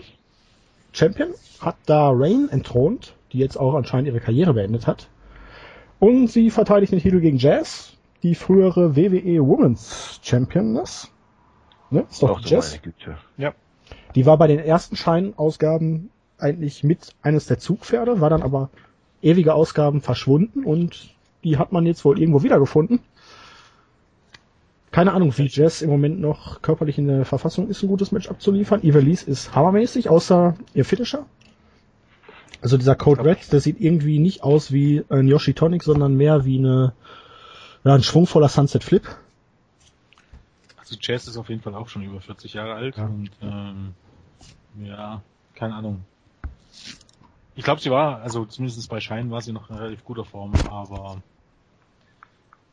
Champion, 0.92 1.30
hat 1.60 1.76
da 1.86 2.10
Rain 2.12 2.48
entthront, 2.50 3.14
die 3.32 3.38
jetzt 3.38 3.56
auch 3.56 3.74
anscheinend 3.74 4.08
ihre 4.08 4.20
Karriere 4.20 4.54
beendet 4.54 4.86
hat. 4.86 5.08
Und 5.98 6.28
sie 6.28 6.50
verteidigt 6.50 6.92
den 6.92 7.00
Titel 7.00 7.20
gegen 7.20 7.38
Jazz, 7.38 7.94
die 8.22 8.34
frühere 8.34 8.96
WWE 8.96 9.46
Women's 9.46 10.20
Championess. 10.22 11.10
Ne? 11.90 12.04
Ist 12.10 12.22
doch 12.22 12.40
meine 12.40 12.78
Güte. 12.82 13.18
Die 14.14 14.26
war 14.26 14.36
bei 14.38 14.46
den 14.46 14.58
ersten 14.58 14.96
Shine-Ausgaben 14.96 16.10
eigentlich 16.38 16.84
mit 16.84 17.14
eines 17.22 17.46
der 17.46 17.58
Zugpferde, 17.58 18.20
war 18.20 18.30
dann 18.30 18.42
aber 18.42 18.70
ewige 19.22 19.54
Ausgaben 19.54 20.00
verschwunden 20.00 20.64
und 20.64 21.14
die 21.44 21.58
hat 21.58 21.72
man 21.72 21.86
jetzt 21.86 22.04
wohl 22.04 22.18
irgendwo 22.18 22.42
wiedergefunden. 22.42 23.00
Keine 24.90 25.12
Ahnung, 25.12 25.36
wie 25.36 25.46
Jess 25.46 25.82
im 25.82 25.90
Moment 25.90 26.20
noch 26.20 26.62
körperlich 26.62 26.98
in 26.98 27.06
der 27.06 27.24
Verfassung 27.24 27.68
ist, 27.68 27.82
ein 27.82 27.88
gutes 27.88 28.10
Match 28.10 28.28
abzuliefern. 28.28 28.82
Ivelisse 28.82 29.30
ist 29.30 29.54
hammermäßig, 29.54 30.08
außer 30.08 30.54
ihr 30.74 30.84
Finisher. 30.84 31.26
Also 32.60 32.76
dieser 32.76 32.96
Code 32.96 33.24
Red, 33.24 33.52
der 33.52 33.60
sieht 33.60 33.80
irgendwie 33.80 34.18
nicht 34.18 34.42
aus 34.42 34.72
wie 34.72 35.04
ein 35.08 35.28
Yoshi 35.28 35.54
Tonic, 35.54 35.82
sondern 35.82 36.16
mehr 36.16 36.44
wie 36.44 36.58
eine, 36.58 36.92
ja, 37.84 37.94
ein 37.94 38.02
schwungvoller 38.02 38.48
Sunset 38.48 38.84
Flip. 38.84 39.06
Also 40.76 40.96
Jazz 41.00 41.26
ist 41.28 41.36
auf 41.36 41.48
jeden 41.48 41.62
Fall 41.62 41.74
auch 41.74 41.88
schon 41.88 42.02
über 42.02 42.20
40 42.20 42.54
Jahre 42.54 42.74
alt 42.74 42.96
Ja. 42.96 43.04
und 43.06 43.30
ähm, 43.40 43.94
ja, 44.82 45.22
keine 45.54 45.74
Ahnung. 45.74 46.04
Ich 47.54 47.64
glaube, 47.64 47.80
sie 47.80 47.90
war, 47.90 48.22
also 48.22 48.44
zumindest 48.46 48.88
bei 48.88 49.00
Schein 49.00 49.30
war 49.30 49.40
sie 49.42 49.52
noch 49.52 49.70
in 49.70 49.76
relativ 49.76 50.04
guter 50.04 50.24
Form, 50.24 50.52
aber 50.70 51.20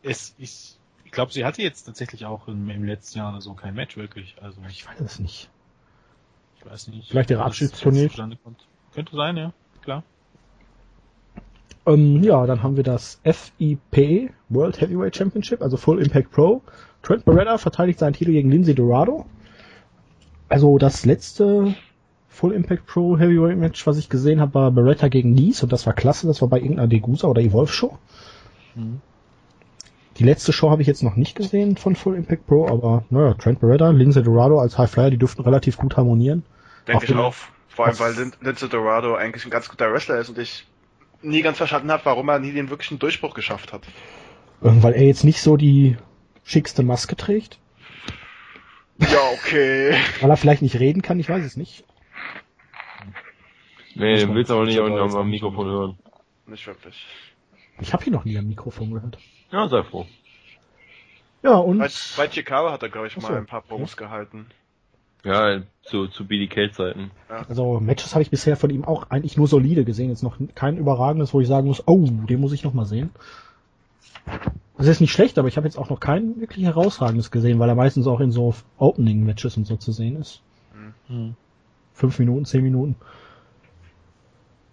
es 0.03 0.33
ist, 0.37 0.77
ich 1.03 1.11
glaube, 1.11 1.33
sie 1.33 1.43
hatte 1.45 1.61
jetzt 1.61 1.83
tatsächlich 1.83 2.25
auch 2.25 2.47
im, 2.47 2.69
im 2.69 2.83
letzten 2.85 3.17
Jahr 3.19 3.31
oder 3.31 3.41
so 3.41 3.53
kein 3.53 3.75
Match 3.75 3.97
wirklich. 3.97 4.35
Also 4.41 4.61
Ich 4.69 4.87
weiß 4.87 4.99
es 5.01 5.19
nicht. 5.19 5.49
ich 6.57 6.65
weiß 6.65 6.87
nicht. 6.87 7.09
Vielleicht 7.09 7.29
ihre 7.29 7.43
Abschiedstournee? 7.43 8.09
Könnte 8.93 9.15
sein, 9.15 9.37
ja, 9.37 9.53
klar. 9.81 10.03
Ähm, 11.87 12.21
ja, 12.21 12.45
dann 12.45 12.61
haben 12.63 12.75
wir 12.75 12.83
das 12.83 13.19
FIP 13.23 14.29
World 14.49 14.79
Heavyweight 14.81 15.15
Championship, 15.15 15.61
also 15.61 15.77
Full 15.77 16.01
Impact 16.01 16.31
Pro. 16.31 16.61
Trent 17.01 17.23
Beretta 17.25 17.57
verteidigt 17.57 17.99
seinen 17.99 18.13
Titel 18.13 18.31
gegen 18.31 18.51
Lindsay 18.51 18.75
Dorado. 18.75 19.25
Also 20.49 20.77
das 20.77 21.05
letzte 21.05 21.75
Full 22.29 22.53
Impact 22.53 22.85
Pro 22.85 23.17
Heavyweight 23.17 23.57
Match, 23.57 23.87
was 23.87 23.97
ich 23.97 24.09
gesehen 24.09 24.41
habe, 24.41 24.53
war 24.55 24.71
Beretta 24.71 25.07
gegen 25.07 25.31
Nies 25.33 25.63
und 25.63 25.71
das 25.71 25.85
war 25.85 25.93
klasse. 25.93 26.27
Das 26.27 26.41
war 26.41 26.49
bei 26.49 26.57
irgendeiner 26.59 26.87
Degusa 26.87 27.27
oder 27.27 27.41
Evolve 27.41 27.71
Show. 27.71 27.97
Mhm. 28.75 29.01
Die 30.17 30.23
letzte 30.23 30.51
Show 30.51 30.71
habe 30.71 30.81
ich 30.81 30.87
jetzt 30.87 31.03
noch 31.03 31.15
nicht 31.15 31.35
gesehen 31.35 31.77
von 31.77 31.95
Full 31.95 32.15
Impact 32.15 32.47
Pro, 32.47 32.67
aber 32.67 33.03
naja, 33.11 33.33
Trent 33.35 33.59
Beretta, 33.59 33.91
Lindsay 33.91 34.23
Dorado 34.23 34.59
als 34.59 34.77
High 34.77 34.89
Flyer, 34.89 35.11
die 35.11 35.17
dürften 35.17 35.43
relativ 35.43 35.77
gut 35.77 35.95
harmonieren. 35.95 36.43
Denke 36.87 37.05
ich 37.05 37.15
auch. 37.15 37.33
Vor 37.69 37.85
allem, 37.85 37.99
weil 37.99 38.13
Lin- 38.15 38.33
Lince 38.41 38.67
Dorado 38.67 39.13
eigentlich 39.15 39.45
ein 39.45 39.51
ganz 39.51 39.69
guter 39.69 39.93
Wrestler 39.93 40.17
ist 40.17 40.29
und 40.29 40.39
ich 40.39 40.65
nie 41.21 41.41
ganz 41.41 41.57
verstanden 41.57 41.91
habe, 41.91 42.05
warum 42.05 42.29
er 42.29 42.39
nie 42.39 42.51
den 42.51 42.69
wirklichen 42.69 42.99
Durchbruch 42.99 43.33
geschafft 43.33 43.73
hat. 43.73 43.83
Ähm, 44.63 44.81
Weil 44.83 44.93
er 44.93 45.03
jetzt 45.03 45.23
nicht 45.23 45.41
so 45.41 45.57
die 45.57 45.97
schickste 46.43 46.83
Maske 46.83 47.15
trägt. 47.15 47.59
Ja, 48.99 49.19
okay. 49.33 49.95
Weil 50.21 50.29
er 50.29 50.37
vielleicht 50.37 50.61
nicht 50.61 50.79
reden 50.79 51.01
kann, 51.01 51.19
ich 51.19 51.29
weiß 51.29 51.45
es 51.45 51.57
nicht. 51.57 51.83
Nee, 53.95 54.17
den 54.17 54.35
willst 54.35 54.51
du 54.51 54.55
aber 54.55 54.65
nicht 54.65 54.79
am, 54.79 54.93
am 54.93 55.29
Mikrofon 55.29 55.67
hören. 55.67 55.97
Nicht 56.45 56.65
wirklich. 56.67 57.05
Ich 57.79 57.93
habe 57.93 58.05
ihn 58.05 58.13
noch 58.13 58.25
nie 58.25 58.37
am 58.37 58.47
Mikrofon 58.47 58.91
gehört. 58.91 59.17
Ja, 59.51 59.67
sei 59.67 59.83
froh. 59.83 60.05
Ja, 61.43 61.55
und 61.55 61.79
Bei, 61.79 61.89
bei 62.17 62.29
Chicago 62.29 62.71
hat 62.71 62.83
er, 62.83 62.89
glaube 62.89 63.07
ich, 63.07 63.15
mal 63.17 63.27
so. 63.27 63.33
ein 63.33 63.45
paar 63.45 63.61
Promos 63.61 63.97
gehalten. 63.97 64.47
Ja, 65.27 65.61
zu, 65.83 66.07
zu 66.07 66.25
BDK-Zeiten. 66.25 67.11
also 67.27 67.81
Matches 67.81 68.13
habe 68.13 68.21
ich 68.21 68.29
bisher 68.29 68.55
von 68.55 68.69
ihm 68.69 68.85
auch 68.85 69.09
eigentlich 69.09 69.35
nur 69.35 69.47
solide 69.47 69.83
gesehen. 69.83 70.09
Jetzt 70.09 70.23
noch 70.23 70.37
kein 70.55 70.77
überragendes, 70.77 71.33
wo 71.33 71.41
ich 71.41 71.47
sagen 71.47 71.67
muss, 71.67 71.83
oh, 71.85 72.07
den 72.07 72.39
muss 72.39 72.53
ich 72.53 72.63
noch 72.63 72.73
mal 72.73 72.85
sehen. 72.85 73.09
Das 74.77 74.87
ist 74.87 75.01
nicht 75.01 75.11
schlecht, 75.11 75.37
aber 75.37 75.49
ich 75.49 75.57
habe 75.57 75.67
jetzt 75.67 75.77
auch 75.77 75.89
noch 75.89 75.99
kein 75.99 76.39
wirklich 76.39 76.63
herausragendes 76.63 77.29
gesehen, 77.29 77.59
weil 77.59 77.67
er 77.67 77.75
meistens 77.75 78.07
auch 78.07 78.21
in 78.21 78.31
so 78.31 78.53
Opening-Matches 78.77 79.57
und 79.57 79.67
so 79.67 79.75
zu 79.75 79.91
sehen 79.91 80.15
ist. 80.15 80.41
Hm. 81.07 81.35
Fünf 81.93 82.19
Minuten, 82.19 82.45
zehn 82.45 82.63
Minuten. 82.63 82.95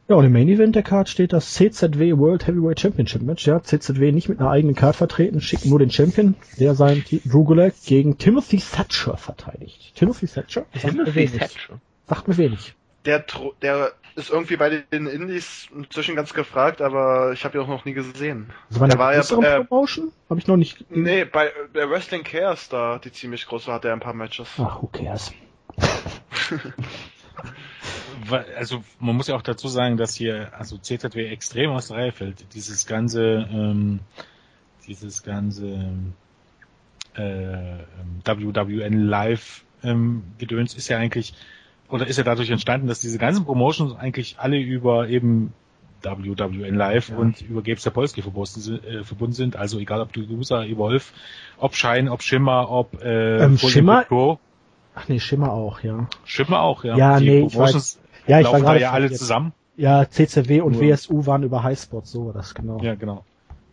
Ja, 0.06 0.16
und 0.16 0.24
im 0.26 0.32
Main 0.32 0.48
Event 0.48 0.76
der 0.76 0.82
Card 0.82 1.08
steht 1.08 1.32
das 1.32 1.54
CZW 1.54 2.18
World 2.18 2.46
Heavyweight 2.46 2.78
Championship 2.78 3.22
Match. 3.22 3.46
Ja, 3.46 3.62
CZW 3.62 4.12
nicht 4.12 4.28
mit 4.28 4.38
einer 4.38 4.50
eigenen 4.50 4.74
Card 4.74 4.96
vertreten, 4.96 5.40
schickt 5.40 5.64
nur 5.64 5.78
den 5.78 5.90
Champion, 5.90 6.34
der 6.60 6.74
seinen 6.74 7.04
Drew 7.24 7.44
Gulak 7.44 7.72
gegen 7.86 8.18
Timothy 8.18 8.58
Thatcher 8.58 9.16
verteidigt. 9.16 9.94
Timothy 9.94 10.26
Thatcher? 10.26 10.66
Sagt 10.74 10.94
mir 10.94 11.14
wenig. 11.14 11.40
Sagt 12.06 12.28
mir 12.28 12.36
wenig. 12.36 12.74
Der, 13.06 13.24
der 13.62 13.92
ist 14.14 14.30
irgendwie 14.30 14.56
bei 14.56 14.68
den 14.68 15.06
Indies 15.06 15.68
inzwischen 15.74 16.16
ganz 16.16 16.34
gefragt, 16.34 16.82
aber 16.82 17.32
ich 17.32 17.44
habe 17.46 17.56
ihn 17.56 17.64
auch 17.64 17.68
noch 17.68 17.86
nie 17.86 17.94
gesehen. 17.94 18.50
Also 18.68 18.80
bei 18.80 18.88
Der 18.88 18.98
war 18.98 19.14
ja, 19.14 19.20
äh, 19.20 19.64
Promotion? 19.64 20.12
Habe 20.28 20.38
ich 20.38 20.46
noch 20.46 20.56
nicht. 20.56 20.84
Nee, 20.90 21.24
bei 21.24 21.50
der 21.74 21.88
Wrestling 21.88 22.24
Chaos 22.24 22.68
da, 22.68 22.98
die 22.98 23.10
ziemlich 23.10 23.46
groß 23.46 23.68
war, 23.68 23.76
hat 23.76 23.86
er 23.86 23.94
ein 23.94 24.00
paar 24.00 24.14
Matches. 24.14 24.48
Ach, 24.58 24.82
who 24.82 24.86
cares? 24.88 25.32
Also 28.56 28.82
man 29.00 29.16
muss 29.16 29.28
ja 29.28 29.36
auch 29.36 29.42
dazu 29.42 29.68
sagen, 29.68 29.96
dass 29.96 30.14
hier 30.14 30.52
also 30.58 30.78
CZW 30.78 31.26
extrem 31.28 31.70
aus 31.70 31.88
der 31.88 31.96
Reihe 31.98 32.12
fällt. 32.12 32.44
Dieses 32.54 32.86
ganze, 32.86 33.48
ähm, 33.50 34.00
dieses 34.86 35.22
ganze 35.22 35.66
äh, 37.16 37.22
ähm, 37.22 38.22
WWN 38.24 39.06
Live 39.06 39.64
ähm, 39.82 40.22
Gedöns 40.38 40.74
ist 40.74 40.88
ja 40.88 40.98
eigentlich 40.98 41.34
oder 41.88 42.06
ist 42.06 42.16
ja 42.16 42.24
dadurch 42.24 42.50
entstanden, 42.50 42.86
dass 42.86 43.00
diese 43.00 43.18
ganzen 43.18 43.44
Promotions 43.44 43.94
eigentlich 43.96 44.36
alle 44.38 44.58
über 44.58 45.08
eben 45.08 45.52
WWN 46.02 46.74
Live 46.74 47.10
Ja. 47.10 47.16
und 47.16 47.40
über 47.42 47.62
Gabe 47.62 47.80
Sapolsky 47.80 48.22
verbunden 48.22 48.60
sind, 48.60 48.84
äh, 48.84 49.04
verbunden 49.04 49.34
sind. 49.34 49.56
Also 49.56 49.78
egal 49.78 50.00
ob 50.00 50.12
du 50.12 50.20
User, 50.20 50.64
Evolve, 50.66 51.04
ob 51.58 51.74
Shine, 51.74 52.10
ob 52.10 52.22
Shimmer, 52.22 52.70
ob 52.70 53.02
äh, 53.02 53.44
Ähm, 53.44 53.58
Impact 53.62 54.08
Pro. 54.08 54.38
Ach 54.94 55.08
nee, 55.08 55.18
Schimmer 55.18 55.52
auch, 55.52 55.80
ja. 55.80 56.08
Shimmer 56.24 56.60
auch, 56.60 56.84
ja. 56.84 56.96
Ja, 56.96 57.18
Die 57.18 57.28
nee, 57.28 57.46
ich 57.46 57.52
Promotions 57.52 57.98
Ja, 58.26 58.40
ich 58.40 58.46
war 58.46 58.52
laufen 58.52 58.64
da 58.64 58.68
gerade 58.70 58.80
ja 58.80 58.90
alle 58.92 59.02
verwirrt. 59.04 59.18
zusammen. 59.20 59.52
Ja, 59.76 60.08
CCW 60.08 60.60
und 60.60 60.72
Nur- 60.74 60.82
WSU 60.82 61.26
waren 61.26 61.42
über 61.42 61.62
Highspot, 61.62 62.06
so 62.06 62.26
war 62.26 62.32
das 62.32 62.54
genau. 62.54 62.80
Ja, 62.80 62.94
genau. 62.94 63.24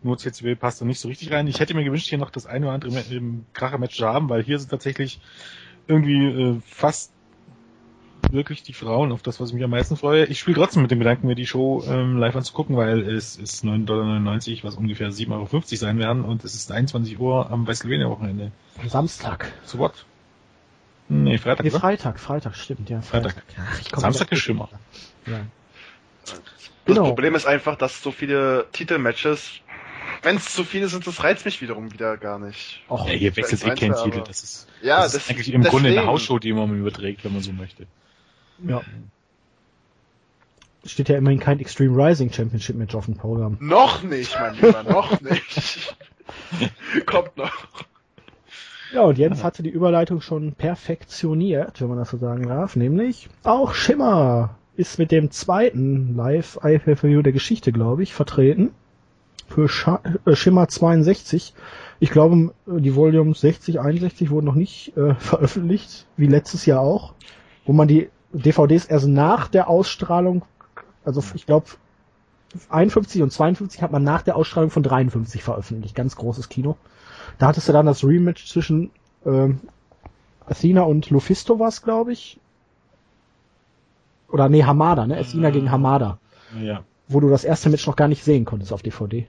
Nur 0.03 0.17
CCW 0.17 0.55
passt 0.55 0.81
da 0.81 0.85
nicht 0.85 0.99
so 0.99 1.07
richtig 1.09 1.31
rein. 1.31 1.47
Ich 1.47 1.59
hätte 1.59 1.75
mir 1.75 1.83
gewünscht, 1.83 2.07
hier 2.07 2.17
noch 2.17 2.31
das 2.31 2.47
eine 2.47 2.65
oder 2.65 2.73
andere 2.73 2.99
im 3.11 3.45
Kracher-Match 3.53 3.97
zu 3.97 4.07
haben, 4.07 4.29
weil 4.29 4.41
hier 4.43 4.57
sind 4.57 4.69
tatsächlich 4.69 5.21
irgendwie 5.87 6.25
äh, 6.25 6.59
fast 6.65 7.11
wirklich 8.31 8.63
die 8.63 8.73
Frauen 8.73 9.11
auf 9.11 9.21
das, 9.21 9.39
was 9.39 9.49
ich 9.49 9.55
mich 9.55 9.63
am 9.63 9.69
meisten 9.69 9.97
freue. 9.97 10.25
Ich 10.25 10.39
spiele 10.39 10.55
trotzdem 10.57 10.81
mit 10.81 10.91
dem 10.91 10.99
Gedanken, 10.99 11.27
mir 11.27 11.35
die 11.35 11.45
Show 11.45 11.83
ähm, 11.87 12.17
live 12.17 12.35
anzugucken, 12.35 12.77
weil 12.77 13.01
es 13.01 13.35
ist 13.35 13.63
9,99 13.63 13.85
Dollar, 13.85 14.23
was 14.63 14.75
ungefähr 14.75 15.09
7,50 15.11 15.31
Euro 15.33 15.61
sein 15.63 15.99
werden 15.99 16.23
und 16.23 16.43
es 16.43 16.55
ist 16.55 16.71
21 16.71 17.19
Uhr 17.19 17.51
am 17.51 17.67
Westlvenia-Wochenende. 17.67 18.51
Am 18.81 18.89
Samstag. 18.89 19.51
So 19.65 19.77
what? 19.79 20.05
Nee, 21.13 21.37
Freitag, 21.37 21.65
Nee, 21.65 21.71
oder? 21.71 21.79
Freitag, 21.81 22.19
Freitag, 22.19 22.55
stimmt, 22.55 22.89
ja. 22.89 23.01
Freitag. 23.01 23.35
Ja, 23.57 23.63
ich 23.81 23.91
komm 23.91 23.99
Samstag 24.01 24.31
ist 24.31 24.39
Schimmer. 24.39 24.69
Ja. 25.25 25.41
Das 26.25 26.41
Genau. 26.85 27.03
Problem 27.03 27.35
ist 27.35 27.45
einfach, 27.45 27.75
dass 27.75 28.01
so 28.01 28.11
viele 28.11 28.65
Titelmatches, 28.71 29.51
wenn 30.23 30.37
es 30.37 30.53
zu 30.53 30.63
viele 30.63 30.87
sind, 30.87 31.05
das 31.05 31.21
reizt 31.23 31.43
mich 31.45 31.61
wiederum 31.61 31.91
wieder 31.91 32.15
gar 32.17 32.39
nicht. 32.39 32.81
Och, 32.89 33.07
Ja, 33.07 33.13
hier 33.13 33.35
wechselt 33.35 33.63
eh 33.65 33.75
kein 33.75 33.93
Titel. 33.93 34.23
Das 34.25 34.41
ist, 34.41 34.67
Ja, 34.81 35.01
das 35.03 35.15
ist 35.15 35.29
eigentlich 35.29 35.51
im 35.53 35.63
Grunde 35.63 35.89
eine. 35.89 36.05
Hausshow, 36.05 36.39
die 36.39 36.53
man 36.53 36.73
überträgt, 36.79 37.23
wenn 37.25 37.33
man 37.33 37.41
so 37.41 37.51
möchte. 37.51 37.87
ja. 38.65 38.81
Steht 40.83 41.09
ja 41.09 41.17
immerhin 41.17 41.39
kein 41.39 41.59
Extreme 41.59 41.95
Rising 41.95 42.31
Championship 42.33 42.75
Match 42.75 42.95
auf 42.95 43.05
dem 43.05 43.15
Programm. 43.15 43.57
Noch 43.59 44.01
nicht, 44.01 44.33
mein 44.39 44.55
Lieber, 44.55 44.81
noch 44.81 45.21
nicht. 45.21 45.95
Kommt 47.05 47.37
noch. 47.37 47.53
Ja, 48.93 49.03
und 49.03 49.17
Jens 49.17 49.43
hatte 49.43 49.63
die 49.63 49.69
Überleitung 49.69 50.19
schon 50.19 50.51
perfektioniert, 50.53 51.79
wenn 51.79 51.87
man 51.87 51.97
das 51.97 52.09
so 52.09 52.17
sagen 52.17 52.47
darf, 52.47 52.75
nämlich 52.75 53.29
auch 53.43 53.73
Schimmer 53.73 54.55
ist 54.75 54.99
mit 54.99 55.11
dem 55.11 55.31
zweiten 55.31 56.15
Live 56.15 56.59
IPVU 56.63 57.21
der 57.21 57.31
Geschichte, 57.31 57.71
glaube 57.71 58.03
ich, 58.03 58.13
vertreten. 58.13 58.71
Für 59.47 59.69
Scha 59.69 60.01
äh, 60.25 60.35
Schimmer 60.35 60.67
62. 60.67 61.53
Ich 61.99 62.09
glaube, 62.09 62.53
die 62.65 62.95
Volumes 62.95 63.41
60, 63.41 63.79
61 63.79 64.29
wurden 64.29 64.45
noch 64.45 64.55
nicht 64.55 64.95
äh, 64.97 65.13
veröffentlicht, 65.19 66.07
wie 66.17 66.27
letztes 66.27 66.65
Jahr 66.65 66.81
auch, 66.81 67.13
wo 67.65 67.73
man 67.73 67.87
die 67.87 68.09
DVDs 68.33 68.85
erst 68.85 69.07
nach 69.07 69.47
der 69.47 69.69
Ausstrahlung, 69.69 70.43
also 71.05 71.23
ich 71.35 71.45
glaube 71.45 71.67
51 72.69 73.21
und 73.21 73.31
52 73.31 73.81
hat 73.81 73.91
man 73.91 74.03
nach 74.03 74.21
der 74.21 74.35
Ausstrahlung 74.35 74.69
von 74.71 74.83
53 74.83 75.43
veröffentlicht. 75.43 75.95
Ganz 75.95 76.15
großes 76.15 76.49
Kino. 76.49 76.77
Da 77.37 77.47
hattest 77.47 77.67
du 77.69 77.73
dann 77.73 77.85
das 77.85 78.03
Rematch 78.03 78.45
zwischen 78.47 78.91
ähm, 79.25 79.61
Athena 80.45 80.81
und 80.81 81.09
Lufisto 81.09 81.59
was, 81.59 81.81
glaube 81.81 82.11
ich. 82.13 82.39
Oder 84.29 84.49
nee, 84.49 84.63
Hamada, 84.63 85.07
ne? 85.07 85.17
Athena 85.17 85.49
Äh. 85.49 85.51
gegen 85.51 85.71
Hamada. 85.71 86.17
Ja. 86.61 86.83
Wo 87.07 87.19
du 87.19 87.29
das 87.29 87.43
erste 87.43 87.69
Match 87.69 87.85
noch 87.87 87.95
gar 87.95 88.07
nicht 88.07 88.23
sehen 88.23 88.45
konntest 88.45 88.71
auf 88.73 88.81
DVD. 88.81 89.27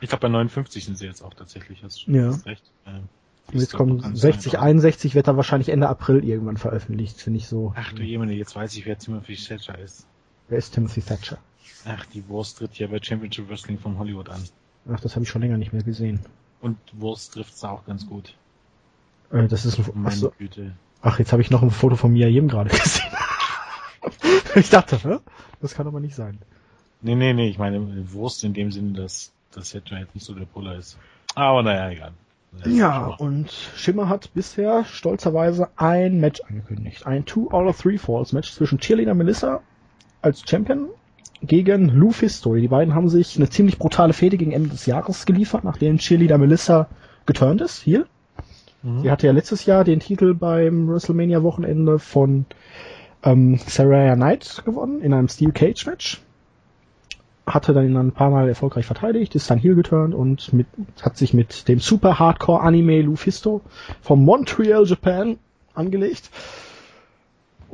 Ich 0.00 0.08
glaube, 0.08 0.22
bei 0.22 0.28
59 0.28 0.84
sind 0.84 0.98
sie 0.98 1.06
jetzt 1.06 1.22
auch 1.22 1.34
tatsächlich. 1.34 1.82
Hast 1.82 2.06
Ja. 2.06 2.28
hast 2.28 2.46
recht. 2.46 2.64
Ähm, 2.86 3.08
jetzt 3.52 3.74
kommen 3.74 4.00
ganz 4.00 4.20
60, 4.20 4.54
einfach. 4.54 4.66
61 4.66 5.14
wird 5.14 5.28
dann 5.28 5.36
wahrscheinlich 5.36 5.68
Ende 5.70 5.88
April 5.88 6.24
irgendwann 6.24 6.56
veröffentlicht, 6.56 7.20
finde 7.20 7.38
ich 7.38 7.46
so. 7.48 7.72
Ach 7.76 7.92
du 7.92 8.02
Jemine, 8.02 8.32
jetzt 8.34 8.54
weiß 8.56 8.74
ich, 8.76 8.84
wer 8.86 8.98
Timothy 8.98 9.36
Thatcher 9.36 9.78
ist. 9.78 10.06
Wer 10.48 10.58
ist 10.58 10.74
Timothy 10.74 11.00
Thatcher? 11.02 11.38
Ach, 11.86 12.04
die 12.06 12.26
Wurst 12.28 12.58
tritt 12.58 12.78
ja 12.78 12.86
bei 12.86 12.98
Championship 13.02 13.48
Wrestling 13.48 13.78
von 13.78 13.98
Hollywood 13.98 14.28
an. 14.30 14.42
Ach, 14.92 15.00
das 15.00 15.14
habe 15.14 15.24
ich 15.24 15.28
schon 15.30 15.42
länger 15.42 15.56
nicht 15.56 15.72
mehr 15.72 15.82
gesehen. 15.82 16.20
Und 16.60 16.78
Wurst 16.92 17.34
trifft's 17.34 17.60
da 17.60 17.70
auch 17.70 17.84
ganz 17.86 18.06
gut. 18.06 18.34
Äh, 19.32 19.48
das 19.48 19.64
ist 19.64 19.78
ein, 19.78 19.84
Meine 19.94 20.08
achso, 20.08 20.32
Güte. 20.38 20.72
ach, 21.02 21.18
jetzt 21.18 21.32
habe 21.32 21.42
ich 21.42 21.50
noch 21.50 21.62
ein 21.62 21.70
Foto 21.70 21.96
von 21.96 22.12
Mia 22.12 22.28
Yim 22.28 22.48
gerade 22.48 22.70
gesehen. 22.76 23.12
ich 24.54 24.70
dachte, 24.70 24.98
hä? 25.02 25.18
das 25.60 25.74
kann 25.74 25.86
aber 25.86 26.00
nicht 26.00 26.14
sein. 26.14 26.38
Nee, 27.02 27.14
nee, 27.14 27.32
nee, 27.34 27.48
ich 27.48 27.58
meine 27.58 28.12
Wurst 28.12 28.44
in 28.44 28.54
dem 28.54 28.72
Sinne, 28.72 28.92
dass 28.92 29.32
das 29.52 29.70
Thatcher 29.70 29.98
jetzt 29.98 30.14
nicht 30.14 30.24
so 30.24 30.34
der 30.34 30.46
Puller 30.46 30.76
ist. 30.76 30.98
Aber 31.34 31.62
naja, 31.62 31.90
egal. 31.90 32.12
Ja, 32.66 33.06
und 33.08 33.50
Schimmer 33.50 34.08
hat 34.08 34.32
bisher 34.32 34.84
stolzerweise 34.84 35.68
ein 35.76 36.20
Match 36.20 36.40
angekündigt. 36.42 37.04
Ein 37.04 37.24
Two 37.24 37.50
out 37.50 37.66
of 37.66 37.80
Three 37.80 37.98
Falls 37.98 38.32
Match 38.32 38.52
zwischen 38.52 38.78
Cheerleader 38.78 39.14
Melissa 39.14 39.60
als 40.22 40.48
Champion 40.48 40.88
gegen 41.46 41.88
Lou 41.88 42.10
Fisto. 42.10 42.54
Die 42.54 42.68
beiden 42.68 42.94
haben 42.94 43.08
sich 43.08 43.36
eine 43.36 43.48
ziemlich 43.48 43.78
brutale 43.78 44.12
Fehde 44.12 44.36
gegen 44.36 44.52
Ende 44.52 44.70
des 44.70 44.86
Jahres 44.86 45.26
geliefert, 45.26 45.64
nachdem 45.64 45.98
Cheerleader 45.98 46.38
Melissa 46.38 46.88
geturnt 47.26 47.60
ist. 47.60 47.82
Hier. 47.82 48.06
Mhm. 48.82 49.02
Sie 49.02 49.10
hatte 49.10 49.26
ja 49.26 49.32
letztes 49.32 49.66
Jahr 49.66 49.84
den 49.84 50.00
Titel 50.00 50.34
beim 50.34 50.88
WrestleMania 50.88 51.42
Wochenende 51.42 51.98
von 51.98 52.46
ähm, 53.22 53.58
Saraya 53.66 54.14
Knight 54.14 54.62
gewonnen 54.64 55.00
in 55.00 55.12
einem 55.12 55.28
Steel 55.28 55.52
Cage 55.52 55.86
Match. 55.86 56.20
Hatte 57.46 57.74
dann 57.74 57.94
ein 57.96 58.12
paar 58.12 58.30
Mal 58.30 58.48
erfolgreich 58.48 58.86
verteidigt, 58.86 59.34
ist 59.34 59.50
dann 59.50 59.58
heel 59.58 59.74
geturnt 59.74 60.14
und 60.14 60.52
mit, 60.54 60.66
hat 61.02 61.18
sich 61.18 61.34
mit 61.34 61.68
dem 61.68 61.78
Super 61.78 62.18
Hardcore 62.18 62.62
Anime 62.62 63.02
Lufisto 63.02 63.60
vom 64.00 64.24
Montreal, 64.24 64.86
Japan 64.86 65.38
angelegt. 65.74 66.30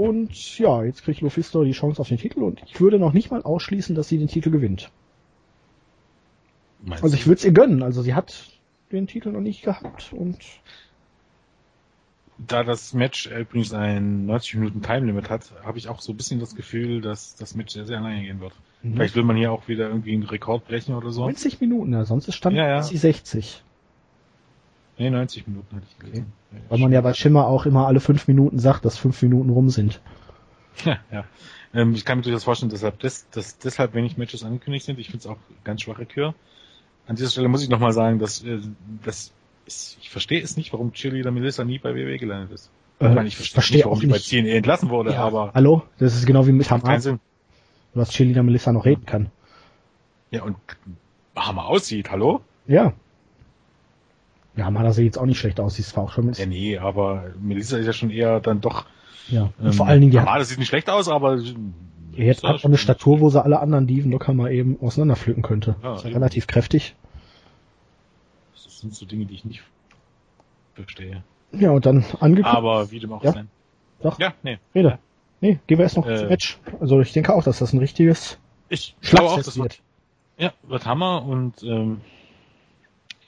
Und 0.01 0.59
ja, 0.59 0.83
jetzt 0.83 1.03
kriegt 1.03 1.21
Lufisto 1.21 1.63
die 1.63 1.73
Chance 1.73 2.01
auf 2.01 2.09
den 2.09 2.17
Titel 2.17 2.43
und 2.43 2.63
ich 2.65 2.81
würde 2.81 2.99
noch 2.99 3.13
nicht 3.13 3.31
mal 3.31 3.43
ausschließen, 3.43 3.95
dass 3.95 4.09
sie 4.09 4.17
den 4.17 4.29
Titel 4.29 4.51
gewinnt. 4.51 4.91
Meinst 6.83 7.05
Also 7.05 7.15
ich 7.15 7.27
würde 7.27 7.37
es 7.37 7.45
ihr 7.45 7.53
gönnen. 7.53 7.83
Also 7.83 8.01
sie 8.01 8.15
hat 8.15 8.51
den 8.91 9.07
Titel 9.07 9.31
noch 9.31 9.43
nicht 9.43 9.63
gehabt 9.63 10.15
und 10.15 10.39
Da 12.39 12.65
das 12.65 12.95
Match 12.95 13.27
übrigens 13.27 13.75
ein 13.75 14.25
90 14.25 14.55
Minuten 14.55 14.81
Time 14.81 15.05
Limit 15.05 15.29
hat, 15.29 15.53
habe 15.63 15.77
ich 15.77 15.89
auch 15.89 16.01
so 16.01 16.15
ein 16.15 16.17
bisschen 16.17 16.41
das 16.41 16.55
Gefühl, 16.55 17.03
dass 17.03 17.35
das 17.35 17.55
Match 17.55 17.75
sehr, 17.75 17.85
sehr 17.85 18.01
lange 18.01 18.23
gehen 18.23 18.41
wird. 18.41 18.55
Mhm. 18.83 18.95
Vielleicht 18.95 19.17
will 19.17 19.25
man 19.25 19.37
hier 19.37 19.53
auch 19.53 19.69
wieder 19.69 19.89
irgendwie 19.89 20.15
einen 20.15 20.23
Rekord 20.23 20.67
brechen 20.67 20.95
oder 20.95 21.11
so. 21.11 21.25
90 21.25 21.61
Minuten, 21.61 21.93
ja, 21.93 22.07
sonst 22.07 22.27
ist 22.27 22.37
Stand 22.37 22.57
Ja, 22.57 22.67
ja. 22.67 22.89
die 22.89 22.97
60. 22.97 23.63
Nee, 24.97 25.11
90 25.11 25.47
Minuten 25.47 25.77
hatte 25.77 25.87
ich 25.91 25.99
gelesen. 25.99 26.33
Weil 26.69 26.79
man 26.79 26.93
ja 26.93 27.01
bei 27.01 27.15
Schimmer 27.15 27.47
auch 27.47 27.67
immer 27.67 27.87
alle 27.87 28.01
fünf 28.01 28.27
Minuten 28.29 28.59
sagt, 28.59 28.85
dass 28.85 28.99
fünf 28.99 29.21
Minuten 29.23 29.51
rum 29.51 29.71
sind. 29.71 30.01
Ja, 30.85 30.99
ja. 31.13 31.25
Ähm, 31.75 31.95
ich 31.95 32.05
kann 32.05 32.19
mir 32.19 32.23
durchaus 32.25 32.45
vorstellen, 32.45 32.71
deshalb, 32.71 32.99
dass, 33.01 33.29
dass 33.31 33.59
deshalb 33.59 33.95
wenig 33.95 34.17
Matches 34.17 34.43
angekündigt 34.45 34.87
sind. 34.87 34.99
Ich 34.99 35.07
finde 35.07 35.19
es 35.19 35.27
auch 35.27 35.37
ganz 35.63 35.83
schwache 35.83 36.07
Kür. 36.07 36.35
An 37.07 37.17
dieser 37.17 37.31
Stelle 37.31 37.49
muss 37.49 37.63
ich 37.63 37.69
nochmal 37.69 37.93
sagen, 37.93 38.19
dass, 38.19 38.43
äh, 38.43 38.61
dass 39.05 39.33
ist, 39.67 39.99
ich 40.01 40.11
verstehe 40.11 40.43
es 40.43 40.57
nicht, 40.57 40.73
warum 40.73 40.93
Cheerleader 40.93 41.31
Melissa 41.31 41.65
nie 41.65 41.79
bei 41.79 41.95
WWE 41.95 42.19
gelandet 42.19 42.51
ist. 42.53 42.71
Äh, 42.99 43.09
ich 43.09 43.15
meine, 43.15 43.29
ich 43.29 43.37
verstehe 43.37 43.55
verstehe 43.55 43.77
nicht, 43.79 43.85
warum 43.85 43.99
auch 43.99 44.01
die 44.01 44.07
nicht. 44.09 44.31
bei 44.31 44.43
TNA 44.43 44.57
entlassen 44.57 44.91
wurde, 44.91 45.13
Ja, 45.13 45.25
aber 45.25 45.53
Hallo? 45.55 45.85
Das 45.99 46.15
ist 46.15 46.27
genau 46.27 46.47
wie 46.47 46.53
mit 46.53 46.67
Sinn. 46.99 47.21
was 47.95 48.11
Cheerleader 48.11 48.43
Melissa 48.43 48.73
noch 48.73 48.85
reden 48.85 49.07
kann. 49.07 49.31
Ja, 50.31 50.43
und 50.43 50.57
Hammer 51.37 51.67
aussieht, 51.67 52.11
hallo? 52.11 52.41
Ja. 52.67 52.93
Ja, 54.57 54.65
Hamada 54.67 54.93
sieht 54.93 55.05
jetzt 55.05 55.19
auch 55.19 55.27
nicht 55.27 55.39
schlecht 55.39 55.61
aus, 55.61 55.75
sie 55.77 55.83
ist 55.83 55.97
auch 55.97 56.13
schon 56.13 56.27
mit. 56.27 56.39
Ja, 56.39 56.47
nee, 56.47 56.77
aber 56.79 57.25
Melissa 57.41 57.77
ist 57.79 57.87
ja 57.87 57.93
schon 57.93 58.11
eher 58.11 58.41
dann 58.41 58.61
doch. 58.61 58.85
Ja. 59.29 59.53
Und 59.59 59.67
ähm, 59.67 59.73
vor 59.73 59.87
allen 59.87 60.01
Dingen, 60.01 60.13
die 60.13 60.19
hat, 60.19 60.27
Hamada 60.27 60.45
sieht 60.45 60.59
nicht 60.59 60.69
schlecht 60.69 60.91
aus, 60.91 61.09
aber 61.09 61.39
jetzt 62.15 62.43
hat 62.43 62.57
auch 62.57 62.65
eine 62.65 62.77
Statur, 62.79 63.21
wo 63.21 63.31
sie 63.31 63.43
alle 63.43 63.61
anderen 63.61 63.87
Dieven 63.87 64.11
locker 64.11 64.33
mal 64.35 64.51
eben 64.53 64.77
auseinanderpflücken 64.81 65.43
könnte. 65.43 65.77
Ja, 65.83 65.95
ist 65.95 66.05
ja 66.05 66.11
relativ 66.11 66.47
kräftig. 66.47 66.95
Das 68.53 68.79
sind 68.81 68.95
so 68.95 69.07
Dinge, 69.07 69.27
die 69.27 69.35
ich 69.35 69.45
nicht 69.45 69.63
verstehe. 70.75 71.23
Ja, 71.53 71.71
und 71.71 71.87
dann 71.87 72.05
angekündigt. 72.21 72.47
Aber 72.47 72.91
wie 72.91 72.99
dem 73.01 73.13
auch 73.13 73.23
Ja. 73.23 73.33
sein. 73.33 73.49
Doch. 74.03 74.19
Ja, 74.19 74.35
nee. 74.43 74.59
Rede. 74.75 74.99
Nee, 75.41 75.59
gehen 75.67 75.79
wir 75.79 75.85
erst 75.85 75.97
noch 75.97 76.07
Äh. 76.07 76.17
zum 76.17 76.29
Match. 76.29 76.59
Also 76.81 77.01
ich 77.01 77.13
denke 77.13 77.35
auch, 77.35 77.43
dass 77.45 77.59
das 77.59 77.73
ein 77.73 77.79
richtiges 77.79 78.39
Ich 78.69 78.95
glaube 79.01 79.25
auch, 79.27 79.29
Schlagfest 79.35 79.49
das 79.49 79.57
wird. 79.59 79.81
wird, 80.39 80.53
ja, 80.53 80.53
wird 80.69 80.87
Hammer 80.87 81.25
und 81.25 81.63
ähm, 81.63 82.01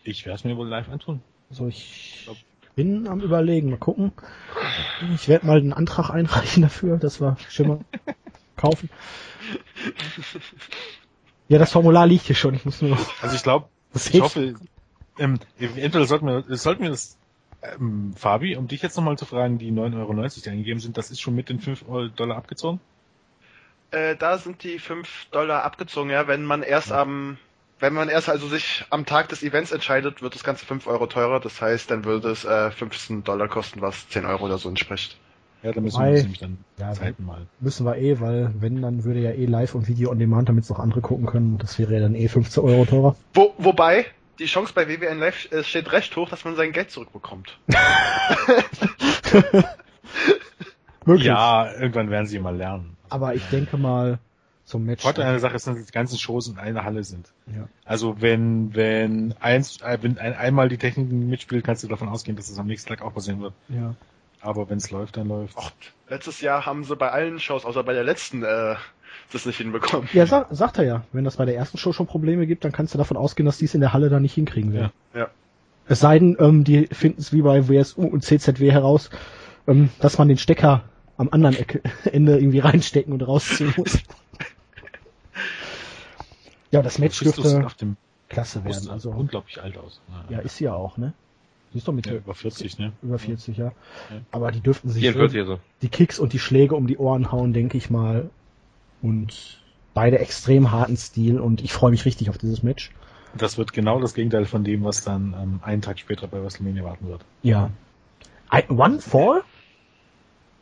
ich 0.05 0.27
werde 0.27 0.37
es 0.37 0.45
mir 0.45 0.57
wohl 0.57 0.69
live 0.69 0.89
antun. 0.89 1.23
Also 1.51 1.69
ich 1.69 2.29
bin 2.75 3.07
am 3.07 3.21
überlegen, 3.21 3.71
mal 3.71 3.77
gucken. 3.77 4.13
Ich 5.15 5.29
werde 5.29 5.47
mal 5.47 5.59
einen 5.59 5.73
Antrag 5.73 6.11
einreichen 6.11 6.63
dafür, 6.63 6.97
dass 6.97 7.21
wir 7.21 7.37
Schimmer 7.49 7.81
kaufen. 8.57 8.89
Ja, 11.49 11.59
das 11.59 11.73
Formular 11.73 12.07
liegt 12.07 12.27
hier 12.27 12.37
schon. 12.37 12.55
Ich 12.55 12.65
muss 12.65 12.81
nur 12.81 12.93
noch. 12.93 13.23
Also 13.23 13.37
ich 13.37 13.43
glaube, 13.43 13.69
ich 13.95 14.05
hilft? 14.05 14.25
hoffe, 14.25 14.55
ähm, 15.19 15.39
eventuell 15.59 16.07
sollten 16.07 16.27
wir, 16.27 16.45
sollten 16.57 16.83
wir 16.83 16.91
das, 16.91 17.19
ähm, 17.63 18.15
Fabi, 18.17 18.57
um 18.57 18.69
dich 18.69 18.83
jetzt 18.83 18.97
nochmal 18.97 19.19
zu 19.19 19.27
fragen, 19.27 19.59
die 19.59 19.71
9,90 19.71 19.99
Euro, 19.99 20.29
die 20.45 20.51
eingegeben 20.51 20.81
sind, 20.81 20.97
das 20.97 21.11
ist 21.11 21.21
schon 21.21 21.35
mit 21.35 21.49
den 21.49 21.61
5 21.61 21.85
Dollar 22.17 22.37
abgezogen? 22.37 22.81
Äh, 23.91 24.17
da 24.17 24.39
sind 24.39 24.63
die 24.65 24.79
5 24.79 25.27
Dollar 25.31 25.63
abgezogen, 25.65 26.11
ja, 26.11 26.27
wenn 26.27 26.45
man 26.45 26.63
erst 26.63 26.93
am, 26.93 27.37
wenn 27.83 27.93
man 27.95 28.09
erst 28.09 28.29
also 28.29 28.47
sich 28.47 28.85
am 28.91 29.05
Tag 29.07 29.29
des 29.29 29.43
Events 29.43 29.73
entscheidet, 29.73 30.23
wird 30.23 30.37
das 30.37 30.45
Ganze 30.45 30.65
5 30.65 30.87
Euro 30.87 31.07
teurer. 31.09 31.41
Das 31.41 31.61
heißt, 31.61 31.91
dann 31.91 32.05
würde 32.05 32.31
es 32.31 32.45
äh, 32.45 32.71
15 32.71 33.25
Dollar 33.25 33.49
kosten, 33.49 33.81
was 33.81 34.09
10 34.09 34.25
Euro 34.25 34.45
oder 34.47 34.57
so 34.59 34.69
entspricht. 34.69 35.19
Ja, 35.65 35.73
dann 35.73 35.83
müssen 35.83 35.97
Wobei- 35.97 36.07
wir 36.07 36.13
uns 36.13 36.23
nämlich 36.23 36.39
dann 36.39 36.59
Ja, 36.79 36.93
Zeiten 36.93 37.25
mal. 37.27 37.47
Müssen 37.61 37.85
wir 37.85 37.97
eh, 37.97 38.21
weil 38.21 38.53
wenn, 38.59 38.81
dann 38.81 39.03
würde 39.05 39.19
ja 39.21 39.33
eh 39.33 39.47
live 39.47 39.75
und 39.75 39.89
Video 39.89 40.11
on 40.11 40.19
Demand, 40.21 40.49
damit 40.49 40.63
es 40.65 40.71
noch 40.71 40.79
andere 40.79 41.01
gucken 41.01 41.27
können. 41.27 41.59
Das 41.59 41.79
wäre 41.79 41.95
ja 41.95 42.01
dann 42.01 42.15
eh 42.15 42.29
15 42.29 42.63
Euro 42.63 42.85
teurer. 42.85 43.17
Wo, 43.35 43.53
wobei, 43.59 44.07
die 44.39 44.47
Chance 44.47 44.73
bei 44.75 44.89
WWN 44.89 45.19
Live 45.19 45.51
äh, 45.51 45.65
steht 45.65 45.91
recht 45.91 46.15
hoch, 46.17 46.29
dass 46.29 46.45
man 46.45 46.55
sein 46.55 46.71
Geld 46.73 46.93
zurückbekommt. 46.93 47.59
Möglich. 51.05 51.27
Ja, 51.27 51.73
irgendwann 51.73 52.11
werden 52.11 52.27
sie 52.27 52.39
mal 52.39 52.57
lernen. 52.57 52.97
Aber 53.09 53.35
ich 53.35 53.45
denke 53.49 53.77
mal, 53.77 54.19
zum 54.73 54.85
Match. 54.85 55.03
Vorteil 55.03 55.27
einer 55.27 55.39
Sache 55.39 55.57
ist, 55.57 55.67
dass 55.67 55.77
die 55.77 55.93
ganzen 55.93 56.19
Shows 56.19 56.49
in 56.49 56.59
einer 56.59 56.85
Halle 56.85 57.05
sind. 57.05 57.33
Ja. 57.47 57.69
Also 57.85 58.21
wenn, 58.21 58.75
wenn 58.75 59.35
eins, 59.39 59.81
äh, 59.83 59.99
wenn 60.01 60.19
ein, 60.19 60.35
einmal 60.35 60.69
die 60.69 60.79
Technik 60.79 61.13
mitspielt, 61.13 61.65
kannst 61.65 61.85
du 61.85 61.89
davon 61.89 62.09
ausgehen, 62.09 62.37
dass 62.37 62.49
es 62.49 62.59
am 62.59 62.67
nächsten 62.67 62.89
Tag 62.89 63.03
auch 63.03 63.15
passieren 63.15 63.41
wird. 63.41 63.53
ja. 63.69 63.95
Aber 64.45 64.69
wenn 64.69 64.79
es 64.79 64.91
läuft, 64.91 65.17
dann 65.17 65.29
läuft. 65.29 65.57
Och, 65.57 65.71
letztes 66.09 66.41
Jahr 66.41 66.67
haben 66.67 66.83
sie 66.83 66.97
bei 66.97 67.13
allen 67.13 67.39
Shows, 67.39 67.65
außer 67.65 67.85
bei 67.85 67.93
der 67.93 68.03
letzten, 68.03 68.43
äh, 68.43 68.75
das 69.31 69.47
nicht 69.47 69.59
hinbekommen. 69.59 70.09
Ja, 70.13 70.27
sag, 70.27 70.49
sagt 70.51 70.79
er 70.79 70.85
ja. 70.85 71.05
Wenn 71.13 71.23
das 71.23 71.37
bei 71.37 71.45
der 71.45 71.55
ersten 71.55 71.79
Show 71.79 71.93
schon 71.93 72.09
Probleme 72.09 72.49
gibt, 72.49 72.65
dann 72.65 72.73
kannst 72.73 72.93
du 72.93 72.99
davon 72.99 73.17
ausgehen, 73.17 73.47
dass 73.47 73.59
die 73.59 73.67
es 73.67 73.75
in 73.75 73.81
der 73.81 73.93
Halle 73.93 74.09
da 74.09 74.19
nicht 74.19 74.35
hinkriegen 74.35 74.73
werden. 74.73 74.91
Ja. 75.15 75.29
Es 75.87 76.01
sei 76.01 76.19
denn, 76.19 76.37
ähm, 76.41 76.65
die 76.65 76.89
finden 76.89 77.21
es 77.21 77.33
wie 77.33 77.43
bei 77.43 77.69
WSU 77.69 78.03
und 78.03 78.25
CZW 78.25 78.73
heraus, 78.73 79.11
ähm, 79.69 79.91
dass 80.01 80.19
man 80.19 80.27
den 80.27 80.39
Stecker 80.39 80.83
am 81.19 81.29
anderen 81.31 81.55
Ecke, 81.57 81.83
Ende 82.11 82.37
irgendwie 82.37 82.59
reinstecken 82.59 83.13
und 83.13 83.23
rausziehen 83.23 83.75
muss. 83.77 83.99
Ja, 86.73 86.83
das 86.83 86.99
Match 86.99 87.21
Christus 87.21 87.45
dürfte 87.45 87.67
auf 87.67 87.75
dem 87.75 87.97
klasse 88.29 88.65
werden. 88.65 88.91
Also, 88.91 89.11
unglaublich 89.11 89.63
alt 89.63 89.77
aus. 89.79 90.01
ja, 90.29 90.41
ist 90.41 90.57
sie 90.57 90.65
ja 90.65 90.75
auch, 90.75 90.97
ne? 90.97 91.13
Sie 91.73 91.79
ist 91.79 91.89
doch 91.89 91.93
mit 91.93 92.07
Ja, 92.07 92.15
über 92.15 92.35
40, 92.35 92.79
ne? 92.79 92.93
über 93.03 93.19
40, 93.19 93.57
ja. 93.57 93.65
Ja. 93.67 93.73
Aber 94.31 94.53
die 94.53 94.61
dürften 94.61 94.91
sich 94.91 95.03
44 95.03 95.33
schön 95.33 95.49
also. 95.49 95.61
die 95.81 95.89
Kicks 95.89 96.19
und 96.19 96.33
die 96.33 96.39
Schläge 96.39 96.75
um 96.75 96.87
die 96.87 96.99
Ohren 96.99 97.33
hauen, 97.33 97.53
denke 97.53 97.79
ich 97.79 97.89
mal. 97.89 98.29
Und 99.01 99.59
beide 99.95 100.19
extrem 100.19 100.71
harten 100.71 100.97
Stil 100.97 101.41
und 101.41 101.63
ich 101.63 101.73
freue 101.73 101.91
mich 101.91 102.05
richtig 102.05 102.29
auf 102.31 102.39
dieses 102.39 102.63
Match. 102.63 102.91
Das 103.35 103.57
wird 103.57 103.73
genau 103.73 104.01
das 104.01 104.13
Gegenteil 104.13 104.45
von 104.45 104.65
dem, 104.65 104.85
was 104.85 105.03
dann 105.05 105.35
ähm, 105.41 105.61
einen 105.63 105.81
Tag 105.81 105.99
später 105.99 106.27
bei 106.29 106.43
WrestleMania 106.43 106.85
warten 106.85 107.09
wird. 107.09 107.25
Ja. 107.43 107.71
Ein, 108.51 108.69
One 108.69 109.01
Fall? 109.01 109.43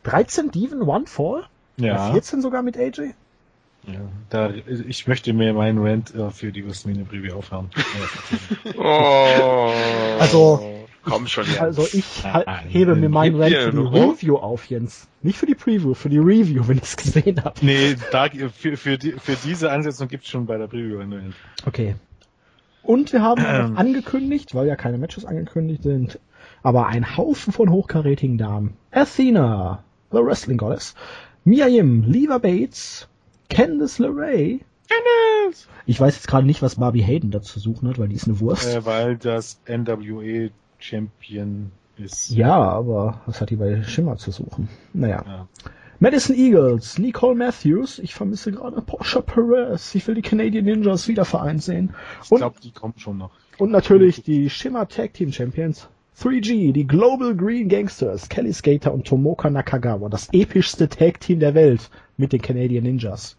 13 0.04 0.52
Diven 0.52 0.82
One 0.82 1.06
Fall? 1.06 1.44
Ja. 1.76 2.12
14 2.12 2.40
sogar 2.40 2.62
mit 2.62 2.76
AJ? 2.76 3.14
Ja. 3.86 4.00
Da, 4.28 4.50
ich 4.50 5.06
möchte 5.06 5.32
mir 5.32 5.52
meinen 5.54 5.78
Rant 5.78 6.14
äh, 6.14 6.30
für 6.30 6.52
die 6.52 6.64
WrestleMania 6.66 7.04
Preview 7.04 7.34
aufhören. 7.34 7.70
Oh. 8.78 9.72
Also- 10.18 10.76
Komm 11.02 11.26
schon, 11.26 11.46
ja. 11.54 11.62
Also 11.62 11.86
ich 11.90 12.24
halt, 12.24 12.46
hebe 12.68 12.94
mir 12.94 13.08
meinen 13.08 13.40
Rant 13.40 13.54
für 13.54 13.70
die. 13.72 13.78
Review 13.78 14.36
auf, 14.36 14.66
Jens. 14.66 15.08
Nicht 15.22 15.38
für 15.38 15.46
die 15.46 15.54
Preview, 15.54 15.94
für 15.94 16.10
die 16.10 16.18
Review, 16.18 16.68
wenn 16.68 16.76
ich 16.76 16.82
es 16.84 16.96
gesehen 16.96 17.42
habe. 17.42 17.54
nee, 17.62 17.96
da, 18.12 18.26
für, 18.54 18.76
für, 18.76 18.98
die, 18.98 19.12
für 19.12 19.34
diese 19.42 19.72
Ansetzung 19.72 20.08
gibt's 20.08 20.28
schon 20.28 20.44
bei 20.44 20.58
der 20.58 20.66
Preview 20.66 20.98
einen 21.00 21.12
Rant. 21.14 21.34
Okay. 21.64 21.96
Und 22.82 23.12
wir 23.14 23.22
haben 23.22 23.42
Ähm. 23.48 23.78
angekündigt, 23.78 24.54
weil 24.54 24.66
ja 24.66 24.76
keine 24.76 24.98
Matches 24.98 25.24
angekündigt 25.24 25.82
sind, 25.82 26.18
aber 26.62 26.86
ein 26.86 27.16
Haufen 27.16 27.52
von 27.54 27.70
hochkarätigen 27.70 28.36
Damen. 28.36 28.76
Athena, 28.90 29.82
the 30.12 30.18
Wrestling 30.18 30.58
Goddess, 30.58 30.94
Mia 31.44 31.66
Yim, 31.66 32.02
Leva 32.02 32.36
Bates, 32.36 33.08
Candice 33.50 33.98
LeRae. 33.98 34.60
Tennis! 34.88 35.68
Ich 35.86 36.00
weiß 36.00 36.14
jetzt 36.16 36.28
gerade 36.28 36.46
nicht, 36.46 36.62
was 36.62 36.76
Barbie 36.76 37.02
Hayden 37.02 37.30
dazu 37.30 37.60
suchen 37.60 37.88
hat, 37.88 37.98
weil 37.98 38.08
die 38.08 38.16
ist 38.16 38.26
eine 38.26 38.40
Wurst. 38.40 38.66
Äh, 38.66 38.84
weil 38.84 39.16
das 39.16 39.60
NWE 39.68 40.50
Champion 40.78 41.70
ist. 41.98 42.30
ja, 42.30 42.56
aber 42.56 43.20
was 43.26 43.40
hat 43.40 43.50
die 43.50 43.56
bei 43.56 43.82
Schimmer 43.82 44.16
zu 44.16 44.30
suchen? 44.30 44.68
Naja. 44.92 45.22
Ja. 45.26 45.48
Madison 46.02 46.34
Eagles, 46.34 46.98
Nicole 46.98 47.34
Matthews, 47.34 47.98
ich 47.98 48.14
vermisse 48.14 48.52
gerade 48.52 48.80
Porsche 48.80 49.20
Perez, 49.20 49.94
ich 49.94 50.06
will 50.08 50.14
die 50.14 50.22
Canadian 50.22 50.64
Ninjas 50.64 51.08
wieder 51.08 51.26
vereint 51.26 51.62
sehen. 51.62 51.92
Ich 52.22 52.30
glaube, 52.30 52.58
die 52.62 52.72
kommen 52.72 52.94
schon 52.96 53.18
noch. 53.18 53.32
und 53.58 53.70
natürlich 53.70 54.22
die 54.22 54.48
Shimmer 54.48 54.88
Tag 54.88 55.12
Team 55.12 55.30
Champions 55.30 55.88
3G, 56.18 56.72
die 56.72 56.86
Global 56.86 57.36
Green 57.36 57.68
Gangsters, 57.68 58.30
Kelly 58.30 58.54
Skater 58.54 58.94
und 58.94 59.06
Tomoka 59.06 59.50
Nakagawa, 59.50 60.08
das 60.08 60.28
epischste 60.32 60.88
Tag 60.88 61.20
Team 61.20 61.38
der 61.38 61.54
Welt 61.54 61.90
mit 62.16 62.32
den 62.32 62.40
Canadian 62.40 62.84
Ninjas. 62.84 63.36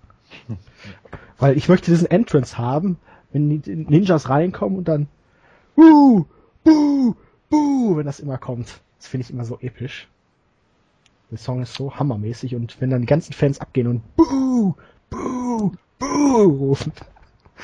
Weil 1.39 1.57
ich 1.57 1.69
möchte 1.69 1.91
diesen 1.91 2.09
Entrance 2.09 2.57
haben, 2.57 2.97
wenn 3.31 3.61
die 3.61 3.75
Ninjas 3.75 4.29
reinkommen 4.29 4.77
und 4.77 4.87
dann 4.87 5.07
Buh, 5.75 6.25
Buh, 6.63 7.15
Buh, 7.49 7.97
wenn 7.97 8.05
das 8.05 8.19
immer 8.19 8.37
kommt. 8.37 8.81
Das 8.97 9.07
finde 9.07 9.25
ich 9.25 9.31
immer 9.31 9.45
so 9.45 9.57
episch. 9.59 10.07
Der 11.31 11.37
Song 11.37 11.61
ist 11.61 11.73
so 11.73 11.95
hammermäßig 11.95 12.55
und 12.55 12.79
wenn 12.81 12.89
dann 12.89 13.01
die 13.01 13.07
ganzen 13.07 13.33
Fans 13.33 13.59
abgehen 13.59 13.87
und 13.87 14.15
Buh, 14.15 14.73
Buh, 15.09 15.71
Buh 15.97 16.43
rufen. 16.43 16.91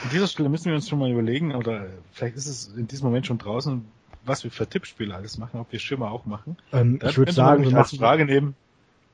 An 0.03 0.09
dieser 0.11 0.27
Stelle 0.27 0.49
müssen 0.49 0.65
wir 0.65 0.75
uns 0.75 0.87
schon 0.87 0.99
mal 0.99 1.11
überlegen, 1.11 1.55
oder 1.55 1.87
vielleicht 2.11 2.37
ist 2.37 2.47
es 2.47 2.73
in 2.75 2.87
diesem 2.87 3.07
Moment 3.07 3.25
schon 3.25 3.39
draußen, 3.39 3.85
was 4.25 4.43
wir 4.43 4.51
für 4.51 4.67
Tippspiele 4.67 5.13
alles 5.13 5.37
machen, 5.37 5.59
ob 5.59 5.71
wir 5.71 5.79
Schimmer 5.79 6.11
auch 6.11 6.25
machen. 6.25 6.57
Ähm, 6.71 6.99
ich 7.03 7.17
würde 7.17 7.31
sagen, 7.31 7.63
wir 7.63 7.71
machen 7.71 7.97
Frage 7.97 8.25
nehmen, 8.25 8.55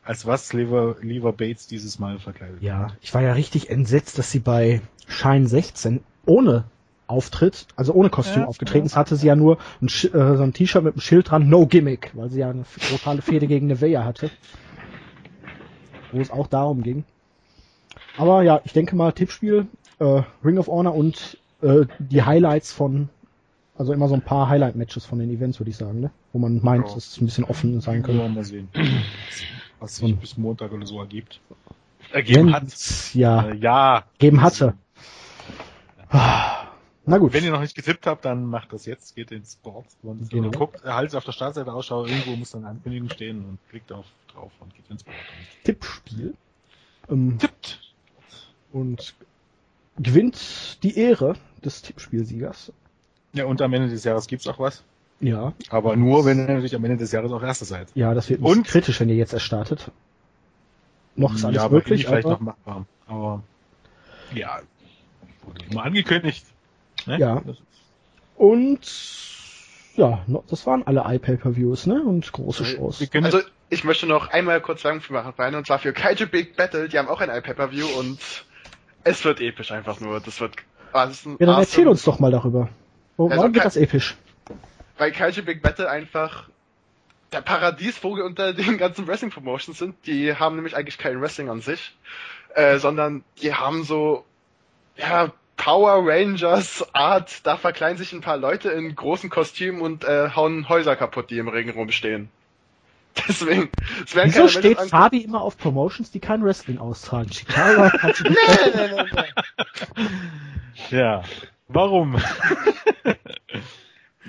als 0.04 0.26
was 0.26 0.52
Lever, 0.54 0.98
Lever 1.02 1.32
Bates 1.34 1.68
dieses 1.68 2.00
Mal 2.00 2.20
verkleidet. 2.20 2.62
Ja, 2.62 2.88
ich 3.02 3.14
war 3.14 3.22
ja 3.22 3.34
richtig 3.34 3.70
entsetzt, 3.70 4.18
dass 4.18 4.32
sie 4.32 4.40
bei 4.40 4.82
Shine 5.08 5.48
16 5.48 6.02
ohne 6.26 6.66
Auftritt, 7.08 7.68
also 7.76 7.94
ohne 7.94 8.10
Kostüm 8.10 8.44
Ja, 8.44 8.48
aufgetreten 8.48 8.86
ist, 8.86 8.94
ja. 8.94 9.00
hatte 9.00 9.16
sie 9.16 9.28
ja 9.28 9.36
nur 9.36 9.58
ein, 9.82 9.90
Sch- 9.90 10.14
äh, 10.14 10.38
so 10.38 10.44
ein 10.44 10.54
T-Shirt 10.54 10.84
mit 10.84 10.94
einem 10.94 11.02
Schild 11.02 11.30
dran, 11.30 11.50
No 11.50 11.68
Gimmick, 11.68 12.12
weil 12.16 12.30
sie 12.30 12.40
ja 12.40 12.50
eine 12.50 12.64
totale 12.90 13.22
Fehde 13.22 13.48
gegen 13.48 13.68
Nevea 13.68 14.04
hatte. 14.04 14.32
Wo 16.12 16.22
es 16.22 16.32
auch 16.32 16.48
darum 16.48 16.84
ging. 16.84 17.04
Aber 18.18 18.44
ja, 18.44 18.62
ich 18.64 18.74
denke 18.74 18.96
mal, 18.96 19.12
Tippspiel, 19.12 19.68
äh, 20.00 20.22
Ring 20.44 20.58
of 20.58 20.68
Honor 20.68 20.96
und 20.96 21.38
äh, 21.62 21.86
die 22.00 22.24
Highlights 22.24 22.72
von 22.72 23.10
Also 23.76 23.92
immer 23.94 24.08
so 24.08 24.14
ein 24.14 24.22
paar 24.22 24.48
Highlight-Matches 24.50 25.06
von 25.06 25.18
den 25.20 25.30
Events, 25.32 25.60
würde 25.60 25.72
ich 25.72 25.78
sagen, 25.78 26.00
ne? 26.00 26.12
Wo 26.32 26.40
man 26.40 26.60
meint, 26.64 26.88
Ja. 26.88 26.94
dass 26.94 27.08
es 27.08 27.22
ein 27.22 27.26
bisschen 27.26 27.44
offen 27.44 27.82
sein 27.82 28.04
könnte. 28.04 28.28
mal 28.30 28.44
sehen, 28.44 28.70
was 29.84 29.98
sich 29.98 30.16
bis 30.16 30.38
Montag 30.38 30.72
oder 30.72 30.86
so 30.88 31.00
ergibt. 31.00 31.42
Ergeben 32.14 32.54
hat. 32.54 32.64
Ja, 33.14 33.50
Äh, 33.50 33.56
ja. 33.58 34.04
geben 34.18 34.42
hatte. 34.42 34.76
Ah, 36.10 36.68
Na 37.06 37.18
gut. 37.18 37.34
Wenn 37.34 37.44
ihr 37.44 37.52
noch 37.52 37.60
nicht 37.60 37.76
getippt 37.76 38.08
habt, 38.08 38.24
dann 38.24 38.46
macht 38.46 38.72
das 38.72 38.86
jetzt, 38.86 39.14
geht 39.16 39.32
ins 39.32 39.58
Board 39.58 39.86
und 40.04 40.30
Genau. 40.30 40.52
guckt, 40.52 40.84
haltet 40.86 41.16
auf 41.18 41.26
der 41.26 41.34
Startseite 41.34 41.74
Ausschau, 41.74 42.06
irgendwo 42.06 42.36
muss 42.38 42.52
dann 42.52 42.62
eine 42.62 42.72
Ankündigung 42.72 43.10
stehen 43.10 43.44
und 43.44 43.58
klickt 43.70 43.92
auf 43.92 44.06
drauf 44.32 44.52
und 44.62 44.74
geht 44.74 44.90
ins 44.90 45.04
Board. 45.04 45.18
Tippspiel. 45.66 46.34
Ähm, 47.10 47.38
Tippt! 47.40 47.80
und 48.72 49.14
gewinnt 50.00 50.82
die 50.82 50.98
Ehre 50.98 51.36
des 51.64 51.82
Tippspielsiegers. 51.82 52.72
Ja, 53.34 53.46
und 53.46 53.62
am 53.62 53.74
Ende 53.74 53.90
des 53.90 54.04
Jahres 54.06 54.28
gibt's 54.28 54.48
auch 54.48 54.60
was. 54.60 54.84
Ja, 55.24 55.54
Aber 55.70 55.96
nur, 55.96 56.26
wenn 56.26 56.38
ihr 56.40 56.48
natürlich 56.48 56.76
am 56.76 56.84
Ende 56.84 56.98
des 56.98 57.12
Jahres 57.14 57.32
auch 57.32 57.42
Erster 57.42 57.66
seid. 57.66 57.88
ja, 57.96 58.14
das 58.14 58.30
wird 58.30 58.42
ein 58.42 58.44
bisschen 58.44 58.58
Und- 58.60 58.68
kritisch, 58.68 59.00
wenn 59.00 59.08
ihr 59.10 59.16
jetzt 59.16 59.32
erst 59.34 59.46
startet. 59.46 59.90
Noch 61.16 61.34
ist 61.36 61.46
alles 61.46 61.58
ja, 61.58 61.64
aber 61.66 61.76
möglich, 61.76 62.06
vielleicht 62.06 62.26
aber, 62.26 62.34
noch 62.36 62.42
machbar. 62.42 62.86
Aber 63.08 63.44
ja, 64.34 64.60
wurde 65.46 65.64
immer 65.72 65.84
angekündigt. 65.84 66.46
Ne? 67.06 67.20
Ja. 67.20 67.42
Und 68.36 68.80
ja, 69.96 70.26
das 70.50 70.66
waren 70.66 70.84
alle 70.88 71.04
iPay-Per-Views, 71.06 71.86
ne? 71.88 72.02
Und 72.04 72.32
große 72.32 72.66
Shows. 72.66 73.00
Wir 73.00 73.08
können 73.08 73.26
Also, 73.26 73.40
ich 73.70 73.84
möchte 73.84 74.08
noch 74.08 74.30
einmal 74.30 74.60
kurz 74.60 74.84
Werbung 74.84 75.02
für 75.02 75.14
machen, 75.14 75.34
und 75.56 75.68
zwar 75.68 75.80
für 75.80 75.94
Kaiju 75.94 76.26
Big 76.28 76.56
Battle, 76.58 76.90
die 76.90 76.98
haben 76.98 77.08
auch 77.08 77.22
ein 77.22 77.30
iPay-Per-View 77.30 77.86
und 78.00 78.20
es 79.04 79.24
wird 79.24 79.40
episch 79.40 79.72
einfach 79.72 80.00
nur. 80.00 80.20
Das 80.20 80.42
wird, 80.42 80.56
ah, 80.94 81.06
das 81.06 81.20
ist 81.20 81.26
ein 81.28 81.38
Ja, 81.40 81.46
dann 81.46 81.50
awesome- 81.56 81.60
erzähl 81.62 81.88
uns 81.88 82.04
doch 82.04 82.20
mal 82.20 82.32
darüber. 82.32 82.70
Wo, 83.18 83.28
Also 83.28 83.38
warum 83.38 83.54
wird 83.54 83.66
das 83.66 83.78
episch? 83.78 84.18
Weil 84.98 85.12
Kaiju 85.12 85.44
Big 85.44 85.62
Battle 85.62 85.90
einfach 85.90 86.50
der 87.32 87.42
Paradiesvogel 87.42 88.24
unter 88.24 88.54
den 88.54 88.78
ganzen 88.78 89.08
Wrestling 89.08 89.32
Promotions 89.32 89.78
sind. 89.78 89.96
Die 90.06 90.36
haben 90.36 90.56
nämlich 90.56 90.76
eigentlich 90.76 90.98
kein 90.98 91.20
Wrestling 91.22 91.50
an 91.50 91.62
sich, 91.62 91.96
äh, 92.56 92.78
sondern 92.78 93.24
die 93.42 93.54
haben 93.54 93.84
so, 93.84 94.26
ja, 94.98 95.32
Power 95.56 96.02
Rangers 96.06 96.84
Art, 96.94 97.46
da 97.46 97.58
verkleiden 97.58 97.98
sich 97.98 98.12
ein 98.12 98.22
paar 98.22 98.38
Leute 98.38 98.70
in 98.72 98.96
großen 98.96 99.30
Kostümen 99.30 99.82
und 99.82 100.04
äh, 100.04 100.30
hauen 100.36 100.68
Häuser 100.68 100.96
kaputt, 100.96 101.30
die 101.30 101.38
im 101.38 101.48
Regen 101.48 101.70
rumstehen. 101.72 102.30
Deswegen, 103.28 103.70
es 104.04 104.16
werden 104.16 104.30
Wieso 104.30 104.40
keine 104.40 104.50
steht 104.50 104.80
ange- 104.80 104.90
Fabi 104.90 105.20
immer 105.20 105.42
auf 105.42 105.58
Promotions, 105.58 106.10
die 106.10 106.20
kein 106.20 106.44
Wrestling 106.44 106.80
austragen? 106.80 107.32
Chicago, 107.32 107.90
Big 108.02 108.20
Nee, 108.30 108.36
nee, 108.76 109.04
nee, 109.04 110.04
nee. 110.90 110.98
Ja. 110.98 111.24
Warum? 111.68 112.20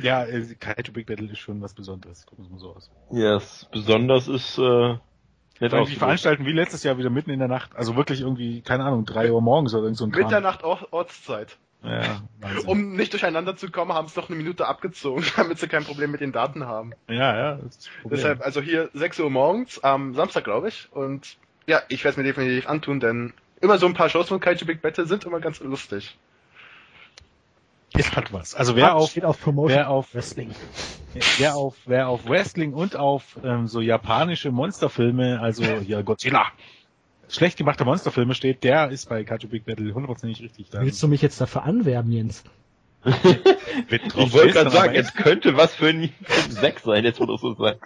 Ja, 0.01 0.25
äh, 0.25 0.43
Kaiju 0.59 0.93
Big 0.93 1.07
Battle 1.07 1.31
ist 1.31 1.39
schon 1.39 1.61
was 1.61 1.75
Besonderes. 1.75 2.27
Gucken 2.27 2.45
wir 2.45 2.51
mal 2.53 2.59
so 2.59 2.75
aus. 2.75 2.91
Yes, 3.11 3.69
besonders 3.73 4.29
ist, 4.29 4.59
äh, 4.59 4.97
nett 5.61 5.73
Weil 5.73 5.85
die 5.87 5.97
veranstalten 5.97 6.47
wie 6.47 6.53
letztes 6.53 6.83
Jahr 6.83 6.99
wieder 6.99 7.11
mitten 7.11 7.31
in 7.31 7.39
der 7.39 7.49
Nacht. 7.49 7.75
Also 7.77 7.97
wirklich 7.97 8.21
irgendwie, 8.21 8.61
keine 8.63 8.85
Ahnung, 8.85 9.05
drei 9.05 9.31
Uhr 9.33 9.41
morgens 9.41 9.75
oder 9.75 9.85
irgend 9.85 9.99
so 9.99 10.05
ein 10.05 10.11
Kram. 10.13 10.25
Mitternacht 10.25 10.65
Or- 10.65 10.89
Ortszeit. 10.91 11.57
Ja, 11.83 12.23
Wahnsinn. 12.41 12.67
Um 12.67 12.97
nicht 12.97 13.13
durcheinander 13.13 13.57
zu 13.57 13.71
kommen, 13.71 13.93
haben 13.93 14.07
es 14.07 14.17
noch 14.17 14.31
eine 14.31 14.39
Minute 14.39 14.67
abgezogen, 14.67 15.23
damit 15.37 15.59
sie 15.59 15.69
kein 15.69 15.85
Problem 15.85 16.11
mit 16.11 16.23
den 16.23 16.33
Daten 16.33 16.67
haben. 16.67 16.93
ja, 17.09 17.37
ja, 17.37 17.55
das 17.57 17.65
ist 17.67 17.77
das 17.87 17.89
Problem. 18.01 18.17
Deshalb, 18.17 18.41
also 18.41 18.63
hier 18.63 18.89
6 18.95 19.21
Uhr 19.21 19.29
morgens, 19.31 19.85
am 19.85 20.15
Samstag, 20.15 20.45
glaube 20.45 20.69
ich. 20.69 20.89
Und 20.93 21.37
ja, 21.67 21.83
ich 21.89 22.03
werde 22.05 22.13
es 22.13 22.17
mir 22.17 22.23
definitiv 22.25 22.69
antun, 22.69 23.01
denn 23.01 23.35
immer 23.61 23.77
so 23.79 23.87
ein 23.87 23.93
paar 23.95 24.09
Shows 24.09 24.29
von 24.29 24.41
Kaiju 24.41 24.65
Big 24.65 24.81
Battle 24.81 25.07
sind 25.07 25.25
immer 25.25 25.41
ganz 25.41 25.61
lustig. 25.61 26.17
Es 27.97 28.17
hat 28.17 28.33
was. 28.33 28.55
Also 28.55 28.77
wer 28.77 28.97
auf, 28.97 29.11
steht 29.11 29.25
auf 29.25 29.41
Promotion 29.41 29.79
wer 29.79 29.91
auf, 29.91 30.15
Wrestling. 30.15 30.51
wer 31.39 31.55
auf, 31.55 31.77
wer 31.87 32.09
auf 32.09 32.29
Wrestling 32.29 32.75
und 32.75 32.97
auf 32.97 33.39
ähm, 33.45 33.69
so 33.69 33.81
japanische 33.81 34.51
Monsterfilme, 34.51 35.41
also 35.41 35.65
hier 35.65 36.03
Godzilla, 36.03 36.47
schlecht 37.29 37.57
gemachte 37.57 37.85
Monsterfilme 37.85 38.35
steht, 38.35 38.65
der 38.65 38.91
ist 38.91 39.09
bei 39.09 39.23
Kaiju 39.25 39.49
Big 39.49 39.65
Battle 39.65 39.95
hundertprozentig 39.95 40.43
richtig. 40.43 40.71
Da 40.71 40.83
Willst 40.83 41.03
du 41.03 41.09
mich 41.09 41.23
jetzt 41.23 41.41
dafür 41.41 41.63
anwerben, 41.65 42.11
Jens? 42.11 42.45
Ich 43.91 44.33
wollte 44.33 44.53
gerade 44.53 44.53
dann 44.53 44.71
sagen, 44.71 44.95
es 44.95 45.15
könnte 45.15 45.57
was 45.57 45.75
für 45.75 45.89
ein 45.89 46.13
6 46.49 46.85
sein, 46.85 47.05
jetzt 47.05 47.21
wo 47.21 47.27
du 47.27 47.37
so 47.37 47.55
sagst. 47.55 47.83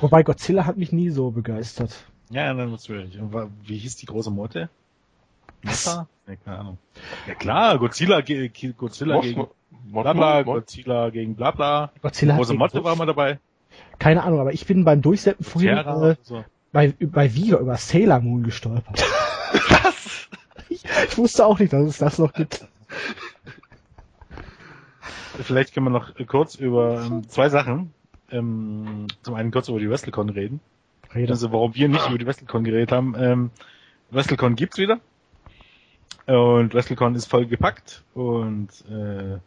Wobei 0.00 0.22
Godzilla 0.22 0.66
hat 0.66 0.76
mich 0.76 0.92
nie 0.92 1.10
so 1.10 1.30
begeistert. 1.30 2.04
Ja, 2.30 2.52
dann 2.52 2.70
natürlich. 2.70 3.18
Und 3.18 3.34
wie 3.64 3.78
hieß 3.78 3.96
die 3.96 4.06
große 4.06 4.30
Motte? 4.30 4.68
Motta? 5.62 6.08
Nee, 6.26 6.36
keine 6.44 6.58
Ahnung. 6.58 6.78
Ja 7.26 7.34
klar, 7.34 7.78
Godzilla, 7.78 8.20
ge 8.20 8.48
Godzilla 8.76 9.16
Moth- 9.16 9.22
gegen 9.22 9.46
Blabla, 9.92 10.42
Godzilla 10.42 11.10
gegen 11.10 11.34
Blabla. 11.34 11.90
Godzilla 12.00 12.36
Große 12.36 12.54
Motte 12.54 12.82
war 12.84 12.96
mal 12.96 13.06
dabei. 13.06 13.38
keine 13.98 14.22
Ahnung, 14.22 14.40
aber 14.40 14.52
ich 14.52 14.66
bin 14.66 14.84
beim 14.84 15.02
Durchsetzen 15.02 15.44
vorhin 15.44 15.74
Terra, 15.74 16.10
äh, 16.10 16.16
so. 16.22 16.44
bei, 16.72 16.94
bei 17.00 17.34
Viva 17.34 17.58
über 17.58 17.76
Sailor 17.76 18.20
Moon 18.20 18.42
gestolpert. 18.42 19.02
Was? 19.82 20.28
Ich, 20.68 20.84
ich 20.84 21.18
wusste 21.18 21.44
auch 21.46 21.58
nicht, 21.58 21.72
dass 21.72 21.82
es 21.86 21.98
das 21.98 22.18
noch 22.18 22.32
gibt. 22.32 22.66
Vielleicht 25.42 25.74
können 25.74 25.86
wir 25.86 25.90
noch 25.90 26.12
kurz 26.26 26.54
über 26.54 27.02
ähm, 27.04 27.28
zwei 27.28 27.48
Sachen. 27.48 27.92
Ähm, 28.30 29.06
zum 29.22 29.34
einen 29.34 29.50
kurz 29.50 29.68
über 29.68 29.78
die 29.80 29.88
WrestleCon 29.90 30.28
reden. 30.30 30.60
Rede. 31.14 31.32
Also 31.32 31.52
warum 31.52 31.74
wir 31.74 31.88
nicht 31.88 32.08
über 32.08 32.18
die 32.18 32.26
WrestleCon 32.26 32.64
geredet 32.64 32.92
haben. 32.92 33.14
Ähm, 33.18 33.50
WrestleCon 34.10 34.56
gibt's 34.56 34.78
wieder. 34.78 35.00
Und 36.26 36.74
WrestleCon 36.74 37.14
ist 37.14 37.26
voll 37.26 37.46
gepackt. 37.46 38.02
Und 38.14 38.68
äh, 38.90 39.38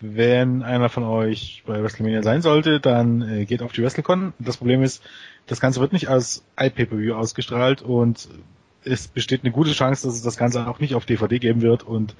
wenn 0.00 0.62
einer 0.62 0.88
von 0.88 1.04
euch 1.04 1.62
bei 1.66 1.82
WrestleMania 1.82 2.22
sein 2.22 2.42
sollte, 2.42 2.80
dann 2.80 3.22
äh, 3.22 3.44
geht 3.44 3.62
auf 3.62 3.72
die 3.72 3.82
WrestleCon. 3.82 4.32
Das 4.38 4.56
Problem 4.56 4.82
ist, 4.82 5.02
das 5.46 5.60
Ganze 5.60 5.80
wird 5.80 5.92
nicht 5.92 6.08
als 6.08 6.44
iPay-Per-View 6.58 7.14
ausgestrahlt 7.14 7.82
und 7.82 8.28
es 8.84 9.08
besteht 9.08 9.42
eine 9.42 9.52
gute 9.52 9.72
Chance, 9.72 10.06
dass 10.06 10.14
es 10.14 10.22
das 10.22 10.36
Ganze 10.36 10.66
auch 10.68 10.78
nicht 10.78 10.94
auf 10.94 11.04
DVD 11.04 11.38
geben 11.38 11.62
wird. 11.62 11.82
Und 11.82 12.14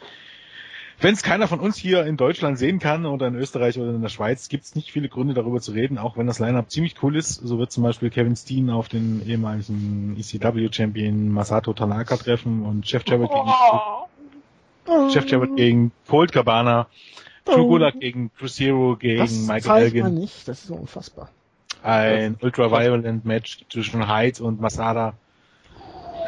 wenn 1.01 1.15
es 1.15 1.23
keiner 1.23 1.47
von 1.47 1.61
uns 1.61 1.77
hier 1.77 2.05
in 2.07 2.17
Deutschland 2.17 2.59
sehen 2.59 2.79
kann 2.81 3.07
oder 3.07 3.29
in 3.29 3.37
Österreich 3.37 3.79
oder 3.79 3.91
in 3.91 4.03
der 4.03 4.09
Schweiz, 4.09 4.49
gibt 4.49 4.65
es 4.65 4.75
nicht 4.75 4.91
viele 4.91 5.09
Gründe 5.09 5.35
darüber 5.35 5.61
zu 5.61 5.73
reden, 5.73 5.97
auch 5.97 6.17
wenn 6.17 6.27
das 6.27 6.41
Lineup 6.41 6.71
ziemlich 6.71 6.97
cool 7.03 7.17
ist. 7.17 7.35
So 7.35 7.59
wird 7.59 7.71
zum 7.71 7.85
Beispiel 7.85 8.11
Kevin 8.11 8.35
Steen 8.35 8.71
auf 8.71 8.89
den 8.89 9.25
ehemaligen 9.27 10.17
ECW-Champion 10.19 11.29
Masato 11.29 11.73
Tanaka 11.73 12.17
treffen 12.17 12.65
und 12.65 12.91
Jeff 12.91 13.05
Jarrett 13.07 13.31
gegen, 13.31 15.11
Jeff 15.11 15.29
Jarrett 15.31 15.57
gegen 15.57 15.93
Colt 16.09 16.33
Cabana, 16.33 16.89
Drew 17.45 17.67
Gulak 17.67 18.01
gegen 18.01 18.33
Chris 18.37 18.59
Hero 18.59 18.97
gegen 18.97 19.21
das 19.21 19.47
Michael 19.47 19.83
Elgin, 19.85 20.15
nicht, 20.15 20.49
das 20.49 20.65
ist 20.65 20.71
unfassbar. 20.71 21.31
ein 21.83 22.37
Ultra-Violent 22.41 23.25
Match 23.25 23.61
zwischen 23.71 24.09
Hyde 24.13 24.43
und 24.43 24.61
Masada. 24.61 25.15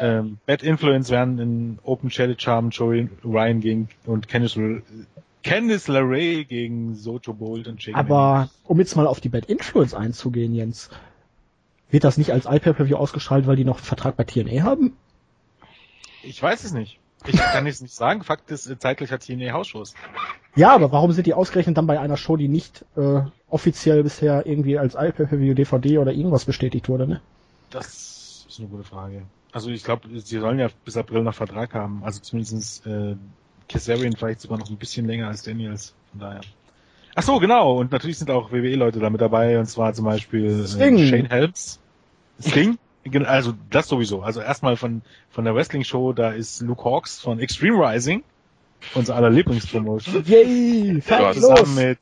Ähm, 0.01 0.39
Bad 0.47 0.63
Influence 0.63 1.11
werden 1.11 1.37
in 1.37 1.79
Open 1.83 2.09
Challenge 2.09 2.35
haben, 2.47 2.71
Joey 2.71 3.07
Ryan 3.23 3.61
gegen 3.61 3.89
und 4.07 4.27
Candice, 4.27 4.81
Candice 5.43 5.87
LeRae 5.87 6.43
gegen 6.43 6.95
Sojo 6.95 7.33
Bolt 7.33 7.67
und 7.67 7.85
Jake 7.85 7.95
Aber 7.95 8.49
um 8.63 8.79
jetzt 8.79 8.95
mal 8.95 9.05
auf 9.05 9.21
die 9.21 9.29
Bad 9.29 9.45
Influence 9.45 9.93
einzugehen, 9.93 10.55
Jens, 10.55 10.89
wird 11.91 12.03
das 12.03 12.17
nicht 12.17 12.31
als 12.31 12.45
iPay-Per-View 12.45 12.95
ausgestrahlt, 12.95 13.45
weil 13.45 13.55
die 13.55 13.63
noch 13.63 13.77
einen 13.77 13.85
Vertrag 13.85 14.17
bei 14.17 14.23
TNA 14.23 14.63
haben? 14.63 14.97
Ich 16.23 16.41
weiß 16.41 16.63
es 16.63 16.73
nicht. 16.73 16.99
Ich 17.27 17.37
kann 17.37 17.67
es 17.67 17.81
nicht 17.81 17.93
sagen. 17.93 18.23
Fakt 18.23 18.49
ist, 18.49 18.67
äh, 18.67 18.79
zeitglich 18.79 19.11
hat 19.11 19.21
TNA 19.21 19.53
Hausshows. 19.53 19.93
Ja, 20.55 20.73
aber 20.73 20.91
warum 20.91 21.11
sind 21.11 21.27
die 21.27 21.35
ausgerechnet 21.35 21.77
dann 21.77 21.85
bei 21.85 21.99
einer 21.99 22.17
Show, 22.17 22.37
die 22.37 22.47
nicht 22.47 22.85
äh, 22.97 23.21
offiziell 23.49 24.01
bisher 24.01 24.47
irgendwie 24.47 24.79
als 24.79 24.95
iPay-Per-View, 24.95 25.53
DVD 25.53 25.99
oder 25.99 26.11
irgendwas 26.11 26.45
bestätigt 26.45 26.89
wurde, 26.89 27.07
ne? 27.07 27.21
Das 27.69 28.47
ist 28.49 28.59
eine 28.59 28.67
gute 28.67 28.83
Frage. 28.83 29.21
Also 29.51 29.69
ich 29.69 29.83
glaube, 29.83 30.07
sie 30.19 30.39
sollen 30.39 30.59
ja 30.59 30.69
bis 30.85 30.97
April 30.97 31.23
noch 31.23 31.35
Vertrag 31.35 31.73
haben. 31.73 32.01
Also 32.03 32.21
zumindestens 32.21 32.85
äh, 32.85 33.15
Kazarian 33.67 34.15
vielleicht 34.15 34.41
sogar 34.41 34.57
noch 34.57 34.69
ein 34.69 34.77
bisschen 34.77 35.05
länger 35.05 35.27
als 35.27 35.43
Daniels. 35.43 35.93
Von 36.11 36.19
daher. 36.19 36.41
Ach 37.15 37.23
so, 37.23 37.39
genau. 37.39 37.77
Und 37.77 37.91
natürlich 37.91 38.17
sind 38.17 38.31
auch 38.31 38.51
WWE-Leute 38.51 38.99
da 38.99 39.09
mit 39.09 39.21
dabei. 39.21 39.59
Und 39.59 39.65
zwar 39.65 39.93
zum 39.93 40.05
Beispiel. 40.05 40.65
Äh, 40.65 41.07
Shane 41.07 41.29
Helms. 41.29 41.79
Sting? 42.39 42.77
Also 43.25 43.53
das 43.69 43.87
sowieso. 43.87 44.21
Also 44.21 44.41
erstmal 44.41 44.77
von 44.77 45.01
von 45.29 45.43
der 45.43 45.55
Wrestling-Show, 45.55 46.13
da 46.13 46.31
ist 46.31 46.61
Luke 46.61 46.83
Hawks 46.83 47.19
von 47.19 47.39
Extreme 47.39 47.77
Rising, 47.77 48.23
unser 48.93 49.15
aller 49.15 49.29
Lieblingspromotion. 49.29 50.23
Yay! 50.25 51.01
Zusammen 51.01 51.41
los! 51.41 51.75
mit 51.75 51.99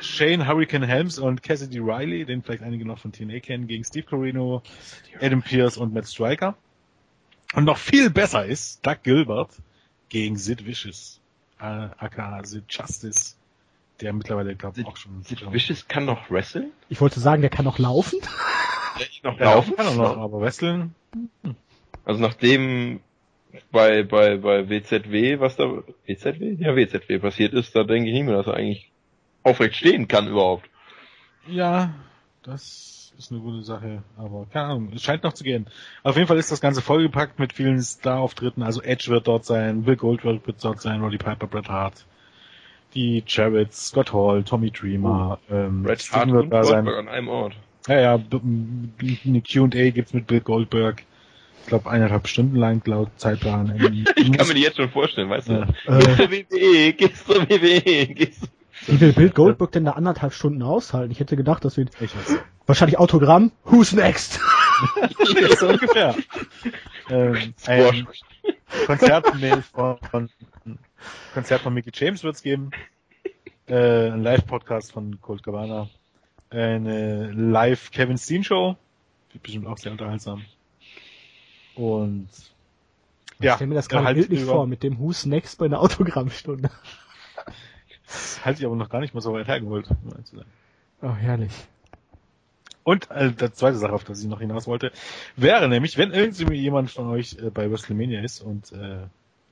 Shane 0.00 0.46
Hurricane 0.46 0.84
Helms 0.84 1.18
und 1.18 1.42
Cassidy 1.42 1.78
Riley, 1.78 2.24
den 2.24 2.42
vielleicht 2.42 2.62
einige 2.62 2.84
noch 2.84 2.98
von 2.98 3.12
TNA 3.12 3.40
kennen, 3.40 3.66
gegen 3.66 3.84
Steve 3.84 4.04
Corino, 4.04 4.62
Adam 5.20 5.42
Pierce 5.42 5.76
und 5.76 5.94
Matt 5.94 6.06
Striker. 6.06 6.56
Und 7.54 7.64
noch 7.64 7.78
viel 7.78 8.10
besser 8.10 8.44
ist 8.44 8.84
Doug 8.84 9.02
Gilbert 9.02 9.50
gegen 10.08 10.36
Sid 10.36 10.66
Vicious, 10.66 11.20
äh, 11.60 11.64
aka 11.64 12.44
Sid 12.44 12.64
Justice, 12.68 13.36
der 14.00 14.12
mittlerweile, 14.12 14.56
glaube 14.56 14.80
ich, 14.80 14.86
auch 14.86 14.96
schon 14.96 15.22
Sid 15.22 15.52
Vicious 15.52 15.86
kann 15.86 16.06
noch 16.06 16.30
wresteln? 16.30 16.72
Ich 16.88 17.00
wollte 17.00 17.20
sagen, 17.20 17.42
der 17.42 17.50
kann 17.50 17.64
noch 17.64 17.78
laufen. 17.78 18.18
Ja, 18.98 19.06
ich 19.08 19.22
noch 19.22 19.38
laufen 19.38 19.76
kann 19.76 19.86
er 19.86 19.94
noch, 19.94 20.16
aber 20.18 20.40
wresteln, 20.40 20.94
Also 22.04 22.20
nachdem 22.20 23.00
bei, 23.70 24.02
bei, 24.02 24.36
bei 24.36 24.68
WZW, 24.68 25.40
was 25.40 25.56
da, 25.56 25.82
WZW? 26.06 26.56
Ja, 26.58 26.74
WZW 26.74 27.18
passiert 27.18 27.52
ist, 27.54 27.76
da 27.76 27.84
denke 27.84 28.08
ich 28.08 28.14
nicht 28.14 28.24
mehr, 28.24 28.36
dass 28.36 28.46
er 28.46 28.54
eigentlich 28.54 28.91
aufrecht 29.42 29.76
stehen 29.76 30.08
kann 30.08 30.28
überhaupt. 30.28 30.68
Ja, 31.46 31.92
das 32.42 33.12
ist 33.18 33.30
eine 33.30 33.40
gute 33.40 33.62
Sache, 33.62 34.02
aber 34.16 34.46
keine 34.52 34.66
Ahnung, 34.66 34.92
es 34.94 35.02
scheint 35.02 35.22
noch 35.22 35.32
zu 35.32 35.44
gehen. 35.44 35.66
Auf 36.02 36.16
jeden 36.16 36.28
Fall 36.28 36.38
ist 36.38 36.50
das 36.52 36.60
Ganze 36.60 36.82
vollgepackt 36.82 37.38
mit 37.38 37.52
vielen 37.52 37.80
Star-Auftritten, 37.80 38.62
also 38.62 38.82
Edge 38.82 39.10
wird 39.10 39.26
dort 39.28 39.44
sein, 39.44 39.82
Bill 39.82 39.96
Goldberg 39.96 40.46
wird 40.46 40.64
dort 40.64 40.80
sein, 40.80 41.02
Roddy 41.02 41.18
Piper, 41.18 41.46
Bret 41.46 41.68
Hart, 41.68 42.06
die 42.94 43.22
Jarretts, 43.26 43.88
Scott 43.88 44.12
Hall, 44.12 44.44
Tommy 44.44 44.70
Dreamer, 44.70 45.38
ähm, 45.50 45.84
Red 45.86 46.02
Sting 46.02 46.18
Hart 46.18 46.30
wird 46.32 46.44
und 46.44 46.50
da 46.50 46.64
sein. 46.64 46.84
Goldberg 46.84 47.06
an 47.06 47.14
einem 47.14 47.28
Ort. 47.28 47.54
Ja, 47.88 48.00
ja, 48.00 48.14
eine 48.14 49.42
Q&A 49.42 49.90
gibt's 49.90 50.14
mit 50.14 50.26
Bill 50.26 50.40
Goldberg. 50.40 51.02
Ich 51.62 51.68
glaube 51.68 51.90
eineinhalb 51.90 52.26
Stunden 52.26 52.56
lang 52.56 52.82
laut 52.86 53.08
Zeitplan. 53.16 53.76
Ich 54.16 54.32
kann 54.32 54.48
mir 54.48 54.54
die 54.54 54.62
jetzt 54.62 54.76
schon 54.76 54.90
vorstellen, 54.90 55.30
weißt 55.30 55.48
du? 55.48 55.52
Ja. 55.52 55.66
Gehst 55.66 55.86
Äh, 55.86 56.16
zur 56.16 56.30
WWE, 56.30 56.92
gehst 56.92 57.26
zur 57.26 57.48
WWE, 57.48 58.06
gehst 58.14 58.48
wie 58.86 59.00
will 59.00 59.12
Bill 59.12 59.30
Goldberg 59.30 59.72
denn 59.72 59.84
da 59.84 59.92
anderthalb 59.92 60.32
Stunden 60.32 60.62
aushalten? 60.62 61.12
Ich 61.12 61.20
hätte 61.20 61.36
gedacht, 61.36 61.64
das 61.64 61.76
wird 61.76 61.90
Ich 62.00 62.14
weiß. 62.16 62.38
wahrscheinlich 62.66 62.98
Autogramm. 62.98 63.52
Who's 63.64 63.92
next? 63.92 64.40
so 65.58 65.68
ungefähr. 65.68 66.14
ähm, 67.08 67.54
ein 67.66 68.06
Konzert 68.86 69.26
von, 69.72 69.98
von 70.10 70.30
Konzert 71.34 71.60
von 71.62 71.74
Mickey 71.74 71.90
James 71.94 72.24
wird's 72.24 72.42
geben. 72.42 72.70
Äh, 73.66 74.10
ein 74.10 74.22
Live-Podcast 74.22 74.92
von 74.92 75.20
Colt 75.20 75.42
Cabana. 75.42 75.88
Eine 76.50 77.30
Live 77.32 77.90
Kevin 77.90 78.18
Steen 78.18 78.44
Show. 78.44 78.76
Wird 79.32 79.42
bestimmt 79.42 79.66
auch 79.66 79.78
sehr 79.78 79.92
unterhaltsam. 79.92 80.44
Und 81.74 82.28
Ich 83.40 83.50
stell 83.52 83.66
mir 83.66 83.74
das 83.76 83.88
gerade 83.88 84.14
bildlich 84.14 84.44
vor, 84.44 84.66
mit 84.66 84.82
dem 84.82 84.98
Who's 84.98 85.24
next 85.24 85.58
bei 85.58 85.66
einer 85.66 85.80
Autogrammstunde. 85.80 86.70
Das 88.12 88.44
halte 88.44 88.60
ich 88.60 88.66
aber 88.66 88.76
noch 88.76 88.90
gar 88.90 89.00
nicht 89.00 89.14
mal 89.14 89.20
so 89.20 89.32
weit 89.32 89.48
hergeholt, 89.48 89.88
um 89.90 90.10
ehrlich 90.10 90.26
zu 90.26 90.36
sein. 90.36 90.46
Oh, 91.02 91.14
herrlich. 91.14 91.52
Und 92.84 93.10
äh, 93.10 93.30
die 93.32 93.52
zweite 93.52 93.78
Sache, 93.78 93.92
auf 93.92 94.04
die 94.04 94.12
ich 94.12 94.24
noch 94.24 94.40
hinaus 94.40 94.66
wollte, 94.66 94.92
wäre 95.36 95.68
nämlich, 95.68 95.98
wenn 95.98 96.12
irgendjemand 96.12 96.90
von 96.90 97.06
euch 97.08 97.36
äh, 97.38 97.50
bei 97.50 97.70
WrestleMania 97.70 98.22
ist 98.22 98.40
und 98.40 98.72
äh, 98.72 99.06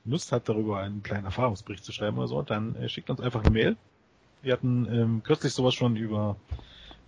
Lust 0.05 0.31
hat, 0.31 0.49
darüber 0.49 0.79
einen 0.79 1.03
kleinen 1.03 1.25
Erfahrungsbericht 1.25 1.83
zu 1.83 1.91
schreiben 1.91 2.17
oder 2.17 2.27
so, 2.27 2.41
dann 2.41 2.75
äh, 2.75 2.89
schickt 2.89 3.09
uns 3.09 3.21
einfach 3.21 3.41
eine 3.41 3.51
Mail. 3.51 3.77
Wir 4.41 4.53
hatten 4.53 4.87
ähm, 4.91 5.21
kürzlich 5.23 5.53
sowas 5.53 5.75
schon 5.75 5.95
über 5.95 6.35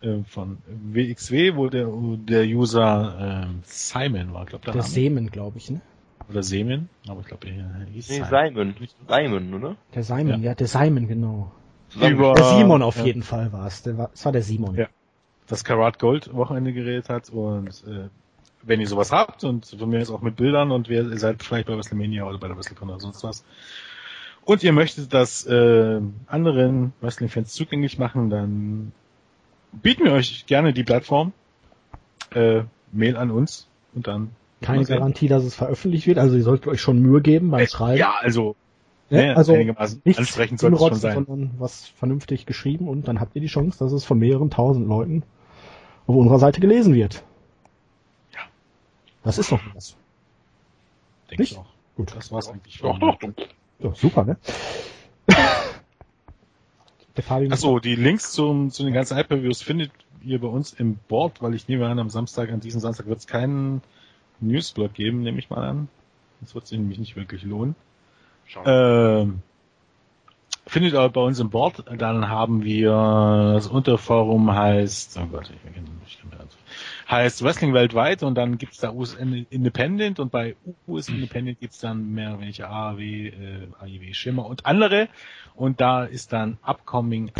äh, 0.01 0.23
von 0.27 0.59
WXW, 0.67 1.55
wo 1.55 1.67
der, 1.67 1.87
der 2.27 2.45
User 2.45 3.45
ähm, 3.47 3.61
Simon 3.63 4.33
war, 4.33 4.45
glaube 4.45 4.65
der, 4.65 4.73
Der 4.73 4.81
Name. 4.81 4.93
Semen, 4.93 5.31
glaube 5.31 5.57
ich, 5.57 5.71
ne? 5.71 5.81
Oder 6.29 6.43
Semen, 6.43 6.89
aber 7.07 7.21
ich 7.21 7.27
glaube, 7.27 7.47
er 7.47 7.85
hieß 7.91 8.09
Nee, 8.09 8.23
Simon. 8.23 8.75
Simon. 8.77 8.89
Simon, 9.07 9.53
oder? 9.53 9.75
Der 9.93 10.03
Simon, 10.03 10.41
ja, 10.43 10.55
der 10.55 10.67
Simon, 10.67 11.07
genau. 11.07 11.51
Über, 11.95 12.33
Der 12.33 12.45
Simon 12.45 12.81
auf 12.81 12.97
ja. 12.97 13.05
jeden 13.05 13.23
Fall 13.23 13.53
war 13.53 13.67
es. 13.67 13.83
Der 13.83 13.97
war, 13.97 14.09
es 14.13 14.25
war 14.25 14.31
der 14.31 14.41
Simon. 14.41 14.75
Ja. 14.75 14.87
das 15.47 15.63
Karat 15.63 15.99
Gold 15.99 16.33
Wochenende 16.33 16.73
geredet 16.73 17.09
hat 17.09 17.29
und 17.29 17.67
äh, 17.87 18.09
wenn 18.63 18.79
ihr 18.79 18.87
sowas 18.87 19.11
habt 19.11 19.43
und 19.43 19.75
von 19.77 19.89
mir 19.89 19.99
ist 19.99 20.09
auch 20.09 20.21
mit 20.21 20.37
Bildern 20.37 20.71
und 20.71 20.89
wir, 20.89 21.03
ihr 21.03 21.19
seid 21.19 21.43
vielleicht 21.43 21.67
bei 21.67 21.75
WrestleMania 21.75 22.23
oder 22.25 22.37
bei 22.39 22.47
der 22.47 22.57
WrestleCon 22.57 22.89
oder 22.89 22.99
sonst 22.99 23.23
was 23.23 23.43
und 24.45 24.63
ihr 24.63 24.73
möchtet 24.73 25.13
das 25.13 25.45
äh, 25.45 26.01
anderen 26.27 26.93
Wrestling-Fans 27.01 27.53
zugänglich 27.53 27.97
machen, 27.97 28.29
dann 28.29 28.91
bieten 29.71 30.05
wir 30.05 30.13
euch 30.13 30.45
gerne 30.45 30.73
die 30.73 30.83
Plattform, 30.83 31.33
äh, 32.31 32.63
Mail 32.91 33.17
an 33.17 33.31
uns 33.31 33.67
und 33.93 34.07
dann 34.07 34.31
Keine. 34.63 34.85
Garantie, 34.85 35.27
dass 35.27 35.43
es 35.43 35.55
veröffentlicht 35.55 36.07
wird. 36.07 36.17
Also 36.17 36.35
ihr 36.35 36.43
solltet 36.43 36.67
euch 36.67 36.81
schon 36.81 36.99
Mühe 37.01 37.21
geben 37.21 37.51
beim 37.51 37.67
Schreiben. 37.67 37.99
Ja, 37.99 38.15
also 38.19 38.55
Ne? 39.09 39.37
also 39.37 39.53
nichts 40.05 40.19
ansprechend 40.19 40.59
sollte 40.59 40.75
es 40.75 40.81
schon 40.81 40.95
sein. 40.95 41.13
sondern 41.25 41.51
was 41.59 41.87
vernünftig 41.87 42.47
geschrieben 42.47 42.87
und 42.87 43.07
dann 43.07 43.19
habt 43.19 43.35
ihr 43.35 43.41
die 43.41 43.47
Chance, 43.47 43.77
dass 43.77 43.91
es 43.91 44.05
von 44.05 44.17
mehreren 44.17 44.49
tausend 44.49 44.87
Leuten 44.87 45.21
auf 46.07 46.15
unserer 46.15 46.39
Seite 46.39 46.59
gelesen 46.61 46.95
wird. 46.95 47.23
Ja. 48.33 48.39
Das 49.23 49.37
ist 49.37 49.51
doch 49.51 49.59
was. 49.75 49.95
Denke 51.29 51.43
ich 51.43 51.55
auch. 51.57 51.65
Gut. 51.95 52.15
Das 52.15 52.31
war's 52.31 52.49
eigentlich. 52.49 52.79
Doch, 52.79 52.97
doch. 52.97 53.19
Ja, 53.79 53.93
super, 53.93 54.23
ne? 54.25 54.37
Der 57.15 57.23
Fabi 57.23 57.49
Ach 57.51 57.57
so, 57.57 57.77
die 57.77 57.95
Links 57.95 58.31
zum, 58.31 58.71
zu 58.71 58.83
den 58.83 58.93
ganzen 58.93 59.15
Hyperviews 59.15 59.61
findet 59.61 59.91
ihr 60.23 60.41
bei 60.41 60.47
uns 60.47 60.73
im 60.73 60.95
Board, 61.07 61.43
weil 61.43 61.53
ich 61.53 61.67
nehme 61.67 61.87
an, 61.87 61.99
am 61.99 62.09
Samstag, 62.09 62.51
an 62.51 62.59
diesem 62.59 62.81
Samstag 62.81 63.05
wird 63.05 63.19
es 63.19 63.27
keinen 63.27 63.83
Newsblog 64.47 64.93
geben, 64.93 65.23
nehme 65.23 65.39
ich 65.39 65.49
mal 65.49 65.67
an. 65.67 65.87
Das 66.41 66.55
wird 66.55 66.67
sich 66.67 66.77
nämlich 66.77 66.99
nicht 66.99 67.15
wirklich 67.15 67.43
lohnen. 67.43 67.75
Ähm, 68.65 69.41
findet 70.67 70.93
ihr 70.93 71.09
bei 71.09 71.21
uns 71.21 71.39
im 71.39 71.49
Board, 71.49 71.85
dann 71.97 72.29
haben 72.29 72.63
wir 72.63 72.91
das 73.53 73.67
Unterforum 73.67 74.53
heißt, 74.53 75.19
oh 75.21 75.27
Gott, 75.27 75.49
ich 75.49 75.59
vergesse 75.61 75.85
nicht, 76.01 76.19
heißt 77.09 77.43
Wrestling 77.43 77.73
weltweit 77.73 78.23
und 78.23 78.35
dann 78.35 78.57
gibt's 78.57 78.77
da 78.79 78.91
US 78.91 79.15
Independent 79.15 80.19
und 80.19 80.31
bei 80.31 80.55
US 80.87 81.09
Independent 81.09 81.59
gibt's 81.59 81.79
dann 81.79 82.13
mehr 82.13 82.31
oder 82.31 82.41
weniger 82.41 82.69
AAW, 82.69 83.01
äh, 83.01 83.67
AIW 83.79 84.13
Schimmer 84.13 84.45
und 84.45 84.65
andere 84.65 85.09
und 85.55 85.81
da 85.81 86.05
ist 86.05 86.33
dann 86.33 86.57
Upcoming 86.63 87.31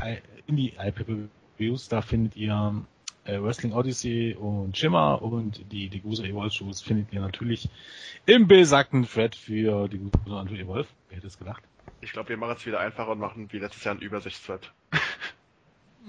Indie 0.47 0.73
IPPVs, 0.77 1.89
da 1.89 2.01
findet 2.01 2.35
ihr 2.35 2.83
äh, 3.25 3.41
Wrestling 3.41 3.73
Odyssey 3.73 4.35
und 4.39 4.77
Shimmer 4.77 5.21
und 5.21 5.71
die 5.71 5.89
Degusa 5.89 6.23
Evolve 6.23 6.51
Shows 6.51 6.81
findet 6.81 7.11
ihr 7.13 7.21
natürlich 7.21 7.69
im 8.25 8.47
besagten 8.47 9.05
Thread 9.05 9.35
für 9.35 9.87
Degusa 9.87 10.41
und 10.41 10.51
Evolve. 10.51 10.87
Wer 11.09 11.17
hätte 11.17 11.27
es 11.27 11.37
gedacht? 11.37 11.63
Ich 12.01 12.11
glaube, 12.11 12.29
wir 12.29 12.37
machen 12.37 12.55
es 12.57 12.65
wieder 12.65 12.79
einfacher 12.79 13.11
und 13.11 13.19
machen 13.19 13.47
wie 13.51 13.59
letztes 13.59 13.83
Jahr 13.83 13.95
ein 13.95 14.01
Übersichtsthread. 14.01 14.71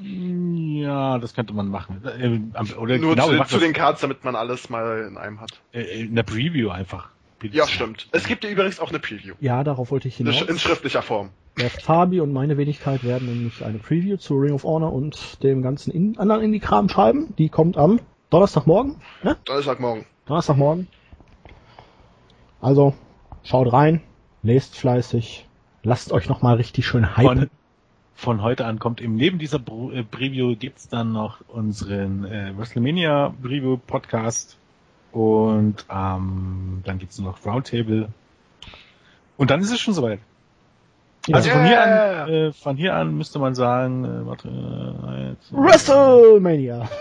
Ja, 0.01 1.19
das 1.19 1.35
könnte 1.35 1.53
man 1.55 1.69
machen. 1.69 2.03
Äh, 2.05 2.75
Oder 2.75 2.99
Nur 2.99 3.15
genau, 3.15 3.45
zu, 3.45 3.45
zu 3.45 3.59
den 3.61 3.73
Cards, 3.73 4.01
damit 4.01 4.25
man 4.25 4.35
alles 4.35 4.69
mal 4.69 5.07
in 5.09 5.17
einem 5.17 5.41
hat. 5.41 5.53
das, 5.73 5.85
äh, 5.85 6.01
in 6.03 6.17
der 6.17 6.25
Preview 6.25 6.71
einfach. 6.71 7.11
Ja, 7.53 7.67
stimmt. 7.67 8.09
Es 8.13 8.27
gibt 8.27 8.45
ja 8.45 8.51
übrigens 8.51 8.81
auch 8.81 8.91
eine 8.91 8.99
Preview. 8.99 9.35
Ja, 9.41 9.65
darauf 9.65 9.91
wollte 9.91 10.09
ich 10.09 10.21
In, 10.21 10.27
hinaus. 10.27 10.49
in 10.49 10.59
schriftlicher 10.59 11.03
Form. 11.03 11.31
Der 11.59 11.71
Fabi 11.71 12.21
und 12.21 12.33
meine 12.33 12.57
Wenigkeit 12.57 13.05
werden 13.05 13.29
nämlich 13.29 13.65
eine 13.65 13.79
Preview 13.79 14.17
zu 14.17 14.35
Ring 14.35 14.55
of 14.55 14.65
Honor 14.65 14.93
und 14.93 15.43
dem 15.43 15.63
ganzen 15.63 15.93
in 15.93 16.19
anderen 16.19 16.43
Indie-Kram 16.43 16.89
schreiben. 16.89 17.35
Die 17.39 17.49
kommt 17.49 17.77
am 17.77 18.01
Donnerstagmorgen, 18.31 18.97
ne? 19.23 19.37
Donnerstagmorgen. 19.45 20.05
Donnerstagmorgen. 20.27 20.89
Also, 22.61 22.95
schaut 23.45 23.73
rein, 23.73 24.01
lest 24.43 24.77
fleißig, 24.77 25.47
lasst 25.83 26.13
euch 26.13 26.29
nochmal 26.29 26.57
richtig 26.57 26.87
schön 26.87 27.17
hypen. 27.17 27.39
Von, 27.39 27.51
von 28.15 28.43
heute 28.43 28.65
an 28.65 28.79
kommt 28.79 29.01
eben 29.01 29.15
neben 29.15 29.39
dieser 29.39 29.59
äh, 29.59 30.03
Preview 30.03 30.57
gibt's 30.57 30.89
dann 30.89 31.13
noch 31.13 31.41
unseren 31.49 32.25
äh, 32.25 32.53
WrestleMania 32.57 33.35
Preview 33.43 33.77
Podcast 33.77 34.59
und 35.15 35.87
ähm, 35.91 36.83
dann 36.85 36.99
gibt's 36.99 37.19
noch 37.21 37.45
Roundtable 37.47 38.09
und 39.37 39.51
dann 39.51 39.61
ist 39.61 39.71
es 39.71 39.81
schon 39.81 39.95
soweit. 39.95 40.19
Ja. 41.27 41.37
Also 41.37 41.51
von 41.51 41.65
hier 41.65 41.83
an, 41.83 42.29
äh, 42.29 42.53
von 42.53 42.77
hier 42.77 42.95
an 42.95 43.17
müsste 43.17 43.39
man 43.39 43.55
sagen, 43.55 44.05
äh, 44.05 44.27
warte, 44.27 44.49
äh, 44.49 45.31
jetzt, 45.31 45.53
WrestleMania! 45.53 46.89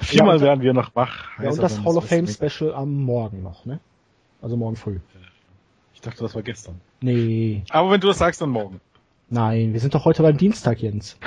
viermal 0.00 0.36
Ja, 0.36 0.42
werden 0.42 0.62
wir 0.62 0.72
noch 0.72 0.94
wach. 0.96 1.28
Ja, 1.40 1.50
und 1.50 1.62
das 1.62 1.84
Hall 1.84 1.96
of 1.96 2.08
Fame 2.08 2.26
Special 2.26 2.74
am 2.74 2.94
Morgen 2.94 3.42
noch, 3.42 3.64
ne? 3.64 3.78
Also 4.42 4.56
morgen 4.56 4.76
früh. 4.76 4.98
Ich 5.94 6.00
dachte, 6.00 6.22
das 6.22 6.34
war 6.34 6.42
gestern. 6.42 6.80
Nee, 7.02 7.62
Aber 7.68 7.90
wenn 7.90 8.00
du 8.00 8.08
das 8.08 8.18
sagst, 8.18 8.40
dann 8.40 8.50
morgen. 8.50 8.80
nein, 9.28 9.72
wir 9.74 9.80
sind 9.80 9.94
doch 9.94 10.04
heute 10.04 10.22
beim 10.22 10.36
Dienstag, 10.38 10.80
Jens. 10.80 11.18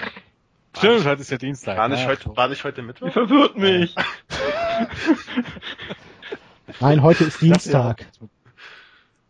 Stimmt, 0.75 1.05
heute 1.05 1.21
ist 1.21 1.29
ja 1.29 1.37
Dienstag. 1.37 1.77
War 1.77 1.87
nicht, 1.87 2.01
Ja, 2.01 2.07
heute, 2.07 2.35
war 2.35 2.47
nicht 2.47 2.63
heute 2.63 2.81
Mittwoch? 2.81 3.05
Ihr 3.05 3.11
verwirrt 3.11 3.57
mich. 3.57 3.95
Nein, 6.79 7.01
heute 7.01 7.23
ist 7.25 7.41
Dienstag. 7.41 8.05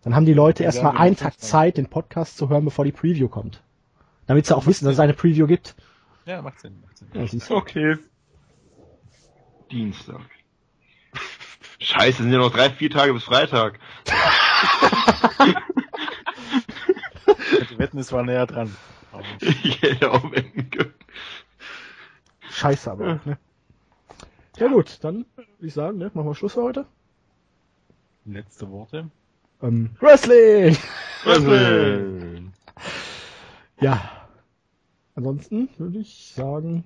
Dann 0.04 0.16
haben 0.16 0.26
die 0.26 0.34
Leute 0.34 0.64
Ja, 0.64 0.68
erstmal 0.68 0.98
einen 0.98 1.16
Tag. 1.16 1.40
Zeit, 1.40 1.78
den 1.78 1.90
Podcast 1.90 2.38
zu 2.38 2.50
hören, 2.50 2.66
bevor 2.66 2.86
die 2.86 2.92
Preview 2.92 3.28
kommt. 3.30 3.62
Damit 4.28 4.46
sie 4.46 4.56
auch 4.56 4.66
wissen, 4.66 4.86
dass 4.86 4.94
es 4.96 5.00
eine 5.00 5.14
Preview 5.14 5.48
gibt. 5.48 5.76
Ja, 6.26 6.42
macht 6.42 6.60
Sinn, 6.60 6.82
macht 6.82 6.98
Sinn. 6.98 7.10
Ja. 7.14 7.56
Okay. 7.56 7.98
Dienstag. 9.72 10.22
Scheiße, 11.80 12.24
sind 12.24 12.32
ja 12.32 12.38
noch 12.40 12.52
drei, 12.54 12.70
vier 12.70 12.90
Tage 12.90 13.14
bis 13.14 13.24
Freitag. 13.24 13.80
Die 17.70 17.78
Wetten, 17.78 17.98
es 17.98 18.12
war 18.12 18.24
näher 18.24 18.46
dran. 18.46 18.74
Aber 19.12 19.24
Ich 19.42 19.82
hätte 19.82 20.12
auch 20.12 20.32
wetten 20.32 20.70
können. 20.70 20.94
Scheiße 22.50 22.92
aber 22.92 23.16
auch, 23.16 23.26
ne? 23.26 23.38
Ja 24.58 24.68
gut, 24.68 25.00
dann 25.02 25.26
würde 25.36 25.50
ich 25.62 25.74
sagen, 25.74 25.98
ne, 25.98 26.12
machen 26.14 26.28
wir 26.28 26.36
Schluss 26.36 26.54
für 26.54 26.64
heute. 26.64 26.86
Letzte 28.26 28.70
Worte. 28.70 29.10
Ähm, 29.62 29.90
Wrestling! 30.00 30.78
Wrestling. 31.26 32.52
Ja. 33.80 34.10
Ansonsten 35.16 35.70
würde 35.78 36.00
ich 36.00 36.34
sagen, 36.36 36.86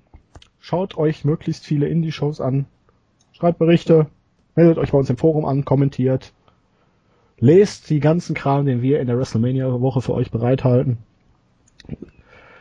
schaut 0.60 0.98
euch 0.98 1.24
möglichst 1.24 1.66
viele 1.66 1.88
Indie-Shows 1.88 2.42
an, 2.42 2.66
schreibt 3.32 3.60
Berichte, 3.60 4.08
meldet 4.56 4.78
euch 4.78 4.92
bei 4.92 4.98
uns 4.98 5.10
im 5.10 5.18
Forum 5.18 5.46
an, 5.46 5.64
kommentiert 5.64 6.34
Lest 7.40 7.90
die 7.92 8.00
ganzen 8.00 8.34
Kram, 8.34 8.66
den 8.66 8.82
wir 8.82 9.00
in 9.00 9.08
der 9.08 9.18
WrestleMania-Woche 9.18 10.02
für 10.02 10.14
euch 10.14 10.32
bereithalten. 10.32 10.98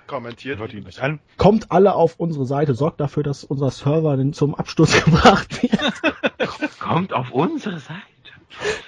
Kommentiert. 0.07 0.59
Hört 0.59 0.73
ihn 0.73 0.87
euch 0.87 1.03
an. 1.03 1.21
Kommt 1.37 1.71
alle 1.71 1.95
auf 1.95 2.17
unsere 2.19 2.47
Seite, 2.47 2.75
sorgt 2.75 3.01
dafür, 3.01 3.23
dass 3.23 3.45
unser 3.45 3.71
Server 3.71 4.17
denn 4.17 4.33
zum 4.33 4.55
Absturz 4.55 5.05
gebracht 5.05 5.63
wird. 5.63 6.79
Kommt 6.79 7.13
auf 7.13 7.31
unsere 7.33 7.79
Seite. 7.81 8.01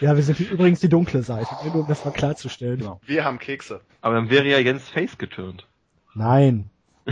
ja, 0.00 0.16
wir 0.16 0.22
sind 0.22 0.40
übrigens 0.40 0.80
die 0.80 0.88
dunkle 0.88 1.22
Seite, 1.22 1.48
nur 1.64 1.82
um 1.82 1.86
das 1.88 2.04
mal 2.04 2.12
klarzustellen. 2.12 2.78
Genau. 2.78 3.00
Wir 3.04 3.24
haben 3.24 3.38
Kekse. 3.38 3.80
Aber 4.00 4.14
dann 4.14 4.30
wäre 4.30 4.46
ja 4.46 4.58
Jens 4.58 4.88
Face 4.88 5.18
geturnt. 5.18 5.66
Nein. 6.14 6.70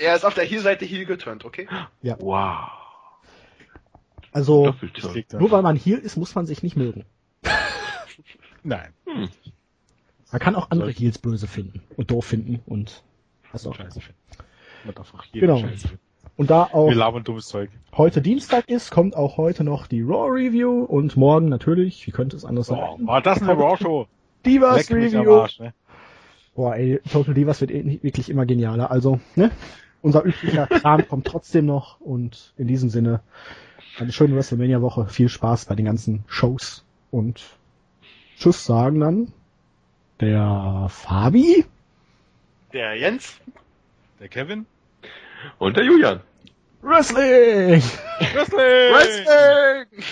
Er 0.00 0.14
ist 0.14 0.24
auf 0.24 0.34
der 0.34 0.44
Heel-Seite 0.44 0.84
Heel 0.84 1.06
geturnt, 1.06 1.44
okay? 1.44 1.66
Wow. 2.20 2.70
Also, 4.30 4.72
nur 5.32 5.50
weil 5.50 5.62
man 5.62 5.74
hier 5.74 6.00
ist, 6.00 6.16
muss 6.16 6.36
man 6.36 6.46
sich 6.46 6.62
nicht 6.62 6.76
mögen. 6.76 7.04
Nein. 8.62 8.92
Hm. 9.06 9.28
Man 10.30 10.40
kann 10.40 10.54
auch 10.56 10.70
andere 10.70 10.90
Heels 10.90 11.18
böse 11.18 11.46
finden 11.46 11.82
und 11.96 12.10
doof 12.10 12.24
finden 12.26 12.60
und 12.66 13.02
was 13.52 13.66
auch. 13.66 13.74
Scheiße 13.74 14.00
finden. 14.00 14.18
Man 14.84 14.94
darf 14.94 15.14
auch 15.14 15.24
jeden 15.24 15.40
Genau. 15.46 15.58
Scheiße 15.58 15.88
finden. 15.88 16.02
Und 16.36 16.50
da 16.50 16.64
auch 16.64 16.88
Wir 16.88 16.94
labern 16.94 17.24
dummes 17.24 17.46
Zeug. 17.48 17.70
heute 17.96 18.20
Dienstag 18.22 18.68
ist, 18.68 18.90
kommt 18.90 19.16
auch 19.16 19.38
heute 19.38 19.64
noch 19.64 19.86
die 19.88 20.02
Raw 20.02 20.28
Review 20.30 20.84
und 20.84 21.16
morgen 21.16 21.48
natürlich, 21.48 22.06
wie 22.06 22.12
könnte 22.12 22.36
es 22.36 22.44
anders 22.44 22.70
Oh, 22.70 22.74
sein? 22.96 23.06
war 23.06 23.20
das 23.22 23.42
eine 23.42 23.54
Raw-Show? 23.54 24.06
Divas 24.46 24.88
Leck 24.88 24.96
Review. 24.96 25.34
Arsch, 25.34 25.58
ne? 25.58 25.74
Boah, 26.54 26.76
ey, 26.76 27.00
Total 27.10 27.34
Divas 27.34 27.60
wird 27.60 27.70
eh 27.72 27.98
wirklich 28.02 28.30
immer 28.30 28.46
genialer. 28.46 28.90
Also, 28.90 29.18
ne? 29.34 29.50
Unser 30.00 30.24
üblicher 30.24 30.66
Kram 30.68 31.08
kommt 31.08 31.26
trotzdem 31.26 31.66
noch 31.66 32.00
und 32.00 32.52
in 32.56 32.68
diesem 32.68 32.88
Sinne 32.90 33.20
eine 33.98 34.12
schöne 34.12 34.36
WrestleMania-Woche. 34.36 35.06
Viel 35.06 35.28
Spaß 35.28 35.64
bei 35.64 35.74
den 35.74 35.86
ganzen 35.86 36.22
Shows 36.28 36.84
und 37.10 37.42
Tschüss 38.38 38.64
sagen 38.64 39.00
dann 39.00 39.32
der 40.20 40.86
Fabi. 40.90 41.64
Der 42.72 42.94
Jens. 42.94 43.40
Der 44.20 44.28
Kevin? 44.28 44.66
Und 45.58 45.76
der 45.76 45.84
Julian. 45.84 46.20
Wrestling! 46.82 47.82
Wrestling! 48.34 48.92
Wrestling! 48.92 50.04